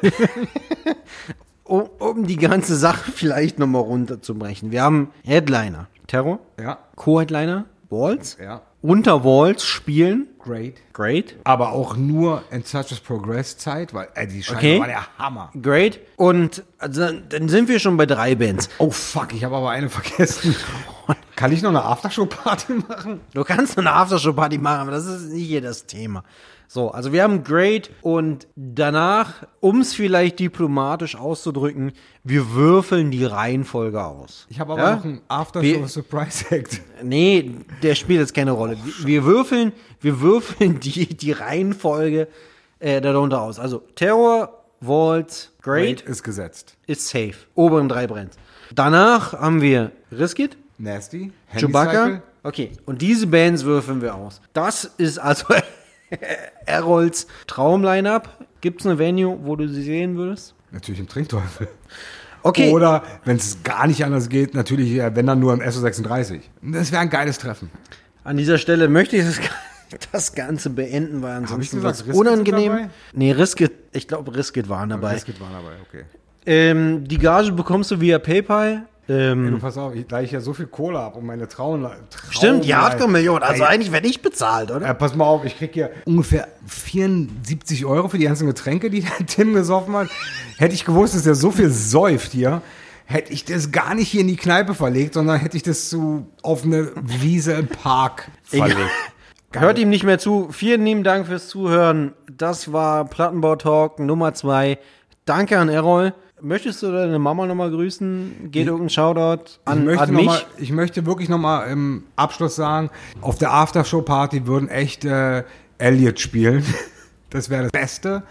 um, 1.65 1.83
um 1.99 2.27
die 2.27 2.37
ganze 2.37 2.77
Sache 2.77 3.13
vielleicht 3.13 3.59
nochmal 3.59 3.83
runterzubrechen. 3.83 4.71
Wir 4.71 4.83
haben 4.83 5.09
Headliner, 5.25 5.89
Terror, 6.13 6.41
ja, 6.61 6.77
Co-Headliner, 6.95 7.65
Walls, 7.89 8.37
ja. 8.39 8.61
unter 8.83 9.25
Walls 9.25 9.65
spielen, 9.65 10.27
Great. 10.39 10.75
great, 10.93 11.37
Aber 11.45 11.73
auch 11.73 11.97
nur 11.97 12.43
in 12.51 12.65
Such 12.65 12.93
as 12.93 13.01
Progress 13.01 13.57
Zeit, 13.57 13.95
weil 13.95 14.09
äh, 14.15 14.27
die 14.27 14.43
Scheibe 14.43 14.59
Okay. 14.59 14.81
war 14.81 14.87
der 14.89 15.19
Hammer. 15.19 15.51
great. 15.63 16.01
Und 16.17 16.65
also, 16.77 17.09
dann 17.31 17.49
sind 17.49 17.67
wir 17.71 17.79
schon 17.79 17.97
bei 17.97 18.05
drei 18.05 18.35
Bands. 18.35 18.69
Oh 18.77 18.91
fuck, 18.91 19.33
ich 19.33 19.43
habe 19.43 19.57
aber 19.57 19.71
eine 19.71 19.89
vergessen. 19.89 20.55
Kann 21.35 21.51
ich 21.51 21.63
noch 21.63 21.71
eine 21.71 21.83
Aftershow-Party 21.83 22.75
machen? 22.89 23.21
Du 23.33 23.43
kannst 23.43 23.79
eine 23.79 23.91
Aftershow-Party 23.93 24.59
machen, 24.59 24.81
aber 24.83 24.91
das 24.91 25.07
ist 25.07 25.33
nicht 25.33 25.47
hier 25.47 25.63
das 25.63 25.87
Thema. 25.87 26.25
So, 26.75 26.91
also 26.91 27.13
wir 27.13 27.23
haben 27.23 27.45
Great 27.45 27.91
und 28.01 28.47
danach, 28.57 29.47
um 29.61 29.81
es 29.83 29.93
vielleicht 29.93 30.39
diplomatisch 30.39 31.17
auszudrücken, 31.17 31.93
wir 32.25 32.55
würfeln 32.55 33.11
die 33.11 33.27
Reihenfolge 33.27 34.03
aus. 34.03 34.47
Ich 34.49 34.59
habe 34.59 34.73
aber 34.73 34.83
Ja? 34.83 34.97
noch 34.97 35.05
einen 35.05 35.21
Aftershow-Surprise-Act. 35.29 36.81
Nee, 37.03 37.51
der 37.83 37.95
spielt 37.95 38.21
jetzt 38.21 38.33
keine 38.33 38.53
Rolle. 38.53 38.79
Wir- 38.83 39.07
Wir 39.07 39.25
würfeln, 39.25 39.73
wir 40.01 40.23
würfeln 40.23 40.81
die, 40.81 41.15
die 41.15 41.33
Reihenfolge 41.33 42.29
äh, 42.79 43.03
darunter 43.03 43.43
aus. 43.43 43.59
Also 43.59 43.83
Terror, 43.95 44.65
Vault, 44.81 45.51
Great 45.61 46.01
ist 46.01 46.23
gesetzt. 46.23 46.79
ist 46.87 47.07
safe. 47.07 47.35
Oberen 47.55 47.91
drei 47.91 48.07
brennt. 48.07 48.33
Danach 48.75 49.35
haben 49.35 49.61
wir 49.61 49.93
Riskit, 50.11 50.57
Nasty. 50.79 51.33
Chewbacca. 51.55 52.23
Okay, 52.45 52.71
und 52.87 53.03
diese 53.03 53.27
Bands 53.27 53.65
würfeln 53.65 54.01
wir 54.01 54.15
aus. 54.15 54.41
Das 54.55 54.85
ist 54.97 55.19
also 55.19 55.45
Errols 56.67 57.27
Traumline-Up. 57.47 58.47
Gibt 58.61 58.81
es 58.81 58.87
eine 58.87 58.99
Venue, 58.99 59.39
wo 59.43 59.57
du 59.57 59.69
sie 59.69 59.83
sehen 59.83 60.17
würdest? 60.17 60.55
Natürlich 60.71 61.01
im 61.01 61.09
Trinkteufel. 61.09 61.69
Okay. 62.43 62.73
Oder, 62.73 63.03
wenn 63.25 63.37
es 63.37 63.63
gar 63.63 63.87
nicht 63.87 64.05
anders 64.05 64.29
geht, 64.29 64.55
natürlich, 64.55 64.93
äh, 64.95 65.15
wenn 65.15 65.27
dann 65.27 65.39
nur 65.39 65.53
im 65.53 65.61
SO36. 65.61 66.41
Das 66.63 66.91
wäre 66.91 67.03
ein 67.03 67.11
geiles 67.11 67.39
Treffen. 67.39 67.71
An 68.25 68.37
dieser 68.37 68.59
Stelle 68.59 68.89
möchte 68.89 69.17
ich 69.17 69.25
das, 69.25 69.41
das 70.13 70.35
Ganze 70.35 70.71
beenden, 70.71 71.23
weil 71.23 71.37
ansonsten 71.37 71.85
Riskit 71.85 72.07
sind 72.07 72.15
unangenehm. 72.15 72.73
dabei? 72.73 72.91
Nee, 73.13 73.33
Riskit, 73.33 73.73
ich 73.93 74.09
glaube, 74.09 74.35
Riskit 74.35 74.69
waren 74.69 74.89
dabei. 74.89 75.15
Das 75.15 75.25
geht 75.25 75.41
war 75.41 75.51
dabei, 75.53 75.75
okay. 75.89 76.05
Ähm, 76.45 77.07
die 77.07 77.19
Gage 77.19 77.53
bekommst 77.53 77.91
du 77.93 78.01
via 78.01 78.19
PayPal. 78.19 78.87
Du, 79.07 79.13
Ähm, 79.13 79.59
pass 79.61 79.77
auf, 79.79 79.95
ich, 79.95 80.07
da 80.07 80.21
ich 80.21 80.31
ja 80.31 80.41
so 80.41 80.53
viel 80.53 80.67
Kohle 80.67 80.99
habe 80.99 81.19
und 81.19 81.27
meine 81.27 81.49
Traum... 81.49 81.89
stimmt, 82.31 82.65
die 82.65 82.75
Hardcore-Million. 82.75 83.43
Also 83.43 83.65
eigentlich 83.65 83.91
werde 83.91 84.07
ich 84.07 84.23
bezahlt, 84.23 84.71
oder? 84.71 84.87
Ja, 84.87 84.95
pass 84.95 85.17
mal 85.17 85.25
auf, 85.25 85.45
ich 85.45 85.59
krieg 85.59 85.73
hier 85.75 85.91
ungefähr 86.05 86.47
74 86.67 87.85
Euro 87.85 88.09
für 88.09 88.19
die 88.19 88.25
ganzen 88.27 88.47
Getränke, 88.47 88.91
die 88.91 89.01
der 89.01 89.11
Tim 89.27 89.55
gesoffen 89.55 89.95
hat. 89.97 90.09
Hätte 90.57 90.75
ich 90.75 90.85
gewusst, 90.85 91.15
dass 91.17 91.27
er 91.27 91.35
so 91.35 91.51
viel 91.51 91.71
säuft 91.71 92.33
hier, 92.33 92.63
hätte 93.05 93.33
ich 93.33 93.45
das 93.45 93.73
gar 93.73 93.95
nicht 93.95 94.09
hier 94.09 94.21
in 94.21 94.29
die 94.29 94.37
Kneipe 94.37 94.75
verlegt, 94.75 95.15
sondern 95.15 95.39
hätte 95.39 95.57
ich 95.57 95.65
das 95.65 95.89
zu, 95.89 96.27
auf 96.43 96.65
eine 96.65 96.93
Wiese 97.03 97.55
im 97.55 97.67
Park 97.67 98.31
verlegt. 98.45 98.79
Hört 99.55 99.79
ihm 99.79 99.91
nicht 99.91 100.05
mehr 100.05 100.19
zu. 100.19 100.49
Vielen 100.51 100.85
lieben 100.85 101.05
Dank 101.05 101.27
fürs 101.27 101.49
Zuhören. 101.49 102.15
Das 102.31 102.73
war 102.73 103.05
Plattenbau 103.05 103.57
Talk 103.57 103.99
Nummer 103.99 104.33
zwei. 104.33 104.79
Danke 105.27 105.59
an 105.59 105.69
Errol. 105.69 106.15
Möchtest 106.45 106.83
du 106.83 106.91
deine 106.91 107.21
Mama 107.21 107.47
nochmal 107.47 107.71
grüßen? 107.71 108.51
Geht 108.51 108.67
irgendein 108.67 108.91
Shoutout 108.91 109.45
Ich 109.45 109.61
an, 109.65 109.85
möchte, 109.85 110.03
an 110.03 110.15
mich? 110.15 110.27
mal, 110.27 110.43
ich 110.59 110.73
möchte 110.73 111.07
wirklich 111.07 111.29
nochmal 111.29 111.71
im 111.71 112.05
Abschluss 112.17 112.57
sagen, 112.57 112.91
auf 113.21 113.39
der 113.39 113.53
Aftershow-Party 113.53 114.47
würden 114.49 114.69
echt 114.69 115.05
äh, 115.05 115.45
Elliot 115.79 116.21
spielen. 116.21 116.65
Das 117.31 117.49
wäre 117.49 117.63
das 117.63 117.73
Beste. 117.73 118.25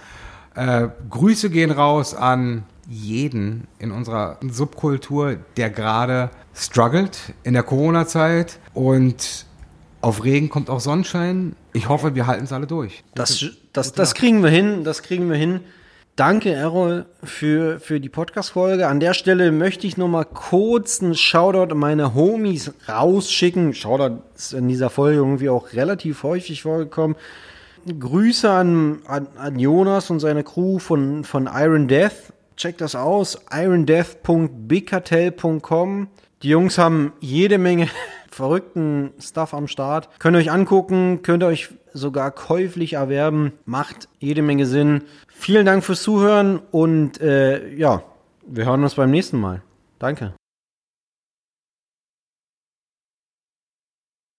Äh, 0.54 0.90
Grüße 1.10 1.50
gehen 1.50 1.72
raus 1.72 2.14
an 2.14 2.66
jeden 2.88 3.68
in 3.80 3.90
unserer 3.92 4.38
Subkultur, 4.48 5.38
der 5.58 5.72
gerade 5.72 6.30
struggelt 6.54 7.34
in 7.42 7.56
der 7.56 7.64
Corona-Zeit. 7.64 8.60
Und 8.76 9.48
auf 10.02 10.24
Regen 10.24 10.50
kommt 10.50 10.70
auch 10.70 10.80
Sonnenschein. 10.80 11.56
Ich 11.74 11.90
hoffe, 11.90 12.14
wir 12.14 12.28
halten 12.28 12.44
es 12.44 12.54
alle 12.54 12.68
durch. 12.68 13.04
Das, 13.16 13.44
das, 13.74 13.94
das 13.94 14.14
kriegen 14.14 14.44
wir 14.44 14.52
hin, 14.52 14.84
das 14.84 15.02
kriegen 15.02 15.32
wir 15.32 15.38
hin. 15.38 15.62
Danke, 16.18 16.52
Errol, 16.52 17.06
für, 17.24 17.80
für 17.80 18.02
die 18.02 18.10
Podcast-Folge. 18.10 18.88
An 18.88 19.00
der 19.00 19.14
Stelle 19.14 19.54
möchte 19.54 19.88
ich 19.88 19.96
noch 19.96 20.10
mal 20.10 20.26
kurz 20.26 21.02
einen 21.02 21.16
Shoutout 21.16 21.72
an 21.72 21.78
meine 21.78 22.14
Homies 22.14 22.74
rausschicken. 22.88 23.74
Shoutout 23.74 24.22
ist 24.36 24.52
in 24.54 24.68
dieser 24.68 24.90
Folge 24.90 25.20
irgendwie 25.20 25.48
auch 25.48 25.72
relativ 25.74 26.24
häufig 26.24 26.64
vorgekommen. 26.64 27.16
Grüße 27.88 28.50
an, 28.50 29.00
an, 29.08 29.28
an 29.38 29.58
Jonas 29.58 30.10
und 30.10 30.20
seine 30.20 30.44
Crew 30.44 30.80
von, 30.80 31.24
von 31.24 31.50
Iron 31.52 31.88
Death. 31.88 32.34
Checkt 32.58 32.82
das 32.82 32.94
aus. 32.94 33.40
irondeath.bigcartel.com. 33.50 36.08
Die 36.44 36.50
Jungs 36.50 36.78
haben 36.78 37.14
jede 37.22 37.58
Menge 37.58 37.88
verrückten 38.42 39.12
Stuff 39.20 39.54
am 39.54 39.68
Start. 39.68 40.10
Könnt 40.20 40.36
ihr 40.36 40.40
euch 40.40 40.52
angucken, 40.52 41.22
könnt 41.22 41.44
ihr 41.44 41.48
euch 41.48 41.70
sogar 41.94 42.32
käuflich 42.32 42.94
erwerben. 42.94 43.54
Macht 43.66 44.10
jede 44.20 44.42
Menge 44.42 44.66
Sinn. 44.66 45.04
Vielen 45.28 45.66
Dank 45.66 45.84
fürs 45.84 46.02
Zuhören 46.02 46.60
und 46.72 47.22
äh, 47.22 47.74
ja, 47.76 48.04
wir 48.46 48.66
hören 48.66 48.84
uns 48.84 48.96
beim 48.96 49.12
nächsten 49.12 49.40
Mal. 49.40 49.62
Danke. 50.00 50.34